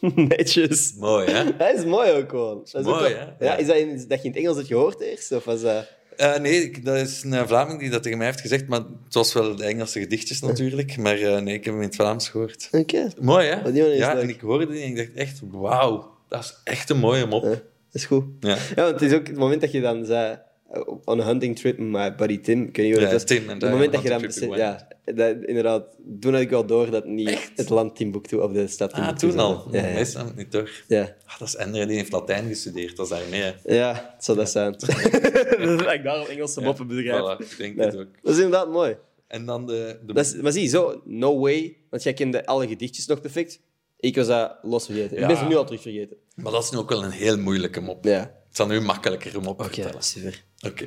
netjes. 0.00 0.94
Mooi, 0.98 1.26
hè? 1.30 1.56
Dat 1.56 1.74
is 1.78 1.84
mooi 1.84 2.10
ook 2.12 2.30
gewoon. 2.30 2.58
Dat 2.58 2.74
is 2.74 2.86
Mooi, 2.86 3.04
ook 3.04 3.10
wel- 3.12 3.34
hè? 3.38 3.44
Ja, 3.44 3.56
is 3.56 3.66
dat, 3.66 3.76
in, 3.76 4.08
dat 4.08 4.22
je 4.22 4.28
in 4.28 4.30
het 4.30 4.36
Engels 4.36 4.56
hebt 4.56 4.68
gehoord 4.68 5.00
eerst? 5.00 5.32
Of 5.32 5.44
was 5.44 5.60
dat... 5.60 5.88
Eh, 6.16 6.36
nee, 6.38 6.62
ik- 6.62 6.84
dat 6.84 6.96
is 6.96 7.22
een 7.22 7.46
Vlaming 7.48 7.78
die 7.80 7.90
dat 7.90 8.02
tegen 8.02 8.18
mij 8.18 8.26
heeft 8.26 8.40
gezegd, 8.40 8.66
maar 8.66 8.78
het 9.04 9.14
was 9.14 9.32
wel 9.32 9.56
de 9.56 9.64
Engelse 9.64 10.00
gedichtjes 10.00 10.40
natuurlijk. 10.40 10.96
Maar 10.96 11.18
eh, 11.18 11.40
nee, 11.40 11.54
ik 11.54 11.64
heb 11.64 11.72
hem 11.72 11.82
in 11.82 11.88
het 11.88 11.96
Vlaams 11.96 12.28
gehoord. 12.28 12.68
Oké. 12.72 13.08
Mooi, 13.20 13.46
hè? 13.48 13.68
Ja, 13.96 14.12
leuk. 14.14 14.22
en 14.22 14.28
ik 14.28 14.40
hoorde 14.40 14.66
die 14.66 14.82
en 14.82 14.88
ik 14.88 14.96
dacht 14.96 15.12
echt, 15.14 15.40
wauw, 15.50 16.16
dat 16.28 16.44
is 16.44 16.54
echt 16.64 16.90
een 16.90 16.98
mooie 16.98 17.26
mop. 17.26 17.42
Ja, 17.42 17.48
dat 17.48 17.60
is 17.92 18.04
goed. 18.04 18.24
Ja. 18.40 18.48
Ja, 18.76 18.82
want 18.82 19.00
het 19.00 19.02
is 19.10 19.12
ook 19.12 19.26
het 19.26 19.36
moment 19.36 19.60
dat 19.60 19.72
je 19.72 19.80
dan 19.80 20.04
zei... 20.06 20.38
uh, 20.74 20.80
On 21.04 21.20
a 21.20 21.24
hunting 21.24 21.56
trip 21.58 21.78
met 21.78 21.88
my 21.88 22.14
buddy 22.14 22.38
Tim. 22.40 22.62
Ik 22.62 22.76
weet 22.76 22.86
niet 22.86 23.00
wat 23.10 23.10
Ja. 23.12 23.18
Tim 23.18 23.48
en 23.48 23.58
Het 23.60 23.70
moment 23.70 23.92
dat 23.92 24.02
je 24.02 24.08
dan... 24.08 24.56
Ja, 24.56 24.88
dat, 25.04 25.36
inderdaad. 25.44 25.84
Toen 26.20 26.32
had 26.32 26.42
ik 26.42 26.50
wel 26.50 26.66
door 26.66 26.90
dat 26.90 27.04
niet 27.04 27.50
het 27.56 27.68
land 27.68 27.96
Timbuktu 27.96 28.36
of 28.36 28.52
de 28.52 28.66
stad 28.66 28.92
Ah, 28.92 28.98
Timbuktu 28.98 29.28
toen 29.28 29.38
al. 29.38 29.68
Ja, 29.72 29.86
ja. 29.86 29.94
Meestal 29.94 30.26
niet 30.36 30.52
door. 30.52 30.70
Ja. 30.88 31.16
Ah, 31.26 31.38
dat 31.38 31.48
is 31.48 31.56
Endre, 31.56 31.86
die 31.86 31.96
heeft 31.96 32.12
Latijn 32.12 32.48
gestudeerd, 32.48 32.96
dat 32.96 33.10
is 33.10 33.18
daarmee. 33.18 33.42
hè. 33.42 33.74
Ja, 33.74 34.10
het 34.14 34.24
zou 34.24 34.38
dat 34.38 34.50
zijn. 34.50 34.72
dat 35.78 35.92
ik 35.92 36.02
daarom 36.02 36.26
Engelse 36.26 36.60
moppen 36.60 36.86
begrijp. 36.86 37.38
Voilà, 37.40 37.50
ik 37.50 37.56
denk 37.58 37.78
het 37.80 37.96
ook. 37.96 38.08
Dat 38.22 38.32
is 38.32 38.36
inderdaad 38.40 38.70
mooi. 38.70 38.96
En 39.28 39.46
dan 39.46 39.66
de... 39.66 39.98
de 40.06 40.12
Dat 40.12 40.24
is, 40.26 40.34
maar 40.34 40.52
zie, 40.52 40.68
zo, 40.68 41.00
no 41.04 41.38
way. 41.38 41.76
Want 41.90 42.02
jij 42.02 42.12
kende 42.12 42.46
alle 42.46 42.66
gedichtjes 42.68 43.06
nog 43.06 43.20
perfect. 43.20 43.60
Ik 44.00 44.16
was 44.16 44.26
dat 44.26 44.58
los 44.62 44.84
vergeten. 44.86 45.18
Ik 45.18 45.26
ben 45.26 45.36
ze 45.36 45.44
nu 45.44 45.56
al 45.56 45.64
terug 45.64 45.82
vergeten. 45.82 46.16
Maar 46.34 46.52
dat 46.52 46.62
is 46.62 46.70
nu 46.70 46.78
ook 46.78 46.88
wel 46.88 47.04
een 47.04 47.10
heel 47.10 47.38
moeilijke 47.38 47.80
mop. 47.80 48.04
Ja. 48.04 48.18
Het 48.20 48.56
zal 48.56 48.66
nu 48.66 48.80
makkelijker 48.80 49.38
om 49.38 49.46
op 49.46 49.58
te 49.58 49.64
Oké, 49.64 49.72
vertellen. 49.74 50.02
super. 50.02 50.44
Oké. 50.60 50.86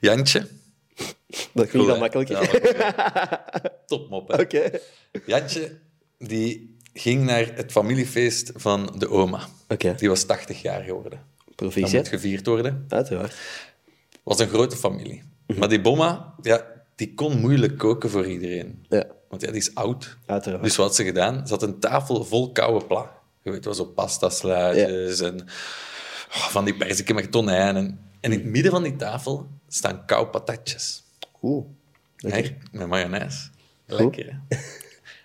Jantje. 0.00 0.46
Dat 1.52 1.68
klinkt 1.68 1.72
wel 1.72 1.94
hè? 1.94 1.98
makkelijker. 1.98 2.60
Ja, 2.78 3.44
Topmop, 3.86 4.28
hè? 4.28 4.40
Oké. 4.40 4.70
Jantje, 5.26 5.78
die 6.18 6.76
ging 6.94 7.24
naar 7.24 7.50
het 7.54 7.72
familiefeest 7.72 8.52
van 8.54 8.94
de 8.98 9.08
oma. 9.08 9.40
Oké. 9.68 9.94
Die 9.94 10.08
was 10.08 10.24
80 10.24 10.62
jaar 10.62 10.82
geworden. 10.82 11.20
Dat 11.44 11.56
Proficiat. 11.56 11.92
moet 11.92 12.08
gevierd 12.08 12.46
worden. 12.46 12.84
Uiteraard. 12.88 13.34
was 14.22 14.38
een 14.38 14.48
grote 14.48 14.76
familie. 14.76 15.22
Mhm. 15.46 15.58
Maar 15.58 15.68
die 15.68 15.80
bomma, 15.80 16.34
ja, 16.42 16.66
die 16.96 17.14
kon 17.14 17.40
moeilijk 17.40 17.78
koken 17.78 18.10
voor 18.10 18.26
iedereen. 18.26 18.84
Ja, 18.88 19.04
Want 19.28 19.42
ja, 19.42 19.48
die 19.48 19.60
is 19.60 19.74
oud. 19.74 20.16
uiteraard. 20.26 20.62
Dus 20.62 20.76
wat 20.76 20.86
had 20.86 20.94
ze 20.96 21.04
gedaan? 21.04 21.46
Ze 21.46 21.52
had 21.52 21.62
een 21.62 21.80
tafel 21.80 22.24
vol 22.24 22.52
koude 22.52 22.86
pla. 22.86 23.10
Je 23.42 23.50
weet 23.50 23.64
wel, 23.64 23.74
zo 23.74 23.84
pasta-slaatjes 23.84 25.20
en 25.20 25.40
oh, 26.28 26.46
van 26.48 26.64
die 26.64 26.74
perziken 26.76 27.14
met 27.14 27.32
tonijn. 27.32 27.76
En, 27.76 28.00
en 28.22 28.32
in 28.32 28.38
het 28.38 28.44
midden 28.44 28.72
van 28.72 28.82
die 28.82 28.96
tafel 28.96 29.48
staan 29.68 30.04
koude 30.06 30.30
patatjes. 30.30 31.02
Oeh. 31.42 31.64
Hè, 32.16 32.56
Met 32.72 32.86
mayonaise. 32.86 33.48
Lekker, 33.86 34.40
hè? 34.48 34.56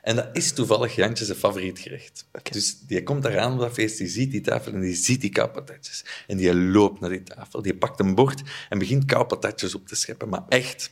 En 0.01 0.15
dat 0.15 0.29
is 0.33 0.51
toevallig 0.53 0.95
Jantje 0.95 1.25
zijn 1.25 1.37
favoriet 1.37 1.79
gerecht. 1.79 2.27
Dus 2.51 2.79
die 2.79 3.03
komt 3.03 3.25
eraan 3.25 3.53
op 3.53 3.59
dat 3.59 3.73
feest, 3.73 3.97
die 3.97 4.07
ziet 4.07 4.31
die 4.31 4.41
tafel 4.41 4.73
en 4.73 4.79
die 4.79 4.95
ziet 4.95 5.21
die 5.21 5.29
koude 5.29 5.53
patatjes. 5.53 6.05
En 6.27 6.37
die 6.37 6.55
loopt 6.55 6.99
naar 6.99 7.09
die 7.09 7.23
tafel, 7.23 7.61
die 7.61 7.75
pakt 7.75 7.99
een 7.99 8.15
bord 8.15 8.41
en 8.69 8.79
begint 8.79 9.05
koude 9.05 9.27
patatjes 9.27 9.75
op 9.75 9.87
te 9.87 9.95
scheppen. 9.95 10.29
Maar 10.29 10.43
echt, 10.49 10.91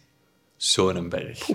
zo'n 0.58 1.10
berg. 1.10 1.50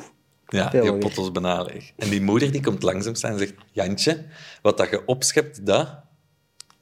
Ja, 0.48 0.68
die 0.68 0.98
pot 0.98 1.14
was 1.14 1.32
bijna 1.32 1.62
leeg. 1.62 1.92
En 1.96 2.10
die 2.10 2.20
moeder 2.20 2.52
die 2.52 2.62
komt 2.62 2.82
langzaam 2.82 3.14
staan 3.14 3.32
en 3.32 3.38
zegt, 3.38 3.54
Jantje, 3.72 4.26
wat 4.62 4.76
dat 4.76 4.90
je 4.90 5.06
opschept, 5.06 5.66
dat 5.66 6.00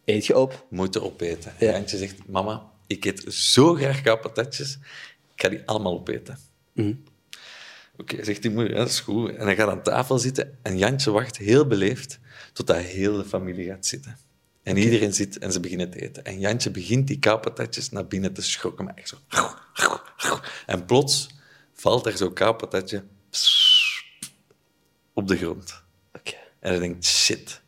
Eet 0.04 0.26
je 0.26 0.38
op? 0.38 0.66
moet 0.70 0.94
je 0.94 1.02
opeten. 1.02 1.52
Ja. 1.58 1.66
En 1.66 1.72
Jantje 1.72 1.96
zegt, 1.96 2.26
mama, 2.26 2.70
ik 2.88 3.04
eet 3.04 3.24
zo 3.34 3.74
graag 3.74 4.02
koude 4.02 4.22
patatjes, 4.22 4.78
ik 5.34 5.42
ga 5.42 5.48
die 5.48 5.62
allemaal 5.66 5.94
opeten. 5.94 6.38
Mhm. 6.72 6.94
Oké, 7.96 8.24
zegt 8.24 8.42
die 8.42 8.50
moeder, 8.50 8.72
ja, 8.72 8.78
dat 8.78 8.88
is 8.88 9.00
goed. 9.00 9.34
En 9.34 9.44
hij 9.44 9.56
gaat 9.56 9.68
aan 9.68 9.82
tafel 9.82 10.18
zitten 10.18 10.58
en 10.62 10.78
Jantje 10.78 11.10
wacht 11.10 11.36
heel 11.36 11.66
beleefd 11.66 12.18
totdat 12.52 12.76
heel 12.76 13.16
de 13.16 13.24
familie 13.24 13.66
gaat 13.66 13.86
zitten. 13.86 14.18
En 14.62 14.76
iedereen 14.76 15.14
zit 15.14 15.38
en 15.38 15.52
ze 15.52 15.60
beginnen 15.60 15.90
te 15.90 16.00
eten. 16.02 16.24
En 16.24 16.40
Jantje 16.40 16.70
begint 16.70 17.06
die 17.06 17.18
koupatatjes 17.18 17.90
naar 17.90 18.06
binnen 18.06 18.32
te 18.32 18.42
schokken. 18.42 18.84
Maar 18.84 18.94
echt 18.94 19.08
zo. 19.08 19.16
En 20.66 20.84
plots 20.84 21.28
valt 21.72 22.06
er 22.06 22.16
zo'n 22.16 22.32
koupatatje 22.32 23.04
op 25.12 25.28
de 25.28 25.36
grond. 25.36 25.82
En 26.60 26.70
hij 26.70 26.78
denkt, 26.78 27.04
shit. 27.04 27.60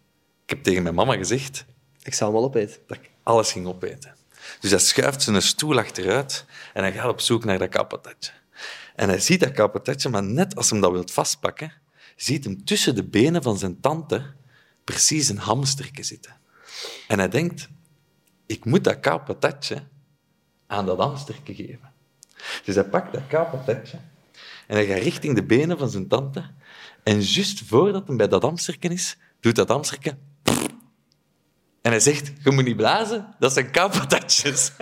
Ik 0.45 0.51
heb 0.51 0.63
tegen 0.63 0.83
mijn 0.83 0.95
mama 0.95 1.17
gezegd, 1.17 1.65
Ik 2.03 2.15
zal 2.15 2.29
hem 2.29 2.37
al 2.37 2.45
opeten. 2.45 2.81
dat 2.87 2.97
ik 2.97 3.11
alles 3.23 3.53
ging 3.53 3.67
opeten. 3.67 4.15
Dus 4.61 4.71
hij 4.71 4.79
schuift 4.79 5.23
zijn 5.23 5.43
stoel 5.43 5.79
achteruit 5.79 6.45
en 6.75 6.83
hij 6.83 6.93
gaat 6.93 7.09
op 7.09 7.21
zoek 7.21 7.45
naar 7.45 7.59
dat 7.59 7.69
kapatatje. 7.69 8.33
En 8.97 9.09
hij 9.09 9.21
ziet 9.21 9.41
dat 9.41 9.53
kapatatje, 9.53 10.09
maar 10.09 10.23
net 10.23 10.57
als 10.57 10.71
hij 10.71 10.81
dat 10.81 10.93
wil 10.93 11.09
vastpakken, 11.13 11.73
ziet 12.17 12.45
hem 12.45 12.65
tussen 12.65 12.95
de 12.95 13.05
benen 13.05 13.43
van 13.43 13.59
zijn 13.59 13.81
tante 13.81 14.23
precies 14.85 15.29
een 15.29 15.39
hamsterke 15.39 16.03
zitten. 16.03 16.37
En 17.09 17.19
hij 17.19 17.29
denkt, 17.29 17.69
ik 18.47 18.65
moet 18.65 18.85
dat 18.85 19.01
kapatatje 19.01 19.83
aan 20.67 20.87
dat 20.87 20.99
hamsterke 20.99 21.55
geven. 21.55 21.93
Dus 22.65 22.75
hij 22.75 22.85
pakt 22.85 23.13
dat 23.13 23.27
kapatatje 23.27 23.99
en 24.67 24.77
hij 24.77 24.87
gaat 24.87 25.03
richting 25.03 25.35
de 25.35 25.45
benen 25.45 25.79
van 25.79 25.91
zijn 25.91 26.09
tante. 26.09 26.45
En 27.03 27.21
juist 27.21 27.63
voordat 27.67 28.07
hij 28.07 28.17
bij 28.17 28.29
dat 28.29 28.43
hamsterke 28.43 28.89
is, 28.89 29.17
doet 29.41 29.55
dat 29.55 29.69
hamsterke 29.69 30.17
en 31.83 31.91
hij 31.91 32.01
zegt, 32.01 32.33
je 32.45 32.51
moet 32.51 32.65
niet 32.65 32.77
blazen, 32.77 33.35
dat 33.39 33.53
zijn 33.53 33.71
kapatatjes. 33.71 34.71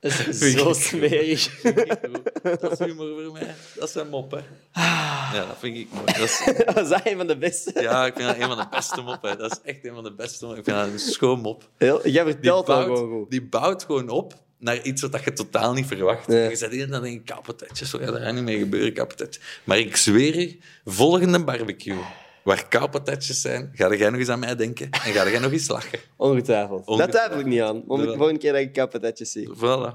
Dat 0.00 0.26
is 0.26 0.52
zo 0.52 0.72
smerig. 0.72 1.60
Dat 2.60 2.72
is 2.72 2.78
humor 2.86 3.22
voor 3.24 3.32
mij. 3.32 3.54
Dat 3.74 3.90
zijn 3.90 4.08
moppen. 4.08 4.44
Ja, 4.72 5.46
dat 5.46 5.56
vind 5.58 5.76
ik 5.76 5.88
mooi. 5.92 6.04
Dat 6.06 6.16
is, 6.16 6.50
Was 6.74 6.88
dat 6.88 7.00
een 7.04 7.16
van 7.16 7.26
de 7.26 7.36
beste? 7.38 7.80
ja, 7.80 8.06
ik 8.06 8.14
vind 8.16 8.26
dat 8.28 8.36
een 8.36 8.48
van 8.48 8.56
de 8.56 8.66
beste 8.70 9.00
moppen. 9.00 9.38
Dat 9.38 9.50
is 9.52 9.58
echt 9.72 9.84
een 9.84 9.94
van 9.94 10.04
de 10.04 10.12
beste 10.12 10.44
moppen. 10.44 10.58
Ik 10.58 10.64
vind 10.64 10.76
dat 10.76 10.86
een 10.92 10.98
schoon 11.12 11.40
mop. 11.40 11.68
Heel, 11.76 12.08
jij 12.08 12.24
Die 12.24 12.32
vertelt 12.32 12.66
wel 12.66 12.82
gewoon 12.82 13.10
goed. 13.10 13.30
die 13.30 13.42
bouwt 13.42 13.84
gewoon 13.84 14.08
op 14.08 14.34
naar 14.58 14.82
iets 14.82 15.02
wat 15.02 15.24
je 15.24 15.32
totaal 15.32 15.72
niet 15.72 15.86
verwacht. 15.86 16.26
Ja. 16.26 16.48
Je 16.48 16.56
zegt 16.56 16.72
hier 16.72 16.88
dan 16.88 17.02
denk 17.02 17.14
ik, 17.20 17.24
kapatatjes, 17.26 17.90
zo 17.90 18.00
ja, 18.00 18.10
daar 18.10 18.20
gaat 18.20 18.34
niet 18.34 18.42
mee 18.42 18.58
gebeuren, 18.58 18.92
kapatatjes. 18.92 19.44
Maar 19.64 19.78
ik 19.78 19.96
zweer 19.96 20.38
je, 20.38 20.58
volgende 20.84 21.44
barbecue, 21.44 21.98
waar 22.46 22.68
kapatatjes 22.68 23.40
zijn, 23.40 23.70
ga 23.74 23.94
jij 23.94 24.10
nog 24.10 24.18
eens 24.20 24.28
aan 24.28 24.38
mij 24.38 24.56
denken 24.56 24.90
en 24.90 25.00
ga 25.12 25.28
jij 25.30 25.38
nog 25.38 25.52
eens 25.52 25.68
lachen. 25.68 25.98
Ongetwijfeld. 26.16 26.78
Dat 26.78 26.88
Ongetwijfeld. 26.88 27.12
twijfel 27.24 27.38
ik 27.40 27.46
niet 27.46 27.60
aan. 27.60 27.82
Want 27.86 28.02
de 28.02 28.14
volgende 28.16 28.40
keer 28.40 28.52
dat 28.52 28.60
ik 28.60 28.72
kapatatjes 28.72 29.30
zie. 29.32 29.48
Voilà. 29.56 29.94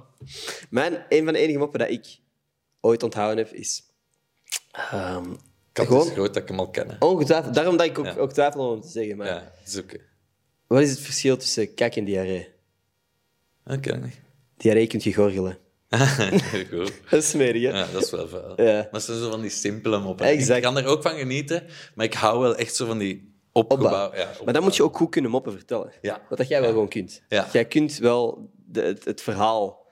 Mijn, 0.69 1.05
een 1.09 1.23
van 1.23 1.33
de 1.33 1.39
enige 1.39 1.57
moppen 1.57 1.79
dat 1.79 1.89
ik 1.89 2.17
ooit 2.81 3.03
onthouden 3.03 3.45
heb, 3.45 3.53
is... 3.53 3.83
ehm, 4.71 5.25
Kat 5.71 5.87
Gewoon- 5.87 6.05
is 6.07 6.11
groot 6.13 6.33
dat 6.33 6.43
ik 6.43 6.49
hem 6.49 6.59
al 6.59 6.69
ken. 6.69 6.89
hè. 6.89 6.95
ongetwijfeld. 6.99 7.53
Daarom 7.53 7.77
dat 7.77 7.85
ik 7.85 7.99
ook, 7.99 8.05
Ja. 8.05 8.15
ook 8.15 8.33
twijfel 8.33 8.69
om 8.71 8.81
te 8.81 8.87
zeggen. 8.89 9.17
Maar 9.17 9.27
Ja, 9.27 9.33
dat 9.59 9.67
is 9.67 9.77
oké. 9.77 9.97
wat 10.67 10.81
is 10.81 10.89
het 10.89 10.99
verschil 10.99 11.37
tussen 11.37 11.73
kak 11.73 11.95
en 11.95 12.03
diarree? 12.05 12.49
Dat 13.63 13.79
ken 13.79 13.95
ik 13.95 14.03
niet. 14.03 14.19
Diarree 14.57 14.87
kun 14.87 14.99
je 15.03 15.13
gorgelen. 15.13 15.57
Goed. 16.71 16.91
Dat 17.09 17.19
is 17.23 17.29
smerig, 17.29 17.61
hè? 17.63 17.69
Ja, 17.79 17.87
dat 17.93 18.03
is 18.03 18.11
wel 18.11 18.27
vuil. 18.27 18.53
Ja. 18.61 18.73
Maar 18.73 18.87
het 18.91 19.03
zijn 19.03 19.17
zo 19.17 19.29
van 19.29 19.41
die 19.41 19.49
simpele 19.49 19.99
moppen. 19.99 20.25
Exact. 20.25 20.57
Ik 20.57 20.63
kan 20.63 20.77
er 20.77 20.85
ook 20.85 21.01
van 21.01 21.15
genieten, 21.17 21.63
maar 21.95 22.05
ik 22.05 22.13
hou 22.13 22.39
wel 22.39 22.55
echt 22.55 22.75
zo 22.75 22.85
van 22.85 22.97
die. 22.97 23.29
Opbouw. 23.53 24.15
Ja, 24.15 24.29
Maar 24.45 24.53
dan 24.53 24.63
moet 24.63 24.75
je 24.75 24.83
ook 24.83 24.97
goed 24.97 25.09
kunnen 25.09 25.31
moppen 25.31 25.51
vertellen. 25.51 25.91
Ja. 26.01 26.21
Wat 26.29 26.37
dat 26.37 26.47
jij 26.47 26.61
wel 26.61 26.69
gewoon 26.69 26.87
kunt. 26.87 27.21
Ja. 27.29 27.47
Jij 27.53 27.65
kunt 27.65 27.97
wel 27.97 28.49
de, 28.65 28.81
het, 28.81 29.05
het 29.05 29.21
verhaal 29.21 29.85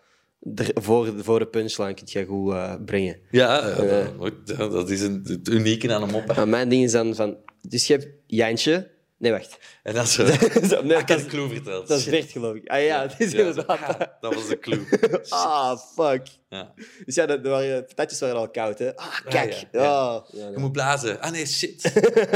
er, 0.55 0.71
voor, 0.73 1.05
de, 1.05 1.23
voor 1.23 1.39
de 1.39 1.47
punchline 1.47 2.25
goed 2.27 2.51
eh, 2.53 2.73
brengen. 2.85 3.19
Ja, 3.31 3.67
ja, 3.67 3.75
dat, 3.75 4.17
moet- 4.17 4.33
ja, 4.45 4.67
dat 4.67 4.89
is 4.89 5.01
een, 5.01 5.21
het 5.27 5.47
unieke 5.49 5.93
aan 5.93 6.01
een 6.03 6.09
mop. 6.09 6.27
hè. 6.27 6.33
Maar 6.35 6.47
mijn 6.47 6.69
ding 6.69 6.83
is 6.83 6.91
dan 6.91 7.15
van... 7.15 7.37
Dus 7.61 7.87
je 7.87 7.93
hebt 7.93 8.07
Jantje... 8.25 8.91
Nee, 9.19 9.31
wacht. 9.31 9.59
En 9.83 9.93
dat 9.93 10.05
is 10.05 10.13
zo. 10.13 10.25
Zo, 10.25 10.81
nee, 10.83 11.03
dat, 11.03 11.09
een 11.19 11.27
clue 11.27 11.49
verteld. 11.49 11.87
dat 11.87 11.99
is. 11.99 12.05
Bert, 12.05 12.31
geloof 12.31 12.55
ik. 12.55 12.67
Ah 12.67 12.83
ja, 12.83 13.01
het 13.01 13.15
is 13.17 13.31
Ja, 13.31 13.39
inderdaad... 13.39 13.79
ja, 13.79 14.17
dat 14.21 14.33
was 14.33 14.47
de 14.47 14.59
clue. 14.59 14.85
Ah, 15.29 15.77
fuck. 15.95 16.27
Ja. 16.49 16.73
Dus 17.05 17.15
ja, 17.15 17.25
de, 17.25 17.41
waren- 17.41 17.85
patatjes 17.85 18.19
waren 18.19 18.35
al 18.35 18.49
koud, 18.49 18.79
hè? 18.79 18.95
Ah, 18.95 19.19
kijk. 19.29 19.65
ja. 19.71 19.79
Ah, 19.83 20.23
ja. 20.31 20.49
Je 20.49 20.57
moet 20.57 20.71
blazen. 20.71 21.21
Ah 21.21 21.31
nee, 21.31 21.45
shit. 21.45 21.81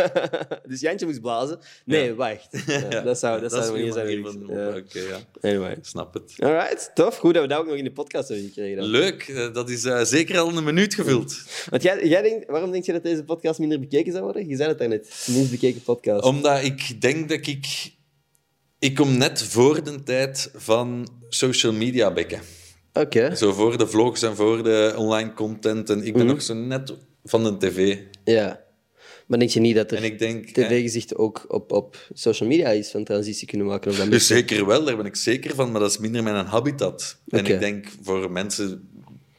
dus 0.70 0.80
Jantje 0.80 1.06
moest 1.06 1.22
blazen. 1.22 1.60
Nee, 1.86 2.14
wacht. 2.14 2.52
Dat 3.04 3.20
zou, 3.20 3.42
dat 3.42 3.52
zou 3.52 3.62
is 3.64 3.68
een 3.68 3.74
manier 3.74 3.94
zijn. 3.94 4.24
van. 4.24 4.44
Oké, 4.78 5.00
ja. 5.00 5.20
Anyway. 5.42 5.78
Snap 5.82 6.14
het. 6.14 6.34
Alright, 6.38 6.92
tof. 6.94 7.18
Goed 7.18 7.34
dat 7.34 7.44
we 7.44 7.50
dat 7.50 7.60
ook 7.60 7.68
nog 7.68 7.76
in 7.76 7.84
de 7.84 7.92
podcast 7.92 8.28
hebben 8.28 8.48
gekregen. 8.48 8.78
dan. 8.78 8.86
Leuk, 8.86 9.28
eh, 9.28 9.54
dat 9.54 9.70
is 9.70 9.84
eh, 9.86 10.02
zeker 10.04 10.38
al 10.40 10.58
een 10.58 10.64
minuut 10.64 10.94
gevuld. 10.94 11.42
Want 11.70 11.84
jij, 11.84 12.08
jij 12.08 12.22
denkt, 12.22 12.48
waarom 12.50 12.72
denk 12.72 12.86
je 12.86 12.92
dat 12.92 13.04
deze 13.04 13.24
podcast 13.24 13.60
minder 13.60 13.80
bekeken 13.80 14.12
zou 14.12 14.24
worden? 14.24 14.48
Je 14.48 14.56
zei 14.56 14.70
het 14.70 14.78
daarnet. 14.78 15.26
Minst 15.28 15.52
bekeken 15.52 15.82
podcast. 15.82 16.24
Omdat 16.24 16.64
ik 16.64 17.02
denk 17.02 17.30
dat 17.30 17.48
ik... 17.48 17.92
Ik 18.80 18.96
kom 18.96 19.18
net 19.18 19.44
voor 19.44 19.84
de 19.84 20.04
tijd 20.04 20.52
van 20.56 21.08
social 21.30 21.74
media 21.74 22.12
bekken. 22.14 22.40
Oké. 22.94 23.36
Zo 23.36 23.54
voor 23.54 23.78
de 23.78 23.88
vlogs 23.88 24.22
en 24.22 24.36
voor 24.36 24.64
de 24.64 24.94
online 24.98 25.34
content. 25.34 25.90
En 25.90 26.06
ik 26.06 26.14
ben 26.14 26.26
Mhm. 26.26 26.34
nog 26.34 26.42
zo 26.42 26.54
net 26.54 26.94
van 27.24 27.44
de 27.44 27.58
tv. 27.58 27.98
Ja. 28.24 28.62
Maar 29.28 29.40
denk 29.40 29.52
je 29.52 29.60
niet 29.60 29.76
dat 29.76 29.92
En 29.92 29.98
er 29.98 30.04
ik 30.04 30.20
denk... 30.20 30.46
eh, 30.46 30.54
tv-gezicht 30.68 31.16
ook 31.16 31.46
op, 31.48 31.72
op 31.72 32.08
social 32.14 32.50
media 32.50 32.70
is 32.70 32.92
van 32.92 33.04
transitie 33.04 33.48
kunnen 33.48 33.68
maken? 33.68 33.92
Of 33.92 33.98
dat 33.98 34.12
Dus 34.12 34.28
zeker 34.28 34.66
wel, 34.66 34.84
daar 34.84 34.98
ben 34.98 35.06
ik 35.06 35.16
zeker 35.16 35.56
van, 35.56 35.72
maar 35.72 35.82
dat 35.82 35.90
is 35.90 35.98
minder 35.98 36.24
mijn 36.24 36.46
habitat. 36.46 37.18
En 37.28 37.46
ik 37.46 37.60
denk 37.60 37.86
voor 38.02 38.32
mensen 38.32 38.90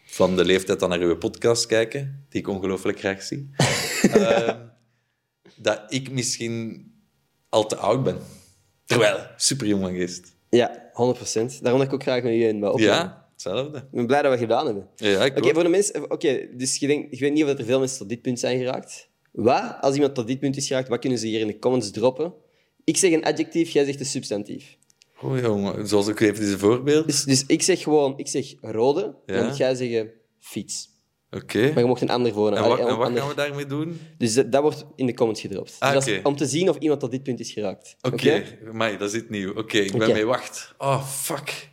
van 0.05 0.37
de 0.37 0.45
leeftijd 0.45 0.79
die 0.79 0.89
naar 0.89 0.99
uw 0.99 1.17
podcast 1.17 1.67
kijken, 1.67 2.27
die 2.29 2.41
ik 2.41 2.49
ongelooflijk 2.49 2.99
graag 2.99 3.23
zie, 3.23 3.51
ehm, 4.03 4.57
dat 5.57 5.81
ik 5.89 6.11
misschien 6.11 6.87
al 7.49 7.67
te 7.67 7.77
oud 7.77 8.03
ben. 8.03 8.19
Terwijl, 8.85 9.19
super 9.37 9.67
jong 9.67 9.87
geest. 9.97 10.33
Ja, 10.51 10.91
100%. 10.93 11.61
Daarom 11.63 11.81
dat 11.81 11.89
ik 11.89 11.93
ook 11.95 12.03
graag 12.03 12.23
met 12.23 12.33
je 12.33 12.39
in 12.49 12.61
wil 12.61 12.71
opnemen. 12.73 12.95
Ja, 12.95 13.24
hetzelfde. 13.45 13.79
Ik 13.79 13.85
ben 13.91 14.07
blij 14.07 14.23
dat 14.23 14.33
we 14.33 14.39
het 14.39 14.47
gedaan 14.49 14.67
hebben. 14.67 14.89
Ja, 14.97 15.25
ik 15.25 15.37
Oké, 15.37 15.55
voor 15.55 15.63
de 15.63 15.69
mensen... 15.69 16.11
Oké, 16.11 16.49
dus 16.57 16.77
je, 16.77 16.87
denkt, 16.87 17.19
je 17.19 17.25
weet 17.25 17.33
niet 17.33 17.45
of 17.45 17.59
er 17.59 17.65
veel 17.65 17.79
mensen 17.79 17.99
tot 17.99 18.09
dit 18.09 18.23
punt 18.23 18.41
zijn 18.41 18.59
geraakt. 18.59 19.09
Wat, 19.33 19.77
als 19.81 19.95
iemand 19.95 20.15
tot 20.15 20.27
dit 20.27 20.39
punt 20.39 20.57
is 20.57 20.67
geraakt, 20.67 20.89
wat 20.89 20.99
kunnen 20.99 21.19
ze 21.19 21.27
hier 21.27 21.41
in 21.41 21.47
de 21.47 21.59
comments 21.59 21.91
droppen? 21.91 22.35
Ik 22.85 22.97
zeg 22.97 23.13
een 23.13 23.25
adjectief, 23.25 23.71
jij 23.71 23.85
zegt 23.85 24.01
een 24.01 24.07
substantief. 24.07 24.77
Oh, 25.23 25.41
jongen, 25.41 25.89
zoals 25.89 26.09
ik 26.09 26.21
even 26.21 26.41
deze 26.41 26.59
voorbeeld. 26.59 27.07
Dus, 27.07 27.25
dus 27.25 27.45
ik 27.47 27.63
zeg 27.63 27.83
gewoon, 27.83 28.19
ik 28.19 28.29
zeg 28.29 28.55
rode, 28.61 29.15
Ja. 29.27 29.45
moet 29.45 29.57
jij 29.57 29.75
zeggen 29.75 30.11
fiets. 30.39 30.93
Oké. 31.31 31.69
Maar 31.73 31.79
je 31.79 31.85
mocht 31.85 32.03
een 32.03 32.11
ander 32.11 32.33
voornaam. 32.33 32.63
En 32.63 32.69
wat, 32.69 32.79
en 32.79 32.85
wat 32.85 33.07
ander- 33.07 33.21
gaan 33.21 33.29
we 33.29 33.35
daarmee 33.35 33.67
doen? 33.67 34.01
Dus 34.19 34.35
dat, 34.35 34.53
dat 34.53 34.63
wordt 34.63 34.87
in 34.97 35.07
de 35.07 35.15
comments 35.15 35.41
gedropt. 35.41 35.77
Ah, 35.79 35.93
dus 35.93 36.07
is 36.07 36.23
om 36.23 36.37
te 36.37 36.47
zien 36.47 36.69
of 36.69 36.77
iemand 36.79 37.01
tot 37.01 37.11
dit 37.11 37.23
punt 37.23 37.41
is 37.41 37.53
geraakt. 37.53 37.97
Oké, 38.01 38.45
maar 38.73 38.99
dat 38.99 39.09
is 39.09 39.21
het 39.21 39.31
nieuw. 39.31 39.55
Oké, 39.55 39.79
ik 39.79 39.99
ben 39.99 40.13
mee 40.13 40.27
wacht. 40.27 40.75
Oh, 40.79 41.07
fuck. 41.07 41.73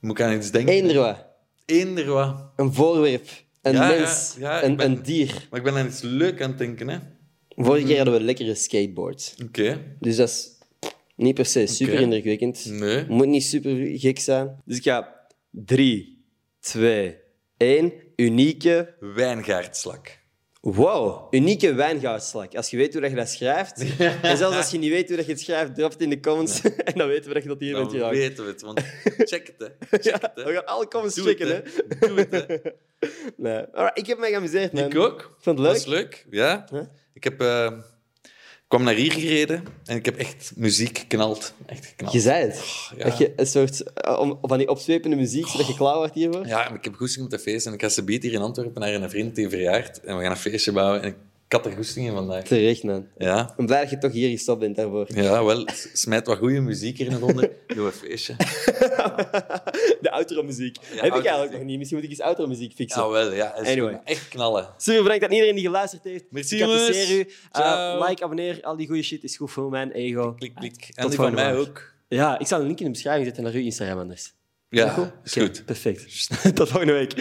Moet 0.00 0.18
ik 0.18 0.24
aan 0.24 0.36
iets 0.36 0.50
denken? 0.50 0.74
Eender 0.74 0.96
wat. 0.96 1.24
Eender 1.64 2.06
wat. 2.06 2.50
Een 2.56 2.74
voorwerp. 2.74 3.28
Een 3.62 3.72
Ja, 3.72 3.88
mens. 3.88 4.34
ja, 4.38 4.62
een, 4.64 4.76
ben- 4.76 4.90
een 4.90 5.02
dier. 5.02 5.46
Maar 5.50 5.58
ik 5.58 5.64
ben 5.64 5.74
aan 5.76 5.86
iets 5.86 6.00
leuk 6.00 6.42
aan 6.42 6.48
het 6.48 6.58
denken, 6.58 6.88
hè. 6.88 6.98
Vorige 7.56 7.86
keer 7.86 7.96
hadden 7.96 8.14
we 8.14 8.20
lekkere 8.20 8.54
skateboards. 8.54 9.34
Oké. 9.44 9.80
Dus 10.00 10.16
dat 10.16 10.28
is 10.28 10.48
niet 11.16 11.34
per 11.34 11.46
se 11.46 11.66
super 11.66 12.00
indrukwekkend. 12.00 12.64
Nee. 12.66 13.04
Moet 13.08 13.26
niet 13.26 13.44
super 13.44 13.98
gek 13.98 14.18
zijn. 14.18 14.60
Dus 14.64 14.76
ik 14.76 14.82
ga 14.82 15.26
3, 15.50 16.24
2, 16.60 17.16
1. 17.56 17.92
Unieke. 18.16 18.94
Wijngaardslak. 19.00 20.18
Wow, 20.60 21.34
unieke 21.34 21.74
wijngoudslak. 21.74 22.54
Als 22.54 22.70
je 22.70 22.76
weet 22.76 22.92
hoe 22.92 23.00
dat 23.02 23.10
je 23.10 23.16
dat 23.16 23.28
schrijft. 23.28 23.84
En 24.22 24.36
zelfs 24.36 24.56
als 24.56 24.70
je 24.70 24.78
niet 24.78 24.90
weet 24.90 25.08
hoe 25.08 25.16
dat 25.16 25.26
je 25.26 25.32
het 25.32 25.40
schrijft, 25.40 25.74
drop 25.74 25.90
het 25.92 26.00
in 26.00 26.10
de 26.10 26.20
comments. 26.20 26.60
en 26.88 26.92
dan 26.98 27.08
weten 27.08 27.28
we 27.28 27.34
dat 27.34 27.42
je 27.42 27.48
dat 27.48 27.60
hier 27.60 27.72
Dan 27.72 27.80
bent 27.82 27.94
geraakt. 27.94 28.16
weten 28.16 28.44
we 28.44 28.50
het, 28.50 28.60
want 28.62 28.80
check 29.30 29.46
het, 29.46 29.56
hè. 29.58 29.98
Check 29.98 30.20
het, 30.22 30.30
We 30.34 30.52
gaan 30.52 30.66
alle 30.66 30.88
comments 30.88 31.16
Doe 31.16 31.24
checken, 31.26 31.54
het, 31.56 31.84
hè. 31.98 32.08
Doe 32.08 32.18
het, 32.18 32.30
hè. 32.46 32.56
Nee. 33.36 33.64
Alright, 33.72 33.98
ik 33.98 34.06
heb 34.06 34.18
mij 34.18 34.30
geamuseerd, 34.30 34.72
man. 34.72 34.84
Ik 34.84 34.96
ook. 34.98 35.36
Vond 35.38 35.58
het 35.58 35.66
leuk. 35.66 35.76
Dat 35.76 35.76
is 35.76 35.86
leuk, 35.86 36.26
ja. 36.30 36.66
Huh? 36.70 36.80
Ik 37.14 37.24
heb... 37.24 37.40
eh, 37.40 37.72
kwam 38.68 38.82
naar 38.82 38.94
hier 38.94 39.12
gereden 39.12 39.64
en 39.84 39.96
ik 39.96 40.04
heb 40.04 40.16
echt 40.16 40.52
muziek 40.56 40.98
geknald. 40.98 41.54
Echt 41.66 41.86
geknald. 41.86 42.12
Je 42.12 42.20
zei 42.20 42.42
het. 42.42 42.90
ja. 42.96 43.04
Dat 43.04 43.18
je 43.18 43.32
een 43.36 43.46
soort 43.46 43.92
eh, 43.92 44.32
van 44.42 44.58
die 44.58 44.68
opzwepende 44.68 45.16
muziek, 45.16 45.46
zodat 45.46 45.66
je 45.66 45.74
klaar 45.74 45.96
wordt 45.96 46.14
hiervoor. 46.14 46.46
Ja, 46.46 46.74
ik 46.74 46.84
heb 46.84 46.94
goesting 46.94 47.24
om 47.24 47.30
te 47.30 47.38
feesten. 47.38 47.72
En 47.72 47.78
ik 47.78 47.84
ga 47.84 47.88
ze 47.88 48.02
hier 48.06 48.32
in 48.32 48.40
Antwerpen 48.40 48.80
naar 48.80 48.94
een 48.94 49.10
vriend 49.10 49.34
die 49.34 49.48
verjaart. 49.48 50.00
En 50.00 50.16
we 50.16 50.22
gaan 50.22 50.30
een 50.30 50.36
feestje 50.36 50.72
bouwen. 50.72 51.02
En 51.02 51.08
ik 51.08 51.16
had 51.48 51.66
er 51.66 51.72
goesting 51.72 52.06
in 52.06 52.12
vandaag. 52.14 52.44
Terecht, 52.44 52.82
man. 52.82 53.06
Ja, 53.18 53.48
Ik 53.48 53.56
ben 53.56 53.66
blij 53.66 53.80
dat 53.80 53.90
je 53.90 53.98
toch 53.98 54.12
hier 54.12 54.30
gestopt 54.30 54.60
bent 54.60 54.76
daarvoor. 54.76 55.06
ja 55.14 55.44
wel. 55.44 55.66
Smijt 55.92 56.26
wat 56.26 56.38
goede 56.38 56.60
muziek 56.60 56.98
hier 56.98 57.22
onder. 57.24 57.50
Doe 57.74 57.86
een 57.86 57.92
feestje. 57.92 58.34
De 60.00 60.10
outro-muziek. 60.10 60.76
Heb 60.82 61.14
ik 61.14 61.24
eigenlijk 61.24 61.52
nog 61.52 61.62
niet. 61.62 61.76
Misschien 61.78 61.98
moet 61.98 62.06
ik 62.10 62.12
eens 62.18 62.20
outro-muziek 62.26 62.72
fixen. 62.74 63.02
Ja, 63.02 63.08
wel. 63.10 63.32
Ja, 63.32 63.46
Anyway. 63.64 64.00
echt 64.04 64.28
knallen. 64.28 64.68
Super 64.76 65.02
bedankt 65.02 65.24
aan 65.24 65.32
iedereen 65.32 65.54
die 65.54 65.64
geluisterd 65.64 66.04
heeft. 66.04 66.24
Merci, 66.30 66.56
ik 66.56 67.08
u. 67.08 67.18
Uh, 67.18 67.24
Ciao. 67.52 68.06
like, 68.08 68.24
abonneer, 68.24 68.58
al 68.62 68.76
die 68.76 68.86
goede 68.86 69.02
shit 69.02 69.24
is 69.24 69.36
goed 69.36 69.50
voor 69.50 69.70
mijn 69.70 69.90
ego. 69.92 70.32
Klik, 70.32 70.54
klik. 70.54 70.90
En 70.94 71.02
Tot 71.02 71.10
die 71.10 71.20
van 71.20 71.34
mij 71.34 71.56
ook. 71.56 71.92
Ja, 72.08 72.38
ik 72.38 72.46
zal 72.46 72.60
een 72.60 72.66
link 72.66 72.78
in 72.78 72.84
de 72.84 72.90
beschrijving 72.92 73.26
zetten 73.26 73.42
naar 73.44 73.52
uw 73.52 73.60
Instagram 73.60 73.98
anders. 73.98 74.32
Ja, 74.70 75.12
is 75.24 75.32
goed. 75.32 75.64
Perfect. 75.64 76.28
Tot 76.54 76.68
volgende 76.68 76.92
week. 76.92 77.12